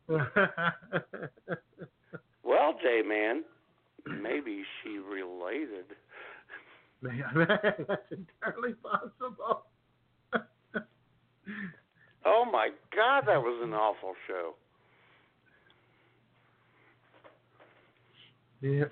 Uh-huh. 0.09 0.75
Well, 2.43 2.75
J 2.83 3.01
man, 3.07 3.43
maybe 4.21 4.63
she 4.83 4.97
related. 4.97 5.85
Man, 7.01 7.23
that's 7.87 8.11
entirely 8.11 8.73
possible. 8.81 9.63
Oh 12.23 12.45
my 12.51 12.69
God, 12.95 13.21
that 13.25 13.41
was 13.41 13.59
an 13.63 13.73
awful 13.73 14.13
show. 14.27 14.53
Yeah. 18.61 18.85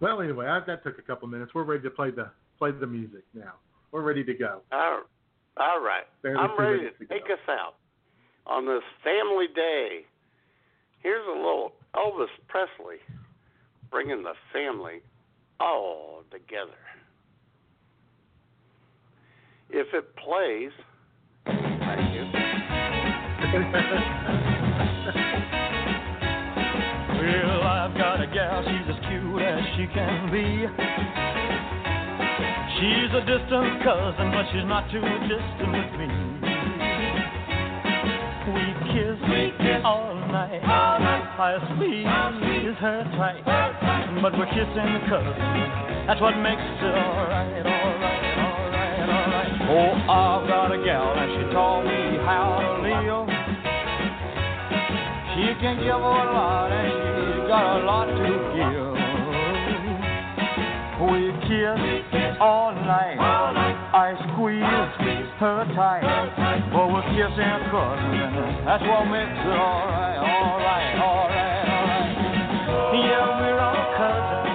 Well, 0.00 0.20
anyway, 0.20 0.46
I, 0.46 0.60
that 0.66 0.82
took 0.82 0.98
a 0.98 1.02
couple 1.02 1.28
minutes. 1.28 1.52
We're 1.54 1.64
ready 1.64 1.82
to 1.84 1.90
play 1.90 2.10
the 2.10 2.30
play 2.58 2.72
the 2.72 2.86
music 2.86 3.22
now. 3.32 3.54
We're 3.90 4.02
ready 4.02 4.22
to 4.24 4.34
go. 4.34 4.60
All, 4.70 5.02
all 5.56 5.80
right, 5.80 6.04
Barely 6.22 6.38
I'm 6.40 6.58
ready 6.58 6.82
to 6.82 6.90
to 6.90 7.06
take 7.06 7.26
go. 7.28 7.34
us 7.34 7.40
out 7.48 7.76
on 8.46 8.66
this 8.66 8.82
family 9.02 9.46
day. 9.54 10.00
Here's 11.02 11.26
a 11.26 11.30
little 11.30 11.72
Elvis 11.96 12.26
Presley 12.48 12.98
bringing 13.94 14.22
the 14.24 14.34
family 14.52 15.00
all 15.60 16.24
together. 16.32 16.72
If 19.70 19.86
it 19.94 20.16
plays, 20.16 20.72
thank 21.46 22.12
you. 22.12 22.24
Well, 27.24 27.62
I've 27.62 27.96
got 27.96 28.20
a 28.20 28.26
gal, 28.26 28.62
she's 28.64 28.86
as 28.94 29.00
cute 29.08 29.40
as 29.40 29.64
she 29.76 29.86
can 29.94 30.30
be. 30.30 30.66
She's 32.76 33.14
a 33.16 33.20
distant 33.24 33.82
cousin, 33.82 34.30
but 34.30 34.44
she's 34.52 34.66
not 34.68 34.90
too 34.90 35.00
distant 35.00 35.72
with 35.72 35.92
me. 36.00 36.43
We 38.84 38.92
kiss, 38.92 39.80
all 39.84 40.14
night, 40.14 40.60
I 40.62 41.56
squeeze 41.74 42.04
her 42.78 43.00
tight, 43.16 43.42
but 44.20 44.36
we're 44.38 44.46
kissing 44.46 45.00
cousins. 45.08 45.40
That's 46.06 46.20
what 46.20 46.36
makes 46.36 46.60
it 46.60 46.92
alright, 46.92 47.64
alright, 47.64 48.38
alright, 48.44 49.08
alright. 49.08 49.52
Oh, 49.72 49.96
I've 50.04 50.46
got 50.48 50.72
a 50.72 50.78
gal, 50.84 51.16
and 51.16 51.32
she 51.32 51.42
taught 51.52 51.82
me 51.84 52.18
how 52.28 52.60
to 52.60 52.84
live. 52.84 53.28
She 55.32 55.46
can 55.60 55.76
give 55.80 55.96
a 55.96 55.98
lot, 55.98 56.70
and 56.70 56.92
she's 56.92 57.48
got 57.48 57.80
a 57.80 57.84
lot 57.88 58.04
to 58.04 58.20
give. 58.52 58.94
We 61.08 61.32
kiss 61.48 62.36
all 62.40 62.72
night. 62.74 63.16
I 63.94 64.14
squeeze 64.34 64.62
her 65.38 65.64
tight. 65.74 66.02
But 66.70 66.86
we're 66.92 67.02
kissing 67.10 67.58
cousins. 67.70 68.62
That's 68.64 68.84
what 68.86 69.04
makes 69.10 69.34
it 69.34 69.58
alright, 69.58 70.18
alright, 70.22 70.94
alright, 70.98 71.68
alright. 71.68 72.14
Yeah, 72.94 73.38
we're 73.42 73.58
all 73.58 73.86
cousins. 73.98 74.54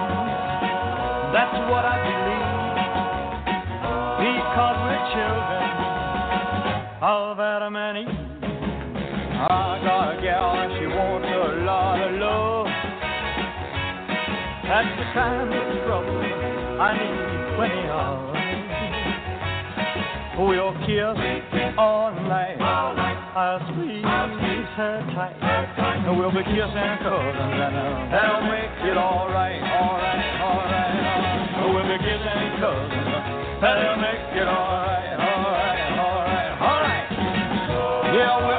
That's 1.36 1.56
what 1.68 1.84
I 1.84 1.96
believe. 2.00 2.60
Because 4.24 4.76
we're 4.88 5.04
children 5.12 5.64
of 7.02 7.40
Adam 7.40 7.76
and 7.76 7.98
Eve. 7.98 8.30
I 9.40 9.80
got 9.84 10.18
a 10.18 10.22
gal 10.22 10.52
and 10.60 10.72
she 10.78 10.86
wants 10.86 11.28
a 11.28 11.64
lot 11.64 12.00
of 12.00 12.12
love. 12.20 12.66
That's 14.64 14.92
the 14.96 15.04
kind 15.12 15.52
of 15.52 15.64
trouble 15.84 16.20
I 16.80 16.96
need 16.96 17.29
We'll 20.40 20.72
kiss 20.88 21.20
all 21.76 22.12
night. 22.12 22.56
I'll 22.60 23.60
squeeze 23.68 24.00
her 24.02 25.04
tight. 25.12 25.36
And 25.36 26.16
we'll 26.18 26.32
be 26.32 26.40
kissing 26.42 26.96
cousins 27.04 27.60
and 27.60 27.76
that'll 28.08 28.48
make 28.48 28.72
it 28.88 28.96
alright, 28.96 29.60
alright, 29.60 30.40
alright, 30.40 30.96
alright. 30.96 31.68
We'll 31.68 31.84
be 31.84 31.98
kissing 32.00 32.56
cousins. 32.56 33.60
That'll 33.60 34.00
make 34.00 34.32
it 34.32 34.48
alright, 34.48 35.12
alright, 35.20 35.92
alright, 36.00 36.56
alright. 36.56 37.12
Yeah, 38.16 38.49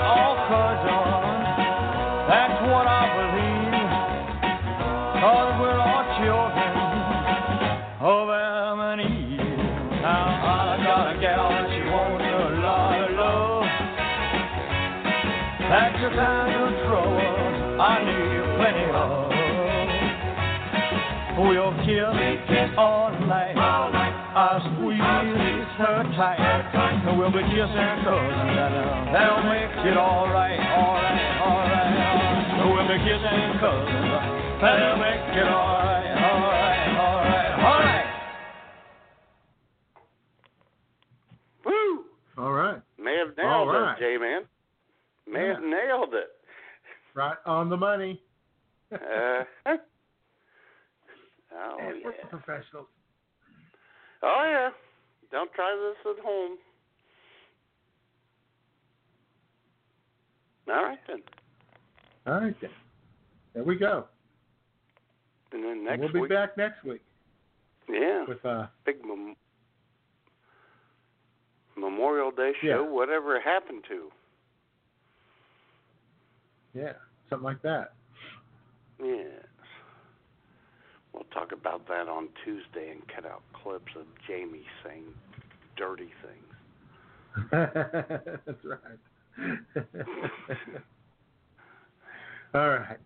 all 22.78 23.12
night. 23.28 23.56
I 23.58 24.60
squeeze 24.64 25.00
her 25.00 26.04
tight. 26.16 26.40
And 26.40 27.20
we'll 27.20 27.32
be 27.32 27.44
kissing 27.52 27.92
cousins 28.08 28.48
and 28.48 29.12
that'll 29.14 29.44
make 29.44 29.76
it 29.86 29.98
alright, 29.98 30.60
alright, 30.60 31.42
alright, 31.42 31.92
alright. 32.00 32.72
We'll 32.72 32.88
be 32.88 32.98
kissing 33.04 33.60
cousins. 33.60 34.62
That'll 34.62 34.98
make 34.98 35.36
it 35.36 35.48
alright, 35.52 36.16
alright, 36.16 36.88
alright, 36.96 37.52
alright. 37.60 38.08
Woo! 41.66 42.06
All 42.38 42.54
right. 42.54 42.82
May 42.98 43.18
have 43.18 43.36
nailed 43.36 43.68
right. 43.68 43.98
it, 43.98 44.00
J 44.00 44.18
man. 44.18 44.44
May 45.28 45.48
have 45.48 45.64
nailed 45.64 46.14
it. 46.14 46.30
Right 47.16 47.38
on 47.46 47.70
the 47.70 47.78
money. 47.78 48.22
Uh, 48.94 49.78
oh 51.54 51.78
Man, 51.78 51.96
yeah. 52.04 52.06
We're 52.06 52.40
professionals. 52.40 52.88
Oh 54.24 54.44
yeah. 54.50 54.70
Don't 55.32 55.52
try 55.54 55.94
this 56.06 56.14
at 56.18 56.24
home. 56.24 56.58
All 60.70 60.84
right 60.84 61.00
then. 61.08 61.22
All 62.28 62.34
right 62.42 62.56
then. 62.62 62.70
There 63.54 63.64
we 63.64 63.76
go. 63.78 64.06
And 65.52 65.64
then 65.64 65.72
And 65.72 65.84
next 65.86 66.00
we'll 66.00 66.14
be 66.14 66.20
week, 66.22 66.30
back 66.30 66.56
next 66.58 66.84
week 66.86 67.02
yeah, 67.90 68.24
with 68.28 68.44
uh 68.46 68.68
big 68.86 68.98
mem- 69.06 69.36
Memorial 71.78 72.32
Day 72.32 72.52
show. 72.62 72.68
Yeah. 72.68 72.90
Whatever 72.90 73.40
happened 73.42 73.84
to. 73.90 74.10
yeah, 76.74 76.94
something 77.30 77.44
like 77.44 77.62
that. 77.64 77.94
Yes. 79.04 79.28
We'll 81.14 81.24
talk 81.34 81.52
about 81.52 81.88
that 81.88 82.08
on 82.08 82.30
Tuesday 82.46 82.92
and 82.92 83.02
cut 83.14 83.26
out 83.26 83.42
clips 83.64 83.92
of 84.00 84.06
Jamie 84.28 84.66
saying 84.84 85.04
dirty 85.78 86.10
things. 86.22 86.56
That's 87.52 88.66
right. 88.66 89.00
All 92.54 92.70
right. 92.70 92.98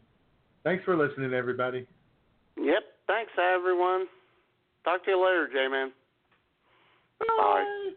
Thanks 0.63 0.83
for 0.83 0.95
listening, 0.97 1.33
everybody. 1.33 1.85
Yep. 2.57 2.83
Thanks, 3.07 3.31
everyone. 3.37 4.07
Talk 4.83 5.03
to 5.05 5.11
you 5.11 5.23
later, 5.23 5.47
Jayman. 5.55 5.89
Bye. 7.19 7.91